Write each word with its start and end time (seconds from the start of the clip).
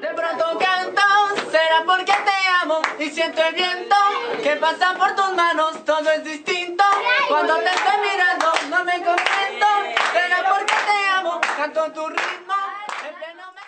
De 0.00 0.08
pronto 0.08 0.58
canto, 0.58 1.02
será 1.50 1.82
porque 1.86 2.12
te 2.12 2.48
amo 2.62 2.82
y 2.98 3.08
siento 3.08 3.42
el 3.42 3.54
viento 3.54 3.96
que 4.42 4.56
pasa 4.56 4.94
por 4.98 5.14
tus 5.14 5.34
manos, 5.34 5.84
todo 5.86 6.10
es 6.10 6.22
distinto. 6.22 6.84
Cuando 7.28 7.54
te 7.56 7.64
estoy 7.64 7.94
mirando, 8.02 8.46
no 8.68 8.84
me 8.84 8.92
contento, 8.92 9.66
será 10.12 10.44
porque 10.50 10.74
te 10.74 11.08
amo, 11.18 11.40
canto 11.56 11.92
tu 11.92 12.08
ritmo. 12.08 12.54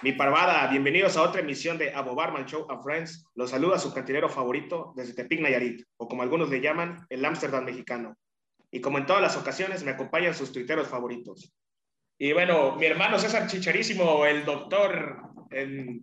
Mi 0.03 0.13
parvada, 0.13 0.67
bienvenidos 0.67 1.17
a 1.17 1.23
otra 1.23 1.41
emisión 1.41 1.79
de 1.79 1.95
Abobarman 1.95 2.45
Show 2.45 2.67
and 2.69 2.83
Friends. 2.83 3.25
Los 3.35 3.51
saluda 3.51 3.79
su 3.79 3.95
cantinero 3.95 4.29
favorito 4.29 4.93
desde 4.97 5.15
Tepic 5.15 5.41
Nayarit, 5.41 5.87
o 5.97 6.09
como 6.09 6.23
algunos 6.23 6.51
le 6.51 6.61
llaman, 6.61 7.07
el 7.09 7.25
Ámsterdam 7.25 7.65
mexicano. 7.65 8.17
Y 8.71 8.83
como 8.83 8.99
en 8.99 9.07
todas 9.07 9.23
las 9.23 9.37
ocasiones, 9.37 9.83
me 9.83 9.93
acompañan 9.93 10.35
sus 10.35 10.53
tuiteros 10.53 10.89
favoritos. 10.89 11.55
Y 12.19 12.33
bueno, 12.33 12.75
mi 12.77 12.87
hermano 12.87 13.19
César 13.19 13.47
Chicharísimo, 13.47 14.27
el 14.27 14.45
doctor 14.45 15.28
en 15.51 16.03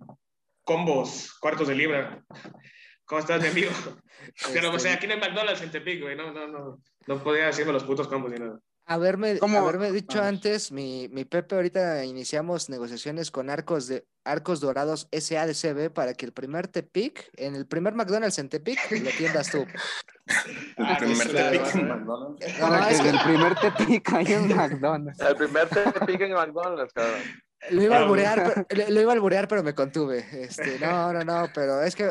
combos, 0.64 1.34
cuartos 1.40 1.68
de 1.68 1.76
libra. 1.76 2.24
¿Cómo 3.06 3.20
estás, 3.20 3.42
mi 3.42 3.48
amigo? 3.48 3.72
Pero, 4.54 4.74
o 4.74 4.80
sea, 4.80 4.96
aquí 4.96 5.06
en 5.06 5.12
el 5.12 5.20
McDonald's 5.20 5.62
en 5.62 5.72
Tepic, 5.72 6.02
güey, 6.02 6.16
no, 6.16 6.34
no, 6.34 6.48
no, 6.48 6.82
no 7.08 7.24
podía 7.24 7.48
hacerme 7.48 7.74
los 7.74 7.84
putos 7.84 8.08
combos 8.08 8.32
ni 8.32 8.40
nada. 8.40 8.60
Haberme, 8.88 9.40
haberme 9.42 9.92
dicho 9.92 10.22
antes, 10.22 10.72
mi, 10.72 11.08
mi 11.10 11.26
Pepe, 11.26 11.56
ahorita 11.56 12.06
iniciamos 12.06 12.70
negociaciones 12.70 13.32
con 13.32 13.50
Arcos 13.50 13.88
de 13.88 14.06
Arcos 14.24 14.60
Dorados 14.60 15.08
SADCB 15.12 15.92
para 15.92 16.14
que 16.14 16.28
el 16.28 16.34
primer 16.34 16.68
Tepic, 16.68 17.32
en 17.36 17.56
el 17.56 17.66
primer 17.66 17.96
McDonald's 17.96 18.38
en 18.38 18.48
Tepic, 18.48 18.80
lo 18.92 19.10
tiendas 19.10 19.50
tú. 19.50 19.66
el 20.78 20.98
primer 20.98 21.32
Tepic 21.32 21.76
en 21.76 21.88
McDonald's. 21.88 23.02
Que 23.02 23.10
el 23.10 23.20
primer 23.24 23.56
Tepic 23.56 24.14
hay 24.14 24.34
en 24.34 24.56
McDonald's. 24.56 25.20
El 25.20 25.36
primer 25.36 25.68
Tepic 25.68 26.22
en 26.22 26.34
McDonald's, 26.34 26.94
cabrón. 26.94 27.22
Lo 27.72 27.82
iba, 27.82 27.98
a 27.98 28.00
alburear, 28.00 28.66
pero, 28.68 28.86
lo 28.90 29.02
iba 29.02 29.12
a 29.12 29.16
alburear, 29.16 29.48
pero 29.48 29.64
me 29.64 29.74
contuve. 29.74 30.26
Este, 30.32 30.80
no, 30.80 31.14
no, 31.14 31.24
no, 31.24 31.50
pero 31.54 31.82
es 31.82 31.96
que 31.96 32.10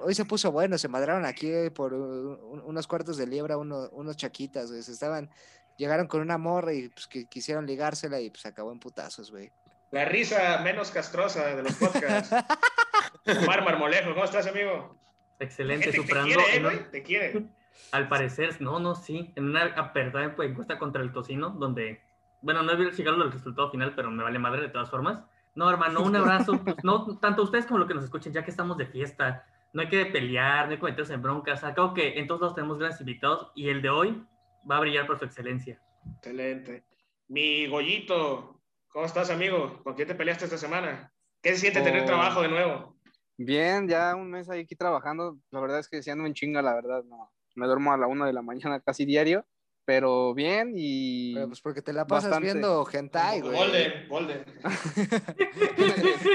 hoy 0.00 0.14
se 0.14 0.24
puso 0.24 0.52
bueno, 0.52 0.78
se 0.78 0.88
madraron 0.88 1.24
aquí 1.24 1.50
por 1.74 1.92
unos 1.92 2.86
cuartos 2.86 3.16
de 3.16 3.26
libra, 3.26 3.56
uno, 3.56 3.88
unos 3.92 4.16
chaquitas, 4.16 4.70
güey, 4.70 4.82
se 4.82 4.92
estaban, 4.92 5.30
llegaron 5.76 6.06
con 6.06 6.20
una 6.20 6.38
morra 6.38 6.72
y 6.72 6.88
pues 6.88 7.06
que 7.06 7.26
quisieron 7.26 7.66
ligársela 7.66 8.20
y 8.20 8.30
pues 8.30 8.46
acabó 8.46 8.72
en 8.72 8.78
putazos, 8.78 9.30
güey. 9.30 9.50
La 9.90 10.06
risa 10.06 10.58
menos 10.62 10.90
castrosa 10.90 11.54
de 11.54 11.62
los 11.62 11.74
podcasts. 11.74 12.34
Omar 13.42 13.62
Marmolejo, 13.62 14.14
¿cómo 14.14 14.24
estás, 14.24 14.46
amigo? 14.46 14.96
Excelente, 15.38 15.90
Te 15.90 15.96
superando. 15.96 16.34
quiere, 16.34 16.74
¿eh, 16.74 16.86
Te 16.90 17.02
quiere. 17.02 17.46
Al 17.90 18.08
parecer, 18.08 18.60
no, 18.60 18.80
no, 18.80 18.94
sí. 18.94 19.32
En 19.36 19.44
una 19.44 19.64
apertada 19.64 20.34
pues, 20.34 20.50
encuesta 20.50 20.78
contra 20.78 21.02
el 21.02 21.12
tocino, 21.12 21.50
donde, 21.50 22.00
bueno, 22.42 22.62
no 22.62 22.72
he 22.72 22.90
llegado 22.92 23.22
al 23.22 23.32
resultado 23.32 23.70
final, 23.70 23.94
pero 23.94 24.10
me 24.10 24.22
vale 24.22 24.38
madre 24.38 24.62
de 24.62 24.68
todas 24.68 24.90
formas. 24.90 25.22
No, 25.54 25.70
hermano, 25.70 26.02
un 26.02 26.16
abrazo. 26.16 26.58
Pues, 26.62 26.76
no, 26.82 27.18
tanto 27.18 27.42
ustedes 27.42 27.66
como 27.66 27.78
los 27.78 27.88
que 27.88 27.94
nos 27.94 28.04
escuchen, 28.04 28.32
ya 28.32 28.44
que 28.44 28.50
estamos 28.50 28.76
de 28.76 28.86
fiesta. 28.86 29.46
No 29.72 29.80
hay 29.82 29.88
que 29.88 30.04
pelear, 30.06 30.66
no 30.66 30.72
hay 30.72 30.78
que 30.78 30.84
meterse 30.84 31.14
en 31.14 31.22
broncas. 31.22 31.64
Acabo 31.64 31.94
que 31.94 32.18
en 32.18 32.26
todos 32.26 32.40
lados 32.40 32.54
tenemos 32.54 32.78
grandes 32.78 33.00
invitados 33.00 33.50
y 33.54 33.68
el 33.68 33.80
de 33.80 33.88
hoy 33.90 34.26
va 34.70 34.76
a 34.76 34.80
brillar 34.80 35.06
por 35.06 35.18
su 35.18 35.24
excelencia. 35.24 35.80
Excelente. 36.16 36.84
Mi 37.28 37.66
Goyito, 37.68 38.60
¿cómo 38.88 39.06
estás, 39.06 39.30
amigo? 39.30 39.80
¿Con 39.82 39.94
quién 39.94 40.08
te 40.08 40.14
peleaste 40.14 40.44
esta 40.44 40.58
semana? 40.58 41.12
¿Qué 41.42 41.50
se 41.54 41.58
siente 41.60 41.80
tener 41.80 42.02
Oh. 42.02 42.06
trabajo 42.06 42.42
de 42.42 42.48
nuevo? 42.48 42.96
Bien, 43.38 43.88
ya 43.88 44.14
un 44.14 44.30
mes 44.30 44.48
ahí 44.50 44.60
aquí 44.60 44.76
trabajando. 44.76 45.38
La 45.50 45.60
verdad 45.60 45.78
es 45.78 45.88
que 45.88 46.02
si 46.02 46.10
ando 46.10 46.26
en 46.26 46.34
chinga, 46.34 46.60
la 46.62 46.74
verdad, 46.74 47.02
no. 47.04 47.32
Me 47.54 47.66
duermo 47.66 47.92
a 47.92 47.96
la 47.96 48.06
una 48.06 48.26
de 48.26 48.32
la 48.32 48.42
mañana 48.42 48.80
casi 48.80 49.04
diario, 49.04 49.44
pero 49.84 50.34
bien 50.34 50.72
y... 50.76 51.34
Pero 51.34 51.48
pues 51.48 51.60
porque 51.60 51.82
te 51.82 51.92
la 51.92 52.06
pasas 52.06 52.30
Bastante. 52.30 52.52
viendo 52.52 52.86
hentai, 52.92 53.40
güey. 53.40 53.56
Golden, 53.56 54.08
Golden. 54.08 54.44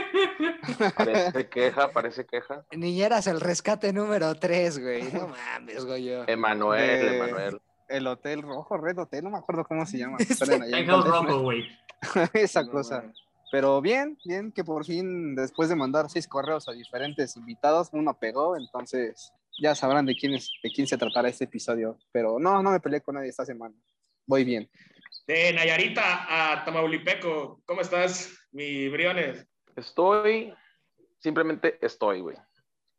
Parece 0.95 1.50
queja, 1.50 1.92
parece 1.92 2.26
queja. 2.26 2.66
Niñeras 2.72 3.28
el 3.28 3.39
rescate 3.39 3.94
número 3.94 4.34
3, 4.36 4.80
güey. 4.80 5.04
No 5.12 5.28
mames, 5.28 5.86
güey. 5.86 6.09
Emanuel, 6.28 7.06
De- 7.09 7.17
Emanuel. 7.17 7.62
el 7.89 8.08
hotel 8.08 8.42
rojo, 8.42 8.77
Red 8.77 8.99
Hotel, 8.99 9.23
no 9.23 9.30
me 9.32 9.38
acuerdo 9.38 9.66
cómo 9.66 9.86
se 9.86 9.98
llama. 9.98 10.17
California. 10.39 10.86
rojo, 10.86 11.42
güey. 11.42 11.66
Esa 12.33 12.64
No, 12.64 12.72
cosa. 12.72 12.99
bueno. 12.99 13.14
Pero 13.49 13.80
bien, 13.82 14.17
bien 14.26 14.52
que 14.52 14.66
por 14.66 14.83
fin, 14.83 15.33
después 15.36 15.70
de 15.70 15.76
mandar 15.77 16.10
seis 16.10 16.27
correos 16.27 16.67
a 16.67 16.73
diferentes 16.73 17.38
invitados, 17.38 17.88
uno 17.93 18.14
pegó, 18.20 18.58
entonces 18.58 19.32
ya 19.60 19.76
sabrán 19.76 20.06
de 20.06 20.16
quién, 20.16 20.36
es, 20.36 20.52
de 20.64 20.70
quién 20.72 20.88
se 20.88 20.98
tratará 20.98 21.30
este 21.30 21.45
episodio. 21.45 21.98
Pero 22.12 22.40
no, 22.40 22.62
no 22.64 22.72
me 22.72 22.80
peleé 22.80 23.02
con 23.02 23.16
nadie 23.16 23.30
esta 23.30 23.45
semana. 23.45 23.76
Voy 24.26 24.44
bien. 24.44 24.70
De 25.26 25.54
Nayarita 25.54 26.54
a 26.54 26.64
Tamaulipeco, 26.66 27.62
¿cómo 27.66 27.82
estás, 27.82 28.34
mi 28.52 28.88
Briones? 28.90 29.46
Estoy, 29.76 30.54
simplemente 31.20 31.78
estoy, 31.82 32.22
güey. 32.22 32.38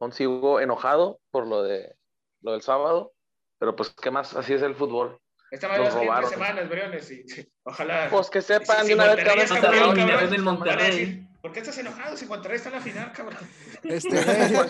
Aún 0.00 0.12
sigo 0.12 0.60
enojado 0.60 1.20
por 1.30 1.46
lo 1.46 1.62
de 1.62 1.94
lo 2.42 2.52
del 2.52 2.62
sábado, 2.62 3.12
pero 3.58 3.74
pues, 3.74 3.90
¿qué 3.90 4.10
más? 4.10 4.34
Así 4.34 4.52
es 4.54 4.62
el 4.62 4.74
fútbol. 4.76 5.18
Esta 5.50 5.66
madre 5.66 5.90
robaron. 5.90 6.30
semanes, 6.30 6.68
Briones, 6.68 7.10
y 7.10 7.24
ojalá. 7.64 8.08
Pues 8.10 8.30
que 8.30 8.42
sepan 8.42 8.76
Si- 8.78 8.82
de 8.82 8.86
si 8.88 8.92
una 8.94 9.14
vez 9.14 9.24
que 9.24 9.42
es 9.42 9.52
campeón, 9.52 9.96
cabrón, 9.96 10.30
del 10.30 10.42
Monterrey. 10.42 11.27
¿Por 11.40 11.52
qué 11.52 11.60
estás 11.60 11.78
enojado 11.78 12.16
si 12.16 12.26
Monterrey 12.26 12.56
está 12.56 12.68
en 12.70 12.74
la 12.74 12.80
final, 12.80 13.12
cabrón? 13.12 13.38
Este, 13.84 14.08
Por 14.08 14.18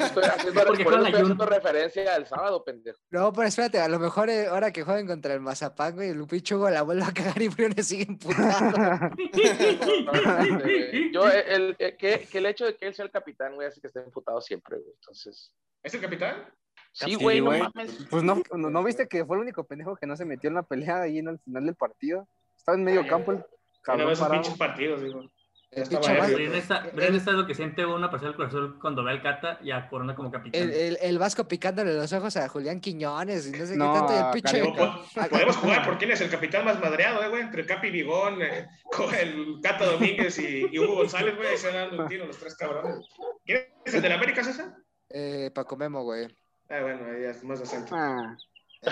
estoy 0.02 0.24
haciendo, 0.24 0.64
Porque 0.64 0.84
por 0.84 0.92
eso 0.92 1.00
juegan 1.02 1.06
estoy 1.06 1.22
haciendo 1.22 1.46
referencia 1.46 2.14
al 2.14 2.26
sábado, 2.26 2.62
pendejo. 2.62 2.98
No, 3.10 3.32
pero 3.32 3.48
espérate, 3.48 3.80
a 3.80 3.88
lo 3.88 3.98
mejor 3.98 4.28
eh, 4.28 4.48
ahora 4.48 4.70
que 4.70 4.82
jueguen 4.82 5.06
contra 5.06 5.32
el 5.32 5.40
Mazapán, 5.40 5.94
güey, 5.94 6.10
el 6.10 6.26
Pichugo 6.26 6.68
la 6.68 6.82
vuelve 6.82 7.04
a 7.04 7.12
cagar 7.12 7.40
y 7.40 7.48
Briones 7.48 7.86
sigue 7.86 8.04
imputado. 8.04 9.10
Yo, 11.12 11.28
el, 11.30 11.74
el- 11.78 11.96
que, 11.96 12.28
que 12.30 12.38
el 12.38 12.46
hecho 12.46 12.66
de 12.66 12.76
que 12.76 12.86
él 12.86 12.94
sea 12.94 13.04
el 13.06 13.10
capitán, 13.10 13.54
güey, 13.54 13.66
hace 13.68 13.80
que 13.80 13.86
esté 13.86 14.00
enfutado 14.00 14.40
siempre, 14.40 14.76
güey. 14.76 14.92
Entonces, 15.00 15.52
¿Es 15.82 15.94
el 15.94 16.00
capitán? 16.00 16.44
sí, 16.92 17.06
Sí, 17.06 17.14
güey, 17.16 17.40
no 17.40 17.50
mames. 17.50 18.06
Pues 18.10 18.22
no, 18.22 18.42
no, 18.52 18.70
¿no 18.70 18.84
viste 18.84 19.08
que 19.08 19.24
fue 19.24 19.36
el 19.36 19.42
único 19.42 19.64
pendejo 19.64 19.96
que 19.96 20.06
no 20.06 20.16
se 20.16 20.24
metió 20.24 20.48
en 20.48 20.54
la 20.56 20.62
pelea 20.62 21.00
ahí 21.02 21.18
en 21.18 21.28
el 21.28 21.38
final 21.38 21.64
del 21.64 21.74
partido. 21.76 22.28
Estaba 22.56 22.76
en 22.76 22.84
medio 22.84 23.00
Ay, 23.02 23.08
campo 23.08 23.30
el 23.32 23.38
Una 23.38 23.46
cabrón 23.82 24.08
vez 24.08 24.18
esos 24.18 24.28
pinches 24.30 24.56
partidos, 24.58 25.02
digo. 25.02 25.22
Ya. 25.70 25.84
Brian 25.84 26.54
está, 26.54 26.88
Brian 26.94 27.14
está 27.14 27.32
lo 27.32 27.46
que 27.46 27.54
siente 27.54 27.84
una 27.84 28.10
persona 28.10 28.30
del 28.30 28.36
Cruz 28.36 28.48
Azul 28.48 28.78
cuando 28.80 29.04
ve 29.04 29.10
al 29.10 29.22
Cata 29.22 29.58
y 29.62 29.70
a 29.70 29.86
Corona 29.88 30.14
como 30.14 30.30
capitán. 30.30 30.62
El, 30.62 30.70
el, 30.72 30.98
el 31.00 31.18
Vasco 31.18 31.46
picándole 31.46 31.92
los 31.94 32.10
ojos 32.14 32.36
a 32.38 32.48
Julián 32.48 32.80
Quiñones 32.80 33.46
y 33.48 33.50
no 33.52 33.66
sé 33.66 33.76
No, 33.76 33.92
qué 33.92 33.98
tanto. 33.98 34.14
Y 34.34 34.38
el 34.38 34.42
Carioca. 34.42 34.94
po- 35.14 35.28
podemos 35.28 35.56
jugar 35.58 35.84
por 35.84 35.98
quién 35.98 36.10
es 36.10 36.22
el 36.22 36.30
capitán 36.30 36.64
más 36.64 36.80
madreado, 36.80 37.22
eh, 37.22 37.28
güey, 37.28 37.42
entre 37.42 37.66
Capi 37.66 37.90
Bigón, 37.90 38.40
eh, 38.40 38.66
con 38.90 39.14
el 39.14 39.58
Cata 39.62 39.84
Domínguez 39.84 40.38
y, 40.38 40.66
y 40.72 40.78
Hugo 40.78 40.94
González, 40.96 41.36
güey, 41.36 41.56
se 41.58 41.70
dan 41.70 42.00
un 42.00 42.08
tiro 42.08 42.24
los 42.26 42.38
tres 42.38 42.56
cabrones. 42.56 43.06
¿Quién 43.44 43.66
es 43.84 43.92
el 43.94 44.00
de 44.02 44.08
la 44.08 44.14
América, 44.14 44.42
César? 44.42 44.74
Eh, 45.10 45.50
Paco 45.54 45.76
Memo, 45.76 46.02
güey. 46.02 46.26
Ah, 46.70 46.80
bueno, 46.80 47.06
ahí 47.14 47.24
es 47.24 47.44
más 47.44 47.60
decente. 47.60 47.90
Ah, 47.94 48.36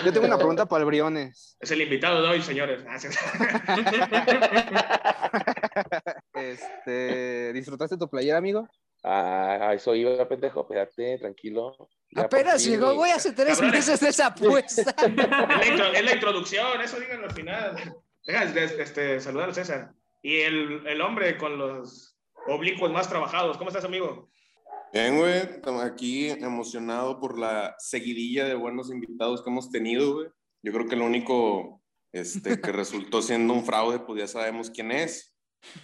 yo 0.05 0.13
tengo 0.13 0.27
una 0.27 0.37
pregunta 0.37 0.65
para 0.67 0.81
el 0.81 0.85
Briones. 0.87 1.57
Es 1.59 1.71
el 1.71 1.81
invitado 1.81 2.21
de 2.21 2.27
hoy, 2.29 2.41
señores. 2.43 2.83
Ah, 2.87 2.99
sí. 2.99 3.07
Este, 6.61 7.53
¿Disfrutaste 7.53 7.97
tu 7.97 8.09
playera, 8.09 8.37
amigo? 8.37 8.67
Ah, 9.03 9.71
eso 9.73 9.93
iba, 9.95 10.27
pendejo, 10.27 10.61
espérate, 10.61 11.17
tranquilo. 11.19 11.75
Ya 12.11 12.23
Apenas 12.23 12.65
llegó, 12.65 12.95
güey, 12.95 13.11
hace 13.11 13.31
tres 13.31 13.57
Cabrones. 13.59 13.73
meses 13.87 13.99
de 13.99 14.09
esa 14.09 14.27
apuesta. 14.27 14.95
Es 15.05 15.15
la, 15.15 15.65
intro- 15.65 15.93
es 15.93 16.03
la 16.05 16.13
introducción, 16.13 16.81
eso 16.81 16.99
díganlo 16.99 17.25
al 17.27 17.33
final. 17.33 17.95
Deja 18.25 18.45
de- 18.47 18.81
este, 18.81 19.19
saludar 19.19 19.49
a 19.49 19.53
César. 19.53 19.91
Y 20.23 20.37
el, 20.41 20.85
el 20.87 21.01
hombre 21.01 21.37
con 21.37 21.57
los 21.57 22.17
oblicuos 22.47 22.91
más 22.91 23.07
trabajados. 23.07 23.57
¿Cómo 23.57 23.69
estás, 23.69 23.85
amigo? 23.85 24.29
Bien, 24.91 25.17
güey, 25.17 25.37
estamos 25.37 25.83
aquí 25.83 26.29
emocionado 26.29 27.19
por 27.19 27.37
la 27.37 27.75
seguidilla 27.77 28.45
de 28.45 28.55
buenos 28.55 28.89
invitados 28.89 29.43
que 29.43 29.49
hemos 29.49 29.69
tenido, 29.69 30.13
güey. 30.15 30.27
Yo 30.63 30.73
creo 30.73 30.87
que 30.87 30.95
lo 30.95 31.05
único 31.05 31.81
este, 32.13 32.59
que 32.59 32.71
resultó 32.71 33.21
siendo 33.21 33.53
un 33.53 33.63
fraude, 33.65 33.99
pues 33.99 34.19
ya 34.19 34.27
sabemos 34.27 34.69
quién 34.71 34.91
es. 34.91 35.33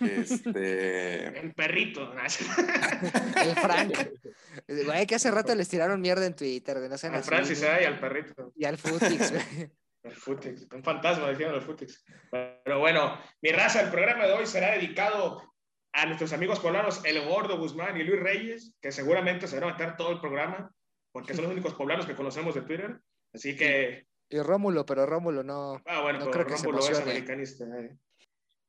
Este, 0.02 1.40
El 1.40 1.54
perrito. 1.54 2.12
El 2.14 3.56
Frank. 3.56 3.94
Güey, 4.68 5.06
que 5.08 5.16
hace 5.16 5.32
rato 5.32 5.54
les 5.56 5.70
tiraron 5.70 6.02
mierda 6.02 6.26
en 6.26 6.36
Twitter, 6.36 6.78
güey. 6.78 6.90
No 6.90 6.98
sean 6.98 7.14
Al 7.14 7.20
así, 7.22 7.30
Francis 7.30 7.64
eh, 7.64 7.80
y 7.82 7.86
al 7.86 8.00
perrito. 8.00 8.52
Y 8.56 8.66
al 8.66 8.78
Futix, 8.78 9.32
güey. 9.32 9.72
El 10.04 10.16
Futix. 10.16 10.68
Un 10.74 10.84
fantasma, 10.84 11.30
decían 11.30 11.54
los 11.54 11.64
Futix. 11.64 12.04
Pero 12.30 12.80
bueno, 12.80 13.18
mi 13.42 13.52
raza, 13.52 13.82
el 13.82 13.90
programa 13.90 14.26
de 14.26 14.34
hoy 14.34 14.46
será 14.46 14.72
dedicado 14.72 15.42
a 15.94 16.06
nuestros 16.06 16.34
amigos 16.34 16.60
poblanos, 16.60 17.02
el 17.06 17.24
Gordo 17.26 17.58
Guzmán 17.58 17.96
y 17.96 18.04
Luis 18.04 18.20
Reyes, 18.20 18.76
que 18.82 18.92
seguramente 18.92 19.48
se 19.48 19.60
van 19.60 19.70
a 19.70 19.72
matar 19.74 19.96
todo 19.96 20.12
el 20.12 20.20
programa, 20.20 20.74
porque 21.14 21.34
son 21.34 21.44
los 21.46 21.54
únicos 21.54 21.76
poblanos 21.76 22.06
que 22.06 22.16
conocemos 22.16 22.54
de 22.56 22.64
Twitter. 22.64 23.00
Así 23.34 23.56
que 23.56 24.08
Y 24.30 24.40
Rómulo, 24.40 24.86
pero 24.86 25.06
Rómulo 25.06 25.44
no. 25.44 25.82
Ah, 25.86 26.02
bueno, 26.02 26.20
No 26.20 26.26
pero 26.26 26.32
creo 26.32 26.48
que 26.48 26.58
se 26.58 26.66
Rómulo 26.66 26.86
es 26.86 27.00
americanista. 27.00 27.64
eh. 27.80 27.96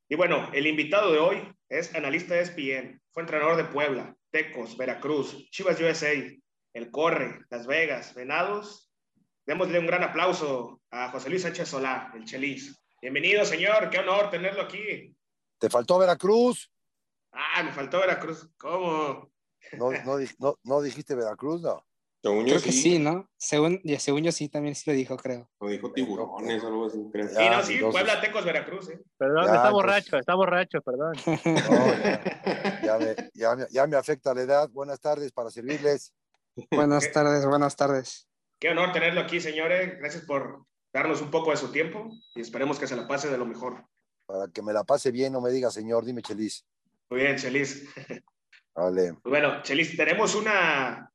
Y 0.09 0.17
bueno, 0.17 0.51
el 0.53 0.67
invitado 0.67 1.13
de 1.13 1.19
hoy 1.19 1.55
es 1.69 1.95
analista 1.95 2.35
de 2.35 2.43
ESPN, 2.43 3.01
fue 3.11 3.23
entrenador 3.23 3.57
de 3.57 3.65
Puebla, 3.65 4.15
Tecos, 4.31 4.77
Veracruz, 4.77 5.49
Chivas 5.51 5.81
USA, 5.81 6.13
El 6.75 6.91
Corre, 6.91 7.45
Las 7.51 7.67
Vegas, 7.67 8.15
Venados. 8.15 8.91
Démosle 9.47 9.79
un 9.79 9.87
gran 9.87 10.03
aplauso 10.03 10.83
a 10.91 11.11
José 11.11 11.31
Luis 11.31 11.43
Sánchez 11.43 11.69
Solá, 11.69 12.13
el 12.15 12.25
Chelis. 12.25 12.83
Bienvenido, 13.01 13.45
señor, 13.45 13.89
qué 13.91 13.99
honor 13.99 14.31
tenerlo 14.31 14.63
aquí. 14.63 15.15
Te 15.59 15.71
faltó 15.71 15.99
Veracruz. 15.99 16.71
Ah, 17.33 17.63
me 17.63 17.73
faltó 17.73 18.01
Veracruz. 18.01 18.51
¿Cómo? 18.59 19.33
No, 19.73 19.91
no, 19.91 20.19
no, 20.39 20.59
no 20.63 20.83
dijiste 20.83 21.15
Veracruz, 21.15 21.63
no. 21.63 21.85
Según 22.25 22.47
yo 22.47 22.55
Creo 22.55 22.63
que 22.63 22.73
sí, 22.73 22.99
¿no? 22.99 23.29
Según, 23.37 23.83
según 23.99 24.23
yo 24.23 24.33
sí, 24.33 24.49
también 24.49 24.75
sí 24.75 24.89
lo 24.91 24.97
dijo, 24.97 25.15
creo. 25.19 25.51
O 25.59 25.69
dijo 25.69 25.93
tiburones, 25.93 26.65
algo 26.65 26.87
así, 26.87 26.99
creo. 27.13 27.29
Sí, 27.29 27.35
no, 27.35 27.63
sí, 27.63 27.75
entonces- 27.75 27.91
Puebla, 27.93 28.21
Tecos, 28.23 28.45
Veracruz, 28.47 28.89
¿eh? 28.89 29.01
Perdón, 29.19 29.45
Ya, 29.47 29.57
está 29.57 29.71
borracho, 29.71 30.17
está 30.17 30.35
borracho, 30.35 30.81
perdón. 30.81 31.13
No, 31.27 31.35
ya, 32.03 32.81
ya 32.83 32.99
me, 32.99 33.17
ya 33.35 33.57
me- 33.57 33.67
ya 33.71 33.87
me 33.87 33.97
afecta 33.99 34.33
la 34.33 34.41
edad. 34.41 34.71
Buenas 34.71 35.01
tardes 35.01 35.33
para 35.33 35.51
servirles. 35.51 36.15
Buenas 36.71 37.13
tardes, 37.13 37.45
buenas 37.45 37.77
tardes. 37.77 38.27
Qué 38.59 38.71
honor 38.71 38.93
tenerlo 38.93 39.21
aquí, 39.21 39.39
señores. 39.39 39.99
Gracias 39.99 40.25
por 40.25 40.65
darnos 40.95 41.21
un 41.21 41.31
poco 41.31 41.51
de 41.51 41.59
su 41.59 41.73
tiempo 41.73 42.09
y 42.35 42.41
esperemos 42.41 42.79
que 42.79 42.87
se 42.87 42.97
la 42.97 43.07
pase 43.07 43.29
de 43.29 43.37
lo 43.37 43.45
mejor. 43.45 43.85
Para 44.25 44.49
que 44.49 44.63
me 44.63 44.73
la 44.73 44.85
pase 44.85 45.11
bien, 45.11 45.31
no 45.35 45.43
me 45.43 45.51
diga 45.51 45.71
señor, 45.71 46.07
dime 46.07 46.23
Chelis. 46.23 46.65
Muy 47.11 47.21
bien, 47.21 47.37
Chelis. 47.37 47.87
Vale. 48.75 49.19
Bueno, 49.25 49.63
Chelis, 49.63 49.95
tenemos 49.95 50.35
una 50.35 51.11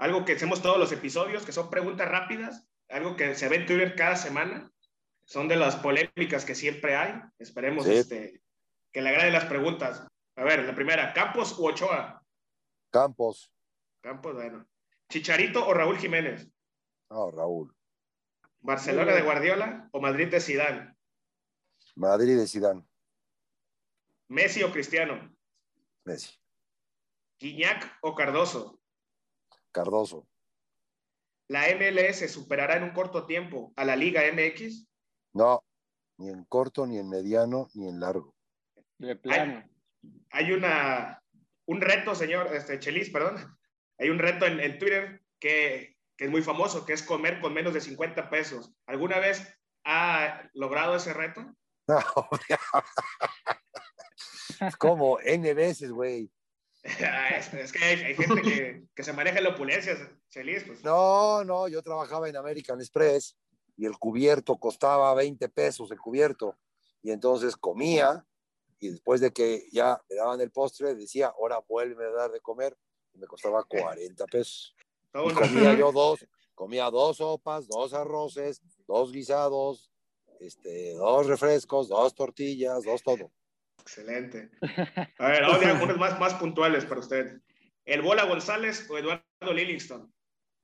algo 0.00 0.24
que 0.24 0.32
hacemos 0.32 0.62
todos 0.62 0.78
los 0.78 0.92
episodios, 0.92 1.44
que 1.44 1.52
son 1.52 1.68
preguntas 1.68 2.08
rápidas, 2.08 2.66
algo 2.88 3.16
que 3.16 3.34
se 3.34 3.48
ve 3.48 3.56
en 3.56 3.66
Twitter 3.66 3.94
cada 3.94 4.16
semana. 4.16 4.72
Son 5.24 5.46
de 5.46 5.56
las 5.56 5.76
polémicas 5.76 6.44
que 6.46 6.54
siempre 6.54 6.96
hay. 6.96 7.20
Esperemos 7.38 7.84
Sí. 7.84 7.92
este, 7.92 8.42
que 8.90 9.02
le 9.02 9.10
agraden 9.10 9.34
las 9.34 9.44
preguntas. 9.44 10.06
A 10.36 10.42
ver, 10.42 10.64
la 10.64 10.74
primera, 10.74 11.12
¿Campos 11.12 11.56
u 11.58 11.66
Ochoa? 11.66 12.24
Campos. 12.90 13.52
Campos, 14.00 14.34
bueno. 14.34 14.66
¿Chicharito 15.10 15.66
o 15.66 15.74
Raúl 15.74 15.98
Jiménez? 15.98 16.48
No, 17.10 17.30
Raúl. 17.30 17.74
¿Barcelona 18.60 19.12
de 19.12 19.22
Guardiola 19.22 19.88
o 19.92 20.00
Madrid 20.00 20.28
de 20.28 20.40
Zidane? 20.40 20.94
Madrid 21.94 22.38
de 22.38 22.46
Sidán. 22.46 22.88
¿Messi 24.28 24.62
o 24.62 24.72
Cristiano? 24.72 25.30
Messi. 26.04 26.38
¿Guiñac 27.38 27.98
o 28.00 28.14
Cardoso? 28.14 28.79
Cardoso. 29.72 30.26
¿La 31.48 31.64
MLS 31.74 32.30
superará 32.30 32.76
en 32.76 32.84
un 32.84 32.90
corto 32.90 33.26
tiempo 33.26 33.72
a 33.76 33.84
la 33.84 33.96
Liga 33.96 34.22
MX? 34.32 34.86
No, 35.32 35.64
ni 36.18 36.28
en 36.28 36.44
corto, 36.44 36.86
ni 36.86 36.98
en 36.98 37.08
mediano, 37.08 37.68
ni 37.74 37.88
en 37.88 37.98
largo. 37.98 38.34
De 38.98 39.16
plano. 39.16 39.68
Hay 40.30 40.52
una, 40.52 41.22
un 41.66 41.80
reto, 41.80 42.14
señor 42.14 42.54
este, 42.54 42.78
Chelis, 42.78 43.10
perdón. 43.10 43.58
Hay 43.98 44.10
un 44.10 44.18
reto 44.18 44.46
en, 44.46 44.60
en 44.60 44.78
Twitter 44.78 45.22
que, 45.40 45.96
que 46.16 46.26
es 46.26 46.30
muy 46.30 46.42
famoso, 46.42 46.86
que 46.86 46.92
es 46.92 47.02
comer 47.02 47.40
con 47.40 47.52
menos 47.52 47.74
de 47.74 47.80
50 47.80 48.30
pesos. 48.30 48.72
¿Alguna 48.86 49.18
vez 49.18 49.58
ha 49.84 50.48
logrado 50.54 50.96
ese 50.96 51.12
reto? 51.12 51.44
No, 51.88 51.98
¿Cómo? 54.78 55.18
N 55.20 55.54
veces, 55.54 55.90
güey. 55.90 56.30
es, 57.52 57.72
que 57.72 57.84
hay, 57.84 58.02
hay 58.02 58.14
gente 58.14 58.42
que, 58.42 58.84
que 58.94 59.02
se 59.02 59.12
maneja 59.12 59.38
en 59.38 59.44
la 59.44 59.50
opulencia, 59.50 59.96
Chelis. 60.30 60.64
Pues. 60.64 60.82
No, 60.82 61.44
no, 61.44 61.68
yo 61.68 61.82
trabajaba 61.82 62.28
en 62.28 62.36
American 62.36 62.80
Express 62.80 63.36
y 63.76 63.86
el 63.86 63.98
cubierto 63.98 64.56
costaba 64.56 65.14
20 65.14 65.48
pesos 65.48 65.90
el 65.90 65.98
cubierto. 65.98 66.58
Y 67.02 67.10
entonces 67.10 67.56
comía 67.56 68.24
y 68.78 68.88
después 68.88 69.20
de 69.20 69.30
que 69.30 69.68
ya 69.72 70.00
me 70.08 70.16
daban 70.16 70.40
el 70.40 70.50
postre, 70.50 70.94
decía, 70.94 71.28
ahora 71.28 71.60
vuelve 71.68 72.06
a 72.06 72.10
dar 72.10 72.30
de 72.30 72.40
comer 72.40 72.76
y 73.12 73.18
me 73.18 73.26
costaba 73.26 73.62
40 73.64 74.24
pesos. 74.26 74.74
Y 75.14 75.34
comía 75.34 75.74
yo 75.74 75.92
dos, 75.92 76.26
comía 76.54 76.90
dos 76.90 77.18
sopas, 77.18 77.68
dos 77.68 77.92
arroces, 77.92 78.62
dos 78.86 79.12
guisados, 79.12 79.90
este, 80.40 80.94
dos 80.94 81.26
refrescos, 81.26 81.88
dos 81.88 82.14
tortillas, 82.14 82.84
dos 82.84 83.02
todo. 83.02 83.30
Excelente. 83.80 84.50
A 85.18 85.28
ver, 85.28 85.44
ahora 85.44 85.70
algunos 85.70 85.96
más, 85.96 86.18
más 86.18 86.34
puntuales 86.34 86.84
para 86.84 87.00
usted. 87.00 87.40
¿El 87.84 88.02
Bola 88.02 88.24
González 88.24 88.88
o 88.90 88.98
Eduardo 88.98 89.22
Livingston? 89.52 90.12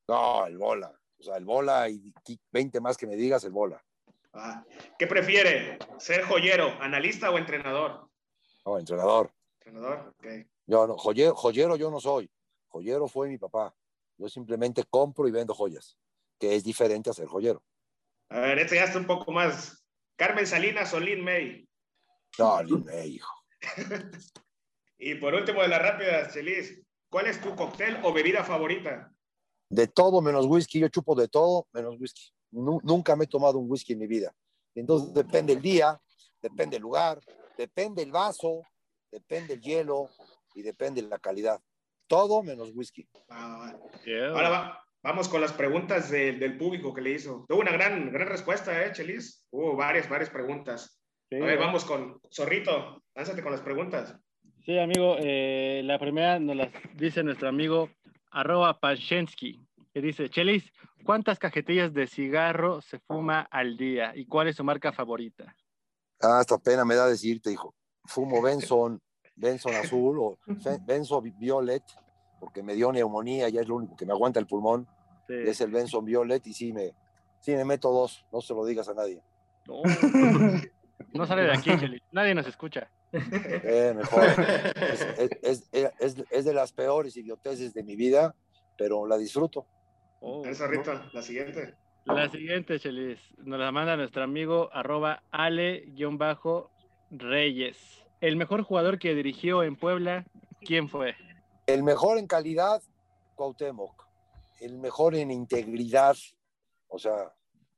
No, 0.09 0.47
el 0.47 0.59
bola. 0.59 0.93
O 1.19 1.23
sea, 1.23 1.37
el 1.37 1.45
bola 1.45 1.89
y 1.89 2.13
20 2.53 2.81
más 2.81 2.97
que 2.97 3.07
me 3.07 3.17
digas, 3.17 3.43
el 3.45 3.53
bola. 3.53 3.83
Ah, 4.33 4.65
¿Qué 4.99 5.07
prefiere? 5.07 5.79
¿Ser 5.99 6.23
joyero, 6.25 6.81
analista 6.81 7.31
o 7.31 7.39
entrenador? 7.39 8.09
No, 8.65 8.79
entrenador. 8.79 9.33
Entrenador, 9.61 10.15
ok. 10.19 10.27
Yo 10.67 10.87
no, 10.87 10.97
joyero, 10.97 11.35
joyero 11.35 11.77
yo 11.77 11.91
no 11.91 12.01
soy. 12.01 12.31
Joyero 12.69 13.09
fue 13.09 13.29
mi 13.29 13.39
papá. 13.39 13.75
Yo 14.19 14.29
simplemente 14.29 14.85
compro 14.85 15.27
y 15.27 15.31
vendo 15.31 15.55
joyas, 15.55 15.99
que 16.39 16.55
es 16.55 16.65
diferente 16.65 17.11
a 17.11 17.15
ser 17.15 17.27
joyero. 17.27 17.63
A 18.29 18.41
ver, 18.41 18.59
este 18.59 18.77
ya 18.77 18.85
está 18.85 18.99
un 18.99 19.07
poco 19.07 19.33
más. 19.33 19.85
¿Carmen 20.17 20.47
Salinas 20.47 20.93
o 20.95 21.01
Lin 21.01 21.23
May? 21.25 21.69
No, 22.39 23.05
hijo. 23.05 23.33
Y 24.99 25.15
por 25.17 25.35
último 25.35 25.61
de 25.63 25.69
las 25.69 25.83
rápidas, 25.83 26.33
Chelis, 26.33 26.83
¿cuál 27.11 27.27
es 27.27 27.41
tu 27.41 27.55
cóctel 27.55 27.99
o 28.03 28.13
bebida 28.15 28.43
favorita? 28.45 29.13
De 29.69 29.89
todo 29.89 30.23
menos 30.23 30.47
whisky, 30.47 30.81
yo 30.81 30.89
chupo 30.89 31.15
de 31.15 31.29
todo 31.29 31.67
menos 31.73 31.97
whisky. 32.01 32.31
Nu- 32.53 32.81
nunca 32.83 33.15
me 33.15 33.25
he 33.25 33.29
tomado 33.29 33.59
un 33.59 33.71
whisky 33.71 33.93
en 33.93 33.99
mi 33.99 34.07
vida. 34.07 34.35
Entonces 34.75 35.13
depende 35.13 35.53
el 35.53 35.61
día, 35.61 36.01
depende 36.41 36.77
el 36.77 36.83
lugar, 36.83 37.21
depende 37.59 38.03
el 38.03 38.11
vaso, 38.13 38.63
depende 39.13 39.55
el 39.55 39.61
hielo 39.61 40.09
y 40.55 40.63
depende 40.63 41.03
la 41.03 41.19
calidad. 41.19 41.61
Todo 42.07 42.43
menos 42.43 42.71
whisky. 42.75 43.07
Ah, 43.29 43.75
Yeah. 44.07 44.29
Ahora 44.31 44.49
va- 44.49 44.85
vamos 45.03 45.29
con 45.29 45.41
las 45.43 45.53
preguntas 45.53 46.09
de- 46.11 46.33
del 46.33 46.57
público 46.57 46.95
que 46.95 47.01
le 47.03 47.11
hizo. 47.11 47.45
Tuvo 47.49 47.61
una 47.61 47.73
gran, 47.73 48.11
gran 48.13 48.29
respuesta, 48.29 48.83
¿eh, 48.85 48.93
Chelis? 48.93 49.45
Hubo 49.51 49.77
varias, 49.77 50.09
varias 50.09 50.31
preguntas. 50.31 50.99
Sí, 51.29 51.37
A 51.37 51.45
ver, 51.45 51.59
vamos 51.59 51.85
con 51.85 52.21
Zorrito. 52.31 53.03
Lánzate 53.15 53.43
con 53.43 53.53
las 53.53 53.61
preguntas. 53.61 54.17
Sí, 54.65 54.79
amigo, 54.79 55.17
eh, 55.19 55.83
la 55.85 55.99
primera 55.99 56.39
nos 56.39 56.57
la 56.57 56.71
dice 56.95 57.23
nuestro 57.23 57.49
amigo 57.49 57.91
arroba 58.31 58.79
Pashensky, 58.79 59.65
que 59.93 60.01
dice, 60.01 60.29
Chelis, 60.29 60.65
¿cuántas 61.05 61.39
cajetillas 61.39 61.95
de 61.95 62.07
cigarro 62.07 62.81
se 62.81 62.99
fuma 62.99 63.41
al 63.51 63.77
día 63.77 64.13
y 64.15 64.27
cuál 64.27 64.49
es 64.49 64.57
su 64.57 64.65
marca 64.65 64.93
favorita? 64.93 65.55
Ah, 66.21 66.41
hasta 66.41 66.59
pena 66.59 66.85
me 66.85 66.95
da 66.95 67.07
decirte, 67.07 67.51
hijo. 67.51 67.75
Fumo 68.05 68.43
Benson, 68.43 69.01
Benson 69.35 69.75
azul 69.75 70.19
o 70.19 70.39
Benson 70.87 71.33
Violet, 71.39 71.83
porque 72.39 72.63
me 72.63 72.75
dio 72.75 72.93
neumonía, 72.93 73.49
ya 73.49 73.61
es 73.61 73.69
lo 73.69 73.77
único 73.77 73.97
que 73.97 74.07
me 74.07 74.13
aguanta 74.13 74.39
el 74.39 74.47
pulmón. 74.47 74.87
Sí. 75.27 75.35
Es 75.35 75.61
el 75.61 75.71
Benson 75.71 76.05
Violet 76.05 76.47
y 76.47 76.53
sí 76.53 76.73
me, 76.73 76.93
sí 77.41 77.53
me 77.53 77.65
meto 77.65 77.91
dos, 77.91 78.25
no 78.33 78.41
se 78.41 78.55
lo 78.55 78.65
digas 78.65 78.89
a 78.89 78.95
nadie. 78.95 79.23
No, 79.67 79.83
no 81.13 81.27
sale 81.27 81.43
de 81.43 81.53
aquí, 81.53 81.71
Chelis, 81.79 82.03
nadie 82.13 82.35
nos 82.35 82.47
escucha. 82.47 82.91
Eh, 83.13 83.93
mejor. 83.97 84.25
Es, 84.25 85.07
es- 85.43 85.69
es- 85.73 85.93
es- 86.01 86.25
es 86.31 86.45
de 86.45 86.53
las 86.55 86.73
peores 86.73 87.17
idioteces 87.17 87.73
de 87.73 87.83
mi 87.83 87.97
vida, 87.97 88.35
pero 88.77 89.07
la 89.07 89.17
disfruto. 89.17 89.67
Oh, 90.21 90.41
A 90.45 90.47
ver, 90.49 90.55
Zorrito, 90.57 90.93
la 91.13 91.23
siguiente. 91.23 91.75
La 92.05 92.29
siguiente, 92.31 92.79
Chelis, 92.79 93.19
nos 93.39 93.59
la 93.59 93.73
manda 93.73 93.97
nuestro 93.97 94.23
amigo 94.23 94.71
arroba 94.73 95.23
ale-reyes. 97.11 97.77
El 98.21 98.37
mejor 98.37 98.63
jugador 98.63 98.99
que 98.99 99.15
dirigió 99.15 99.63
en 99.63 99.77
Puebla, 99.77 100.25
¿quién 100.61 100.89
fue? 100.89 101.15
El 101.67 101.83
mejor 101.83 102.19
en 102.19 102.27
calidad, 102.27 102.83
Cuauhtémoc. 103.35 104.07
El 104.61 104.79
mejor 104.79 105.15
en 105.15 105.31
integridad. 105.31 106.17
O 106.89 106.99
sea, 106.99 107.33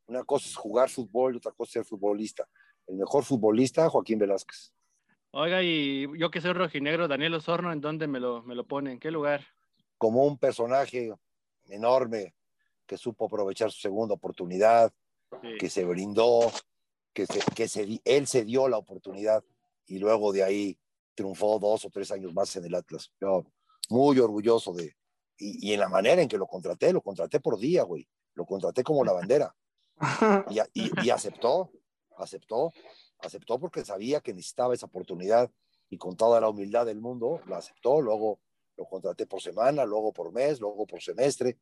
una 0.07 0.23
cosa 0.25 0.47
es 0.49 0.57
jugar 0.57 0.88
fútbol, 0.91 1.37
otra 1.37 1.52
cosa 1.52 1.69
es 1.69 1.73
ser 1.73 1.85
futbolista. 1.85 2.47
El 2.88 2.97
mejor 2.97 3.25
futbolista, 3.25 3.88
Joaquín 3.88 4.18
Velázquez. 4.18 4.73
Oiga, 5.30 5.62
y 5.62 6.07
yo 6.18 6.30
que 6.30 6.40
soy 6.40 6.52
rojinegro, 6.54 7.07
Daniel 7.07 7.35
Osorno, 7.35 7.73
¿en 7.73 7.80
dónde 7.80 8.07
me 8.07 8.18
lo, 8.18 8.42
me 8.42 8.54
lo 8.54 8.66
pone? 8.66 8.92
¿En 8.92 8.99
qué 8.99 9.11
lugar? 9.11 9.45
Como 9.99 10.25
un 10.25 10.38
personaje 10.38 11.12
enorme 11.66 12.35
que 12.87 12.97
supo 12.97 13.26
aprovechar 13.26 13.71
su 13.71 13.80
segunda 13.80 14.14
oportunidad, 14.14 14.92
Sí. 15.42 15.59
que 15.61 15.68
se 15.68 15.85
brindó, 15.85 16.50
que, 17.12 17.26
se, 17.26 17.40
que 17.54 17.68
se, 17.68 18.00
él 18.02 18.26
se 18.26 18.47
dio 18.47 18.66
la 18.66 18.78
oportunidad 18.78 19.45
y 19.87 19.99
luego 19.99 20.33
de 20.33 20.42
ahí 20.42 20.78
triunfó 21.14 21.59
dos 21.59 21.85
o 21.85 21.90
tres 21.90 22.11
años 22.12 22.33
más 22.33 22.57
en 22.57 22.64
el 22.64 22.75
Atlas. 22.75 23.12
Yo 23.21 23.45
muy 23.90 24.18
orgulloso 24.18 24.73
de... 24.73 24.97
Y, 25.37 25.68
y 25.68 25.75
en 25.75 25.80
la 25.80 25.88
manera 25.90 26.23
en 26.23 26.28
que 26.28 26.38
lo 26.38 26.47
contraté, 26.47 26.95
lo 26.95 27.02
contraté 27.02 27.40
por 27.40 27.59
día, 27.59 27.83
güey. 27.83 28.09
Lo 28.35 28.47
contraté 28.47 28.83
como 28.83 29.04
la 29.04 29.12
bandera. 29.12 29.54
Y, 30.50 30.61
y- 30.87 30.90
y 31.04 31.11
aceptó, 31.11 31.71
aceptó, 32.19 32.73
aceptó 33.21 33.59
porque 33.59 33.85
sabía 33.85 34.21
que 34.21 34.35
necesitaba 34.35 34.75
esa 34.75 34.87
oportunidad 34.87 35.51
y 35.91 35.99
con 35.99 36.17
toda 36.17 36.41
la 36.41 36.49
humildad 36.49 36.87
del 36.87 37.01
mundo 37.01 37.41
la 37.47 37.59
aceptó. 37.59 38.01
Luego 38.01 38.41
lo 38.77 38.85
contraté 38.85 39.27
por 39.27 39.41
semana, 39.41 39.85
luego 39.85 40.13
por 40.13 40.33
mes, 40.33 40.61
luego 40.61 40.87
por 40.87 41.01
semestre. 41.03 41.59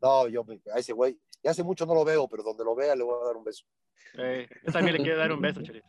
No, 0.00 0.28
yo 0.28 0.44
a 0.74 0.78
ese 0.78 0.92
güey, 0.92 1.18
ya 1.42 1.50
hace 1.50 1.62
mucho 1.62 1.86
no 1.86 1.94
lo 1.94 2.04
veo, 2.04 2.28
pero 2.28 2.42
donde 2.42 2.64
lo 2.64 2.74
vea 2.74 2.94
le 2.94 3.04
voy 3.04 3.20
a 3.20 3.26
dar 3.26 3.36
un 3.36 3.44
beso. 3.44 3.64
Eh, 4.16 4.48
yo 4.64 4.72
también 4.72 4.96
le 4.96 5.02
quiero 5.02 5.18
dar 5.18 5.32
un 5.32 5.40
beso, 5.40 5.62
Chelis. 5.62 5.82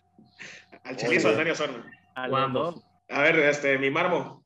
Al 0.84 0.96
Chelis 0.96 1.26
o 1.26 1.30
al. 1.30 1.36
Daniel 1.38 1.54
Osorno. 1.54 1.84
A 2.16 2.26
O 2.26 2.28
los 2.28 2.40
ambos. 2.40 2.76
dos. 2.76 2.86
A 3.10 3.22
ver, 3.24 3.40
este, 3.40 3.78
mi 3.78 3.90
marmo. 3.90 4.46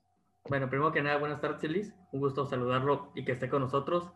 Bueno, 0.49 0.69
primero 0.69 0.91
que 0.91 1.01
nada, 1.01 1.17
buenas 1.17 1.39
tardes, 1.39 1.61
Chelis. 1.61 1.93
Un 2.11 2.19
gusto 2.19 2.45
saludarlo 2.45 3.11
y 3.15 3.23
que 3.23 3.31
esté 3.33 3.49
con 3.49 3.61
nosotros. 3.61 4.11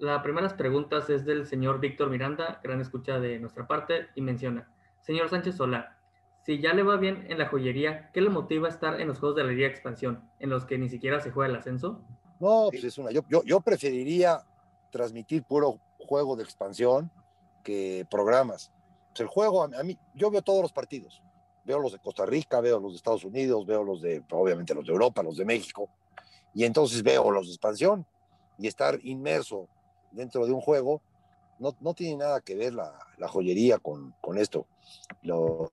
La 0.00 0.22
primera 0.22 0.48
pregunta 0.56 0.98
es 1.08 1.24
del 1.24 1.46
señor 1.46 1.78
Víctor 1.78 2.10
Miranda, 2.10 2.60
gran 2.62 2.80
escucha 2.80 3.20
de 3.20 3.38
nuestra 3.38 3.66
parte, 3.68 4.08
y 4.16 4.20
menciona, 4.20 4.68
señor 5.06 5.30
Sánchez 5.30 5.56
Solá, 5.56 5.96
si 6.44 6.60
ya 6.60 6.72
le 6.74 6.82
va 6.82 6.96
bien 6.96 7.26
en 7.28 7.38
la 7.38 7.48
joyería, 7.48 8.10
¿qué 8.12 8.20
le 8.20 8.28
motiva 8.28 8.66
a 8.66 8.70
estar 8.70 9.00
en 9.00 9.08
los 9.08 9.18
Juegos 9.18 9.36
de 9.36 9.44
la 9.44 9.50
Liga 9.50 9.68
de 9.68 9.72
Expansión, 9.72 10.28
en 10.40 10.50
los 10.50 10.64
que 10.64 10.78
ni 10.78 10.88
siquiera 10.88 11.20
se 11.20 11.30
juega 11.30 11.50
el 11.50 11.56
ascenso? 11.56 12.00
No, 12.40 12.68
pues 12.70 12.84
es 12.84 12.98
una. 12.98 13.10
Yo, 13.10 13.22
yo, 13.28 13.42
yo 13.44 13.60
preferiría 13.60 14.44
transmitir 14.90 15.44
puro 15.44 15.78
juego 15.98 16.36
de 16.36 16.44
expansión 16.44 17.10
que 17.64 18.06
programas. 18.10 18.72
Pues 19.08 19.20
el 19.20 19.26
juego, 19.28 19.64
a 19.64 19.82
mí, 19.82 19.98
yo 20.14 20.30
veo 20.30 20.42
todos 20.42 20.62
los 20.62 20.72
partidos. 20.72 21.22
Veo 21.64 21.80
los 21.80 21.92
de 21.92 21.98
Costa 21.98 22.26
Rica, 22.26 22.60
veo 22.60 22.78
los 22.78 22.92
de 22.92 22.96
Estados 22.96 23.24
Unidos, 23.24 23.66
veo 23.66 23.82
los 23.82 24.00
de, 24.00 24.22
obviamente, 24.30 24.74
los 24.74 24.86
de 24.86 24.92
Europa, 24.92 25.22
los 25.22 25.36
de 25.36 25.44
México. 25.44 25.88
Y 26.54 26.64
entonces 26.64 27.02
veo 27.02 27.30
los 27.30 27.46
de 27.46 27.52
expansión. 27.52 28.06
Y 28.58 28.66
estar 28.68 28.98
inmerso 29.02 29.68
dentro 30.12 30.46
de 30.46 30.52
un 30.52 30.60
juego 30.60 31.02
no, 31.58 31.76
no 31.80 31.94
tiene 31.94 32.16
nada 32.16 32.40
que 32.40 32.54
ver 32.54 32.74
la, 32.74 32.98
la 33.18 33.28
joyería 33.28 33.78
con, 33.78 34.14
con 34.20 34.38
esto. 34.38 34.66
Los 35.22 35.70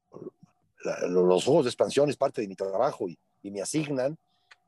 juegos 1.45 1.65
de 1.65 1.69
expansión 1.69 2.09
es 2.09 2.17
parte 2.17 2.41
de 2.41 2.47
mi 2.47 2.55
trabajo 2.55 3.07
y, 3.07 3.17
me 3.43 3.61
asignan 3.61 4.17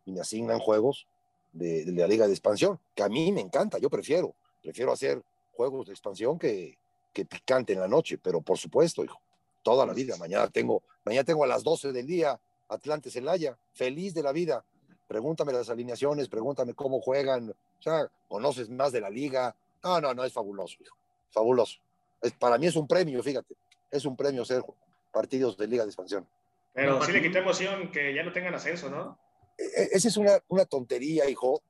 y 0.06 0.12
me 0.12 0.20
asignan 0.20 0.60
juegos 0.60 1.08
de, 1.54 1.86
de, 1.86 1.92
la 1.94 2.08
liga 2.08 2.28
de 2.28 2.34
expansión, 2.34 2.80
que 2.94 3.04
a 3.04 3.10
mí 3.10 3.32
me 3.32 3.40
encanta, 3.40 3.78
yo 3.80 3.90
prefiero, 3.90 4.36
prefiero 4.62 4.92
hacer 4.92 5.24
juegos 5.54 5.88
de 5.88 5.94
expansión 5.94 6.38
que, 6.38 6.78
que 7.16 7.26
picante 7.26 7.72
en 7.72 7.80
la 7.80 7.88
noche, 7.88 8.18
pero 8.18 8.42
por 8.42 8.58
supuesto, 8.58 9.04
hijo, 9.04 9.20
toda 9.64 9.86
la 9.86 9.94
vida, 9.94 10.18
mañana 10.18 10.50
tengo, 10.50 10.84
mañana 11.06 11.24
tengo 11.24 11.46
a 11.46 11.48
las 11.48 11.64
12 11.64 11.94
del 11.94 12.06
día 12.06 12.38
Atlante 12.68 13.10
Celaya, 13.10 13.58
feliz 13.72 14.14
de 14.14 14.22
la 14.22 14.34
vida, 14.34 14.66
pregúntame 15.08 15.54
las 15.54 15.70
alineaciones, 15.70 16.28
pregúntame 16.28 16.74
cómo 16.74 17.00
juegan, 17.00 17.52
o 17.52 17.82
sea, 17.82 18.12
conoces 18.28 18.70
más 18.70 18.92
de 18.92 19.00
la 19.00 19.10
liga, 19.10 19.56
no, 19.82 20.02
no, 20.02 20.14
no, 20.14 20.26
es 20.26 20.34
fabuloso, 20.34 20.78
hijo, 20.82 20.98
fabuloso, 21.32 21.80
es, 22.22 22.34
para 22.34 22.58
mí 22.58 22.68
es 22.68 22.76
un 22.76 22.88
premio, 22.88 23.22
fíjate, 23.22 23.56
es 23.92 24.06
un 24.06 24.16
premio 24.16 24.44
ser 24.46 24.64
partidos 25.12 25.58
de 25.58 25.68
liga 25.68 25.84
de 25.84 25.90
expansión. 25.90 26.28
Pero 26.74 27.02
sí 27.04 27.12
le 27.12 27.22
quita 27.22 27.40
emoción 27.40 27.90
que 27.92 28.14
ya 28.14 28.24
no 28.24 28.34
tengan 28.34 28.54
ascenso, 28.54 28.90
¿no? 28.90 29.18
Esa 29.58 30.08
es 30.10 30.18
una, 30.18 30.40
una 30.50 30.66
tontería, 30.66 31.30
hijo, 31.30 31.64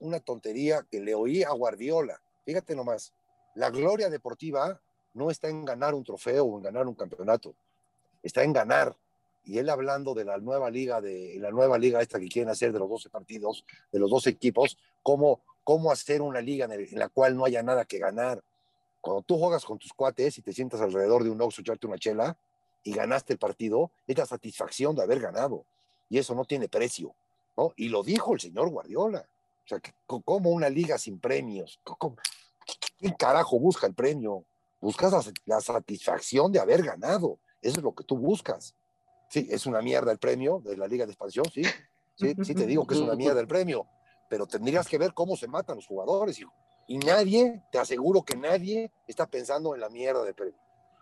una 0.00 0.18
tontería 0.18 0.84
que 0.90 1.00
le 1.00 1.14
oí 1.14 1.44
a 1.44 1.50
Guardiola. 1.50 2.20
Fíjate 2.44 2.74
nomás, 2.74 3.12
la 3.54 3.70
gloria 3.70 4.10
deportiva 4.10 4.80
no 5.14 5.30
está 5.30 5.48
en 5.48 5.64
ganar 5.64 5.94
un 5.94 6.04
trofeo 6.04 6.44
o 6.44 6.56
en 6.56 6.64
ganar 6.64 6.86
un 6.86 6.94
campeonato, 6.94 7.54
está 8.22 8.42
en 8.42 8.52
ganar. 8.52 8.96
Y 9.44 9.58
él 9.58 9.70
hablando 9.70 10.14
de 10.14 10.24
la 10.24 10.38
nueva 10.38 10.70
liga, 10.70 11.00
de 11.00 11.36
la 11.38 11.50
nueva 11.50 11.78
liga 11.78 12.02
esta 12.02 12.18
que 12.18 12.28
quieren 12.28 12.50
hacer 12.50 12.72
de 12.72 12.78
los 12.78 12.88
12 12.88 13.10
partidos, 13.10 13.64
de 13.90 13.98
los 13.98 14.10
12 14.10 14.30
equipos, 14.30 14.76
cómo, 15.02 15.40
cómo 15.64 15.90
hacer 15.90 16.20
una 16.20 16.40
liga 16.40 16.66
en, 16.66 16.72
el, 16.72 16.88
en 16.88 16.98
la 16.98 17.08
cual 17.08 17.36
no 17.36 17.44
haya 17.44 17.62
nada 17.62 17.84
que 17.84 17.98
ganar. 17.98 18.42
Cuando 19.00 19.22
tú 19.22 19.38
juegas 19.38 19.64
con 19.64 19.78
tus 19.78 19.92
cuates 19.92 20.38
y 20.38 20.42
te 20.42 20.52
sientas 20.52 20.80
alrededor 20.80 21.24
de 21.24 21.30
un 21.30 21.40
Oxxo 21.40 21.60
echarte 21.60 21.86
una 21.86 21.98
chela 21.98 22.36
y 22.82 22.92
ganaste 22.92 23.32
el 23.32 23.38
partido, 23.38 23.90
es 24.06 24.16
la 24.16 24.26
satisfacción 24.26 24.94
de 24.96 25.02
haber 25.02 25.20
ganado. 25.20 25.64
Y 26.08 26.18
eso 26.18 26.34
no 26.34 26.44
tiene 26.44 26.68
precio. 26.68 27.14
¿no? 27.56 27.72
Y 27.76 27.88
lo 27.88 28.02
dijo 28.02 28.34
el 28.34 28.40
señor 28.40 28.70
Guardiola. 28.70 29.28
O 29.64 29.68
sea, 29.68 29.80
como 30.06 30.50
una 30.50 30.70
liga 30.70 30.96
sin 30.96 31.18
premios. 31.18 31.80
¿Cómo, 31.84 32.16
¿Quién 32.98 33.14
carajo 33.14 33.58
busca 33.58 33.86
el 33.86 33.94
premio? 33.94 34.44
Buscas 34.80 35.32
la, 35.44 35.60
satisfacción 35.60 36.52
de 36.52 36.60
haber 36.60 36.82
ganado. 36.82 37.38
Eso 37.60 37.78
es 37.78 37.82
lo 37.82 37.94
que 37.94 38.04
tú 38.04 38.16
buscas. 38.16 38.74
Sí, 39.28 39.46
es 39.50 39.66
una 39.66 39.82
mierda 39.82 40.12
el 40.12 40.18
premio 40.18 40.60
de 40.64 40.76
la 40.76 40.86
Liga 40.86 41.04
de 41.04 41.12
Expansión. 41.12 41.44
Sí, 41.52 41.62
sí 42.16 42.54
te 42.54 42.66
digo 42.66 42.86
que 42.86 42.94
es 42.94 43.00
una 43.00 43.14
mierda 43.14 43.40
el 43.40 43.48
premio. 43.48 43.86
Pero 44.30 44.46
tendrías 44.46 44.86
que 44.86 44.98
ver 44.98 45.12
cómo 45.12 45.36
se 45.36 45.48
matan 45.48 45.76
los 45.76 45.86
jugadores, 45.86 46.38
hijo. 46.38 46.52
Y 46.88 46.98
nadie, 46.98 47.62
te 47.70 47.78
aseguro 47.78 48.24
que 48.24 48.36
nadie 48.36 48.90
está 49.06 49.26
pensando 49.26 49.74
en 49.74 49.80
la 49.80 49.88
mierda 49.88 50.24
de 50.24 50.34
premio 50.34 50.58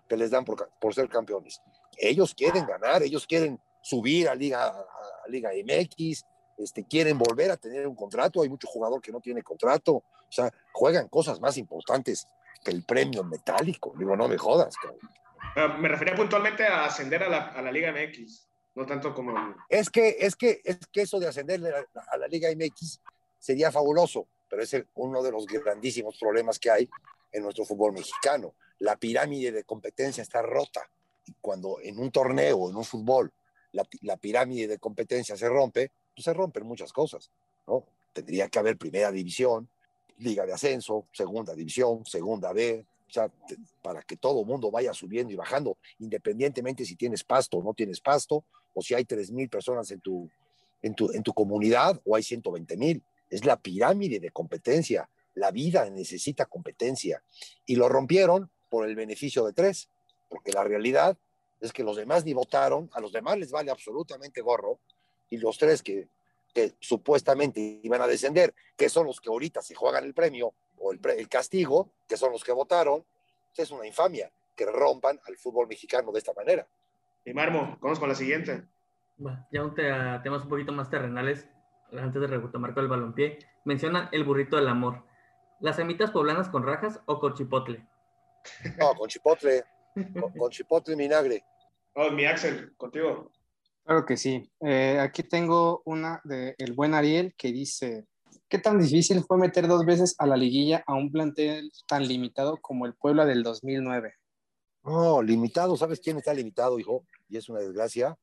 que 0.08 0.16
les 0.16 0.30
dan 0.30 0.44
por, 0.44 0.70
por 0.80 0.94
ser 0.94 1.08
campeones. 1.08 1.60
Ellos 1.96 2.34
quieren 2.34 2.66
ganar, 2.66 3.02
ellos 3.02 3.26
quieren 3.26 3.60
subir 3.80 4.28
a 4.28 4.34
Liga, 4.34 4.66
a 4.66 5.28
Liga 5.28 5.50
MX, 5.50 6.24
este, 6.58 6.84
quieren 6.84 7.18
volver 7.18 7.50
a 7.50 7.56
tener 7.56 7.86
un 7.86 7.94
contrato. 7.94 8.42
Hay 8.42 8.48
mucho 8.48 8.68
jugador 8.68 9.00
que 9.00 9.12
no 9.12 9.20
tiene 9.20 9.42
contrato. 9.42 9.94
O 9.94 10.04
sea, 10.32 10.52
juegan 10.72 11.08
cosas 11.08 11.40
más 11.40 11.56
importantes 11.56 12.26
que 12.64 12.70
el 12.70 12.84
premio 12.84 13.24
metálico. 13.24 13.94
Digo, 13.98 14.16
no 14.16 14.28
me 14.28 14.38
jodas. 14.38 14.74
Cabrón. 14.76 15.80
Me 15.80 15.88
refería 15.88 16.14
puntualmente 16.14 16.66
a 16.66 16.84
ascender 16.84 17.22
a 17.22 17.28
la, 17.28 17.46
a 17.46 17.62
la, 17.62 17.72
Liga 17.72 17.92
MX, 17.92 18.46
no 18.74 18.84
tanto 18.84 19.14
como. 19.14 19.34
Es 19.68 19.88
que, 19.88 20.16
es 20.20 20.36
que, 20.36 20.60
es 20.64 20.78
que 20.92 21.02
eso 21.02 21.18
de 21.18 21.28
ascender 21.28 21.62
a, 21.74 22.02
a 22.12 22.16
la 22.18 22.26
Liga 22.28 22.50
MX 22.54 23.00
sería 23.38 23.72
fabuloso, 23.72 24.28
pero 24.48 24.62
es 24.62 24.76
uno 24.94 25.22
de 25.22 25.30
los 25.30 25.46
grandísimos 25.46 26.16
problemas 26.18 26.58
que 26.58 26.70
hay 26.70 26.88
en 27.32 27.42
nuestro 27.42 27.64
fútbol 27.64 27.92
mexicano. 27.92 28.54
La 28.78 28.96
pirámide 28.96 29.52
de 29.52 29.64
competencia 29.64 30.22
está 30.22 30.42
rota. 30.42 30.88
Cuando 31.40 31.78
en 31.82 31.98
un 31.98 32.10
torneo, 32.10 32.70
en 32.70 32.76
un 32.76 32.84
fútbol, 32.84 33.32
la, 33.72 34.16
pirámide 34.16 34.68
de 34.68 34.78
competencia 34.78 35.36
se 35.36 35.48
rompe, 35.48 35.90
pues 36.14 36.24
se 36.24 36.32
rompen 36.32 36.64
muchas 36.64 36.92
cosas, 36.92 37.30
¿no? 37.66 37.84
Tendría 38.12 38.48
que 38.48 38.58
haber 38.58 38.78
primera 38.78 39.10
división, 39.12 39.68
liga 40.18 40.46
de 40.46 40.52
ascenso, 40.52 41.06
segunda 41.12 41.54
división, 41.54 42.06
segunda 42.06 42.52
B, 42.52 42.86
o 43.06 43.12
sea, 43.12 43.30
para 43.82 44.02
que 44.02 44.16
todo 44.16 44.44
mundo 44.44 44.70
vaya 44.70 44.94
subiendo 44.94 45.32
y 45.32 45.36
bajando, 45.36 45.76
independientemente 45.98 46.84
si 46.84 46.96
tienes 46.96 47.22
pasto 47.22 47.58
o 47.58 47.62
no 47.62 47.74
tienes 47.74 48.00
pasto, 48.00 48.44
o 48.74 48.82
si 48.82 48.94
hay 48.94 49.04
3 49.04 49.30
mil 49.32 49.48
personas 49.48 49.90
en 49.90 50.00
tu, 50.00 50.28
en, 50.82 50.94
tu, 50.94 51.12
en 51.12 51.22
tu 51.22 51.32
comunidad 51.32 52.00
o 52.04 52.16
hay 52.16 52.22
120 52.22 52.76
mil. 52.76 53.02
Es 53.30 53.44
la 53.44 53.56
pirámide 53.56 54.20
de 54.20 54.30
competencia. 54.30 55.08
La 55.34 55.50
vida 55.50 55.88
necesita 55.90 56.46
competencia. 56.46 57.22
Y 57.64 57.76
lo 57.76 57.88
rompieron 57.88 58.50
por 58.68 58.86
el 58.86 58.94
beneficio 58.94 59.44
de 59.44 59.52
tres, 59.52 59.88
porque 60.28 60.52
la 60.52 60.64
realidad 60.64 61.16
es 61.60 61.72
que 61.72 61.84
los 61.84 61.96
demás 61.96 62.24
ni 62.24 62.34
votaron, 62.34 62.90
a 62.92 63.00
los 63.00 63.12
demás 63.12 63.38
les 63.38 63.50
vale 63.50 63.70
absolutamente 63.70 64.40
gorro, 64.40 64.78
y 65.30 65.38
los 65.38 65.58
tres 65.58 65.82
que, 65.82 66.08
que 66.56 66.74
supuestamente 66.80 67.80
iban 67.82 68.00
a 68.00 68.06
descender, 68.06 68.54
que 68.76 68.88
son 68.88 69.06
los 69.06 69.20
que 69.20 69.28
ahorita 69.28 69.62
se 69.62 69.74
juegan 69.74 70.04
el 70.04 70.14
premio 70.14 70.54
o 70.78 70.92
el, 70.92 71.28
castigo, 71.28 71.90
que 72.08 72.16
son 72.16 72.32
los 72.32 72.44
que 72.44 72.52
votaron, 72.52 73.04
es 73.56 73.70
una 73.70 73.86
infamia 73.86 74.30
que 74.54 74.66
rompan 74.66 75.18
al 75.26 75.36
fútbol 75.36 75.66
mexicano 75.66 76.12
de 76.12 76.18
esta 76.18 76.32
manera. 76.32 76.66
Y 77.24 77.32
Marmo, 77.32 77.78
vamos 77.80 77.98
con 77.98 78.08
la 78.08 78.14
siguiente. 78.14 78.64
Ya 79.50 79.62
un 79.62 79.74
te, 79.74 79.82
temas 80.22 80.42
un 80.42 80.48
poquito 80.48 80.72
más 80.72 80.90
terrenales, 80.90 81.48
antes 81.92 82.20
de 82.20 82.26
retomar 82.26 82.74
con 82.74 82.84
el 82.84 82.90
balompié, 82.90 83.38
menciona 83.64 84.08
el 84.12 84.24
burrito 84.24 84.56
del 84.56 84.68
amor. 84.68 85.04
¿Las 85.60 85.76
semitas 85.76 86.10
poblanas 86.10 86.48
con 86.48 86.64
rajas 86.64 87.00
o 87.06 87.18
con 87.18 87.34
chipotle? 87.34 87.86
No, 88.78 88.94
con 88.94 89.08
chipotle, 89.08 89.64
con, 89.94 90.32
con 90.32 90.50
chipotle 90.50 90.94
y 90.94 90.98
vinagre. 90.98 91.44
Oh, 91.94 92.10
mi 92.10 92.26
Axel, 92.26 92.76
contigo. 92.76 93.30
Claro 93.84 94.04
que 94.04 94.16
sí. 94.16 94.50
Eh, 94.60 94.98
aquí 95.00 95.22
tengo 95.22 95.82
una 95.84 96.20
de 96.24 96.54
el 96.58 96.72
buen 96.72 96.92
Ariel 96.92 97.34
que 97.38 97.52
dice, 97.52 98.06
¿qué 98.48 98.58
tan 98.58 98.80
difícil 98.80 99.22
fue 99.24 99.38
meter 99.38 99.68
dos 99.68 99.84
veces 99.84 100.14
a 100.18 100.26
la 100.26 100.36
liguilla 100.36 100.82
a 100.86 100.94
un 100.94 101.10
plantel 101.10 101.70
tan 101.86 102.06
limitado 102.06 102.58
como 102.60 102.84
el 102.84 102.94
Puebla 102.94 103.24
del 103.24 103.42
2009? 103.42 104.14
No, 104.82 105.22
limitado, 105.22 105.76
¿sabes 105.76 106.00
quién 106.00 106.18
está 106.18 106.34
limitado, 106.34 106.78
hijo? 106.78 107.04
Y 107.28 107.36
es 107.36 107.48
una 107.48 107.60
desgracia, 107.60 108.16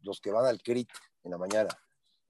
los 0.00 0.20
que 0.20 0.30
van 0.30 0.46
al 0.46 0.62
CRIT 0.62 0.88
en 1.24 1.30
la 1.30 1.38
mañana. 1.38 1.70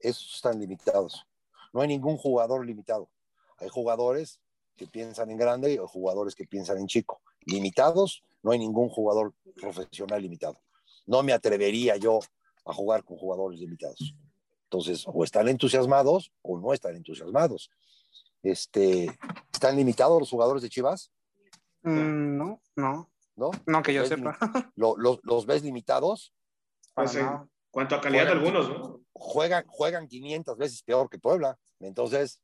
Esos 0.01 0.35
están 0.35 0.59
limitados. 0.59 1.25
No 1.73 1.81
hay 1.81 1.87
ningún 1.87 2.17
jugador 2.17 2.65
limitado. 2.65 3.09
Hay 3.57 3.69
jugadores 3.69 4.41
que 4.75 4.87
piensan 4.87 5.29
en 5.29 5.37
grande 5.37 5.73
y 5.73 5.77
hay 5.77 5.85
jugadores 5.87 6.35
que 6.35 6.45
piensan 6.45 6.77
en 6.77 6.87
chico. 6.87 7.21
Limitados, 7.41 8.23
no 8.43 8.51
hay 8.51 8.59
ningún 8.59 8.89
jugador 8.89 9.33
profesional 9.55 10.21
limitado. 10.21 10.59
No 11.05 11.23
me 11.23 11.33
atrevería 11.33 11.97
yo 11.97 12.19
a 12.65 12.73
jugar 12.73 13.03
con 13.03 13.17
jugadores 13.17 13.59
limitados. 13.59 14.15
Entonces, 14.63 15.03
o 15.05 15.23
están 15.23 15.47
entusiasmados 15.47 16.31
o 16.41 16.57
no 16.59 16.73
están 16.73 16.95
entusiasmados. 16.95 17.69
Este, 18.41 19.05
¿Están 19.53 19.75
limitados 19.75 20.19
los 20.19 20.29
jugadores 20.29 20.63
de 20.63 20.69
Chivas? 20.69 21.11
Mm, 21.83 22.37
no, 22.37 22.61
no. 22.75 23.09
¿No? 23.35 23.51
No, 23.65 23.81
que 23.81 23.93
yo 23.93 24.05
sepa. 24.05 24.37
¿Lo, 24.75 24.95
lo, 24.97 25.19
¿Los 25.23 25.45
ves 25.45 25.63
limitados? 25.63 26.33
Pues, 26.93 27.15
en 27.15 27.27
cuanto 27.71 27.95
a 27.95 28.01
calidad 28.01 28.25
juegan, 28.25 28.43
de 28.43 28.49
algunos, 28.49 28.69
¿no? 28.69 29.05
Juegan, 29.13 29.65
juegan 29.67 30.07
500 30.07 30.57
veces 30.57 30.83
peor 30.83 31.09
que 31.09 31.17
Puebla. 31.17 31.57
Entonces, 31.79 32.41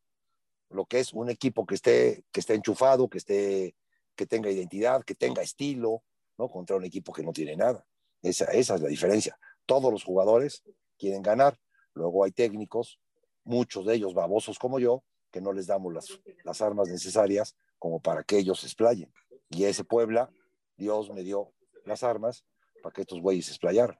lo 0.69 0.85
que 0.85 0.99
es 0.99 1.13
un 1.13 1.29
equipo 1.29 1.65
que 1.65 1.75
esté, 1.75 2.23
que 2.31 2.39
esté 2.39 2.55
enchufado, 2.55 3.09
que, 3.09 3.17
esté, 3.17 3.75
que 4.15 4.25
tenga 4.25 4.49
identidad, 4.49 5.03
que 5.03 5.15
tenga 5.15 5.41
estilo, 5.41 6.03
¿no? 6.37 6.49
Contra 6.49 6.75
un 6.75 6.85
equipo 6.85 7.13
que 7.13 7.23
no 7.23 7.31
tiene 7.31 7.55
nada. 7.55 7.85
Esa, 8.21 8.45
esa 8.45 8.75
es 8.75 8.81
la 8.81 8.89
diferencia. 8.89 9.37
Todos 9.65 9.91
los 9.91 10.03
jugadores 10.03 10.63
quieren 10.97 11.21
ganar. 11.21 11.59
Luego 11.93 12.23
hay 12.23 12.31
técnicos, 12.31 12.99
muchos 13.43 13.85
de 13.85 13.95
ellos 13.95 14.13
babosos 14.13 14.59
como 14.59 14.79
yo, 14.79 15.03
que 15.31 15.41
no 15.41 15.53
les 15.53 15.67
damos 15.67 15.93
las, 15.93 16.19
las 16.43 16.61
armas 16.61 16.89
necesarias 16.89 17.55
como 17.79 17.99
para 17.99 18.23
que 18.23 18.37
ellos 18.37 18.59
se 18.61 18.67
explayen. 18.67 19.11
Y 19.49 19.65
ese 19.65 19.83
Puebla, 19.83 20.29
Dios 20.75 21.11
me 21.11 21.23
dio 21.23 21.53
las 21.85 22.03
armas 22.03 22.45
para 22.81 22.93
que 22.93 23.01
estos 23.01 23.21
güeyes 23.21 23.45
se 23.45 23.51
explayaran. 23.51 23.99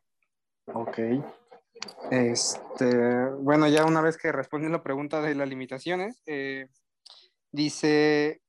Ok. 0.73 0.99
Este, 2.11 3.25
bueno, 3.39 3.67
ya 3.67 3.85
una 3.85 4.01
vez 4.01 4.17
que 4.17 4.31
respondí 4.31 4.67
la 4.69 4.83
pregunta 4.83 5.21
de 5.21 5.35
las 5.35 5.47
limitaciones, 5.47 6.21
eh, 6.25 6.67
dice 7.51 8.41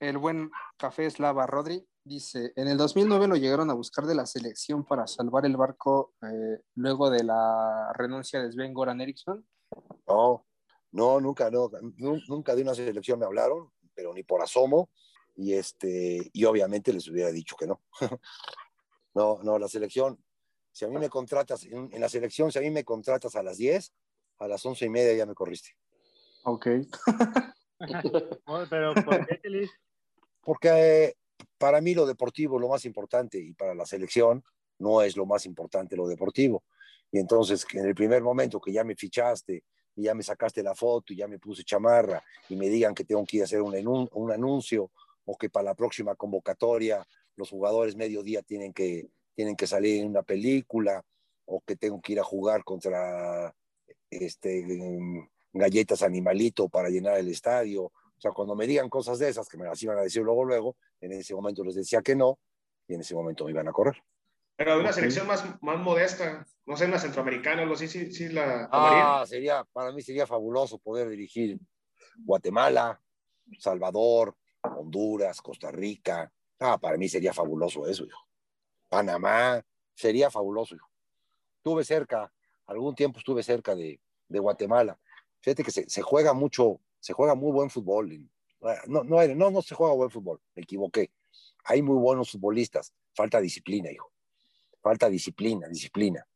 el 0.00 0.18
buen 0.18 0.50
Café 0.76 1.06
Eslava 1.06 1.46
Rodri, 1.46 1.86
dice, 2.04 2.52
en 2.56 2.68
el 2.68 2.78
2009 2.78 3.26
lo 3.28 3.36
llegaron 3.36 3.70
a 3.70 3.74
buscar 3.74 4.06
de 4.06 4.14
la 4.14 4.26
selección 4.26 4.84
para 4.84 5.06
salvar 5.06 5.44
el 5.44 5.56
barco 5.56 6.14
eh, 6.22 6.62
luego 6.76 7.10
de 7.10 7.24
la 7.24 7.92
renuncia 7.94 8.40
de 8.40 8.52
Sven 8.52 8.72
Goran 8.72 9.00
Eriksson. 9.00 9.46
No, 10.06 10.46
No, 10.92 11.20
nunca, 11.20 11.50
no, 11.50 11.70
nu- 11.96 12.20
nunca 12.28 12.54
de 12.54 12.62
una 12.62 12.74
selección 12.74 13.18
me 13.18 13.26
hablaron, 13.26 13.70
pero 13.94 14.14
ni 14.14 14.22
por 14.22 14.40
asomo. 14.42 14.88
Y, 15.36 15.52
este, 15.54 16.30
y 16.32 16.44
obviamente 16.46 16.92
les 16.92 17.06
hubiera 17.08 17.30
dicho 17.30 17.56
que 17.56 17.66
no. 17.66 17.80
no, 19.14 19.40
no, 19.42 19.58
la 19.58 19.68
selección, 19.68 20.18
si 20.78 20.84
a 20.84 20.88
mí 20.88 20.96
me 20.96 21.08
contratas, 21.08 21.64
en, 21.64 21.88
en 21.92 22.00
la 22.00 22.08
selección, 22.08 22.52
si 22.52 22.58
a 22.60 22.62
mí 22.62 22.70
me 22.70 22.84
contratas 22.84 23.34
a 23.34 23.42
las 23.42 23.56
10, 23.56 23.92
a 24.38 24.46
las 24.46 24.64
once 24.64 24.86
y 24.86 24.88
media 24.88 25.12
ya 25.12 25.26
me 25.26 25.34
corriste. 25.34 25.70
Ok. 26.44 26.68
Pero, 28.70 28.94
¿por 28.94 29.26
qué, 29.26 29.40
Chelis? 29.42 29.72
Porque 30.40 30.68
eh, 30.68 31.14
para 31.58 31.80
mí 31.80 31.94
lo 31.94 32.06
deportivo 32.06 32.58
es 32.58 32.62
lo 32.62 32.68
más 32.68 32.84
importante 32.84 33.40
y 33.40 33.54
para 33.54 33.74
la 33.74 33.86
selección 33.86 34.44
no 34.78 35.02
es 35.02 35.16
lo 35.16 35.26
más 35.26 35.46
importante 35.46 35.96
lo 35.96 36.06
deportivo. 36.06 36.62
Y 37.10 37.18
entonces, 37.18 37.64
que 37.64 37.80
en 37.80 37.86
el 37.86 37.96
primer 37.96 38.22
momento 38.22 38.60
que 38.60 38.70
ya 38.70 38.84
me 38.84 38.94
fichaste 38.94 39.64
y 39.96 40.04
ya 40.04 40.14
me 40.14 40.22
sacaste 40.22 40.62
la 40.62 40.76
foto 40.76 41.12
y 41.12 41.16
ya 41.16 41.26
me 41.26 41.40
puse 41.40 41.64
chamarra 41.64 42.22
y 42.48 42.54
me 42.54 42.68
digan 42.68 42.94
que 42.94 43.02
tengo 43.02 43.24
que 43.26 43.38
ir 43.38 43.42
a 43.42 43.46
hacer 43.46 43.62
un, 43.62 44.08
un 44.12 44.30
anuncio 44.30 44.92
o 45.24 45.36
que 45.36 45.50
para 45.50 45.64
la 45.64 45.74
próxima 45.74 46.14
convocatoria 46.14 47.04
los 47.34 47.50
jugadores 47.50 47.96
mediodía 47.96 48.42
tienen 48.42 48.72
que, 48.72 49.10
tienen 49.38 49.54
que 49.54 49.68
salir 49.68 50.00
en 50.00 50.08
una 50.08 50.24
película 50.24 51.00
o 51.44 51.60
que 51.60 51.76
tengo 51.76 52.00
que 52.00 52.14
ir 52.14 52.18
a 52.18 52.24
jugar 52.24 52.64
contra 52.64 53.54
este, 54.10 54.66
galletas 55.52 56.02
animalito 56.02 56.68
para 56.68 56.88
llenar 56.88 57.18
el 57.18 57.28
estadio. 57.28 57.84
O 57.84 58.20
sea, 58.20 58.32
cuando 58.32 58.56
me 58.56 58.66
digan 58.66 58.88
cosas 58.88 59.20
de 59.20 59.28
esas, 59.28 59.48
que 59.48 59.56
me 59.56 59.66
las 59.66 59.80
iban 59.80 59.96
a 59.96 60.02
decir 60.02 60.22
luego, 60.22 60.44
luego, 60.44 60.76
en 61.00 61.12
ese 61.12 61.36
momento 61.36 61.62
les 61.62 61.76
decía 61.76 62.02
que 62.02 62.16
no 62.16 62.40
y 62.88 62.94
en 62.94 63.02
ese 63.02 63.14
momento 63.14 63.44
me 63.44 63.52
iban 63.52 63.68
a 63.68 63.72
correr. 63.72 64.02
Pero 64.56 64.74
de 64.74 64.80
una 64.80 64.92
selección 64.92 65.28
más, 65.28 65.44
más 65.62 65.78
modesta, 65.78 66.44
no 66.66 66.76
sé, 66.76 66.86
una 66.86 66.98
centroamericana 66.98 67.60
o 67.60 67.62
algo 67.62 67.74
así, 67.76 67.86
sí, 67.86 68.10
sí 68.10 68.30
la 68.30 68.68
tomaría. 68.68 69.20
Ah, 69.20 69.24
sería, 69.24 69.64
para 69.72 69.92
mí 69.92 70.02
sería 70.02 70.26
fabuloso 70.26 70.78
poder 70.78 71.08
dirigir 71.08 71.60
Guatemala, 72.24 73.00
Salvador, 73.60 74.34
Honduras, 74.62 75.40
Costa 75.40 75.70
Rica. 75.70 76.28
Ah, 76.58 76.76
para 76.76 76.96
mí 76.96 77.08
sería 77.08 77.32
fabuloso 77.32 77.86
eso, 77.86 78.04
hijo. 78.04 78.27
Panamá, 78.88 79.64
sería 79.94 80.30
fabuloso, 80.30 80.74
hijo. 80.74 80.88
Estuve 81.56 81.84
cerca, 81.84 82.32
algún 82.66 82.94
tiempo 82.94 83.18
estuve 83.18 83.42
cerca 83.42 83.74
de, 83.74 84.00
Guatemala. 84.28 84.98
Fíjate 85.40 85.64
que 85.64 85.70
se, 85.70 86.02
juega 86.02 86.32
mucho, 86.34 86.80
se 87.00 87.12
juega 87.12 87.34
muy 87.34 87.50
buen 87.52 87.70
fútbol. 87.70 88.28
No, 88.86 89.04
no, 89.04 89.62
se 89.62 89.74
juega 89.74 89.94
buen 89.94 90.10
fútbol, 90.10 90.40
me 90.54 90.62
equivoqué. 90.62 91.10
Hay 91.64 91.82
muy 91.82 91.96
buenos 91.96 92.30
futbolistas, 92.30 92.92
falta 93.14 93.40
disciplina, 93.40 93.90
hijo. 93.90 94.12
Falta 94.80 95.08
disciplina, 95.08 95.68
disciplina. 95.68 96.26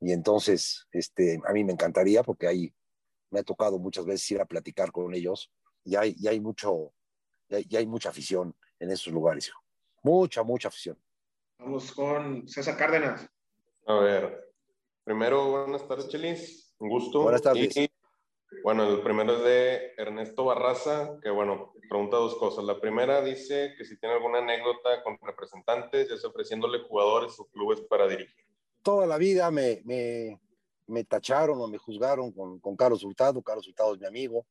Y 0.00 0.12
entonces, 0.12 0.86
este, 0.92 1.40
a 1.46 1.52
mí 1.52 1.64
me 1.64 1.72
encantaría 1.72 2.22
porque 2.22 2.46
ahí 2.46 2.74
me 3.30 3.40
ha 3.40 3.42
tocado 3.42 3.78
muchas 3.78 4.04
veces 4.04 4.30
ir 4.30 4.40
a 4.40 4.44
platicar 4.44 4.92
con 4.92 5.14
ellos 5.14 5.50
y 5.84 5.96
hay, 5.96 6.14
y 6.18 6.28
hay 6.28 6.40
mucho, 6.40 6.92
hay, 7.50 7.66
y 7.68 7.76
hay 7.76 7.86
mucha 7.86 8.10
afición 8.10 8.54
en 8.78 8.90
esos 8.90 9.12
lugares, 9.12 9.48
hijo. 9.48 9.60
Mucha, 10.02 10.42
mucha 10.42 10.68
afición. 10.68 10.98
Vamos 11.58 11.92
con 11.92 12.46
César 12.48 12.76
Cárdenas. 12.76 13.28
A 13.86 13.94
ver, 13.94 14.52
primero, 15.04 15.50
buenas 15.50 15.86
tardes, 15.88 16.08
Chelis. 16.08 16.74
Un 16.78 16.88
gusto. 16.88 17.22
Buenas 17.22 17.42
tardes. 17.42 17.76
Y, 17.76 17.90
bueno, 18.62 18.84
el 18.88 19.00
primero 19.02 19.36
es 19.36 19.42
de 19.42 19.92
Ernesto 19.96 20.44
Barraza, 20.44 21.18
que 21.22 21.30
bueno, 21.30 21.72
pregunta 21.88 22.16
dos 22.16 22.36
cosas. 22.36 22.64
La 22.64 22.80
primera 22.80 23.22
dice 23.22 23.74
que 23.76 23.84
si 23.84 23.98
tiene 23.98 24.14
alguna 24.14 24.38
anécdota 24.38 25.02
con 25.02 25.18
representantes, 25.22 26.08
ya 26.08 26.16
sea 26.16 26.30
ofreciéndole 26.30 26.80
jugadores 26.80 27.38
o 27.40 27.46
clubes 27.46 27.80
para 27.82 28.06
dirigir. 28.06 28.44
Toda 28.82 29.06
la 29.06 29.18
vida 29.18 29.50
me, 29.50 29.82
me, 29.84 30.40
me 30.86 31.04
tacharon 31.04 31.60
o 31.60 31.66
me 31.66 31.78
juzgaron 31.78 32.32
con, 32.32 32.60
con 32.60 32.76
Carlos 32.76 33.02
Hurtado. 33.02 33.42
Carlos 33.42 33.66
Hurtado 33.66 33.94
es 33.94 34.00
mi 34.00 34.06
amigo. 34.06 34.46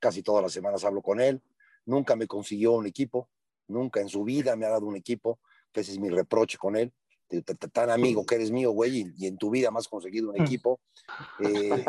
Casi 0.00 0.22
todas 0.22 0.42
las 0.42 0.52
semanas 0.52 0.84
hablo 0.84 1.02
con 1.02 1.20
él. 1.20 1.42
Nunca 1.84 2.16
me 2.16 2.26
consiguió 2.26 2.72
un 2.72 2.86
equipo. 2.86 3.28
Nunca 3.68 4.00
en 4.00 4.08
su 4.08 4.24
vida 4.24 4.56
me 4.56 4.66
ha 4.66 4.70
dado 4.70 4.86
un 4.86 4.96
equipo. 4.96 5.38
Que 5.74 5.80
ese 5.80 5.92
es 5.92 5.98
mi 5.98 6.08
reproche 6.08 6.56
con 6.56 6.76
él. 6.76 6.94
Tan 7.72 7.90
amigo 7.90 8.24
que 8.24 8.36
eres 8.36 8.52
mío, 8.52 8.70
güey, 8.70 9.12
y, 9.18 9.26
en 9.26 9.36
tu 9.36 9.50
vida 9.50 9.70
has 9.74 9.88
conseguido 9.88 10.30
un 10.30 10.40
equipo. 10.40 10.80
Eh, 11.40 11.84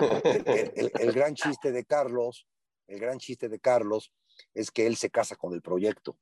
el, 0.46 0.72
el- 0.76 0.92
el- 1.00 1.12
gran 1.14 1.36
chiste 1.36 1.72
de 1.72 1.86
Carlos, 1.86 2.48
el 2.88 3.00
gran 3.00 3.20
chiste 3.20 3.48
de 3.48 3.60
Carlos 3.60 4.12
es 4.56 4.72
que 4.72 4.88
él 4.88 4.96
se 4.96 5.12
casa 5.12 5.36
con 5.36 5.54
el 5.54 5.62
proyecto 5.62 6.18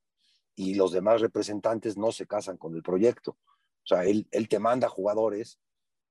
y 0.55 0.75
los 0.75 0.91
demás 0.91 1.21
representantes 1.21 1.95
no 1.97 2.11
se 2.11 2.27
casan 2.27 2.57
con 2.57 2.75
el 2.75 2.83
proyecto. 2.83 3.31
O 3.31 3.85
sea, 3.85 4.03
él, 4.03 4.27
él 4.31 4.49
te 4.49 4.59
manda 4.59 4.89
jugadores, 4.89 5.57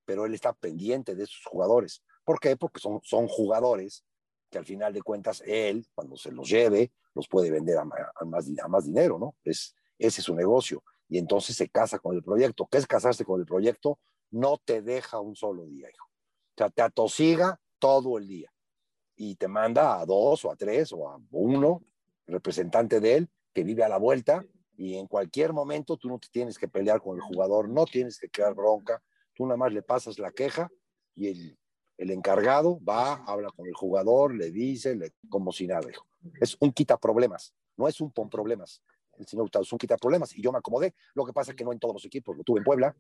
pero 0.07 0.25
él 0.25 0.33
está 0.35 0.55
pendiente 0.55 1.15
de 1.15 1.25
esos 1.25 1.45
jugadores. 1.45 2.03
¿Por 2.25 2.41
qué? 2.41 2.57
Porque 2.57 2.81
son, 2.81 3.01
son 3.03 3.29
jugadores 3.29 4.05
que 4.51 4.59
al 4.59 4.65
final 4.65 4.93
de 4.95 5.03
cuentas 5.03 5.43
él, 5.45 5.87
cuando 5.95 6.17
se 6.17 6.33
los 6.33 6.49
lleve, 6.49 6.93
los 7.15 7.29
puede 7.29 7.51
vender 7.51 7.77
a, 7.79 7.83
a 8.17 8.25
más, 8.25 8.47
a 8.63 8.69
más 8.69 8.87
dinero, 8.87 9.19
¿no? 9.19 9.37
Es, 9.45 9.75
ese 9.99 10.21
es 10.21 10.25
su 10.25 10.35
negocio. 10.35 10.83
Y 11.13 11.19
entonces 11.19 11.55
se 11.57 11.69
casa 11.69 11.99
con 11.99 12.17
el 12.17 12.23
proyecto. 12.23 12.67
¿Qué 12.71 12.79
es 12.79 12.87
casarse 12.87 13.23
con 13.23 13.39
el 13.39 13.45
proyecto? 13.45 13.99
No 14.31 14.57
te 14.57 14.81
deja 14.81 15.21
un 15.21 15.37
solo 15.37 15.67
día, 15.67 15.91
hijo. 15.91 16.07
O 16.07 16.55
sea, 16.57 16.71
te 16.71 16.81
atosiga 16.81 17.61
todo 17.79 18.17
el 18.17 18.27
día 18.27 18.51
y 19.15 19.35
te 19.35 19.47
manda 19.47 20.01
a 20.01 20.07
dos 20.07 20.43
o 20.47 20.51
a 20.51 20.57
tres 20.57 20.91
o 20.91 21.07
a 21.07 21.21
uno, 21.33 21.83
representante 22.27 22.99
de 22.99 23.17
él, 23.17 23.31
que 23.53 23.63
vive 23.63 23.85
a 23.85 23.91
la 23.91 23.99
vuelta 23.99 24.43
y 24.75 24.95
en 24.95 25.07
cualquier 25.07 25.53
momento 25.53 25.99
tú 25.99 26.09
no 26.09 26.19
te 26.19 26.29
tienes 26.29 26.57
que 26.57 26.67
pelear 26.67 27.03
con 27.03 27.17
el 27.17 27.21
jugador, 27.21 27.69
no 27.69 27.85
tienes 27.85 28.19
que 28.19 28.31
crear 28.31 28.55
bronca, 28.55 29.03
tú 29.35 29.45
nada 29.45 29.59
más 29.59 29.71
le 29.71 29.83
pasas 29.83 30.19
la 30.19 30.33
queja 30.33 30.71
y 31.15 31.29
el, 31.29 31.59
el 31.99 32.11
encargado 32.11 32.81
va, 32.83 33.23
habla 33.27 33.51
con 33.51 33.67
el 33.67 33.75
jugador, 33.75 34.35
le 34.35 34.51
dice, 34.51 34.97
le, 34.97 35.13
como 35.29 35.53
si 35.53 35.67
nada, 35.67 35.91
hijo. 35.91 36.07
Es 36.41 36.57
un 36.59 36.73
quita 36.73 36.97
problemas, 36.97 37.53
no 37.77 37.87
es 37.87 38.01
un 38.01 38.11
pon 38.11 38.31
problemas. 38.31 38.81
El 39.19 39.27
señor 39.27 39.51
un 39.55 39.79
quita 39.79 39.97
problemas 39.97 40.37
y 40.37 40.43
yo 40.43 40.53
me 40.53 40.59
acomodé. 40.59 40.95
Lo 41.15 41.25
que 41.25 41.33
pasa 41.33 41.53
es 41.53 41.57
que 41.57 41.65
no 41.65 41.73
en 41.73 41.79
todos 41.79 41.95
los 41.95 42.05
equipos, 42.05 42.37
lo 42.37 42.43
tuve 42.43 42.59
en 42.59 42.65
Puebla, 42.65 42.97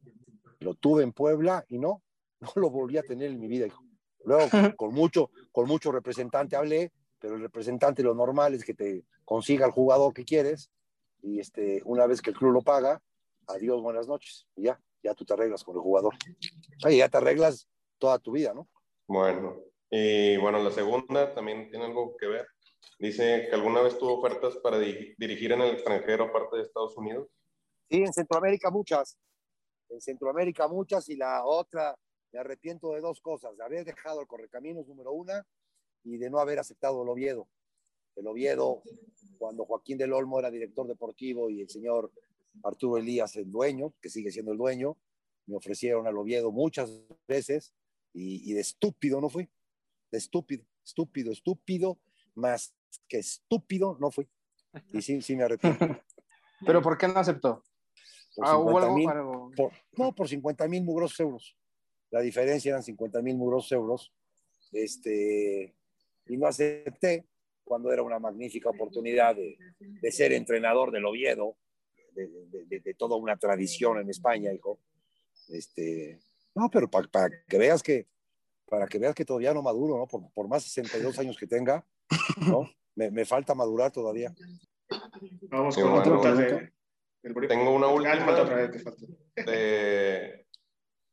lo 0.60 0.74
tuve 0.74 1.02
en 1.02 1.12
Puebla 1.12 1.64
y 1.68 1.78
no, 1.78 2.02
no 2.40 2.52
lo 2.56 2.70
volví 2.70 2.98
a 2.98 3.02
tener 3.02 3.30
en 3.30 3.40
mi 3.40 3.48
vida, 3.48 3.66
hijo. 3.66 3.82
Luego, 4.24 4.48
con 4.76 4.94
mucho, 4.94 5.30
con 5.50 5.66
mucho 5.66 5.90
representante 5.90 6.56
hablé, 6.56 6.92
pero 7.18 7.36
el 7.36 7.42
representante 7.42 8.02
lo 8.02 8.14
normal 8.14 8.54
es 8.54 8.64
que 8.64 8.74
te 8.74 9.04
consiga 9.24 9.66
el 9.66 9.72
jugador 9.72 10.12
que 10.12 10.24
quieres 10.24 10.70
y 11.22 11.40
este, 11.40 11.80
una 11.84 12.06
vez 12.06 12.20
que 12.20 12.30
el 12.30 12.36
club 12.36 12.52
lo 12.52 12.62
paga, 12.62 13.00
adiós, 13.46 13.80
buenas 13.80 14.06
noches. 14.06 14.46
Y 14.56 14.64
ya, 14.64 14.80
ya 15.02 15.14
tú 15.14 15.24
te 15.24 15.32
arreglas 15.32 15.64
con 15.64 15.76
el 15.76 15.82
jugador. 15.82 16.14
Ya 16.90 17.08
te 17.08 17.16
arreglas 17.16 17.68
toda 17.98 18.18
tu 18.18 18.32
vida, 18.32 18.52
¿no? 18.54 18.68
Bueno, 19.06 19.56
y 19.90 20.36
bueno, 20.38 20.62
la 20.62 20.70
segunda 20.70 21.34
también 21.34 21.70
tiene 21.70 21.86
algo 21.86 22.16
que 22.16 22.26
ver. 22.26 22.46
Dice 22.98 23.46
que 23.48 23.54
alguna 23.54 23.82
vez 23.82 23.98
tuvo 23.98 24.18
ofertas 24.18 24.56
para 24.58 24.78
di- 24.78 25.14
dirigir 25.18 25.52
en 25.52 25.60
el 25.62 25.74
extranjero 25.74 26.24
aparte 26.24 26.56
de 26.56 26.62
Estados 26.62 26.96
Unidos. 26.96 27.28
Sí, 27.90 27.98
en 27.98 28.12
Centroamérica 28.12 28.70
muchas. 28.70 29.18
En 29.88 30.00
Centroamérica 30.00 30.68
muchas 30.68 31.08
y 31.08 31.16
la 31.16 31.44
otra, 31.44 31.96
me 32.32 32.38
arrepiento 32.40 32.92
de 32.92 33.00
dos 33.00 33.20
cosas, 33.20 33.56
de 33.56 33.64
haber 33.64 33.84
dejado 33.84 34.20
el 34.20 34.26
Correcaminos 34.26 34.86
número 34.88 35.12
una 35.12 35.46
y 36.04 36.16
de 36.16 36.30
no 36.30 36.38
haber 36.38 36.58
aceptado 36.58 37.02
el 37.02 37.08
Oviedo. 37.08 37.48
El 38.16 38.26
Oviedo, 38.26 38.82
cuando 39.38 39.64
Joaquín 39.64 39.98
del 39.98 40.12
Olmo 40.12 40.38
era 40.38 40.50
director 40.50 40.86
deportivo 40.86 41.50
y 41.50 41.60
el 41.62 41.68
señor 41.68 42.10
Arturo 42.62 42.98
Elías 42.98 43.36
el 43.36 43.50
dueño, 43.50 43.94
que 44.00 44.10
sigue 44.10 44.30
siendo 44.30 44.52
el 44.52 44.58
dueño, 44.58 44.96
me 45.46 45.56
ofrecieron 45.56 46.06
al 46.06 46.16
Oviedo 46.16 46.52
muchas 46.52 46.90
veces 47.26 47.74
y, 48.12 48.50
y 48.50 48.54
de 48.54 48.60
estúpido 48.60 49.20
no 49.20 49.28
fui. 49.28 49.48
De 50.10 50.18
estúpido, 50.18 50.64
estúpido, 50.84 51.32
estúpido, 51.32 51.98
más 52.34 52.74
que 53.08 53.18
estúpido 53.18 53.96
no 54.00 54.10
fui. 54.10 54.28
Y 54.92 55.02
sí, 55.02 55.20
sí 55.22 55.36
me 55.36 55.44
arrepiento. 55.44 55.78
¿Pero 56.66 56.80
por 56.82 56.96
qué 56.96 57.08
no 57.08 57.18
aceptó? 57.18 57.62
Por 58.34 58.46
Ah, 58.46 58.56
hubo 58.56 58.70
50 58.80 58.86
algo, 58.86 58.96
mil- 58.96 59.08
algo- 59.10 59.50
por- 59.56 59.72
no, 59.92 60.14
por 60.14 60.28
50 60.28 60.68
mil 60.68 60.82
mugrosos 60.84 61.20
euros. 61.20 61.56
La 62.10 62.20
diferencia 62.20 62.70
eran 62.70 62.82
50 62.82 63.20
mil 63.22 63.36
mugrosos 63.36 63.72
euros. 63.72 64.12
Este, 64.72 65.74
y 66.26 66.36
no 66.36 66.46
acepté 66.46 67.26
cuando 67.64 67.92
era 67.92 68.02
una 68.02 68.18
magnífica 68.18 68.70
oportunidad 68.70 69.36
de, 69.36 69.56
de 69.78 70.12
ser 70.12 70.32
entrenador 70.32 70.90
del 70.90 71.04
Oviedo, 71.04 71.56
de, 72.14 72.26
de- 72.28 72.64
de- 72.66 72.80
de 72.80 72.94
toda 72.94 73.16
una 73.16 73.36
tradición 73.36 73.98
en 74.00 74.08
España, 74.10 74.52
hijo. 74.52 74.78
Este, 75.48 76.18
no, 76.54 76.70
pero 76.70 76.90
pa- 76.90 77.02
para 77.10 77.30
que 77.46 77.58
veas 77.58 77.82
que 77.82 78.06
para 78.68 78.86
que 78.86 78.98
veas 78.98 79.14
que 79.14 79.24
todavía 79.26 79.52
no 79.52 79.60
maduro, 79.62 79.98
¿no? 79.98 80.06
Por, 80.06 80.32
por 80.32 80.48
más 80.48 80.62
62 80.64 81.18
años 81.18 81.36
que 81.36 81.46
tenga, 81.46 81.84
¿no? 82.46 82.70
Me, 82.94 83.10
me 83.10 83.24
falta 83.24 83.54
madurar 83.54 83.90
todavía. 83.90 84.34
Vamos 85.50 85.74
con 85.76 85.84
bueno. 85.90 86.02
preguntas 86.02 86.38
de, 86.38 86.72
del 87.22 87.32
bro- 87.34 87.48
Tengo 87.48 87.74
una 87.74 87.86
Ah, 87.86 87.90
última. 87.92 88.32
otra 88.40 88.54
vez, 88.56 88.70
te 88.72 88.78
falta. 88.80 89.06
de, 89.46 90.46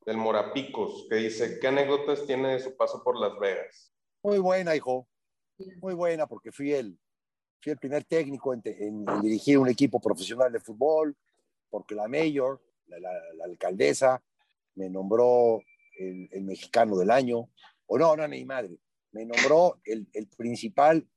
del 0.05 0.17
Morapicos, 0.17 1.07
que 1.09 1.15
dice, 1.17 1.59
¿qué 1.59 1.67
anécdotas 1.67 2.25
tiene 2.25 2.53
de 2.53 2.59
su 2.59 2.75
paso 2.75 3.01
por 3.03 3.17
Las 3.19 3.37
Vegas? 3.39 3.93
Muy 4.23 4.39
buena, 4.39 4.75
hijo. 4.75 5.07
Muy 5.81 5.93
buena, 5.93 6.25
porque 6.27 6.51
fui 6.51 6.73
el, 6.73 6.97
fui 7.61 7.71
el 7.71 7.77
primer 7.77 8.03
técnico 8.05 8.53
en, 8.53 8.61
te- 8.61 8.85
en- 8.87 9.05
en 9.09 9.21
dirigir 9.21 9.57
un 9.57 9.67
equipo 9.69 9.99
profesional 9.99 10.51
de 10.51 10.59
fútbol, 10.59 11.15
porque 11.69 11.95
la 11.95 12.07
mayor, 12.07 12.61
la, 12.87 12.99
la- 12.99 13.33
la 13.35 13.45
alcaldesa, 13.45 14.21
me 14.75 14.89
nombró 14.89 15.61
el, 15.97 16.27
el 16.31 16.43
mexicano 16.43 16.97
del 16.97 17.11
año. 17.11 17.49
O 17.87 17.97
no, 17.97 18.15
no, 18.15 18.27
ni 18.27 18.45
madre. 18.45 18.77
Me 19.11 19.25
nombró 19.25 19.79
el, 19.85 20.07
el 20.13 20.27
principal, 20.27 21.07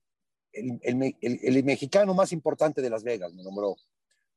el, 0.53 0.79
el, 0.83 1.17
el, 1.21 1.65
mexicano 1.65 2.15
más 2.15 2.33
importante 2.33 2.83
de 2.83 2.91
Las 2.91 3.05
Vegas, 3.05 3.33
me 3.35 3.43
nombró. 3.43 3.77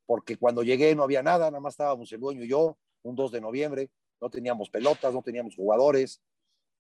Porque 0.06 0.38
cuando 0.38 0.64
llegué 0.64 0.96
no 0.96 1.04
había 1.04 1.24
nada, 1.24 1.50
nada 1.50 1.60
más 1.60 1.74
estábamos 1.74 2.12
el 2.12 2.20
dueño 2.20 2.44
y 2.44 2.48
yo, 2.48 2.78
un 3.04 3.16
2 3.16 3.32
de 3.32 3.42
noviembre, 3.42 3.90
no 4.22 4.30
teníamos 4.30 4.70
pelotas, 4.70 5.14
no 5.14 5.22
teníamos 5.22 5.56
jugadores, 5.56 6.22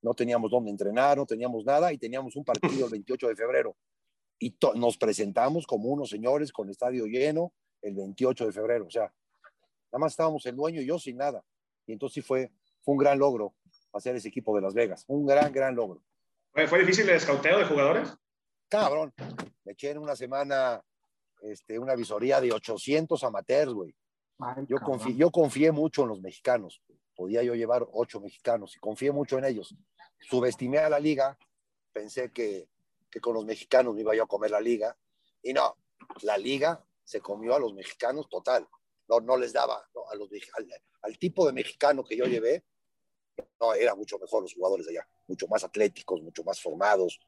no 0.01 0.13
teníamos 0.13 0.51
dónde 0.51 0.71
entrenar, 0.71 1.17
no 1.17 1.25
teníamos 1.25 1.65
nada 1.65 1.91
y 1.91 1.97
teníamos 1.97 2.35
un 2.35 2.43
partido 2.43 2.85
el 2.85 2.91
28 2.91 3.27
de 3.27 3.35
febrero. 3.35 3.75
Y 4.39 4.55
nos 4.75 4.97
presentamos 4.97 5.65
como 5.65 5.89
unos 5.89 6.09
señores 6.09 6.51
con 6.51 6.69
estadio 6.69 7.05
lleno 7.05 7.53
el 7.81 7.95
28 7.95 8.45
de 8.47 8.51
febrero. 8.51 8.85
O 8.85 8.91
sea, 8.91 9.13
nada 9.91 9.99
más 9.99 10.13
estábamos 10.13 10.45
el 10.45 10.55
dueño 10.55 10.81
y 10.81 10.85
yo 10.85 10.99
sin 10.99 11.17
nada. 11.17 11.43
Y 11.88 11.93
entonces 11.93 12.15
sí 12.15 12.21
fue, 12.21 12.51
fue 12.81 12.93
un 12.93 12.97
gran 12.97 13.17
logro 13.17 13.55
hacer 13.93 14.15
ese 14.15 14.27
equipo 14.27 14.55
de 14.55 14.61
Las 14.61 14.73
Vegas. 14.73 15.05
Un 15.07 15.25
gran, 15.25 15.51
gran 15.51 15.75
logro. 15.75 16.01
¿Fue, 16.56 16.68
fue 16.68 16.80
difícil 16.80 17.10
el 17.10 17.18
escauteo 17.18 17.60
de 17.60 17.65
jugadores? 17.65 18.13
Cabrón, 18.70 19.13
me 19.65 19.74
eché 19.74 19.91
en 19.91 19.98
una 19.98 20.15
semana 20.15 20.82
este, 21.41 21.78
una 21.78 21.96
visoría 21.96 22.39
de 22.39 22.54
800 22.54 23.22
amateurs, 23.26 23.74
güey. 23.74 23.94
Ay, 24.39 24.65
Yo, 24.68 24.78
cabrón. 24.78 25.00
confi- 25.00 25.15
yo 25.18 25.32
confié 25.32 25.72
mucho 25.74 26.04
en 26.04 26.08
los 26.10 26.22
mexicanos. 26.22 26.82
Podía 27.13 27.44
yo 27.44 27.56
llevar 27.56 27.86
ocho 27.91 28.22
mexicanos 28.22 28.76
y 28.76 28.80
confié 28.80 29.12
mucho 29.12 29.38
en 29.38 29.46
ellos. 29.46 29.76
Subestimé 30.22 30.78
a 30.80 30.89
la 30.89 31.00
liga, 31.00 31.38
pensé 31.91 32.32
que, 32.32 32.70
que 33.12 33.20
con 33.20 33.34
los 33.34 33.46
mexicanos 33.46 33.94
me 33.94 34.02
iba 34.02 34.15
yo 34.15 34.24
a 34.24 34.28
comer 34.28 34.52
la 34.52 34.62
liga. 34.62 34.98
Y 35.44 35.52
no, 35.54 35.78
la 36.22 36.38
liga 36.38 36.84
se 37.04 37.20
comió 37.20 37.54
a 37.56 37.60
los 37.60 37.74
mexicanos 37.74 38.30
total. 38.30 38.65
No, 39.10 39.20
no 39.20 39.38
les 39.38 39.52
daba 39.54 39.86
no, 39.94 40.10
a 40.10 40.15
los, 40.15 40.30
al 41.02 41.18
tipo 41.20 41.46
de 41.46 41.52
mexicano 41.54 42.04
que 42.04 42.15
yo 42.18 42.26
llevé. 42.26 42.63
No, 43.60 43.74
era 43.74 43.95
mucho 43.95 44.19
mejor 44.19 44.43
los 44.43 44.54
jugadores 44.54 44.86
de 44.86 44.93
allá, 44.93 45.08
mucho 45.28 45.48
más 45.48 45.63
atléticos, 45.63 46.21
mucho 46.21 46.43
más 46.43 46.62
formados, 46.62 47.19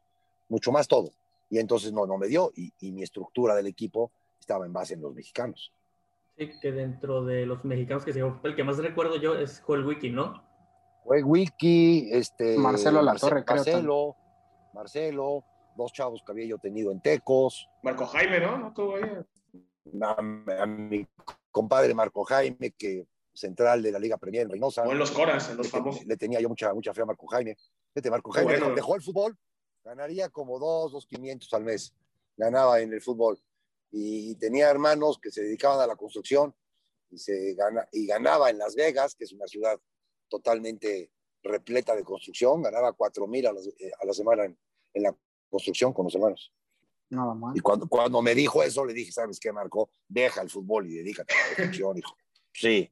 mucho 0.50 0.72
más 0.72 0.88
todo. 0.88 1.12
Y 1.50 1.60
entonces 1.60 1.92
no, 1.92 2.06
no 2.06 2.18
me 2.18 2.28
dio. 2.28 2.52
Y, 2.56 2.74
y 2.80 2.92
mi 2.92 3.04
estructura 3.04 3.56
del 3.56 3.68
equipo 3.68 4.12
estaba 4.40 4.66
en 4.66 4.74
base 4.74 4.94
en 4.94 5.02
los 5.02 5.14
mexicanos. 5.14 5.74
Sí, 6.38 6.52
que 6.62 6.72
dentro 6.72 7.26
de 7.26 7.46
los 7.46 7.66
mexicanos 7.66 8.06
que 8.06 8.14
se 8.14 8.20
el 8.20 8.56
que 8.56 8.64
más 8.64 8.78
recuerdo 8.78 9.16
yo 9.16 9.36
es 9.36 9.62
Joel 9.62 9.86
Wiki, 9.86 10.12
¿no? 10.12 10.44
Fue 11.04 11.24
Wiki, 11.24 12.10
este, 12.12 12.58
Marcelo 12.58 13.02
Latorre, 13.02 13.44
creo, 13.44 13.58
Marcelo, 13.58 14.16
Marcelo, 14.74 15.44
dos 15.76 15.94
chavos 15.94 16.22
que 16.22 16.32
había 16.32 16.46
yo 16.46 16.58
tenido 16.58 16.92
en 16.92 17.02
Tecos, 17.02 17.68
Marco 17.82 18.06
Jaime, 18.06 18.40
¿no? 18.42 18.58
¿No 18.58 18.74
tuvo 18.74 18.98
ahí? 18.98 19.04
a, 20.02 20.62
a 20.62 20.66
mi 20.66 21.08
compadre 21.50 21.94
Marco 21.94 22.24
Jaime, 22.26 22.72
que 22.72 23.08
central 23.38 23.84
de 23.84 23.92
la 23.92 24.00
Liga 24.00 24.18
Premier 24.18 24.44
en 24.44 24.50
Reynosa. 24.50 24.84
O 24.84 24.92
en 24.92 24.98
los 24.98 25.12
Coras, 25.12 25.50
en 25.50 25.58
los 25.58 25.68
le, 25.68 25.72
famosos. 25.72 26.06
le 26.06 26.18
tenía 26.18 26.40
yo 26.40 26.50
mucha, 26.50 26.74
mucha 26.74 26.94
fe 26.94 27.02
a 27.02 27.06
Marco 27.06 27.28
Jaime. 27.28 27.56
Este 27.94 28.10
Marco 28.10 28.32
Jaime 28.32 28.54
bueno. 28.54 28.66
dejó, 28.66 28.76
dejó 28.76 28.96
el 28.96 29.02
fútbol, 29.04 29.38
ganaría 29.84 30.30
como 30.30 30.58
dos, 30.58 30.92
dos 30.92 31.06
quinientos 31.06 31.54
al 31.54 31.64
mes, 31.64 31.94
ganaba 32.36 32.80
en 32.82 32.92
el 32.92 33.02
fútbol. 33.02 33.40
Y, 33.92 34.36
tenía 34.36 34.70
hermanos 34.70 35.20
que 35.22 35.32
se 35.32 35.44
dedicaban 35.44 35.80
a 35.80 35.88
la 35.88 35.96
construcción 35.96 36.54
y, 37.10 37.20
se 37.20 37.54
gana, 37.54 37.88
y 37.92 38.08
ganaba 38.08 38.50
en 38.50 38.58
Las 38.58 38.76
Vegas, 38.76 39.16
que 39.16 39.26
es 39.26 39.32
una 39.32 39.48
ciudad 39.48 39.80
totalmente 40.28 41.12
repleta 41.44 41.96
de 41.96 42.04
construcción, 42.04 42.62
ganaba 42.64 42.92
cuatro 42.94 43.28
mil 43.28 43.46
a, 43.46 43.52
eh, 43.52 43.92
a 44.02 44.06
la 44.06 44.14
semana 44.14 44.46
en, 44.46 44.58
en 44.94 45.04
la 45.04 45.16
construcción 45.50 45.94
con 45.94 46.06
los 46.06 46.16
hermanos. 46.16 46.52
Nada 47.10 47.36
más. 47.36 47.56
Y 47.56 47.60
cuando, 47.60 47.88
cuando 47.88 48.22
me 48.22 48.36
dijo 48.36 48.64
eso, 48.64 48.84
le 48.84 48.94
dije, 48.94 49.12
¿sabes 49.12 49.40
qué, 49.40 49.54
Marco? 49.54 49.92
Deja 50.08 50.42
el 50.42 50.50
fútbol 50.50 50.88
y 50.88 50.96
dedícate 50.96 51.34
a 51.34 51.38
la 51.38 51.56
construcción, 51.56 51.98
hijo. 52.00 52.18
Sí. 52.52 52.92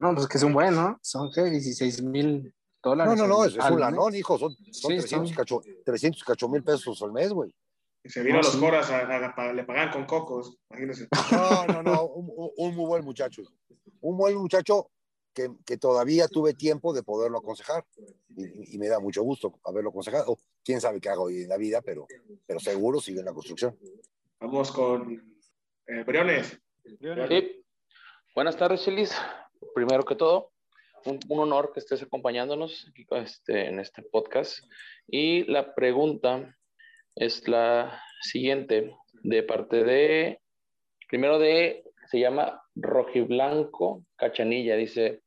No, 0.00 0.14
pues 0.14 0.26
que 0.26 0.38
es 0.38 0.44
un 0.44 0.52
buen, 0.54 0.74
¿no? 0.74 0.98
Son 1.02 1.30
¿qué? 1.32 1.44
16 1.44 2.02
mil 2.02 2.52
dólares. 2.82 3.14
No, 3.16 3.26
no, 3.26 3.28
no, 3.38 3.44
es, 3.44 3.54
un 3.56 3.78
lanón, 3.80 4.14
hijo. 4.14 4.38
Son, 4.38 4.54
son 4.72 4.90
Sí, 4.92 4.98
300, 4.98 5.28
son- 5.28 5.36
cacho, 5.36 5.60
300 5.84 6.24
cacho 6.24 6.48
mil 6.48 6.62
pesos 6.64 7.00
al 7.02 7.12
mes, 7.12 7.32
güey. 7.32 7.54
Y 8.02 8.08
se 8.08 8.22
vino 8.22 8.36
No, 8.36 8.40
a 8.40 8.42
los 8.44 8.52
sí. 8.54 8.58
Coras, 8.60 8.90
a, 8.90 9.00
a- 9.00 9.26
a- 9.36 9.52
le 9.52 9.64
pagan 9.64 9.90
con 9.90 10.06
cocos, 10.06 10.56
imagínense. 10.70 11.06
No, 11.32 11.66
no, 11.66 11.82
no, 11.82 12.04
un, 12.06 12.74
muy 12.74 12.86
buen 12.86 13.04
muchacho. 13.04 13.42
hijo. 13.42 13.52
Un 14.00 14.16
buen 14.16 14.34
muchacho 14.36 14.90
que, 15.34 15.50
que 15.66 15.76
todavía 15.76 16.26
tuve 16.26 16.54
tiempo 16.54 16.94
de 16.94 17.02
poderlo 17.02 17.36
aconsejar. 17.38 17.84
Y, 18.34 18.74
y 18.74 18.78
me 18.78 18.88
da 18.88 19.00
mucho 19.00 19.22
gusto 19.22 19.52
haberlo 19.64 19.90
aconsejado. 19.90 20.38
Quién 20.64 20.80
sabe 20.80 20.98
qué 21.00 21.10
hago 21.10 21.24
hoy 21.24 21.42
en 21.42 21.48
la 21.50 21.58
vida, 21.58 21.82
pero, 21.82 22.06
pero 22.46 22.58
seguro 22.58 23.00
sigue 23.00 23.18
en 23.20 23.26
la 23.26 23.34
construcción. 23.34 23.78
Vamos 24.40 24.72
con 24.72 25.12
eh, 25.86 26.02
Briones. 26.06 26.58
Sí. 27.28 27.64
Buenas 28.34 28.56
tardes, 28.56 28.82
Chelis. 28.82 29.12
Primero 29.74 30.04
que 30.04 30.16
todo, 30.16 30.52
un, 31.04 31.20
un 31.28 31.38
honor 31.40 31.72
que 31.72 31.80
estés 31.80 32.02
acompañándonos 32.02 32.90
este, 33.10 33.66
en 33.68 33.80
este 33.80 34.02
podcast. 34.02 34.64
Y 35.06 35.44
la 35.44 35.74
pregunta 35.74 36.56
es 37.14 37.46
la 37.48 38.02
siguiente, 38.22 38.94
de 39.22 39.42
parte 39.42 39.84
de, 39.84 40.40
primero 41.08 41.38
de, 41.38 41.84
se 42.10 42.20
llama 42.20 42.62
Rojiblanco 42.74 44.04
Cachanilla, 44.16 44.76
dice, 44.76 45.22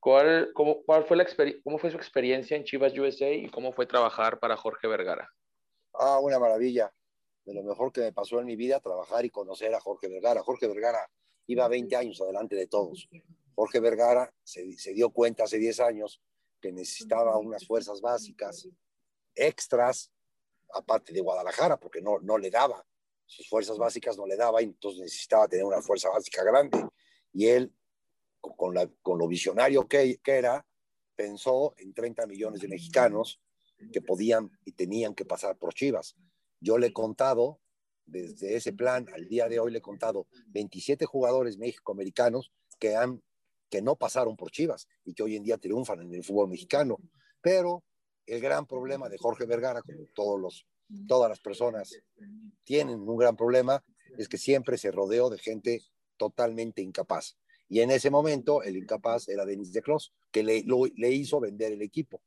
¿cuál, 0.00 0.50
cómo, 0.54 0.82
cuál 0.84 1.04
fue 1.04 1.16
la 1.16 1.26
¿cómo 1.62 1.78
fue 1.78 1.90
su 1.90 1.96
experiencia 1.96 2.56
en 2.56 2.64
Chivas 2.64 2.96
USA 2.98 3.30
y 3.30 3.48
cómo 3.48 3.72
fue 3.72 3.86
trabajar 3.86 4.38
para 4.38 4.56
Jorge 4.56 4.88
Vergara? 4.88 5.28
Ah, 5.92 6.18
una 6.20 6.38
maravilla. 6.38 6.92
De 7.44 7.52
lo 7.52 7.62
mejor 7.62 7.92
que 7.92 8.00
me 8.00 8.12
pasó 8.12 8.40
en 8.40 8.46
mi 8.46 8.56
vida, 8.56 8.80
trabajar 8.80 9.24
y 9.24 9.30
conocer 9.30 9.74
a 9.74 9.80
Jorge 9.80 10.08
Vergara. 10.08 10.42
Jorge 10.42 10.66
Vergara 10.66 11.06
iba 11.46 11.68
20 11.68 11.94
años 11.94 12.20
adelante 12.22 12.56
de 12.56 12.66
todos. 12.66 13.06
Jorge 13.54 13.80
Vergara 13.80 14.32
se, 14.42 14.72
se 14.72 14.92
dio 14.92 15.10
cuenta 15.10 15.44
hace 15.44 15.58
10 15.58 15.80
años 15.80 16.20
que 16.60 16.72
necesitaba 16.72 17.36
unas 17.38 17.66
fuerzas 17.66 18.00
básicas 18.00 18.68
extras, 19.34 20.10
aparte 20.72 21.12
de 21.12 21.20
Guadalajara, 21.20 21.78
porque 21.78 22.00
no, 22.00 22.18
no 22.20 22.38
le 22.38 22.50
daba. 22.50 22.84
Sus 23.26 23.48
fuerzas 23.48 23.78
básicas 23.78 24.16
no 24.16 24.26
le 24.26 24.36
daba 24.36 24.62
y 24.62 24.66
entonces 24.66 25.00
necesitaba 25.00 25.48
tener 25.48 25.64
una 25.64 25.82
fuerza 25.82 26.08
básica 26.08 26.42
grande. 26.42 26.86
Y 27.32 27.46
él, 27.46 27.72
con, 28.40 28.54
con 28.54 28.74
la, 28.74 28.88
con 29.02 29.18
lo 29.18 29.28
visionario 29.28 29.86
que, 29.86 30.18
que 30.22 30.32
era, 30.32 30.66
pensó 31.14 31.74
en 31.76 31.94
30 31.94 32.26
millones 32.26 32.60
de 32.60 32.68
mexicanos 32.68 33.40
que 33.92 34.00
podían 34.00 34.50
y 34.64 34.72
tenían 34.72 35.14
que 35.14 35.24
pasar 35.24 35.56
por 35.56 35.74
Chivas. 35.74 36.16
Yo 36.60 36.78
le 36.78 36.88
he 36.88 36.92
contado, 36.92 37.60
desde 38.06 38.56
ese 38.56 38.72
plan 38.72 39.06
al 39.14 39.28
día 39.28 39.48
de 39.48 39.60
hoy, 39.60 39.72
le 39.72 39.78
he 39.78 39.82
contado 39.82 40.26
27 40.48 41.04
jugadores 41.06 41.58
mexicoamericanos 41.58 42.52
que, 42.78 42.96
han, 42.96 43.22
que 43.70 43.82
no 43.82 43.96
pasaron 43.96 44.36
por 44.36 44.50
Chivas 44.50 44.88
y 45.04 45.14
que 45.14 45.22
hoy 45.22 45.36
en 45.36 45.42
día 45.42 45.58
triunfan 45.58 46.00
en 46.00 46.14
el 46.14 46.24
fútbol 46.24 46.48
mexicano. 46.48 46.98
Pero 47.40 47.82
el 48.26 48.40
gran 48.40 48.66
problema 48.66 49.08
de 49.08 49.18
Jorge 49.18 49.46
Vergara, 49.46 49.82
como 49.82 50.06
todos 50.14 50.40
los, 50.40 50.66
todas 51.06 51.28
las 51.28 51.40
personas 51.40 51.92
tienen 52.64 53.00
un 53.00 53.16
gran 53.16 53.36
problema, 53.36 53.84
es 54.18 54.28
que 54.28 54.38
siempre 54.38 54.78
se 54.78 54.90
rodeó 54.90 55.30
de 55.30 55.38
gente 55.38 55.82
totalmente 56.16 56.82
incapaz. 56.82 57.36
Y 57.68 57.80
en 57.80 57.90
ese 57.90 58.10
momento 58.10 58.62
el 58.62 58.76
incapaz 58.76 59.28
era 59.28 59.44
Denis 59.44 59.72
de 59.72 59.82
Clos, 59.82 60.12
que 60.30 60.42
le, 60.42 60.64
le 60.96 61.10
hizo 61.10 61.40
vender 61.40 61.72
el 61.72 61.82
equipo. 61.82 62.22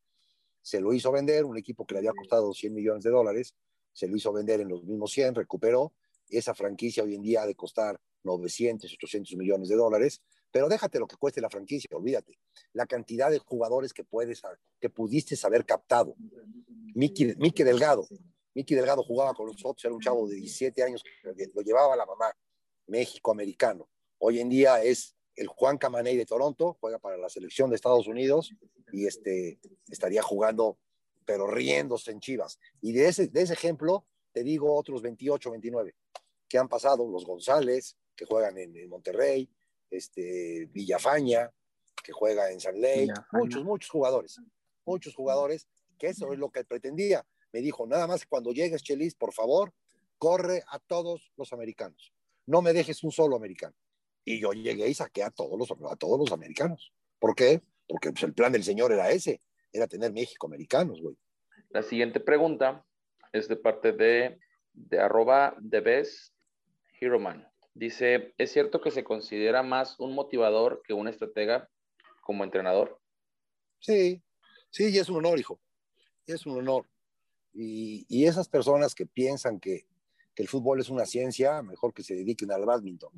Se 0.62 0.82
lo 0.82 0.93
hizo 0.93 1.12
vender, 1.12 1.45
un 1.45 1.58
equipo 1.58 1.86
que 1.86 1.93
le 1.93 2.00
había 2.00 2.12
costado 2.12 2.54
100 2.54 2.73
millones 2.73 3.04
de 3.04 3.12
dólares, 3.12 3.56
se 3.93 4.08
lo 4.08 4.15
hizo 4.15 4.32
vender 4.34 4.62
en 4.62 4.69
los 4.69 4.84
mismos 4.84 5.12
100, 5.12 5.36
recuperó. 5.36 5.93
Esa 6.30 6.54
franquicia 6.54 7.04
hoy 7.04 7.15
en 7.15 7.21
día 7.21 7.43
ha 7.43 7.47
de 7.47 7.56
costar 7.56 8.00
900, 8.23 8.93
800 8.93 9.36
millones 9.38 9.69
de 9.69 9.76
dólares, 9.76 10.21
pero 10.51 10.69
déjate 10.69 10.99
lo 10.99 11.07
que 11.07 11.17
cueste 11.17 11.41
la 11.41 11.49
franquicia, 11.49 11.89
olvídate. 11.93 12.39
La 12.73 12.86
cantidad 12.86 13.29
de 13.29 13.39
jugadores 13.39 13.93
que, 13.93 14.03
puedes, 14.03 14.41
que 14.79 14.89
pudiste 14.89 15.36
haber 15.45 15.65
captado. 15.65 16.15
Miki, 16.95 17.63
Delgado. 17.63 18.07
Miki 18.53 18.75
Delgado 18.75 19.03
jugaba 19.03 19.33
con 19.33 19.47
nosotros, 19.47 19.83
era 19.86 19.93
un 19.93 20.01
chavo 20.01 20.27
de 20.27 20.36
17 20.36 20.81
años, 20.83 21.03
lo 21.53 21.62
llevaba 21.62 21.95
la 21.95 22.05
mamá, 22.05 22.36
México-americano. 22.88 23.88
Hoy 24.19 24.39
en 24.39 24.49
día 24.49 24.81
es 24.81 25.15
el 25.36 25.47
Juan 25.47 25.77
Camaney 25.77 26.17
de 26.17 26.25
Toronto, 26.25 26.77
juega 26.79 26.97
para 26.97 27.17
la 27.17 27.29
selección 27.29 27.69
de 27.69 27.75
Estados 27.75 28.07
Unidos 28.07 28.51
y 28.91 29.05
este, 29.05 29.60
estaría 29.88 30.23
jugando, 30.23 30.79
pero 31.25 31.45
riéndose 31.45 32.12
en 32.12 32.19
Chivas. 32.19 32.60
Y 32.81 32.93
de 32.93 33.10
ese, 33.10 33.27
de 33.27 33.43
ese 33.43 33.53
ejemplo, 33.53 34.05
te 34.31 34.43
digo 34.43 34.73
otros 34.75 35.03
28, 35.03 35.51
29 35.51 35.93
que 36.47 36.57
han 36.57 36.67
pasado, 36.67 37.10
los 37.10 37.25
González, 37.25 37.97
que 38.15 38.25
juegan 38.25 38.57
en, 38.57 38.75
en 38.75 38.89
Monterrey, 38.89 39.49
este, 39.89 40.67
Villafaña, 40.71 41.52
que 42.04 42.12
juega 42.12 42.52
en 42.52 42.60
San 42.60 42.80
Ley, 42.80 43.08
muchos, 43.32 43.63
muchos 43.63 43.89
jugadores, 43.89 44.39
muchos 44.86 45.13
jugadores, 45.13 45.67
que 45.97 46.08
eso 46.08 46.32
es 46.32 46.39
lo 46.39 46.50
que 46.50 46.60
él 46.62 46.65
pretendía. 46.65 47.26
Me 47.52 47.62
dijo, 47.62 47.88
nada 47.88 48.08
más 48.08 48.26
cuando 48.26 48.52
llegues, 48.52 48.84
Chelis, 48.84 49.15
por 49.15 49.34
favor, 49.34 49.73
corre 50.17 50.63
a 50.69 50.80
todos 50.80 51.32
los 51.38 51.54
americanos. 51.54 52.13
No 52.45 52.62
me 52.62 52.73
dejes 52.73 53.04
un 53.04 53.12
solo 53.12 53.36
americano. 53.36 53.76
Y 54.23 54.39
yo 54.39 54.52
llegué 54.52 54.88
y 54.88 54.93
saqué 54.93 55.23
a 55.23 55.32
todos 55.32 55.58
los, 55.58 55.71
a 55.91 55.95
todos 55.95 56.19
los 56.19 56.32
americanos. 56.32 56.93
¿Por 57.19 57.36
qué? 57.36 57.62
Porque 57.88 58.12
pues, 58.12 58.23
el 58.23 58.34
plan 58.34 58.52
del 58.52 58.63
señor 58.63 58.91
era 58.91 59.10
ese, 59.12 59.41
era 59.71 59.88
tener 59.88 60.12
México 60.12 60.47
americanos, 60.47 61.02
güey. 61.02 61.15
La 61.69 61.82
siguiente 61.84 62.19
pregunta 62.19 62.86
es 63.32 63.47
de 63.47 63.56
parte 63.58 63.91
de, 63.91 64.39
de 64.73 65.00
arroba 65.00 65.58
the 65.69 65.82
best 65.82 66.34
hero 67.00 67.19
man. 67.19 67.47
Dice, 67.78 68.34
¿es 68.40 68.52
cierto 68.52 68.82
que 68.82 68.90
se 68.90 69.04
considera 69.04 69.62
más 69.62 70.00
un 70.00 70.16
motivador 70.16 70.82
que 70.84 70.94
un 70.94 71.08
estratega 71.08 71.70
como 72.22 72.44
entrenador? 72.44 73.00
Sí, 73.80 74.24
sí, 74.72 74.90
y 74.90 74.98
es 74.98 75.10
un 75.10 75.18
honor, 75.18 75.40
hijo. 75.40 75.60
Y 76.26 76.32
es 76.32 76.44
un 76.48 76.58
honor. 76.58 76.90
Y, 77.54 78.08
y 78.10 78.26
esas 78.26 78.50
personas 78.50 78.96
que 78.96 79.06
piensan 79.06 79.60
que, 79.60 79.86
que 80.34 80.42
el 80.42 80.50
fútbol 80.50 80.80
es 80.80 80.90
una 80.90 81.06
ciencia, 81.06 81.62
mejor 81.62 81.94
que 81.94 82.02
se 82.02 82.16
dediquen 82.16 82.52
al 82.52 82.66
badminton. 82.66 83.12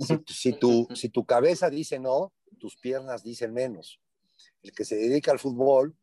Si, 0.00 0.18
si 0.26 0.52
tu, 0.58 0.86
si 0.94 1.08
tu 1.08 1.24
cabeza 1.24 1.70
dice 1.70 1.98
no, 1.98 2.34
tus 2.58 2.76
piernas 2.76 3.24
dicen 3.24 3.54
menos. 3.54 4.02
El 4.62 4.72
que 4.72 4.84
se 4.84 4.96
dedica 4.96 5.30
al 5.30 5.38
fútbol, 5.38 5.96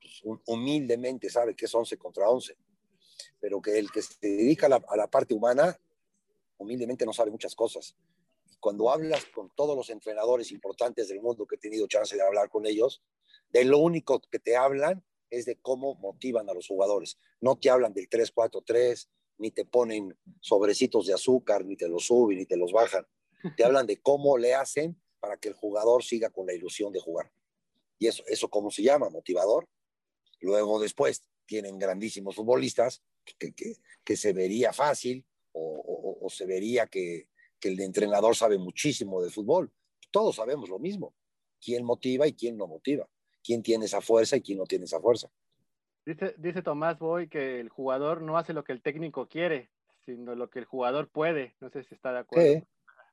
pues, 0.00 0.20
hum- 0.22 0.40
humildemente 0.46 1.28
sabe 1.28 1.56
que 1.56 1.64
es 1.64 1.74
11 1.74 1.98
contra 1.98 2.28
11, 2.28 2.56
pero 3.40 3.60
que 3.60 3.80
el 3.80 3.90
que 3.90 4.02
se 4.02 4.14
dedica 4.20 4.66
a 4.66 4.68
la, 4.68 4.84
a 4.88 4.96
la 4.96 5.08
parte 5.08 5.34
humana, 5.34 5.76
humildemente 6.58 7.06
no 7.06 7.12
sabe 7.12 7.30
muchas 7.30 7.54
cosas. 7.54 7.96
Y 8.50 8.56
cuando 8.56 8.90
hablas 8.90 9.24
con 9.26 9.50
todos 9.54 9.76
los 9.76 9.90
entrenadores 9.90 10.52
importantes 10.52 11.08
del 11.08 11.20
mundo 11.20 11.46
que 11.46 11.56
he 11.56 11.58
tenido 11.58 11.86
chance 11.86 12.16
de 12.16 12.22
hablar 12.22 12.48
con 12.50 12.66
ellos, 12.66 13.02
de 13.50 13.64
lo 13.64 13.78
único 13.78 14.20
que 14.20 14.38
te 14.38 14.56
hablan 14.56 15.04
es 15.30 15.46
de 15.46 15.56
cómo 15.56 15.94
motivan 15.96 16.48
a 16.48 16.54
los 16.54 16.66
jugadores. 16.66 17.18
No 17.40 17.56
te 17.56 17.70
hablan 17.70 17.92
del 17.92 18.08
3-4-3, 18.08 19.08
ni 19.38 19.50
te 19.50 19.64
ponen 19.64 20.16
sobrecitos 20.40 21.06
de 21.06 21.14
azúcar, 21.14 21.64
ni 21.64 21.76
te 21.76 21.88
los 21.88 22.06
suben, 22.06 22.38
ni 22.38 22.46
te 22.46 22.56
los 22.56 22.72
bajan. 22.72 23.06
Te 23.56 23.64
hablan 23.64 23.86
de 23.86 24.00
cómo 24.00 24.36
le 24.36 24.54
hacen 24.54 25.00
para 25.20 25.36
que 25.36 25.48
el 25.48 25.54
jugador 25.54 26.02
siga 26.02 26.30
con 26.30 26.46
la 26.46 26.54
ilusión 26.54 26.92
de 26.92 27.00
jugar. 27.00 27.30
Y 27.98 28.06
eso, 28.06 28.22
eso 28.26 28.48
¿cómo 28.48 28.70
se 28.70 28.82
llama? 28.82 29.10
Motivador. 29.10 29.68
Luego 30.40 30.80
después 30.80 31.22
tienen 31.46 31.78
grandísimos 31.78 32.36
futbolistas 32.36 33.02
que, 33.24 33.52
que, 33.52 33.76
que 34.04 34.16
se 34.16 34.32
vería 34.32 34.72
fácil 34.72 35.24
o, 35.52 35.97
o- 36.20 36.26
o 36.26 36.30
se 36.30 36.46
vería 36.46 36.86
que, 36.86 37.28
que 37.60 37.68
el 37.68 37.80
entrenador 37.80 38.34
sabe 38.36 38.58
muchísimo 38.58 39.22
de 39.22 39.30
fútbol. 39.30 39.72
Todos 40.10 40.36
sabemos 40.36 40.68
lo 40.68 40.78
mismo. 40.78 41.14
¿Quién 41.60 41.84
motiva 41.84 42.26
y 42.26 42.32
quién 42.34 42.56
no 42.56 42.66
motiva? 42.66 43.08
¿Quién 43.42 43.62
tiene 43.62 43.86
esa 43.86 44.00
fuerza 44.00 44.36
y 44.36 44.42
quién 44.42 44.58
no 44.58 44.64
tiene 44.64 44.84
esa 44.84 45.00
fuerza? 45.00 45.28
Dice, 46.04 46.34
dice 46.38 46.62
Tomás 46.62 46.98
Boy 46.98 47.28
que 47.28 47.60
el 47.60 47.68
jugador 47.68 48.22
no 48.22 48.38
hace 48.38 48.52
lo 48.52 48.64
que 48.64 48.72
el 48.72 48.80
técnico 48.82 49.28
quiere, 49.28 49.70
sino 50.06 50.34
lo 50.34 50.48
que 50.48 50.60
el 50.60 50.64
jugador 50.64 51.08
puede. 51.10 51.54
No 51.60 51.68
sé 51.70 51.82
si 51.84 51.94
está 51.94 52.12
de 52.12 52.20
acuerdo. 52.20 52.46
Sí, 52.60 52.64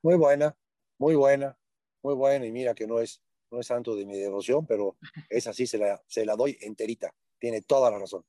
muy 0.02 0.16
buena, 0.16 0.56
muy 0.98 1.14
buena, 1.14 1.58
muy 2.02 2.14
buena. 2.14 2.46
Y 2.46 2.52
mira 2.52 2.74
que 2.74 2.86
no 2.86 3.00
es, 3.00 3.22
no 3.50 3.60
es 3.60 3.66
santo 3.66 3.94
de 3.96 4.06
mi 4.06 4.16
devoción, 4.16 4.66
pero 4.66 4.96
esa 5.28 5.52
sí 5.52 5.66
se 5.66 5.76
la, 5.78 6.02
se 6.06 6.24
la 6.24 6.36
doy 6.36 6.56
enterita. 6.62 7.12
Tiene 7.38 7.60
toda 7.62 7.90
la 7.90 7.98
razón. 7.98 8.24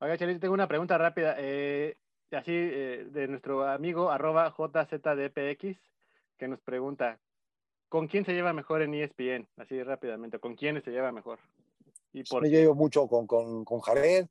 Oiga, 0.00 0.16
Chelito, 0.16 0.40
tengo 0.40 0.54
una 0.54 0.68
pregunta 0.68 0.96
rápida. 0.96 1.36
eh, 1.38 1.98
así, 2.36 2.52
eh, 2.54 3.06
de 3.10 3.28
nuestro 3.28 3.66
amigo 3.66 4.10
arroba 4.10 4.54
JZDPX, 4.56 5.76
que 6.38 6.48
nos 6.48 6.60
pregunta, 6.60 7.18
¿con 7.88 8.08
quién 8.08 8.24
se 8.24 8.32
lleva 8.32 8.52
mejor 8.52 8.82
en 8.82 8.94
ESPN? 8.94 9.48
Así 9.56 9.82
rápidamente, 9.82 10.38
¿con 10.38 10.54
quiénes 10.56 10.84
se 10.84 10.90
lleva 10.90 11.12
mejor? 11.12 11.38
¿Y 12.12 12.24
por 12.24 12.42
Me 12.42 12.50
llevo 12.50 12.74
mucho 12.74 13.06
con, 13.06 13.26
con, 13.26 13.64
con 13.64 13.80
Jared. 13.80 14.26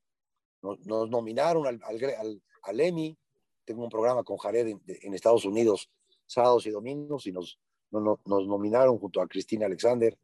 Nos, 0.61 0.79
nos 0.85 1.09
nominaron 1.09 1.65
al, 1.65 1.79
al, 1.83 2.03
al- 2.19 2.41
al 2.63 2.79
Emmy. 2.79 3.17
Tengo 3.65 3.83
un 3.83 3.89
programa 3.89 4.23
con 4.23 4.37
Jared 4.37 4.67
en, 4.67 4.81
en 4.85 5.13
Estados 5.13 5.45
Unidos, 5.45 5.89
sábados 6.27 6.65
y 6.67 6.69
domingos, 6.69 7.25
y 7.25 7.31
nos, 7.31 7.57
nos, 7.89 8.19
nos- 8.25 8.47
nominaron 8.47 8.99
junto 8.99 9.21
a 9.21 9.27
Cristina 9.27 9.65
Alexander. 9.65 10.15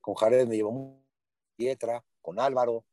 Con 0.00 0.14
Jared 0.14 0.46
me 0.48 0.56
llevo 0.56 0.72
mucho, 0.72 1.00
Pietra, 1.56 2.04
con 2.20 2.40
Álvaro. 2.40 2.84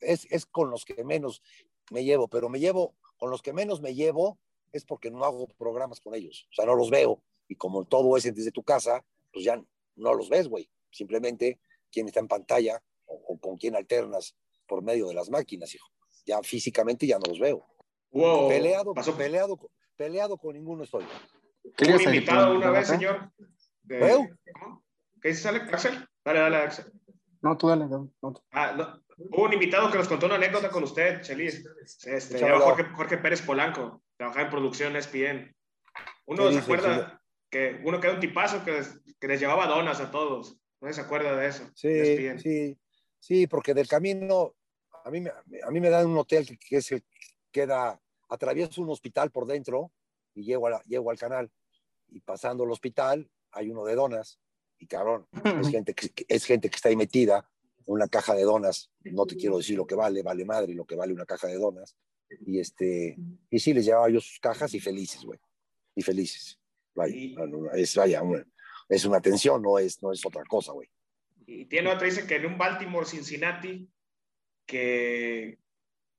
Es, 0.00 0.26
es 0.30 0.46
con 0.46 0.70
los 0.70 0.84
que 0.84 1.02
menos 1.04 1.42
me 1.90 2.04
llevo, 2.04 2.28
pero 2.28 2.48
me 2.48 2.60
llevo, 2.60 2.94
con 3.18 3.30
los 3.30 3.42
que 3.42 3.52
menos 3.52 3.80
me 3.80 3.94
llevo 3.94 4.38
es 4.72 4.84
porque 4.84 5.10
no 5.10 5.24
hago 5.24 5.46
programas 5.58 6.00
con 6.00 6.14
ellos. 6.14 6.46
O 6.50 6.54
sea, 6.54 6.64
no 6.66 6.74
los 6.74 6.90
veo. 6.90 7.22
Y 7.48 7.56
como 7.56 7.84
todo 7.86 8.16
es 8.16 8.24
desde 8.34 8.52
tu 8.52 8.62
casa, 8.62 9.04
pues 9.32 9.44
ya 9.44 9.62
no 9.96 10.14
los 10.14 10.28
ves, 10.28 10.48
güey. 10.48 10.70
Simplemente 10.90 11.60
quién 11.90 12.06
está 12.06 12.20
en 12.20 12.28
pantalla 12.28 12.82
o, 13.06 13.14
o 13.14 13.38
con 13.38 13.56
quién 13.56 13.74
alternas 13.76 14.36
por 14.66 14.82
medio 14.82 15.08
de 15.08 15.14
las 15.14 15.30
máquinas, 15.30 15.74
hijo. 15.74 15.88
Ya 16.26 16.42
físicamente 16.42 17.06
ya 17.06 17.18
no 17.18 17.24
los 17.28 17.38
veo. 17.40 17.66
Hubo, 18.10 18.48
Peleado, 18.48 18.94
pasó 18.94 19.16
peleado, 19.16 19.58
peleado 19.96 20.36
con 20.38 20.54
ninguno 20.54 20.84
estoy. 20.84 21.04
un 21.64 22.00
invitado 22.02 22.54
una 22.56 22.70
vez, 22.70 22.88
señor. 22.88 23.30
de- 23.82 23.98
¿Veo? 23.98 24.28
¿Cómo? 24.52 24.84
¿Qué 25.22 25.28
dices, 25.28 25.46
Alex? 25.46 25.72
Axel? 25.72 26.08
Dale, 26.24 26.40
dale, 26.40 26.56
Axel. 26.56 26.92
No, 27.40 27.56
tú 27.56 27.68
dale. 27.68 27.86
no, 27.86 28.10
no, 28.22 28.32
tú. 28.32 28.42
Ah, 28.52 28.72
no. 28.76 29.02
Hubo 29.30 29.44
un 29.44 29.52
invitado 29.52 29.90
que 29.90 29.98
nos 29.98 30.08
contó 30.08 30.26
una 30.26 30.36
anécdota 30.36 30.70
con 30.70 30.84
usted, 30.84 31.20
Chelis. 31.22 31.64
Este. 32.04 32.38
Jorge, 32.50 32.84
Jorge 32.94 33.18
Pérez 33.18 33.42
Polanco. 33.42 34.02
Trabajaba 34.16 34.44
en 34.46 34.50
producción 34.50 34.94
E 34.96 34.98
ESPN. 34.98 35.54
Uno 36.26 36.46
¿Qué 36.48 36.52
se 36.54 36.58
acuerda 36.60 37.22
que 37.50 37.80
uno 37.84 38.00
que 38.00 38.06
era 38.06 38.14
un 38.14 38.20
tipazo 38.20 38.64
que 38.64 38.72
les, 38.72 39.00
que 39.18 39.28
les 39.28 39.40
llevaba 39.40 39.66
donas 39.66 40.00
a 40.00 40.10
todos. 40.10 40.58
No 40.80 40.92
se 40.92 41.00
acuerda 41.00 41.34
de 41.36 41.46
eso. 41.48 41.68
Sí, 41.74 41.88
de 41.88 42.26
E 42.32 42.38
sí, 42.38 42.78
sí, 43.18 43.46
porque 43.46 43.74
del 43.74 43.88
camino, 43.88 44.54
a 45.04 45.10
mí, 45.10 45.20
me- 45.20 45.30
a 45.62 45.70
mí 45.70 45.80
me 45.80 45.90
dan 45.90 46.06
un 46.06 46.18
hotel 46.18 46.46
que, 46.46 46.56
que 46.58 46.76
es 46.76 46.92
el 46.92 47.04
queda, 47.50 48.00
atravieso 48.28 48.82
un 48.82 48.90
hospital 48.90 49.30
por 49.30 49.46
dentro 49.46 49.90
y 50.34 50.44
llego, 50.44 50.66
a 50.66 50.70
la- 50.70 50.82
llego 50.84 51.10
al 51.10 51.18
canal. 51.18 51.50
Y 52.08 52.20
pasando 52.20 52.64
el 52.64 52.70
hospital 52.70 53.28
hay 53.52 53.70
uno 53.70 53.84
de 53.84 53.94
donas. 53.96 54.38
Y 54.78 54.86
cabrón, 54.86 55.26
es 55.60 55.68
gente 55.70 55.94
que, 55.94 56.10
es 56.28 56.44
gente 56.44 56.70
que 56.70 56.76
está 56.76 56.88
ahí 56.88 56.96
metida, 56.96 57.48
una 57.86 58.06
caja 58.08 58.34
de 58.34 58.42
donas. 58.42 58.90
No 59.04 59.26
te 59.26 59.36
quiero 59.36 59.56
decir 59.58 59.76
lo 59.76 59.86
que 59.86 59.94
vale, 59.94 60.22
vale 60.22 60.44
madre 60.44 60.74
lo 60.74 60.84
que 60.84 60.94
vale 60.94 61.12
una 61.12 61.26
caja 61.26 61.48
de 61.48 61.56
donas. 61.56 61.96
Y 62.46 62.60
este, 62.60 63.16
y 63.50 63.58
sí, 63.58 63.72
les 63.72 63.84
llevaba 63.86 64.08
yo 64.10 64.20
sus 64.20 64.38
cajas 64.38 64.72
y 64.74 64.80
felices, 64.80 65.24
güey. 65.24 65.38
Y 65.94 66.02
felices. 66.02 66.58
Vaya, 66.94 67.14
es, 67.74 67.94
vaya, 67.96 68.22
una- 68.22 68.44
es 68.88 69.04
una 69.04 69.18
atención, 69.18 69.62
no 69.62 69.78
es, 69.78 70.02
no 70.02 70.12
es 70.12 70.24
otra 70.24 70.42
cosa, 70.44 70.72
güey. 70.72 70.88
Y 71.46 71.64
tiene 71.64 71.90
otra, 71.90 72.06
dice 72.06 72.26
que 72.26 72.36
en 72.36 72.46
un 72.46 72.58
Baltimore 72.58 73.06
Cincinnati, 73.06 73.88
que. 74.66 75.58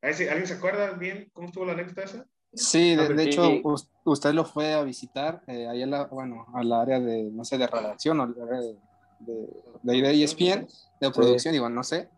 ¿Alguien 0.01 0.47
se 0.47 0.53
acuerda 0.53 0.91
bien 0.91 1.29
cómo 1.33 1.47
estuvo 1.49 1.65
la 1.65 1.73
anécdota 1.73 2.03
esa? 2.03 2.27
Sí, 2.53 2.95
de, 2.95 3.23
hecho, 3.23 3.43
us- 3.63 3.89
usted 4.03 4.33
lo 4.33 4.43
fue 4.45 4.73
a 4.73 4.83
visitar 4.83 5.41
eh, 5.47 5.67
ahí 5.67 5.83
a 5.83 5.87
la, 5.87 6.05
bueno, 6.05 6.45
al 6.53 6.71
área 6.73 6.99
de, 6.99 7.23
no 7.31 7.45
sé, 7.45 7.57
de 7.57 7.67
redacción 7.67 8.19
o 8.19 8.23
al 8.23 8.35
área 8.41 8.59
de, 8.61 8.77
de, 9.19 9.47
de 9.83 9.97
E 10.09 10.23
ESPN, 10.23 10.67
de 10.99 11.11
producción, 11.11 11.55
igual, 11.55 11.73
no 11.75 11.83
sé, 11.83 12.09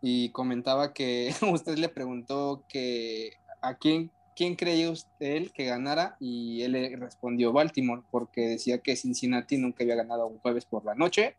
y 0.00 0.30
comentaba 0.32 0.92
que 0.92 1.34
usted 1.52 1.76
le 1.78 1.88
preguntó 1.88 2.64
que 2.68 3.32
a 3.62 3.76
quién, 3.76 4.10
quién 4.36 4.54
creía 4.56 4.90
usted 4.90 5.36
él 5.36 5.52
que 5.52 5.64
ganara 5.64 6.16
y 6.20 6.62
él 6.62 6.72
le 6.72 6.96
respondió 6.96 7.52
Baltimore, 7.52 8.02
porque 8.10 8.42
decía 8.42 8.78
que 8.78 8.96
Cincinnati 8.96 9.56
nunca 9.58 9.84
había 9.84 9.96
ganado 9.96 10.26
un 10.26 10.38
jueves 10.40 10.66
por 10.66 10.84
la 10.84 10.94
noche 10.94 11.36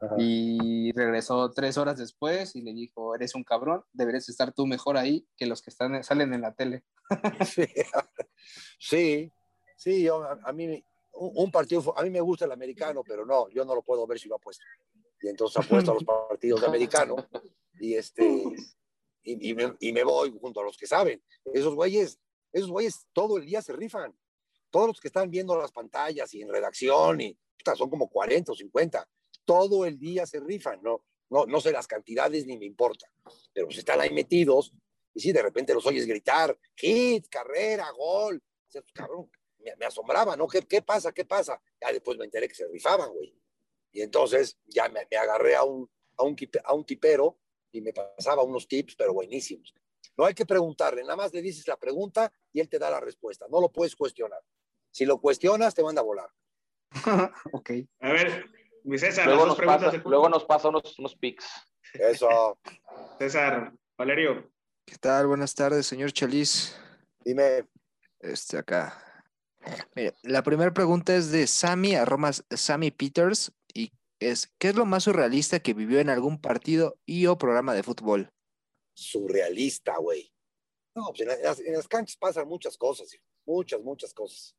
Ajá. 0.00 0.16
y 0.18 0.92
regresó 0.92 1.50
tres 1.50 1.76
horas 1.76 1.98
después 1.98 2.56
y 2.56 2.62
le 2.62 2.72
dijo, 2.72 3.14
eres 3.14 3.34
un 3.34 3.44
cabrón, 3.44 3.84
deberías 3.92 4.28
estar 4.28 4.52
tú 4.52 4.66
mejor 4.66 4.96
ahí 4.96 5.26
que 5.36 5.46
los 5.46 5.60
que 5.60 5.70
están, 5.70 6.02
salen 6.02 6.32
en 6.34 6.40
la 6.40 6.54
tele. 6.54 6.84
Sí, 7.44 7.66
sí, 8.78 9.32
sí, 9.76 10.02
yo, 10.02 10.22
a, 10.22 10.38
a 10.44 10.52
mí 10.52 10.82
un, 11.12 11.32
un 11.34 11.50
partido, 11.50 11.96
a 11.98 12.02
mí 12.02 12.10
me 12.10 12.20
gusta 12.20 12.46
el 12.46 12.52
americano, 12.52 13.02
pero 13.06 13.26
no, 13.26 13.48
yo 13.50 13.64
no 13.64 13.74
lo 13.74 13.82
puedo 13.82 14.06
ver 14.06 14.18
si 14.18 14.28
lo 14.28 14.36
apuesto. 14.36 14.64
Y 15.20 15.28
entonces 15.28 15.62
apuesto 15.62 15.90
a 15.90 15.94
los 15.94 16.04
partidos 16.04 16.62
de 16.62 16.66
americano 16.66 17.16
y 17.78 17.94
este 17.94 18.24
y, 19.22 19.50
y 19.50 19.54
me, 19.54 19.76
y 19.78 19.92
me 19.92 20.04
voy 20.04 20.36
junto 20.40 20.60
a 20.60 20.64
los 20.64 20.76
que 20.76 20.86
saben. 20.86 21.22
Esos 21.52 21.74
güeyes, 21.74 22.18
esos 22.52 22.70
güeyes 22.70 23.06
todo 23.12 23.38
el 23.38 23.44
día 23.46 23.62
se 23.62 23.72
rifan. 23.72 24.16
Todos 24.70 24.88
los 24.88 25.00
que 25.00 25.08
están 25.08 25.30
viendo 25.30 25.56
las 25.56 25.72
pantallas 25.72 26.32
y 26.34 26.42
en 26.42 26.48
redacción 26.48 27.20
y 27.20 27.38
son 27.76 27.90
como 27.90 28.08
40 28.08 28.52
o 28.52 28.54
50. 28.54 29.08
Todo 29.50 29.84
el 29.84 29.98
día 29.98 30.26
se 30.26 30.38
rifan, 30.38 30.80
no, 30.80 31.04
no, 31.28 31.44
no 31.44 31.60
sé 31.60 31.72
las 31.72 31.88
cantidades 31.88 32.46
ni 32.46 32.56
me 32.56 32.66
importa, 32.66 33.10
pero 33.52 33.66
pues 33.66 33.78
están 33.78 34.00
ahí 34.00 34.10
metidos 34.10 34.72
y 35.12 35.18
sí, 35.18 35.32
de 35.32 35.42
repente 35.42 35.74
los 35.74 35.84
oyes 35.86 36.06
gritar, 36.06 36.56
hit, 36.76 37.26
carrera, 37.28 37.90
gol. 37.90 38.36
O 38.36 38.70
sea, 38.70 38.80
pues, 38.80 38.92
cabrón, 38.92 39.28
me, 39.58 39.74
me 39.74 39.86
asombraba, 39.86 40.36
¿no? 40.36 40.46
¿Qué, 40.46 40.62
¿Qué 40.62 40.82
pasa? 40.82 41.10
¿Qué 41.10 41.24
pasa? 41.24 41.60
Ya 41.80 41.92
después 41.92 42.16
me 42.16 42.26
enteré 42.26 42.46
que 42.46 42.54
se 42.54 42.68
rifaban, 42.68 43.10
güey. 43.12 43.36
Y 43.90 44.02
entonces 44.02 44.56
ya 44.66 44.88
me, 44.88 45.00
me 45.10 45.16
agarré 45.16 45.56
a 45.56 45.64
un, 45.64 45.90
a, 46.16 46.22
un, 46.22 46.36
a 46.62 46.72
un 46.72 46.84
tipero 46.84 47.40
y 47.72 47.80
me 47.80 47.92
pasaba 47.92 48.44
unos 48.44 48.68
tips, 48.68 48.94
pero 48.94 49.12
buenísimos. 49.12 49.74
No 50.16 50.26
hay 50.26 50.34
que 50.34 50.46
preguntarle, 50.46 51.02
nada 51.02 51.16
más 51.16 51.34
le 51.34 51.42
dices 51.42 51.66
la 51.66 51.76
pregunta 51.76 52.32
y 52.52 52.60
él 52.60 52.68
te 52.68 52.78
da 52.78 52.88
la 52.88 53.00
respuesta. 53.00 53.46
No 53.50 53.60
lo 53.60 53.72
puedes 53.72 53.96
cuestionar. 53.96 54.40
Si 54.92 55.04
lo 55.06 55.20
cuestionas, 55.20 55.74
te 55.74 55.82
manda 55.82 56.02
a 56.02 56.04
volar. 56.04 56.30
ok. 57.52 57.70
A 58.00 58.12
ver, 58.12 58.59
mi 58.84 58.98
César, 58.98 59.26
Luego 59.26 59.46
nos, 59.46 59.60
pasa, 59.60 59.90
del 59.90 60.02
luego 60.04 60.28
nos 60.28 60.44
pasa 60.44 60.68
unos, 60.68 60.98
unos 60.98 61.14
pics. 61.16 61.46
Eso, 61.94 62.58
César, 63.18 63.72
Valerio, 63.96 64.50
¿Qué 64.86 64.96
tal? 64.96 65.26
Buenas 65.28 65.54
tardes, 65.54 65.86
señor 65.86 66.12
Chelis. 66.12 66.76
dime, 67.24 67.66
Este 68.18 68.58
acá. 68.58 69.24
Mire, 69.94 70.14
la 70.22 70.42
primera 70.42 70.72
pregunta 70.72 71.14
es 71.14 71.30
de 71.30 71.46
Sammy, 71.46 71.94
arroba 71.94 72.32
Sammy 72.32 72.90
Peters, 72.90 73.52
y 73.72 73.92
es, 74.18 74.52
¿qué 74.58 74.68
es 74.70 74.74
lo 74.74 74.86
más 74.86 75.04
surrealista 75.04 75.60
que 75.60 75.74
vivió 75.74 76.00
en 76.00 76.08
algún 76.10 76.40
partido 76.40 76.98
y 77.06 77.26
o 77.26 77.38
programa 77.38 77.74
de 77.74 77.82
fútbol? 77.82 78.30
surrealista, 78.94 79.96
güey. 79.98 80.30
No, 80.94 81.06
pues 81.08 81.20
en, 81.20 81.28
la- 81.28 81.34
en 81.34 81.42
las, 81.42 81.60
en 81.60 81.72
las 81.74 81.88
canchas 81.88 82.16
pasan 82.16 82.46
muchas 82.48 82.76
cosas, 82.76 83.16
muchas, 83.46 83.80
muchas 83.80 84.12
cosas. 84.12 84.54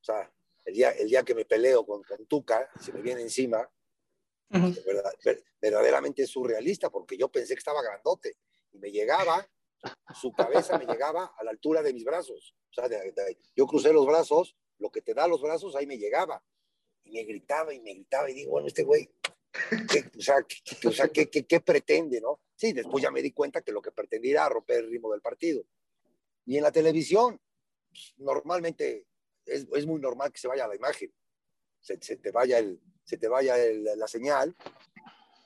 O 0.00 0.04
sea, 0.04 0.32
el 0.66 0.74
día, 0.74 0.90
el 0.90 1.08
día 1.08 1.22
que 1.22 1.34
me 1.34 1.44
peleo 1.46 1.86
con, 1.86 2.02
con 2.02 2.26
Tuca, 2.26 2.68
se 2.80 2.92
me 2.92 3.00
viene 3.00 3.22
encima, 3.22 3.68
verdad- 4.84 5.14
ver- 5.24 5.42
verdaderamente 5.60 6.22
es 6.22 6.30
surrealista, 6.30 6.90
porque 6.90 7.16
yo 7.16 7.28
pensé 7.30 7.54
que 7.54 7.58
estaba 7.60 7.82
grandote. 7.82 8.36
y 8.72 8.78
me 8.78 8.90
llegaba, 8.90 9.48
su 10.20 10.32
cabeza 10.32 10.76
me 10.78 10.84
llegaba 10.86 11.32
a 11.38 11.42
la 11.44 11.50
altura 11.50 11.80
de 11.82 11.94
mis 11.94 12.04
brazos. 12.04 12.54
O 12.70 12.74
sea, 12.74 12.88
de- 12.88 13.10
de- 13.12 13.38
yo 13.56 13.66
crucé 13.66 13.90
los 13.92 14.04
brazos, 14.06 14.54
lo 14.78 14.90
que 14.90 15.00
te 15.00 15.14
da 15.14 15.26
los 15.26 15.40
brazos, 15.40 15.74
ahí 15.76 15.86
me 15.86 15.96
llegaba. 15.96 16.44
Y 17.04 17.12
me 17.12 17.24
gritaba 17.24 17.72
y 17.72 17.80
me 17.80 17.94
gritaba 17.94 18.28
y 18.30 18.34
digo, 18.34 18.50
bueno, 18.50 18.66
este 18.66 18.82
güey, 18.82 19.08
¿qué, 19.90 20.10
o 20.18 20.20
sea, 20.20 20.36
¿qué, 20.46 20.88
o 20.88 20.92
sea, 20.92 21.08
¿qué, 21.08 21.30
qué, 21.30 21.46
qué 21.46 21.60
pretende, 21.60 22.20
no? 22.20 22.40
Sí, 22.54 22.72
después 22.72 23.02
ya 23.02 23.10
me 23.10 23.22
di 23.22 23.32
cuenta 23.32 23.62
que 23.62 23.72
lo 23.72 23.80
que 23.80 23.92
pretendía 23.92 24.32
era 24.32 24.48
romper 24.50 24.80
el 24.80 24.90
ritmo 24.90 25.10
del 25.12 25.22
partido. 25.22 25.62
Y 26.44 26.56
en 26.58 26.62
la 26.64 26.72
televisión, 26.72 27.40
pues, 27.88 28.12
normalmente 28.18 29.06
es, 29.46 29.66
es 29.72 29.86
muy 29.86 30.00
normal 30.00 30.32
que 30.32 30.38
se 30.38 30.48
vaya 30.48 30.68
la 30.68 30.76
imagen, 30.76 31.12
se, 31.80 31.96
te 31.96 32.30
vaya, 32.30 32.58
el, 32.58 32.80
se 33.04 33.16
te 33.16 33.28
vaya 33.28 33.56
la 33.96 34.08
señal 34.08 34.54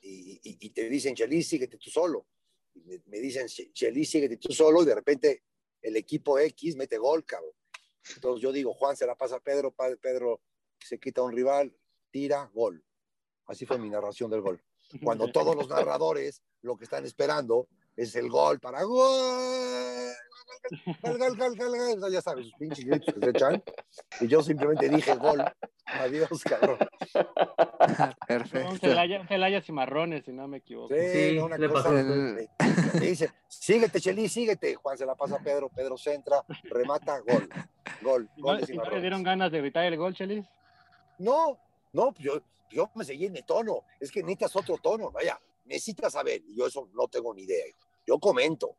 y, 0.02 0.70
te 0.70 0.88
dicen, 0.88 1.14
Chelis, 1.14 1.48
síguete 1.48 1.76
tú 1.76 1.90
solo. 1.90 2.26
Y 2.74 2.80
me, 2.82 3.02
me 3.06 3.18
dicen, 3.18 3.46
Chelis, 3.46 4.10
síguete 4.10 4.38
tú 4.38 4.52
solo 4.52 4.82
y 4.82 4.86
de 4.86 4.94
repente 4.94 5.42
el 5.82 5.96
equipo 5.96 6.38
X 6.38 6.76
mete 6.76 6.98
gol, 6.98 7.24
cabrón. 7.24 7.52
Entonces 8.14 8.42
yo 8.42 8.52
digo, 8.52 8.72
Juan 8.74 8.96
se 8.96 9.06
la 9.06 9.14
pasa 9.14 9.36
a 9.36 9.40
Pedro, 9.40 9.74
Pedro 10.00 10.40
se 10.78 10.98
quita 10.98 11.20
a 11.20 11.24
un 11.24 11.32
rival, 11.32 11.76
tira, 12.10 12.50
gol. 12.54 12.82
Así 13.46 13.66
fue 13.66 13.78
mi 13.78 13.90
narración 13.90 14.30
del 14.30 14.40
gol. 14.40 14.62
Cuando 15.02 15.30
todos 15.30 15.54
los 15.54 15.68
narradores 15.68 16.42
lo 16.62 16.76
que 16.76 16.84
están 16.84 17.04
esperando 17.04 17.68
es 17.96 18.14
el 18.16 18.28
gol 18.28 18.60
para 18.60 18.82
gol. 18.82 19.99
Gol, 21.02 21.36
gol, 21.36 21.56
gol, 21.56 22.12
Ya 22.12 22.20
sabes, 22.20 22.46
sus 22.46 22.54
pinches 22.54 22.84
gritos 22.84 23.14
que 23.14 23.20
se 23.20 23.30
echan. 23.30 23.62
Y 24.20 24.26
yo 24.28 24.42
simplemente 24.42 24.88
dije 24.88 25.14
gol. 25.16 25.42
Adiós, 25.86 26.44
cabrón. 26.44 26.78
Un 27.80 28.14
Perfecto. 28.26 28.76
Celaya, 28.76 29.26
Celaya 29.26 29.60
Cimarrones, 29.60 30.24
si 30.24 30.32
no 30.32 30.46
me 30.46 30.58
equivoco. 30.58 30.94
Sí, 30.94 31.38
una 31.38 31.58
le 31.58 31.68
cosa. 31.68 31.90
me 31.90 32.48
dice, 33.00 33.30
síguete, 33.48 34.00
Chelis, 34.00 34.32
síguete. 34.32 34.74
Juan 34.76 34.96
se 34.96 35.06
la 35.06 35.14
pasa 35.16 35.36
a 35.36 35.38
Pedro, 35.40 35.68
Pedro 35.68 35.96
centra, 35.98 36.44
remata, 36.64 37.18
gol. 37.20 37.48
Gol, 38.02 38.28
¿Y 38.36 38.40
gol 38.42 38.56
de 38.58 38.60
y 38.60 38.60
no 38.60 38.60
le 38.60 38.66
Cimarrones. 38.66 39.02
dieron 39.02 39.22
ganas 39.22 39.50
de 39.50 39.58
evitar 39.58 39.84
el 39.84 39.96
gol, 39.96 40.14
Chelis? 40.14 40.46
No, 41.18 41.58
no, 41.92 42.14
yo, 42.18 42.40
yo 42.70 42.90
me 42.94 43.04
seguí 43.04 43.26
en 43.26 43.32
mi 43.32 43.42
tono. 43.42 43.84
Es 43.98 44.10
que 44.12 44.20
necesitas 44.22 44.54
otro 44.56 44.78
tono, 44.78 45.10
vaya, 45.10 45.38
necesitas 45.64 46.12
saber. 46.12 46.42
Y 46.46 46.56
yo 46.56 46.66
eso 46.66 46.88
no 46.94 47.08
tengo 47.08 47.34
ni 47.34 47.42
idea. 47.42 47.64
Yo 48.06 48.18
comento, 48.18 48.76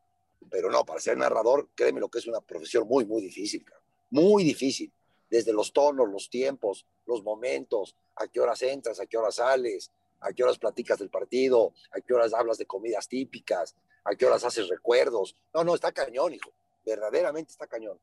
pero 0.50 0.70
no, 0.70 0.84
para 0.84 1.00
ser 1.00 1.16
narrador, 1.16 1.68
créeme 1.74 2.00
lo 2.00 2.08
que 2.08 2.18
es 2.18 2.26
una 2.26 2.40
profesión 2.40 2.86
muy, 2.86 3.04
muy 3.04 3.20
difícil, 3.22 3.64
cabrón. 3.64 3.84
muy 4.10 4.44
difícil. 4.44 4.92
Desde 5.30 5.52
los 5.52 5.72
tonos, 5.72 6.08
los 6.10 6.28
tiempos, 6.28 6.86
los 7.06 7.22
momentos, 7.22 7.96
a 8.16 8.26
qué 8.28 8.40
horas 8.40 8.60
entras, 8.62 9.00
a 9.00 9.06
qué 9.06 9.16
horas 9.16 9.36
sales, 9.36 9.90
a 10.20 10.32
qué 10.32 10.44
horas 10.44 10.58
platicas 10.58 10.98
del 10.98 11.08
partido, 11.08 11.72
a 11.90 12.00
qué 12.00 12.12
horas 12.12 12.34
hablas 12.34 12.58
de 12.58 12.66
comidas 12.66 13.08
típicas, 13.08 13.74
a 14.04 14.14
qué 14.14 14.26
horas 14.26 14.44
haces 14.44 14.68
recuerdos. 14.68 15.36
No, 15.54 15.64
no, 15.64 15.74
está 15.74 15.90
cañón, 15.92 16.34
hijo. 16.34 16.50
Verdaderamente 16.84 17.50
está 17.52 17.66
cañón. 17.66 17.98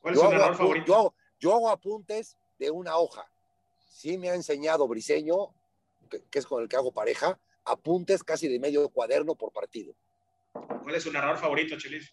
¿Cuál 0.00 0.14
es 0.14 0.20
Yo 0.20 0.28
su 0.30 0.34
hago, 0.36 0.54
favorito? 0.54 0.86
yo 0.86 0.94
hago- 0.96 1.14
yo 1.38 1.52
hago 1.54 1.68
apuntes 1.70 2.36
de 2.58 2.70
una 2.70 2.96
hoja. 2.98 3.30
Sí 3.88 4.16
me 4.16 4.30
ha 4.30 4.34
enseñado 4.34 4.88
Briseño, 4.88 5.54
que, 6.10 6.22
que 6.30 6.38
es 6.38 6.46
con 6.46 6.62
el 6.62 6.68
que 6.68 6.76
hago 6.76 6.92
pareja, 6.92 7.38
apuntes 7.64 8.24
casi 8.24 8.48
de 8.48 8.58
medio 8.58 8.88
cuaderno 8.88 9.34
por 9.34 9.52
partido. 9.52 9.94
¿Cuál 10.52 10.94
es 10.94 11.02
su 11.02 11.12
narrador 11.12 11.38
favorito, 11.38 11.76
Chelis? 11.78 12.12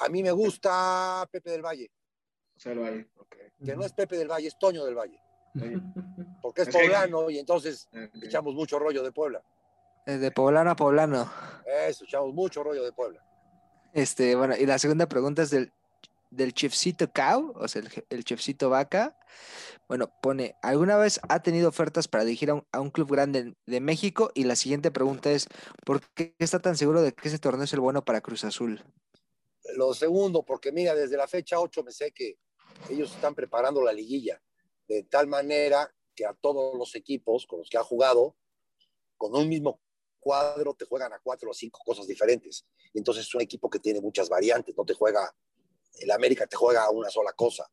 A 0.00 0.08
mí 0.08 0.22
me 0.22 0.30
gusta 0.32 1.26
Pepe 1.30 1.50
del 1.50 1.62
Valle, 1.62 1.90
José 2.54 2.70
del 2.70 2.78
Valle. 2.80 3.08
Ok. 3.16 3.36
que 3.64 3.76
no 3.76 3.84
es 3.84 3.92
Pepe 3.92 4.16
del 4.16 4.28
Valle, 4.28 4.48
es 4.48 4.58
Toño 4.58 4.84
del 4.84 4.94
Valle, 4.96 5.18
porque 6.42 6.62
es, 6.62 6.68
Es 6.68 6.74
que- 6.76 6.82
poblano 6.82 7.30
y 7.30 7.38
entonces 7.38 7.88
echamos 8.22 8.54
mucho 8.54 8.78
rollo 8.78 9.02
de 9.02 9.12
Puebla. 9.12 9.42
Eh, 10.06 10.18
De 10.18 10.30
poblano 10.32 10.70
a 10.72 10.76
poblano. 10.76 11.30
Eso, 11.64 12.04
echamos 12.04 12.34
mucho 12.34 12.62
rollo 12.64 12.82
de 12.82 12.92
Puebla. 12.92 13.24
Este, 13.92 14.34
bueno, 14.34 14.56
y 14.56 14.66
la 14.66 14.78
segunda 14.78 15.06
pregunta 15.06 15.42
es 15.42 15.50
del, 15.50 15.72
del 16.32 16.54
chefcito 16.54 17.12
cow, 17.12 17.52
o 17.56 17.68
sea, 17.68 17.82
el, 18.10 18.24
chefcito 18.24 18.70
vaca. 18.70 19.18
Bueno, 19.88 20.12
pone, 20.22 20.56
¿alguna 20.62 20.96
vez 20.96 21.20
ha 21.28 21.42
tenido 21.42 21.68
ofertas 21.68 22.08
para 22.08 22.24
dirigir 22.24 22.50
a 22.50 22.80
un, 22.80 22.90
club 22.90 23.12
grande 23.12 23.54
de 23.66 23.80
México? 23.80 24.30
Y 24.34 24.44
la 24.44 24.56
siguiente 24.56 24.90
pregunta 24.90 25.30
es, 25.30 25.46
¿por 25.84 26.00
qué 26.14 26.34
está 26.38 26.60
tan 26.60 26.76
seguro 26.76 27.02
de 27.02 27.12
que 27.12 27.28
ese 27.28 27.38
torneo 27.38 27.64
es 27.64 27.72
el 27.72 27.80
bueno 27.80 28.04
para 28.04 28.20
Cruz 28.20 28.44
Azul? 28.44 28.82
Lo 29.76 29.94
segundo, 29.94 30.42
porque 30.42 30.72
mira, 30.72 30.94
desde 30.94 31.16
la 31.16 31.28
fecha 31.28 31.60
8 31.60 31.84
me 31.84 31.92
sé 31.92 32.12
que 32.12 32.38
ellos 32.90 33.14
están 33.14 33.34
preparando 33.34 33.82
la 33.82 33.92
liguilla 33.92 34.42
de 34.88 35.04
tal 35.04 35.26
manera 35.26 35.94
que 36.14 36.26
a 36.26 36.34
todos 36.34 36.76
los 36.76 36.94
equipos 36.94 37.46
con 37.46 37.60
los 37.60 37.68
que 37.68 37.78
ha 37.78 37.84
jugado, 37.84 38.36
con 39.16 39.34
un 39.34 39.48
mismo 39.48 39.80
cuadro 40.18 40.74
te 40.74 40.84
juegan 40.84 41.12
a 41.12 41.20
cuatro 41.20 41.50
o 41.50 41.54
cinco 41.54 41.80
cosas 41.84 42.06
diferentes. 42.06 42.64
Entonces 42.94 43.26
es 43.26 43.34
un 43.34 43.40
equipo 43.40 43.70
que 43.70 43.78
tiene 43.78 44.00
muchas 44.00 44.28
variantes, 44.28 44.76
no 44.76 44.84
te 44.84 44.94
juega, 44.94 45.34
el 45.98 46.10
América 46.10 46.46
te 46.46 46.56
juega 46.56 46.84
a 46.84 46.90
una 46.90 47.10
sola 47.10 47.32
cosa. 47.32 47.70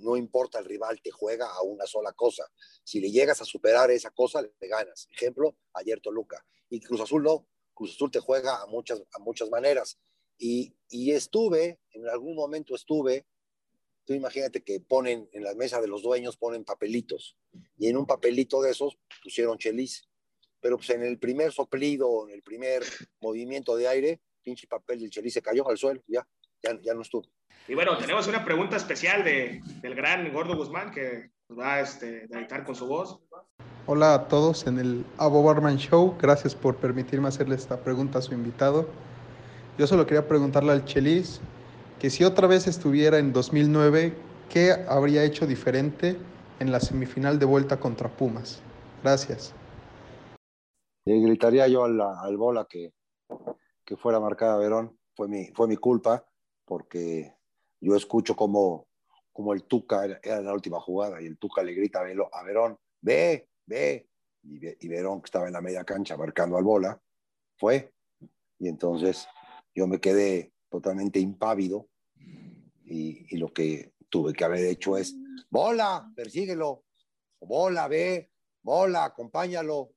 No 0.00 0.16
importa 0.16 0.58
el 0.58 0.64
rival, 0.64 1.00
te 1.02 1.10
juega 1.10 1.46
a 1.46 1.62
una 1.62 1.86
sola 1.86 2.12
cosa. 2.12 2.44
Si 2.84 3.00
le 3.00 3.10
llegas 3.10 3.40
a 3.40 3.44
superar 3.44 3.90
esa 3.90 4.10
cosa, 4.10 4.42
le 4.42 4.68
ganas. 4.68 5.08
Ejemplo, 5.10 5.56
ayer 5.72 6.00
Toluca. 6.00 6.44
Y 6.68 6.80
Cruz 6.80 7.00
Azul 7.00 7.22
no. 7.22 7.48
Cruz 7.74 7.94
Azul 7.94 8.10
te 8.10 8.20
juega 8.20 8.62
a 8.62 8.66
muchas, 8.66 9.02
a 9.12 9.18
muchas 9.18 9.48
maneras. 9.50 9.98
Y, 10.36 10.76
y 10.88 11.12
estuve, 11.12 11.80
en 11.92 12.08
algún 12.08 12.36
momento 12.36 12.74
estuve, 12.74 13.26
tú 14.04 14.14
imagínate 14.14 14.62
que 14.62 14.80
ponen 14.80 15.28
en 15.32 15.42
la 15.42 15.54
mesa 15.54 15.80
de 15.80 15.88
los 15.88 16.02
dueños, 16.02 16.36
ponen 16.36 16.64
papelitos, 16.64 17.36
y 17.76 17.88
en 17.88 17.96
un 17.96 18.06
papelito 18.06 18.62
de 18.62 18.70
esos 18.70 18.98
pusieron 19.22 19.58
chelis. 19.58 20.08
Pero 20.60 20.76
pues 20.76 20.90
en 20.90 21.02
el 21.02 21.18
primer 21.18 21.52
soplido, 21.52 22.26
en 22.28 22.34
el 22.34 22.42
primer 22.42 22.84
movimiento 23.20 23.76
de 23.76 23.88
aire, 23.88 24.20
pinche 24.42 24.66
papel 24.66 25.00
del 25.00 25.10
chelis 25.10 25.34
se 25.34 25.42
cayó 25.42 25.68
al 25.68 25.76
suelo, 25.76 26.02
ya, 26.06 26.26
ya, 26.62 26.78
ya 26.80 26.94
no 26.94 27.02
estuvo. 27.02 27.26
Y 27.66 27.74
bueno, 27.74 27.96
tenemos 27.98 28.26
una 28.26 28.44
pregunta 28.44 28.76
especial 28.76 29.24
de, 29.24 29.60
del 29.82 29.94
gran 29.94 30.32
Gordo 30.32 30.56
Guzmán 30.56 30.90
que 30.90 31.30
nos 31.48 31.58
va 31.58 31.80
este, 31.80 32.24
a 32.24 32.26
deleitar 32.28 32.64
con 32.64 32.74
su 32.74 32.86
voz. 32.86 33.20
Hola 33.86 34.14
a 34.14 34.28
todos 34.28 34.66
en 34.66 34.78
el 34.78 35.04
Abo 35.18 35.42
Barman 35.42 35.76
Show. 35.76 36.16
Gracias 36.20 36.54
por 36.54 36.76
permitirme 36.76 37.28
hacerle 37.28 37.56
esta 37.56 37.80
pregunta 37.80 38.18
a 38.18 38.22
su 38.22 38.34
invitado. 38.34 38.88
Yo 39.78 39.86
solo 39.86 40.06
quería 40.06 40.26
preguntarle 40.26 40.72
al 40.72 40.84
Chelis 40.84 41.40
que 41.98 42.10
si 42.10 42.24
otra 42.24 42.46
vez 42.46 42.66
estuviera 42.66 43.18
en 43.18 43.32
2009, 43.32 44.14
¿qué 44.50 44.72
habría 44.88 45.24
hecho 45.24 45.46
diferente 45.46 46.18
en 46.60 46.72
la 46.72 46.80
semifinal 46.80 47.38
de 47.38 47.46
vuelta 47.46 47.78
contra 47.78 48.08
Pumas? 48.08 48.62
Gracias. 49.02 49.54
Le 51.04 51.20
gritaría 51.20 51.66
yo 51.68 51.84
al, 51.84 52.00
al 52.00 52.36
bola 52.36 52.66
que, 52.68 52.92
que 53.84 53.96
fuera 53.96 54.20
marcada 54.20 54.58
Verón. 54.58 54.98
Fue 55.14 55.28
mi, 55.28 55.46
fue 55.54 55.66
mi 55.66 55.76
culpa, 55.76 56.24
porque 56.68 57.34
yo 57.80 57.96
escucho 57.96 58.36
como, 58.36 58.86
como 59.32 59.54
el 59.54 59.64
Tuca 59.64 60.04
era, 60.04 60.42
la 60.42 60.52
última 60.52 60.78
jugada 60.78 61.20
y 61.20 61.26
el 61.26 61.38
Tuca 61.38 61.62
le 61.62 61.72
grita 61.72 62.00
a, 62.00 62.42
Verón, 62.42 62.78
ve, 63.00 63.48
ve. 63.66 64.06
Y, 64.42 64.86
y 64.86 64.88
Verón, 64.88 65.20
que 65.22 65.26
estaba 65.26 65.46
en 65.46 65.54
la 65.54 65.62
media 65.62 65.84
cancha 65.84 66.16
marcando 66.16 66.58
al 66.58 66.64
bola, 66.64 67.00
fue. 67.56 67.92
Y 68.58 68.68
entonces 68.68 69.26
yo 69.74 69.86
me 69.86 69.98
quedé 69.98 70.52
totalmente 70.68 71.18
impávido 71.18 71.88
y, 72.84 73.34
y 73.34 73.38
lo 73.38 73.52
que 73.52 73.94
tuve 74.10 74.34
que 74.34 74.44
haber 74.44 74.64
hecho 74.66 74.96
es, 74.98 75.16
bola, 75.50 76.12
persíguelo, 76.14 76.84
bola, 77.40 77.88
ve, 77.88 78.30
bola, 78.62 79.06
acompáñalo. 79.06 79.94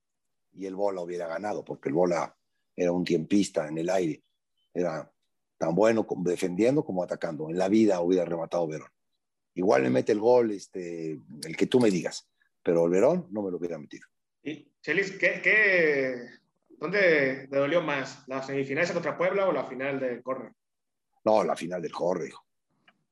Y 0.54 0.66
el 0.66 0.74
bola 0.74 1.02
hubiera 1.02 1.26
ganado, 1.26 1.64
porque 1.64 1.88
el 1.88 1.94
bola 1.94 2.36
era 2.74 2.92
un 2.92 3.04
tiempista 3.04 3.68
en 3.68 3.78
el 3.78 3.90
aire, 3.90 4.22
era 4.72 5.11
tan 5.62 5.76
bueno 5.76 6.04
como 6.04 6.28
defendiendo 6.28 6.84
como 6.84 7.04
atacando. 7.04 7.48
En 7.48 7.56
la 7.56 7.68
vida 7.68 8.00
hubiera 8.00 8.24
rematado 8.24 8.66
Verón. 8.66 8.88
Igual 9.54 9.82
me 9.82 9.90
mete 9.90 10.10
el 10.10 10.18
gol, 10.18 10.50
este, 10.50 11.12
el 11.12 11.56
que 11.56 11.68
tú 11.68 11.78
me 11.78 11.88
digas, 11.88 12.28
pero 12.64 12.84
el 12.86 12.90
Verón 12.90 13.28
no 13.30 13.42
me 13.42 13.50
lo 13.52 13.58
hubiera 13.58 13.78
metido. 13.78 14.08
Y, 14.42 14.72
Chelis, 14.80 15.12
¿qué, 15.12 15.40
qué, 15.40 16.16
¿dónde 16.68 17.46
te 17.48 17.56
dolió 17.56 17.80
más? 17.80 18.24
¿La 18.26 18.42
semifinal 18.42 18.92
contra 18.92 19.16
Puebla 19.16 19.46
o 19.46 19.52
la 19.52 19.64
final 19.66 20.00
de 20.00 20.20
Corner? 20.20 20.50
No, 21.24 21.44
la 21.44 21.54
final 21.54 21.80
del 21.80 21.92
Corre, 21.92 22.26
hijo. 22.26 22.44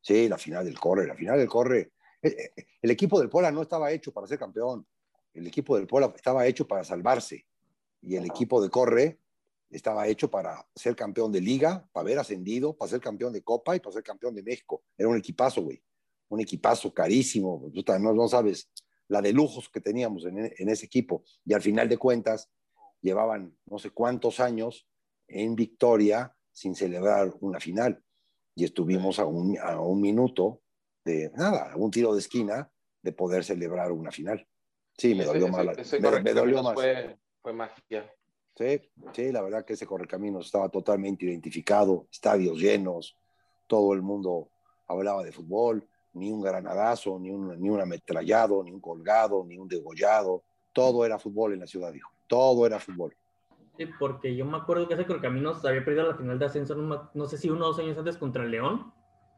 Sí, 0.00 0.28
la 0.28 0.36
final 0.36 0.64
del 0.64 0.76
Corre, 0.76 1.06
la 1.06 1.14
final 1.14 1.38
del 1.38 1.48
Corre. 1.48 1.92
Eh, 2.20 2.52
eh, 2.56 2.66
El 2.82 2.90
equipo 2.90 3.20
del 3.20 3.28
Puebla 3.28 3.52
no 3.52 3.62
estaba 3.62 3.92
hecho 3.92 4.12
para 4.12 4.26
ser 4.26 4.40
campeón. 4.40 4.84
El 5.34 5.46
equipo 5.46 5.76
del 5.76 5.86
Puebla 5.86 6.12
estaba 6.16 6.44
hecho 6.48 6.66
para 6.66 6.82
salvarse. 6.82 7.46
Y 8.02 8.16
el 8.16 8.24
equipo 8.24 8.60
de 8.60 8.70
Corre 8.70 9.20
estaba 9.70 10.06
hecho 10.08 10.30
para 10.30 10.66
ser 10.74 10.96
campeón 10.96 11.30
de 11.32 11.40
liga, 11.40 11.86
para 11.92 12.02
haber 12.02 12.18
ascendido, 12.18 12.76
para 12.76 12.90
ser 12.90 13.00
campeón 13.00 13.32
de 13.32 13.42
Copa 13.42 13.76
y 13.76 13.80
para 13.80 13.92
ser 13.92 14.02
campeón 14.02 14.34
de 14.34 14.42
México. 14.42 14.82
Era 14.98 15.08
un 15.08 15.16
equipazo, 15.16 15.62
güey. 15.62 15.82
Un 16.28 16.40
equipazo 16.40 16.92
carísimo. 16.92 17.70
Puta, 17.72 17.98
No, 17.98 18.12
no 18.12 18.28
sabes 18.28 18.70
la 19.08 19.20
de 19.20 19.32
lujos 19.32 19.68
que 19.68 19.80
teníamos 19.80 20.24
en, 20.26 20.38
en 20.56 20.68
ese 20.68 20.86
equipo. 20.86 21.24
Y 21.44 21.52
al 21.54 21.62
final 21.62 21.88
de 21.88 21.98
cuentas, 21.98 22.50
llevaban 23.00 23.56
no 23.66 23.78
sé 23.78 23.90
cuántos 23.90 24.40
años 24.40 24.86
en 25.26 25.54
victoria 25.56 26.36
sin 26.52 26.74
celebrar 26.74 27.32
una 27.40 27.58
final. 27.60 28.02
Y 28.54 28.64
estuvimos 28.64 29.18
a 29.18 29.24
un, 29.24 29.56
a 29.58 29.80
un 29.80 30.00
minuto 30.00 30.62
de 31.04 31.30
nada, 31.34 31.72
a 31.72 31.76
un 31.76 31.90
tiro 31.90 32.12
de 32.12 32.20
esquina 32.20 32.70
de 33.02 33.12
poder 33.12 33.42
celebrar 33.44 33.90
una 33.92 34.10
final. 34.10 34.46
Sí, 34.98 35.14
me 35.14 35.22
Ese- 35.22 35.32
dolió 35.32 35.46
ese- 35.46 35.64
más. 35.64 35.78
ese 35.78 36.00
me- 36.00 36.20
me, 36.22 36.34
dolió 36.34 36.62
más. 36.62 36.74
Fue, 36.74 37.18
fue 37.40 37.52
magia. 37.52 38.12
Sí, 38.60 38.78
sí, 39.12 39.32
la 39.32 39.40
verdad 39.40 39.64
que 39.64 39.72
ese 39.72 39.86
correcaminos 39.86 40.44
estaba 40.44 40.68
totalmente 40.68 41.24
identificado, 41.24 42.06
estadios 42.12 42.58
llenos, 42.58 43.16
todo 43.66 43.94
el 43.94 44.02
mundo 44.02 44.50
hablaba 44.86 45.22
de 45.22 45.32
fútbol, 45.32 45.88
ni 46.12 46.30
un 46.30 46.42
granadazo, 46.42 47.18
ni 47.18 47.30
un, 47.30 47.58
ni 47.58 47.70
un 47.70 47.80
ametrallado, 47.80 48.62
ni 48.62 48.70
un 48.70 48.80
colgado, 48.80 49.46
ni 49.46 49.56
un 49.56 49.66
degollado, 49.66 50.42
todo 50.74 51.06
era 51.06 51.18
fútbol 51.18 51.54
en 51.54 51.60
la 51.60 51.66
ciudad, 51.66 51.90
dijo, 51.90 52.10
todo 52.26 52.66
era 52.66 52.78
fútbol. 52.78 53.16
Sí, 53.78 53.86
porque 53.98 54.36
yo 54.36 54.44
me 54.44 54.58
acuerdo 54.58 54.86
que 54.86 54.92
ese 54.92 55.06
Correcaminos 55.06 55.64
había 55.64 55.82
perdido 55.82 56.08
la 56.08 56.16
final 56.18 56.38
de 56.38 56.44
ascenso, 56.44 56.74
no, 56.74 57.10
no 57.14 57.26
sé 57.26 57.38
si 57.38 57.48
uno 57.48 57.64
o 57.64 57.68
dos 57.68 57.78
años 57.78 57.96
antes 57.96 58.18
contra 58.18 58.44
el 58.44 58.50
León, 58.50 58.92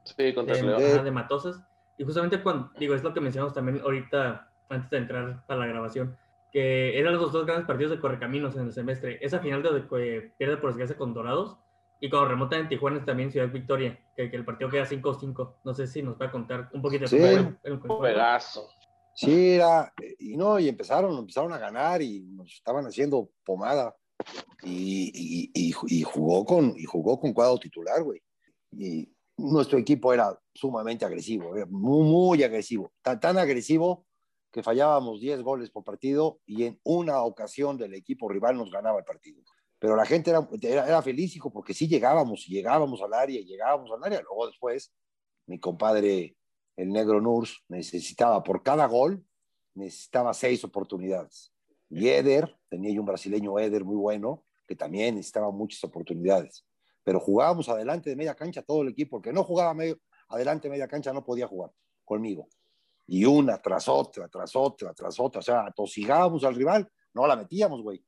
Sí, 0.05 0.35
contra 0.35 0.57
el 0.57 0.63
de, 0.63 0.67
León. 0.67 0.83
ajá, 0.83 1.05
de 1.05 1.11
Matosas. 1.13 1.63
Y 1.97 2.03
justamente 2.03 2.43
cuando, 2.43 2.73
digo, 2.77 2.97
es 2.97 3.05
lo 3.05 3.15
que 3.15 3.21
mencionamos 3.21 3.55
también 3.55 3.81
ahorita, 3.85 4.51
antes 4.69 4.91
de 4.91 4.97
entrar 4.97 5.45
a 5.47 5.55
la 5.55 5.67
grabación, 5.67 6.17
que 6.53 6.99
eran 6.99 7.15
los 7.15 7.33
dos 7.33 7.47
grandes 7.47 7.67
partidos 7.67 7.93
de 7.93 8.01
Correcaminos 8.01 8.55
en 8.57 8.67
el 8.67 8.73
semestre. 8.73 9.19
Esa 9.23 9.39
final 9.41 9.63
de 9.63 9.89
que 9.89 10.33
pierde 10.39 10.59
por 10.59 10.71
desgracia 10.71 10.97
con 10.97 11.15
Dorados 11.15 11.57
y 12.01 12.11
cuando 12.11 12.29
remontan 12.29 12.61
en 12.61 12.69
Tijuana 12.69 13.05
también 13.05 13.31
Ciudad 13.33 13.51
Victoria, 13.51 13.99
que, 14.17 14.31
que 14.31 14.37
el 14.37 14.45
partido 14.45 14.69
queda 14.71 14.85
5-5. 14.87 15.55
No 15.65 15.73
sé 15.75 15.87
si 15.87 16.03
nos 16.03 16.21
va 16.21 16.27
a 16.27 16.31
contar 16.31 16.69
un 16.75 16.83
poquito 16.83 17.07
Sí. 17.07 17.17
el. 17.63 17.79
Juegazo. 17.79 18.69
Sí, 19.15 19.53
era, 19.55 19.93
y 20.19 20.37
no, 20.37 20.59
y 20.59 20.69
empezaron, 20.69 21.17
empezaron 21.19 21.53
a 21.53 21.59
ganar 21.59 22.01
y 22.03 22.21
nos 22.23 22.53
estaban 22.53 22.85
haciendo 22.87 23.31
pomada. 23.45 23.95
Y, 24.63 25.11
y, 25.15 25.51
y- 25.55 25.75
y 25.99 26.03
jugó 26.03 26.45
con, 26.45 26.75
y 26.77 26.85
jugó 26.85 27.19
con 27.21 27.33
cuadro 27.33 27.59
titular, 27.59 28.03
güey. 28.03 28.21
Y 28.73 29.09
nuestro 29.37 29.79
equipo 29.79 30.13
era 30.13 30.39
sumamente 30.55 31.05
agresivo, 31.05 31.57
era 31.57 31.67
muy, 31.67 32.05
muy 32.09 32.43
agresivo. 32.43 32.93
Tan, 33.03 33.19
tan 33.21 33.39
agresivo 33.39 34.07
que 34.53 34.63
fallábamos 34.63 35.21
10 35.21 35.43
goles 35.43 35.71
por 35.71 35.83
partido 35.83 36.41
y 36.45 36.65
en 36.65 36.79
una 36.85 37.23
ocasión 37.23 37.79
del 37.79 37.95
equipo 37.95 38.29
rival 38.29 38.57
nos 38.57 38.71
ganaba 38.71 38.99
el 38.99 39.05
partido. 39.05 39.43
Pero 39.79 39.97
la 39.97 40.05
gente 40.05 40.31
era, 40.31 40.47
era, 40.87 41.03
feliz, 41.03 41.35
hijo, 41.35 41.51
porque 41.51 41.75
sí 41.75 41.89
llegábamos, 41.89 42.47
llegábamos 42.47 43.03
al 43.03 43.15
área, 43.15 43.41
llegábamos 43.41 43.91
al 43.91 44.05
área. 44.05 44.21
Luego 44.21 44.47
después, 44.47 44.95
mi 45.47 45.59
compadre, 45.59 46.37
el 46.77 46.93
negro 46.93 47.21
Nurs, 47.21 47.65
necesitaba 47.69 48.43
por 48.45 48.63
cada 48.63 48.87
gol, 48.87 49.25
necesitaba 49.75 50.35
seis 50.35 50.63
oportunidades. 50.63 51.53
Y 51.89 52.09
Eder, 52.09 52.55
tenía 52.69 53.01
un 53.01 53.07
brasileño 53.07 53.59
Eder 53.59 53.85
muy 53.85 53.97
bueno, 53.97 54.45
que 54.69 54.77
también 54.77 55.17
necesitaba 55.17 55.51
muchas 55.51 55.83
oportunidades. 55.83 56.65
Pero 57.03 57.19
jugábamos 57.19 57.69
adelante 57.69 58.11
de 58.11 58.17
media 58.17 58.35
cancha 58.35 58.63
todo 58.63 58.83
el 58.83 58.89
equipo, 58.89 59.17
el 59.17 59.23
que 59.23 59.33
no 59.33 59.43
jugaba 59.43 59.75
medio, 59.75 59.99
adelante 60.29 60.69
de 60.69 60.73
media 60.73 60.87
cancha 60.87 61.13
no 61.13 61.25
podía 61.25 61.49
jugar 61.49 61.73
conmigo. 62.05 62.49
Y 63.13 63.27
una 63.27 63.61
tras 63.61 63.89
otra, 63.89 64.27
tras 64.27 64.57
otra, 64.57 64.95
tras 64.95 65.21
otra, 65.21 65.41
o 65.41 65.43
sea, 65.43 65.67
atosigábamos 65.67 66.45
al 66.45 66.55
rival, 66.55 66.91
no 67.13 67.27
la 67.27 67.37
metíamos, 67.37 67.83
güey. 67.83 68.03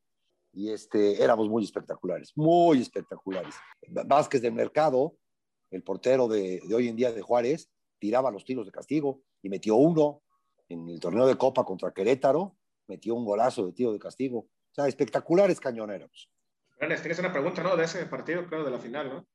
Y 0.55 0.71
este, 0.71 1.23
éramos 1.23 1.47
muy 1.47 1.63
espectaculares, 1.63 2.33
muy 2.37 2.81
espectaculares. 2.81 3.55
Vázquez 3.87 4.41
del 4.41 4.55
Mercado, 4.55 5.15
el 5.71 5.83
portero 5.83 6.27
de, 6.27 6.59
de 6.67 6.75
hoy 6.75 6.89
en 6.89 6.97
día 6.97 7.13
de 7.13 7.21
Juárez, 7.21 7.69
tiraba 7.99 8.31
los 8.31 8.47
tiros 8.47 8.65
de 8.65 8.73
castigo 8.73 9.21
y 9.43 9.51
metió 9.51 9.75
uno 9.75 10.23
en 10.71 10.89
el 10.89 10.99
torneo 11.01 11.27
de 11.27 11.37
Copa 11.37 11.67
contra 11.67 11.93
Querétaro, 11.93 12.57
metió 12.87 13.15
un 13.15 13.27
golazo 13.27 13.67
de 13.67 13.75
tiro 13.75 13.93
de 13.93 13.99
castigo. 13.99 14.39
O 14.39 14.75
sea, 14.75 14.89
espectaculares 14.89 15.61
cañoneros. 15.61 16.31
Ernest, 16.79 17.03
tienes 17.03 17.19
una 17.19 17.31
pregunta, 17.31 17.63
¿no? 17.63 17.77
De 17.77 17.85
ese 17.85 18.07
partido, 18.07 18.47
creo, 18.47 18.65
de 18.65 18.71
la 18.71 18.79
final, 18.79 19.11
¿no? 19.11 19.27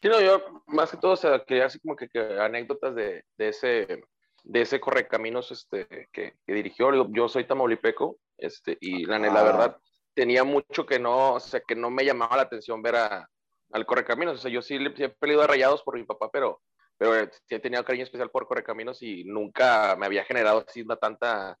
Sí, 0.00 0.08
no, 0.08 0.20
yo 0.20 0.62
más 0.66 0.88
que 0.88 0.98
todo, 0.98 1.14
o 1.14 1.16
sea, 1.16 1.42
quería 1.44 1.66
así 1.66 1.80
como 1.80 1.96
que, 1.96 2.08
que 2.08 2.20
anécdotas 2.38 2.94
de, 2.94 3.24
de 3.36 3.48
ese 3.48 4.04
de 4.48 4.60
ese 4.62 4.78
correcaminos 4.80 5.50
este, 5.50 6.08
que, 6.12 6.34
que 6.46 6.52
dirigió. 6.54 6.90
Yo, 7.08 7.28
soy 7.28 7.44
tamaulipeco, 7.46 8.18
este, 8.38 8.78
y 8.80 9.04
la, 9.04 9.18
la 9.18 9.40
Ah. 9.40 9.42
verdad 9.42 9.76
tenía 10.14 10.44
mucho 10.44 10.86
que 10.86 10.98
no, 10.98 11.34
o 11.34 11.40
sea, 11.40 11.60
que 11.60 11.74
no 11.74 11.90
me 11.90 12.04
llamaba 12.04 12.36
la 12.36 12.42
atención 12.42 12.80
ver 12.80 12.96
a, 12.96 13.28
al 13.72 13.86
correcaminos. 13.86 14.36
O 14.36 14.38
sea, 14.38 14.50
yo 14.50 14.62
sí 14.62 14.78
le 14.78 14.94
siempre 14.96 15.30
he 15.30 15.34
ido 15.34 15.42
a 15.42 15.46
rayados 15.46 15.82
por 15.82 15.96
mi 15.98 16.04
papá, 16.04 16.30
pero, 16.30 16.62
pero 16.96 17.28
sí 17.46 17.54
he 17.54 17.58
tenido 17.60 17.84
cariño 17.84 18.04
especial 18.04 18.30
por 18.30 18.46
correcaminos 18.46 19.02
y 19.02 19.24
nunca 19.24 19.96
me 19.96 20.06
había 20.06 20.24
generado 20.24 20.64
así 20.66 20.82
una 20.82 20.96
tanta, 20.96 21.58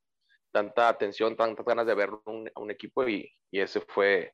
tanta 0.52 0.88
atención, 0.88 1.36
tantas 1.36 1.66
ganas 1.66 1.86
de 1.86 1.94
ver 1.94 2.10
un, 2.24 2.50
un 2.54 2.70
equipo 2.70 3.06
y, 3.08 3.28
y 3.50 3.60
ese 3.60 3.80
fue, 3.80 4.32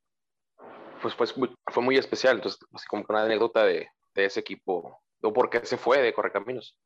pues, 1.00 1.14
pues 1.14 1.36
muy- 1.36 1.55
fue 1.72 1.82
muy 1.82 1.96
especial. 1.96 2.36
Entonces, 2.36 2.61
así 2.74 2.86
como 2.86 3.05
que 3.05 3.12
una 3.12 3.24
anécdota 3.24 3.64
de, 3.64 3.88
de 4.14 4.24
ese 4.26 4.40
equipo, 4.40 5.00
o 5.22 5.32
por 5.32 5.48
qué 5.50 5.64
se 5.64 5.78
fue 5.78 6.03
de 6.03 6.12
correcaminos. 6.12 6.76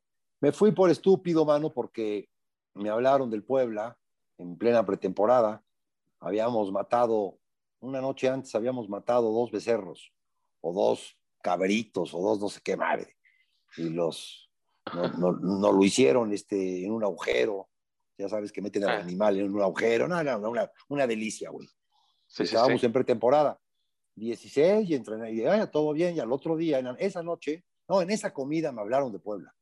Me 0.40 0.52
fui 0.52 0.72
por 0.72 0.90
estúpido, 0.90 1.44
mano, 1.44 1.72
porque 1.72 2.28
me 2.74 2.90
hablaron 2.90 3.30
del 3.30 3.42
Puebla 3.42 3.98
en 4.38 4.56
plena 4.56 4.84
pretemporada. 4.84 5.62
Habíamos 6.20 6.70
matado, 6.72 7.38
una 7.80 8.00
noche 8.00 8.28
antes 8.28 8.54
habíamos 8.54 8.88
matado 8.88 9.32
dos 9.32 9.50
becerros, 9.50 10.12
o 10.60 10.72
dos 10.72 11.16
cabritos, 11.42 12.12
o 12.14 12.20
dos 12.20 12.40
no 12.40 12.48
sé 12.48 12.60
qué 12.62 12.76
madre. 12.76 13.16
Y 13.76 13.88
los, 13.90 14.50
no, 14.94 15.08
no- 15.12 15.32
no 15.32 15.72
lo 15.72 15.84
hicieron 15.84 16.32
este, 16.32 16.84
en 16.84 16.92
un 16.92 17.04
agujero. 17.04 17.68
Ya 18.18 18.28
sabes 18.28 18.50
que 18.52 18.62
meten 18.62 18.84
al 18.84 18.90
Ah. 18.90 19.00
animal 19.00 19.38
en 19.38 19.54
un 19.54 19.62
agujero. 19.62 20.08
No, 20.08 20.22
no, 20.22 20.38
no, 20.38 20.50
una, 20.50 20.70
una 20.88 21.06
delicia, 21.06 21.50
güey. 21.50 21.68
Sí, 22.26 22.42
Estábamos 22.44 22.80
sí. 22.80 22.86
en 22.86 22.92
pretemporada. 22.92 23.58
16 24.16 24.88
y 24.88 24.94
entrené, 24.94 25.32
y 25.32 25.44
ah, 25.44 25.70
todo 25.70 25.92
bien. 25.92 26.16
Y 26.16 26.20
al 26.20 26.32
otro 26.32 26.56
día, 26.56 26.78
en 26.78 26.88
esa 26.98 27.22
noche, 27.22 27.64
no, 27.88 28.00
en 28.00 28.10
esa 28.10 28.32
comida 28.32 28.72
me 28.72 28.80
hablaron 28.80 29.12
de 29.12 29.18
Puebla, 29.18 29.54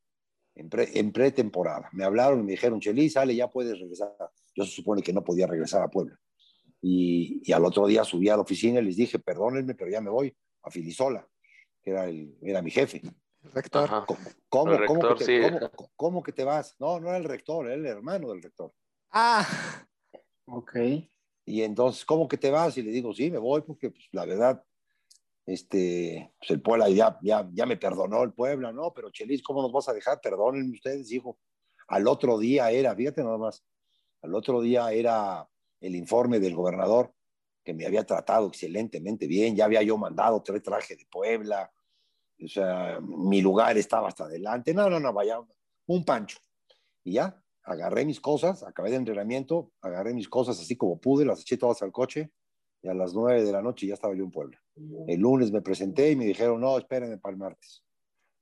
en, 0.55 0.69
pre- 0.69 0.99
en 0.99 1.13
pretemporada. 1.13 1.89
Me 1.93 2.05
hablaron 2.05 2.41
y 2.41 2.43
me 2.45 2.53
dijeron, 2.53 2.81
Chelis, 2.81 3.15
sale, 3.15 3.35
ya 3.35 3.49
puedes 3.51 3.79
regresar. 3.79 4.15
Yo 4.55 4.65
se 4.65 4.71
supone 4.71 5.03
que 5.03 5.13
no 5.13 5.23
podía 5.25 5.47
regresar 5.47 5.83
a 5.83 5.89
Puebla. 5.89 6.19
Y, 6.81 7.41
y 7.45 7.53
al 7.53 7.65
otro 7.65 7.87
día 7.87 8.05
subí 8.05 8.29
a 8.29 8.37
la 8.37 8.43
oficina 8.43 8.81
y 8.81 8.85
les 8.85 8.97
dije, 8.97 9.19
perdónenme, 9.19 9.75
pero 9.75 9.91
ya 9.91 10.01
me 10.01 10.11
voy 10.11 10.37
a 10.63 10.71
Filisola, 10.71 11.27
que 11.83 11.91
era, 11.91 12.05
el, 12.07 12.37
era 12.43 12.61
mi 12.63 12.71
jefe. 12.71 13.03
Rector. 13.53 13.89
¿Cómo, 14.07 14.21
cómo, 14.49 14.77
rector, 14.77 15.19
que 15.19 15.25
te, 15.25 15.43
sí. 15.51 15.59
cómo- 15.59 15.91
cómo 15.97 16.23
que 16.23 16.33
te 16.33 16.45
vas? 16.45 16.77
No, 16.79 17.01
no 17.01 17.09
era 17.09 17.17
el 17.19 17.25
rector, 17.25 17.67
era 17.67 17.75
el 17.75 17.87
hermano 17.87 18.31
del 18.31 18.43
rector. 18.43 18.73
Ah, 19.11 19.47
Ok. 20.47 20.77
Y 21.47 21.63
entonces, 21.63 22.05
¿cómo 22.05 22.29
que 22.29 22.37
te 22.37 22.51
vas? 22.51 22.77
Y 22.79 22.83
le 22.83 22.91
digo, 22.91 23.13
sí, 23.15 23.31
me 23.31 23.39
voy 23.39 23.63
porque 23.63 23.91
pues, 23.91 24.05
la 24.13 24.25
verdad, 24.27 24.63
este, 25.47 26.33
pues 26.39 26.51
el 26.51 26.63
Puebla 26.63 26.89
ya, 26.89 27.19
ya, 27.23 27.49
ya 27.53 27.67
me 27.67 27.77
perdonó 27.77 28.23
el 28.23 28.33
Puebla, 28.33 28.73
¿no? 28.73 28.93
Pero 28.95 29.11
Chelis, 29.11 29.43
¿cómo 29.43 29.63
nos 29.63 29.73
vas 29.73 29.89
a 29.89 29.93
dejar? 29.93 30.21
Perdónenme 30.21 30.73
ustedes, 30.73 31.11
hijo. 31.13 31.39
Al 31.89 32.09
otro 32.09 32.39
día 32.39 32.71
era, 32.71 32.95
fíjate 32.95 33.23
nada 33.23 33.39
más, 33.39 33.65
al 34.23 34.35
otro 34.35 34.63
día 34.63 34.91
era 34.93 35.47
el 35.81 35.95
informe 35.95 36.41
del 36.41 36.55
gobernador 36.55 37.13
que 37.63 37.75
me 37.75 37.87
había 37.87 38.05
tratado 38.05 38.49
excelentemente 38.49 39.27
bien, 39.27 39.57
ya 39.57 39.65
había 39.65 39.83
yo 39.83 39.97
mandado 39.97 40.43
tres 40.43 40.63
trajes 40.63 40.99
de 40.99 41.07
Puebla, 41.07 41.71
o 42.43 42.49
sea, 42.49 43.01
mi 43.01 43.41
lugar 43.41 43.77
estaba 43.79 44.09
hasta 44.09 44.25
adelante, 44.25 44.75
no, 44.75 44.91
no, 44.91 45.01
no, 45.01 45.13
vaya, 45.13 45.41
un 45.87 46.05
pancho. 46.05 46.39
Y 47.03 47.15
ya, 47.15 47.43
agarré 47.63 48.05
mis 48.05 48.21
cosas, 48.21 48.63
acabé 48.63 48.91
de 48.91 48.97
entrenamiento, 48.97 49.73
agarré 49.81 50.15
mis 50.15 50.29
cosas 50.29 50.61
así 50.61 50.77
como 50.77 51.01
pude, 51.01 51.25
las 51.25 51.41
eché 51.41 51.57
todas 51.57 51.83
al 51.83 51.93
coche 51.93 52.31
y 52.83 52.89
a 52.89 52.95
las 52.95 53.15
nueve 53.15 53.43
de 53.43 53.53
la 53.53 53.63
noche 53.63 53.87
ya 53.87 53.95
estaba 53.95 54.15
yo 54.15 54.25
en 54.25 54.31
Puebla. 54.31 54.64
El 54.77 55.21
lunes 55.21 55.53
me 55.53 55.63
presenté 55.63 56.11
y 56.11 56.17
me 56.17 56.25
dijeron, 56.25 56.61
no, 56.61 56.77
espérenme 56.79 57.19
para 57.19 57.33
el 57.33 57.39
martes. 57.39 57.85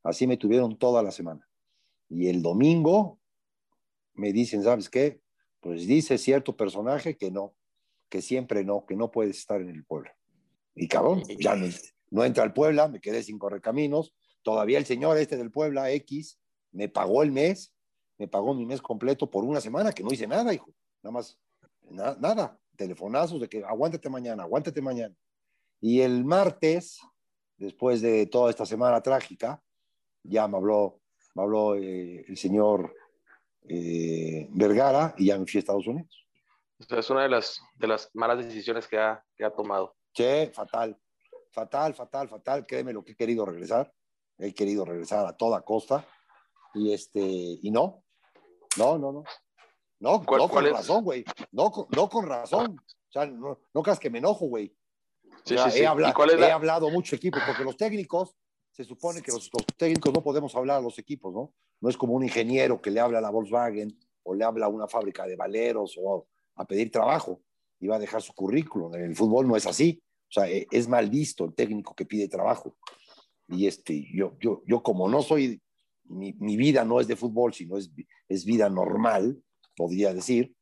Así 0.02 0.26
me 0.26 0.36
tuvieron 0.36 0.78
toda 0.78 1.02
la 1.02 1.10
semana. 1.10 1.46
Y 2.08 2.28
el 2.28 2.42
domingo 2.42 3.18
me 4.14 4.32
dicen, 4.32 4.62
¿sabes 4.62 4.88
qué? 4.88 5.20
Pues 5.60 5.86
dice 5.86 6.18
cierto 6.18 6.56
personaje 6.56 7.16
que 7.16 7.30
no, 7.30 7.54
que 8.08 8.20
siempre 8.22 8.64
no, 8.64 8.84
que 8.86 8.96
no 8.96 9.10
puedes 9.10 9.38
estar 9.38 9.60
en 9.60 9.70
el 9.70 9.84
Puebla. 9.84 10.14
Y 10.74 10.88
cabrón, 10.88 11.22
ya 11.38 11.54
no, 11.54 11.66
no 12.10 12.24
entra 12.24 12.42
al 12.42 12.52
Puebla, 12.52 12.88
me 12.88 13.00
quedé 13.00 13.22
sin 13.22 13.38
correcaminos. 13.38 14.14
Todavía 14.42 14.78
el 14.78 14.86
señor 14.86 15.18
este 15.18 15.36
del 15.36 15.50
Puebla, 15.50 15.90
X, 15.92 16.38
me 16.72 16.88
pagó 16.88 17.22
el 17.22 17.30
mes, 17.30 17.74
me 18.18 18.26
pagó 18.26 18.54
mi 18.54 18.66
mes 18.66 18.82
completo 18.82 19.30
por 19.30 19.44
una 19.44 19.60
semana, 19.60 19.92
que 19.92 20.02
no 20.02 20.12
hice 20.12 20.26
nada, 20.26 20.52
hijo. 20.52 20.72
Nada 21.02 21.12
más, 21.12 21.38
na- 21.90 22.16
nada. 22.20 22.58
Telefonazos 22.76 23.40
de 23.40 23.48
que 23.48 23.62
aguántate 23.64 24.08
mañana, 24.08 24.42
aguántate 24.42 24.80
mañana. 24.80 25.14
Y 25.82 26.00
el 26.00 26.24
martes, 26.24 27.00
después 27.56 28.00
de 28.00 28.26
toda 28.26 28.50
esta 28.50 28.64
semana 28.64 29.02
trágica, 29.02 29.60
ya 30.22 30.46
me 30.46 30.56
habló, 30.56 31.00
me 31.34 31.42
habló 31.42 31.74
eh, 31.74 32.24
el 32.28 32.36
señor 32.38 32.94
eh, 33.68 34.46
Vergara 34.52 35.12
y 35.18 35.26
ya 35.26 35.38
me 35.38 35.44
fui 35.44 35.58
a 35.58 35.60
Estados 35.60 35.86
Unidos. 35.88 36.24
Es 36.88 37.10
una 37.10 37.24
de 37.24 37.28
las, 37.28 37.60
de 37.74 37.88
las 37.88 38.10
malas 38.14 38.38
decisiones 38.44 38.86
que 38.86 38.96
ha, 38.96 39.24
que 39.36 39.44
ha 39.44 39.50
tomado. 39.50 39.96
Che, 40.14 40.52
fatal, 40.54 40.96
fatal, 41.50 41.94
fatal, 41.94 42.28
fatal. 42.28 42.64
Créeme 42.64 42.92
lo 42.92 43.04
que 43.04 43.12
he 43.12 43.16
querido 43.16 43.44
regresar. 43.44 43.92
He 44.38 44.54
querido 44.54 44.84
regresar 44.84 45.26
a 45.26 45.36
toda 45.36 45.62
costa. 45.62 46.06
Y 46.74 46.92
este, 46.92 47.20
y 47.20 47.70
no, 47.72 48.04
no, 48.78 48.98
no, 48.98 49.12
no. 49.12 49.24
No, 49.98 50.22
¿Cuál- 50.24 50.42
no 50.42 50.48
con 50.48 50.64
razón, 50.64 51.04
güey. 51.04 51.24
No, 51.50 51.70
con- 51.72 51.86
no 51.90 52.08
con 52.08 52.26
razón. 52.26 52.76
O 52.78 53.12
sea, 53.12 53.26
no, 53.26 53.60
no 53.74 53.82
creas 53.82 53.98
que 54.00 54.10
me 54.10 54.18
enojo, 54.18 54.46
güey. 54.46 54.72
Sí, 55.44 55.56
sí, 55.56 55.68
he, 55.68 55.70
sí. 55.70 55.84
habla- 55.84 56.10
¿Y 56.10 56.12
cuál 56.12 56.30
es 56.30 56.36
he 56.36 56.40
la- 56.40 56.54
hablado 56.54 56.90
mucho 56.90 57.16
equipos, 57.16 57.42
porque 57.46 57.64
los 57.64 57.76
técnicos, 57.76 58.34
se 58.70 58.84
supone 58.84 59.20
que 59.22 59.32
los, 59.32 59.50
los 59.52 59.66
técnicos 59.76 60.12
no 60.14 60.22
podemos 60.22 60.54
hablar 60.54 60.78
a 60.78 60.80
los 60.80 60.98
equipos, 60.98 61.32
¿no? 61.34 61.52
No 61.80 61.88
es 61.88 61.96
como 61.96 62.14
un 62.14 62.22
ingeniero 62.22 62.80
que 62.80 62.90
le 62.90 63.00
habla 63.00 63.18
a 63.18 63.20
la 63.20 63.30
Volkswagen 63.30 63.96
o 64.22 64.34
le 64.34 64.44
habla 64.44 64.66
a 64.66 64.68
una 64.68 64.86
fábrica 64.86 65.26
de 65.26 65.36
valeros 65.36 65.94
o 66.02 66.26
a 66.54 66.64
pedir 66.64 66.90
trabajo 66.90 67.42
y 67.80 67.86
va 67.88 67.96
a 67.96 67.98
dejar 67.98 68.22
su 68.22 68.32
currículum. 68.34 68.94
En 68.94 69.02
el 69.02 69.16
fútbol 69.16 69.46
no 69.48 69.56
es 69.56 69.66
así. 69.66 70.00
O 70.28 70.32
sea, 70.32 70.48
e- 70.48 70.66
es 70.70 70.88
mal 70.88 71.10
visto 71.10 71.44
el 71.44 71.54
técnico 71.54 71.94
que 71.94 72.06
pide 72.06 72.28
trabajo. 72.28 72.76
Y 73.48 73.66
este, 73.66 74.06
yo, 74.14 74.36
yo, 74.40 74.62
yo 74.66 74.82
como 74.82 75.08
no 75.08 75.20
soy, 75.22 75.60
mi, 76.04 76.32
mi 76.34 76.56
vida 76.56 76.84
no 76.84 77.00
es 77.00 77.08
de 77.08 77.16
fútbol, 77.16 77.52
sino 77.52 77.76
es, 77.76 77.90
es 78.28 78.44
vida 78.46 78.70
normal, 78.70 79.42
podría 79.76 80.14
decir, 80.14 80.54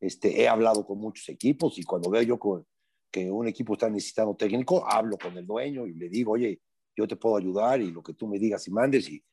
este, 0.00 0.40
he 0.40 0.48
hablado 0.48 0.86
con 0.86 0.98
muchos 0.98 1.28
equipos 1.28 1.76
y 1.78 1.82
cuando 1.82 2.08
veo 2.08 2.22
yo 2.22 2.38
con- 2.38 2.64
que 3.10 3.30
un 3.30 3.48
equipo 3.48 3.74
está 3.74 3.88
necesitando 3.88 4.34
técnico, 4.34 4.84
hablo 4.86 5.16
con 5.18 5.36
el 5.36 5.46
dueño 5.46 5.86
y 5.86 5.94
le 5.94 6.08
digo, 6.08 6.32
oye, 6.32 6.60
yo 6.96 7.06
te 7.06 7.16
puedo 7.16 7.36
ayudar 7.36 7.80
y 7.80 7.90
lo 7.90 8.02
que 8.02 8.14
tú 8.14 8.26
me 8.26 8.38
digas 8.38 8.66
y 8.68 8.70
mandes. 8.70 9.08
Y, 9.08 9.24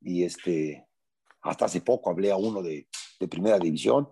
y 0.00 0.24
este, 0.24 0.86
hasta 1.40 1.66
hace 1.66 1.80
poco 1.80 2.10
hablé 2.10 2.30
a 2.30 2.36
uno 2.36 2.62
de, 2.62 2.88
de 3.18 3.28
primera 3.28 3.58
división 3.58 4.08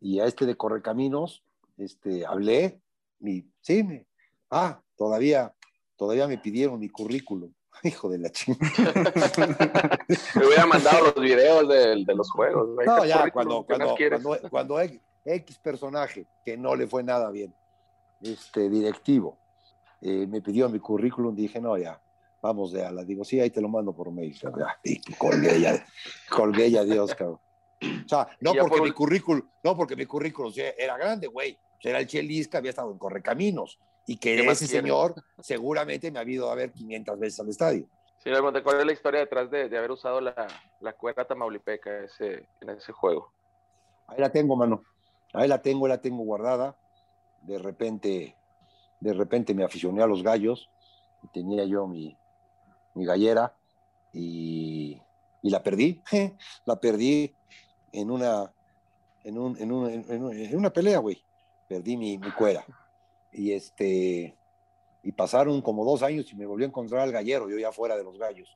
y 0.00 0.18
a 0.20 0.26
este 0.26 0.46
de 0.46 0.56
Correcaminos, 0.56 1.44
este, 1.76 2.26
hablé 2.26 2.80
y 3.20 3.44
sí, 3.60 3.82
me, 3.84 4.06
ah, 4.50 4.82
todavía, 4.96 5.54
todavía 5.96 6.26
me 6.26 6.38
pidieron 6.38 6.78
mi 6.80 6.88
currículum. 6.88 7.52
Hijo 7.84 8.08
de 8.10 8.18
la 8.18 8.30
chingada. 8.30 9.98
Me 10.34 10.46
hubiera 10.46 10.66
mandado 10.66 11.06
los 11.06 11.14
videos 11.14 11.68
de, 11.68 12.04
de 12.04 12.14
los 12.14 12.30
juegos. 12.30 12.68
No, 12.84 13.02
¿Qué 13.02 13.08
ya, 13.08 13.30
cuando, 13.30 13.64
¿Qué 13.64 13.78
más 13.78 13.94
cuando, 13.96 14.40
cuando, 14.50 14.50
cuando 14.50 14.80
X 15.24 15.58
personaje 15.62 16.26
que 16.44 16.56
no 16.56 16.74
le 16.74 16.86
fue 16.86 17.02
nada 17.02 17.30
bien, 17.30 17.54
este 18.20 18.68
directivo, 18.68 19.38
eh, 20.00 20.26
me 20.26 20.40
pidió 20.40 20.68
mi 20.68 20.78
currículum, 20.78 21.34
dije, 21.34 21.60
no, 21.60 21.76
ya, 21.78 22.00
vamos 22.40 22.72
de 22.72 22.84
ala. 22.84 23.04
Digo, 23.04 23.24
sí, 23.24 23.40
ahí 23.40 23.50
te 23.50 23.60
lo 23.60 23.68
mando 23.68 23.94
por 23.94 24.10
mail. 24.12 24.38
Y 24.84 25.00
colgué 25.14 25.60
ya, 25.60 25.86
colgué 26.30 26.70
ya, 26.70 26.84
Dios, 26.84 27.14
cabrón. 27.14 27.40
O 27.82 28.08
sea, 28.08 28.28
no 28.40 28.52
porque 28.54 28.76
por 28.76 28.82
mi 28.82 28.90
ul- 28.90 28.94
currículum, 28.94 29.50
no 29.62 29.76
porque 29.76 29.96
mi 29.96 30.04
currículum 30.06 30.52
era 30.76 30.96
grande, 30.98 31.26
güey. 31.26 31.58
Era 31.82 31.98
el 31.98 32.06
Chelis 32.06 32.46
que 32.48 32.58
había 32.58 32.70
estado 32.70 32.92
en 32.92 32.98
Correcaminos 32.98 33.80
y 34.06 34.18
que 34.18 34.36
¿Qué 34.36 34.42
más 34.42 34.60
ese 34.60 34.66
quieres? 34.66 34.82
señor 34.82 35.14
seguramente 35.38 36.10
me 36.10 36.18
ha 36.18 36.24
ido 36.28 36.50
a 36.50 36.54
ver 36.54 36.72
500 36.72 37.18
veces 37.18 37.40
al 37.40 37.48
estadio. 37.48 37.86
Sí, 38.18 38.28
pregunté 38.28 38.62
cuál 38.62 38.80
es 38.80 38.86
la 38.86 38.92
historia 38.92 39.20
detrás 39.20 39.50
de, 39.50 39.70
de 39.70 39.78
haber 39.78 39.90
usado 39.92 40.20
la, 40.20 40.46
la 40.80 40.92
cuerda 40.92 41.26
tamaulipeca 41.26 42.04
ese, 42.04 42.46
en 42.60 42.68
ese 42.68 42.92
juego. 42.92 43.32
Ahí 44.08 44.18
la 44.20 44.30
tengo, 44.30 44.56
mano. 44.56 44.82
Ahí 45.32 45.48
la 45.48 45.62
tengo, 45.62 45.88
la 45.88 46.02
tengo 46.02 46.22
guardada. 46.24 46.76
De 47.42 47.58
repente, 47.58 48.36
de 49.00 49.12
repente 49.12 49.54
me 49.54 49.64
aficioné 49.64 50.02
a 50.02 50.06
los 50.06 50.22
gallos. 50.22 50.68
Y 51.22 51.28
tenía 51.28 51.64
yo 51.64 51.86
mi, 51.86 52.16
mi 52.94 53.04
gallera 53.04 53.54
y, 54.12 55.00
y 55.42 55.50
la 55.50 55.62
perdí. 55.62 56.02
la 56.64 56.80
perdí 56.80 57.32
en 57.92 58.10
una, 58.10 58.52
en, 59.24 59.38
un- 59.38 59.56
en 59.58 59.72
un- 59.72 59.90
en 59.90 60.22
un- 60.24 60.36
en 60.36 60.56
una 60.56 60.70
pelea, 60.72 60.98
güey. 60.98 61.22
Perdí 61.68 61.96
mi, 61.96 62.18
mi 62.18 62.30
cuera. 62.32 62.64
Y 63.32 63.52
este, 63.52 64.36
y 65.02 65.12
pasaron 65.12 65.62
como 65.62 65.84
dos 65.84 66.02
años 66.02 66.32
y 66.32 66.36
me 66.36 66.46
volvió 66.46 66.66
a 66.66 66.68
encontrar 66.68 67.02
al 67.02 67.12
gallero, 67.12 67.48
yo 67.48 67.58
ya 67.58 67.70
fuera 67.72 67.96
de 67.96 68.02
los 68.04 68.18
gallos. 68.18 68.48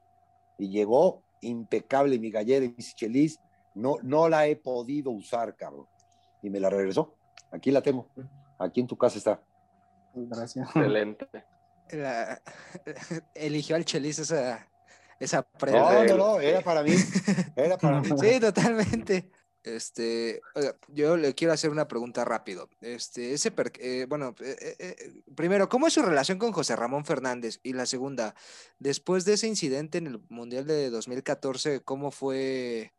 Y 0.59 0.69
llegó 0.71 1.23
impecable 1.41 2.19
mi 2.19 2.31
gallera 2.31 2.65
y 2.65 2.69
mi 2.71 2.77
chelis. 2.83 3.39
No, 3.75 3.97
no 4.03 4.29
la 4.29 4.47
he 4.47 4.57
podido 4.57 5.11
usar, 5.11 5.55
cabrón. 5.57 5.87
Y 6.43 6.51
me 6.51 6.61
la 6.61 6.71
regresó. 6.71 7.15
Aquí 7.51 7.71
la 7.71 7.83
tengo. 7.83 8.09
Aquí 8.59 8.81
en 8.81 8.87
tu 8.87 8.97
casa 8.97 9.19
está. 9.19 9.43
Gracias. 10.15 10.67
Excelente. 10.69 11.27
La- 11.91 12.41
eligió 13.35 13.77
al 13.77 13.85
Chelis 13.85 14.19
esa, 14.19 14.69
esa 15.21 15.39
No, 15.39 15.59
prenda. 15.59 16.05
no, 16.07 16.17
no, 16.17 16.41
era 16.41 16.61
para 16.61 16.83
mí. 16.83 16.93
Era 17.57 17.77
para 17.79 18.01
mí. 18.01 18.09
Sí, 18.19 18.41
totalmente. 18.41 19.31
Este, 19.63 20.43
oiga, 20.55 20.77
yo 20.89 21.17
le 21.17 21.35
quiero 21.35 21.55
hacer 21.55 21.71
una 21.71 21.89
pregunta 21.89 22.23
rápido. 22.25 22.69
Este, 22.83 23.33
ese, 23.33 23.51
per- 23.51 23.73
eh, 23.81 24.05
bueno, 24.09 24.35
eh, 24.41 24.57
eh, 24.61 24.77
eh, 24.79 25.23
primero, 25.35 25.71
¿cómo 25.71 25.87
es 25.87 25.95
su 25.95 26.03
relación 26.03 26.39
con 26.39 26.53
José 26.53 26.77
Ramón 26.77 27.07
Fernández? 27.07 27.61
Y 27.63 27.73
la 27.73 27.87
segunda, 27.87 28.35
después 28.79 29.25
de 29.25 29.33
ese 29.35 29.47
incidente 29.49 29.99
en 29.99 30.07
el 30.07 30.21
Mundial 30.29 30.67
de 30.67 30.91
2014, 30.91 31.81
¿cómo 31.81 32.11
fue, 32.11 32.93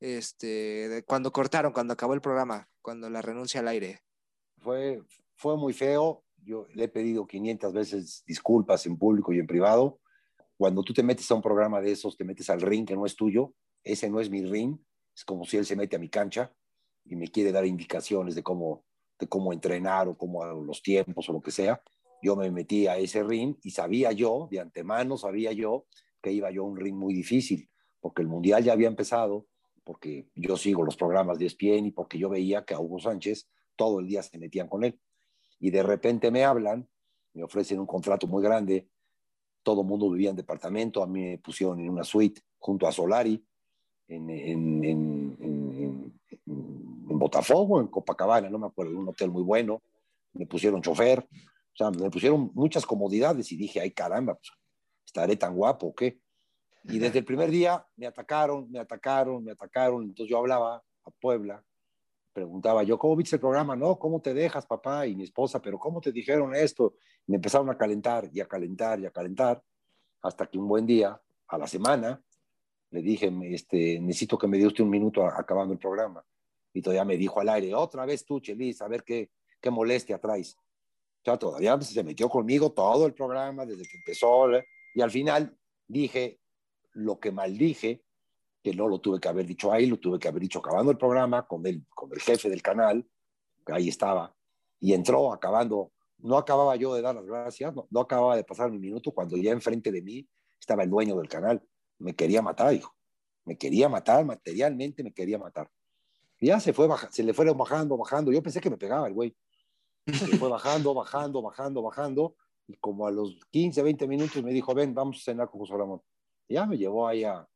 este, 0.00 1.04
cuando 1.06 1.32
cortaron, 1.32 1.72
cuando 1.72 1.92
acabó 1.92 2.14
el 2.14 2.22
programa, 2.22 2.68
cuando 2.80 3.10
la 3.10 3.20
renuncia 3.22 3.60
al 3.60 3.68
aire? 3.68 4.02
Fue, 4.60 5.02
fue 5.34 5.56
muy 5.56 5.72
feo. 5.72 6.22
Yo 6.42 6.66
le 6.74 6.84
he 6.84 6.88
pedido 6.88 7.26
500 7.26 7.72
veces 7.72 8.24
disculpas 8.26 8.86
en 8.86 8.96
público 8.96 9.32
y 9.32 9.38
en 9.38 9.46
privado. 9.46 10.00
Cuando 10.56 10.82
tú 10.82 10.92
te 10.92 11.02
metes 11.02 11.30
a 11.30 11.34
un 11.34 11.42
programa 11.42 11.80
de 11.80 11.92
esos, 11.92 12.16
te 12.16 12.24
metes 12.24 12.48
al 12.50 12.60
ring 12.60 12.86
que 12.86 12.94
no 12.94 13.06
es 13.06 13.16
tuyo. 13.16 13.54
Ese 13.82 14.08
no 14.10 14.20
es 14.20 14.30
mi 14.30 14.44
ring. 14.44 14.78
Es 15.14 15.24
como 15.24 15.44
si 15.44 15.56
él 15.56 15.66
se 15.66 15.76
mete 15.76 15.96
a 15.96 15.98
mi 15.98 16.08
cancha 16.08 16.52
y 17.04 17.16
me 17.16 17.28
quiere 17.28 17.52
dar 17.52 17.66
indicaciones 17.66 18.34
de 18.34 18.42
cómo, 18.42 18.84
de 19.18 19.26
cómo 19.26 19.52
entrenar 19.52 20.08
o 20.08 20.16
cómo 20.16 20.44
los 20.44 20.82
tiempos 20.82 21.28
o 21.28 21.32
lo 21.32 21.40
que 21.40 21.50
sea. 21.50 21.82
Yo 22.22 22.36
me 22.36 22.50
metí 22.50 22.86
a 22.86 22.98
ese 22.98 23.22
ring 23.22 23.56
y 23.62 23.70
sabía 23.70 24.12
yo, 24.12 24.48
de 24.50 24.60
antemano 24.60 25.16
sabía 25.16 25.52
yo, 25.52 25.86
que 26.22 26.32
iba 26.32 26.50
yo 26.50 26.62
a 26.62 26.66
un 26.66 26.76
ring 26.76 26.94
muy 26.94 27.14
difícil, 27.14 27.70
porque 27.98 28.20
el 28.20 28.28
mundial 28.28 28.62
ya 28.62 28.74
había 28.74 28.88
empezado, 28.88 29.46
porque 29.84 30.28
yo 30.34 30.56
sigo 30.56 30.84
los 30.84 30.96
programas 30.96 31.38
de 31.38 31.46
ESPN 31.46 31.86
y 31.86 31.90
porque 31.92 32.18
yo 32.18 32.28
veía 32.28 32.64
que 32.64 32.74
a 32.74 32.80
Hugo 32.80 32.98
Sánchez 32.98 33.48
todo 33.80 33.98
el 34.00 34.06
día 34.06 34.22
se 34.22 34.36
metían 34.36 34.68
con 34.68 34.84
él. 34.84 35.00
Y 35.58 35.70
de 35.70 35.82
repente 35.82 36.30
me 36.30 36.44
hablan, 36.44 36.86
me 37.32 37.42
ofrecen 37.42 37.80
un 37.80 37.86
contrato 37.86 38.26
muy 38.26 38.42
grande, 38.42 38.90
todo 39.62 39.80
el 39.80 39.86
mundo 39.86 40.10
vivía 40.10 40.28
en 40.28 40.36
departamento, 40.36 41.02
a 41.02 41.06
mí 41.06 41.30
me 41.30 41.38
pusieron 41.38 41.80
en 41.80 41.88
una 41.88 42.04
suite 42.04 42.42
junto 42.58 42.86
a 42.86 42.92
Solari, 42.92 43.42
en, 44.06 44.28
en, 44.28 44.84
en, 44.84 46.12
en, 46.40 47.18
Botafogo, 47.18 47.80
en 47.80 47.86
Copacabana, 47.86 48.50
no 48.50 48.58
me 48.58 48.66
acuerdo, 48.66 48.98
un 48.98 49.08
hotel 49.08 49.30
muy 49.30 49.42
bueno, 49.42 49.80
me 50.34 50.44
pusieron 50.44 50.82
chofer, 50.82 51.20
o 51.20 51.76
sea, 51.76 51.90
me 51.90 52.10
pusieron 52.10 52.50
muchas 52.52 52.84
comodidades 52.84 53.50
y 53.50 53.56
dije, 53.56 53.80
ay 53.80 53.92
caramba, 53.92 54.34
pues, 54.34 54.52
estaré 55.06 55.36
tan 55.36 55.54
guapo, 55.54 55.86
¿o 55.86 55.94
¿qué? 55.94 56.20
Y 56.84 56.98
desde 56.98 57.20
el 57.20 57.24
primer 57.24 57.50
día 57.50 57.86
me 57.96 58.06
atacaron, 58.06 58.70
me 58.70 58.78
atacaron, 58.78 59.42
me 59.42 59.52
atacaron, 59.52 60.02
entonces 60.02 60.30
yo 60.30 60.36
hablaba 60.36 60.76
a 60.76 61.10
Puebla, 61.18 61.64
preguntaba 62.32 62.82
yo, 62.82 62.98
¿cómo 62.98 63.16
viste 63.16 63.36
el 63.36 63.40
programa? 63.40 63.74
No, 63.76 63.98
¿cómo 63.98 64.20
te 64.20 64.32
dejas, 64.34 64.66
papá? 64.66 65.06
Y 65.06 65.14
mi 65.16 65.24
esposa, 65.24 65.60
pero 65.60 65.78
¿cómo 65.78 66.00
te 66.00 66.12
dijeron 66.12 66.54
esto? 66.54 66.94
Y 67.26 67.32
me 67.32 67.36
empezaron 67.36 67.68
a 67.70 67.76
calentar 67.76 68.28
y 68.32 68.40
a 68.40 68.46
calentar 68.46 69.00
y 69.00 69.06
a 69.06 69.10
calentar, 69.10 69.62
hasta 70.22 70.46
que 70.46 70.58
un 70.58 70.68
buen 70.68 70.86
día, 70.86 71.20
a 71.48 71.58
la 71.58 71.66
semana, 71.66 72.22
le 72.90 73.02
dije, 73.02 73.32
este, 73.52 74.00
necesito 74.00 74.38
que 74.38 74.46
me 74.46 74.58
dé 74.58 74.66
usted 74.66 74.84
un 74.84 74.90
minuto 74.90 75.24
a- 75.24 75.38
acabando 75.38 75.72
el 75.72 75.78
programa. 75.78 76.24
Y 76.72 76.80
todavía 76.82 77.04
me 77.04 77.16
dijo 77.16 77.40
al 77.40 77.48
aire, 77.48 77.74
otra 77.74 78.06
vez 78.06 78.24
tú, 78.24 78.40
Chelis, 78.40 78.80
a 78.82 78.88
ver 78.88 79.02
qué, 79.02 79.30
qué 79.60 79.70
molestia 79.70 80.18
traes. 80.18 80.56
O 80.56 81.24
sea, 81.24 81.36
todavía 81.36 81.80
se 81.80 82.02
metió 82.04 82.28
conmigo 82.28 82.72
todo 82.72 83.06
el 83.06 83.12
programa 83.14 83.66
desde 83.66 83.82
que 83.82 83.96
empezó. 83.96 84.52
¿eh? 84.54 84.64
Y 84.94 85.00
al 85.02 85.10
final 85.10 85.56
dije 85.86 86.40
lo 86.92 87.18
que 87.18 87.30
maldije, 87.32 88.02
que 88.62 88.74
no 88.74 88.88
lo 88.88 88.98
tuve 88.98 89.18
que 89.20 89.28
haber 89.28 89.46
dicho 89.46 89.72
ahí, 89.72 89.86
lo 89.86 89.98
tuve 89.98 90.18
que 90.18 90.28
haber 90.28 90.42
dicho 90.42 90.58
acabando 90.58 90.90
el 90.90 90.98
programa 90.98 91.46
con 91.46 91.66
el, 91.66 91.84
con 91.88 92.12
el 92.12 92.20
jefe 92.20 92.48
del 92.50 92.62
canal, 92.62 93.06
que 93.64 93.72
ahí 93.72 93.88
estaba, 93.88 94.34
y 94.78 94.92
entró 94.92 95.32
acabando. 95.32 95.92
No 96.18 96.36
acababa 96.36 96.76
yo 96.76 96.94
de 96.94 97.00
dar 97.00 97.14
las 97.14 97.24
gracias, 97.24 97.74
no, 97.74 97.86
no 97.90 98.00
acababa 98.00 98.36
de 98.36 98.44
pasar 98.44 98.70
mi 98.70 98.78
minuto 98.78 99.10
cuando 99.12 99.36
ya 99.38 99.52
enfrente 99.52 99.90
de 99.90 100.02
mí 100.02 100.28
estaba 100.60 100.82
el 100.82 100.90
dueño 100.90 101.16
del 101.16 101.28
canal. 101.28 101.62
Me 101.98 102.14
quería 102.14 102.42
matar, 102.42 102.74
hijo. 102.74 102.94
Me 103.46 103.56
quería 103.56 103.88
matar, 103.88 104.24
materialmente 104.26 105.02
me 105.02 105.12
quería 105.12 105.38
matar. 105.38 105.70
Y 106.38 106.48
ya 106.48 106.60
se, 106.60 106.72
fue 106.74 106.86
baja- 106.86 107.10
se 107.10 107.22
le 107.22 107.32
fueron 107.32 107.56
bajando, 107.56 107.96
bajando. 107.96 108.32
Yo 108.32 108.42
pensé 108.42 108.60
que 108.60 108.68
me 108.70 108.76
pegaba 108.76 109.06
el 109.06 109.14
güey. 109.14 109.34
Se 110.06 110.36
fue 110.36 110.48
bajando, 110.50 110.92
bajando, 110.92 111.40
bajando, 111.42 111.82
bajando. 111.82 112.36
Y 112.66 112.76
como 112.76 113.06
a 113.06 113.10
los 113.10 113.38
15, 113.50 113.82
20 113.82 114.06
minutos 114.06 114.42
me 114.42 114.52
dijo, 114.52 114.74
ven, 114.74 114.94
vamos 114.94 115.18
a 115.18 115.24
cenar 115.24 115.50
con 115.50 115.60
José 115.60 115.72
Ramón. 115.76 116.02
Y 116.48 116.54
ya 116.54 116.66
me 116.66 116.76
llevó 116.76 117.08
ahí 117.08 117.24
a, 117.24 117.46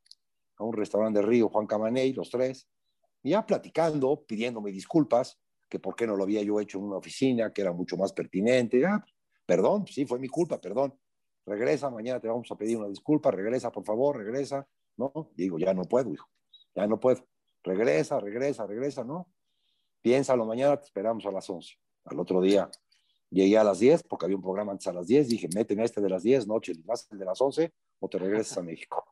a 0.57 0.63
un 0.63 0.73
restaurante 0.73 1.19
de 1.19 1.25
Río, 1.25 1.49
Juan 1.49 1.67
Camaney, 1.67 2.13
los 2.13 2.29
tres. 2.29 2.67
Y 3.23 3.31
ya 3.31 3.45
platicando, 3.45 4.23
pidiéndome 4.25 4.71
disculpas, 4.71 5.39
que 5.69 5.79
por 5.79 5.95
qué 5.95 6.05
no 6.05 6.15
lo 6.15 6.23
había 6.23 6.41
yo 6.43 6.59
hecho 6.59 6.77
en 6.77 6.85
una 6.85 6.97
oficina, 6.97 7.51
que 7.51 7.61
era 7.61 7.71
mucho 7.71 7.97
más 7.97 8.13
pertinente. 8.13 8.79
Ya, 8.79 9.03
perdón, 9.45 9.85
sí, 9.87 10.05
fue 10.05 10.19
mi 10.19 10.27
culpa, 10.27 10.59
perdón. 10.59 10.97
Regresa, 11.45 11.89
mañana 11.89 12.19
te 12.19 12.27
vamos 12.27 12.49
a 12.51 12.55
pedir 12.55 12.77
una 12.77 12.87
disculpa, 12.87 13.31
regresa, 13.31 13.71
por 13.71 13.83
favor, 13.83 14.17
regresa. 14.17 14.67
No, 14.97 15.31
digo, 15.35 15.59
ya 15.59 15.73
no 15.73 15.83
puedo, 15.83 16.11
hijo, 16.13 16.27
ya 16.73 16.87
no 16.87 16.99
puedo. 16.99 17.25
Regresa, 17.63 18.19
regresa, 18.19 18.65
regresa, 18.65 19.03
¿no? 19.03 19.31
Piénsalo 20.01 20.45
mañana, 20.45 20.77
te 20.77 20.85
esperamos 20.85 21.25
a 21.25 21.31
las 21.31 21.49
11. 21.49 21.73
Al 22.05 22.19
otro 22.19 22.41
día 22.41 22.69
llegué 23.29 23.57
a 23.57 23.63
las 23.63 23.79
10, 23.79 24.03
porque 24.03 24.25
había 24.25 24.37
un 24.37 24.43
programa 24.43 24.71
antes 24.71 24.87
a 24.87 24.93
las 24.93 25.07
10, 25.07 25.27
dije, 25.27 25.49
méteme 25.53 25.83
este 25.83 25.99
de 25.99 26.09
las 26.09 26.23
10, 26.23 26.47
noche, 26.47 26.73
vas 26.83 27.07
el 27.11 27.17
de 27.17 27.25
las 27.25 27.41
11 27.41 27.73
o 27.99 28.07
te 28.07 28.17
regresas 28.17 28.57
a 28.57 28.61
México. 28.63 29.04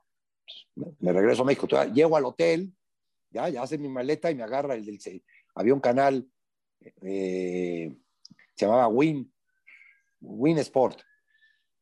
Me, 1.00 1.14
regreso 1.14 1.44
a 1.44 1.46
México, 1.46 1.68
Todavía 1.68 1.94
llego 1.94 2.18
al 2.18 2.26
hotel, 2.26 2.74
ya, 3.30 3.50
ya 3.50 3.64
hace 3.64 3.78
mi 3.78 3.88
maleta 3.90 4.30
y 4.32 4.36
me 4.36 4.44
agarra 4.44 4.76
el 4.76 4.86
del... 4.86 5.24
Había 5.56 5.74
un 5.74 5.80
canal, 5.80 6.28
eh, 7.02 7.96
se 8.56 8.66
llamaba 8.66 8.88
Win, 8.88 9.32
Win 10.22 10.58
Sport. 10.60 11.00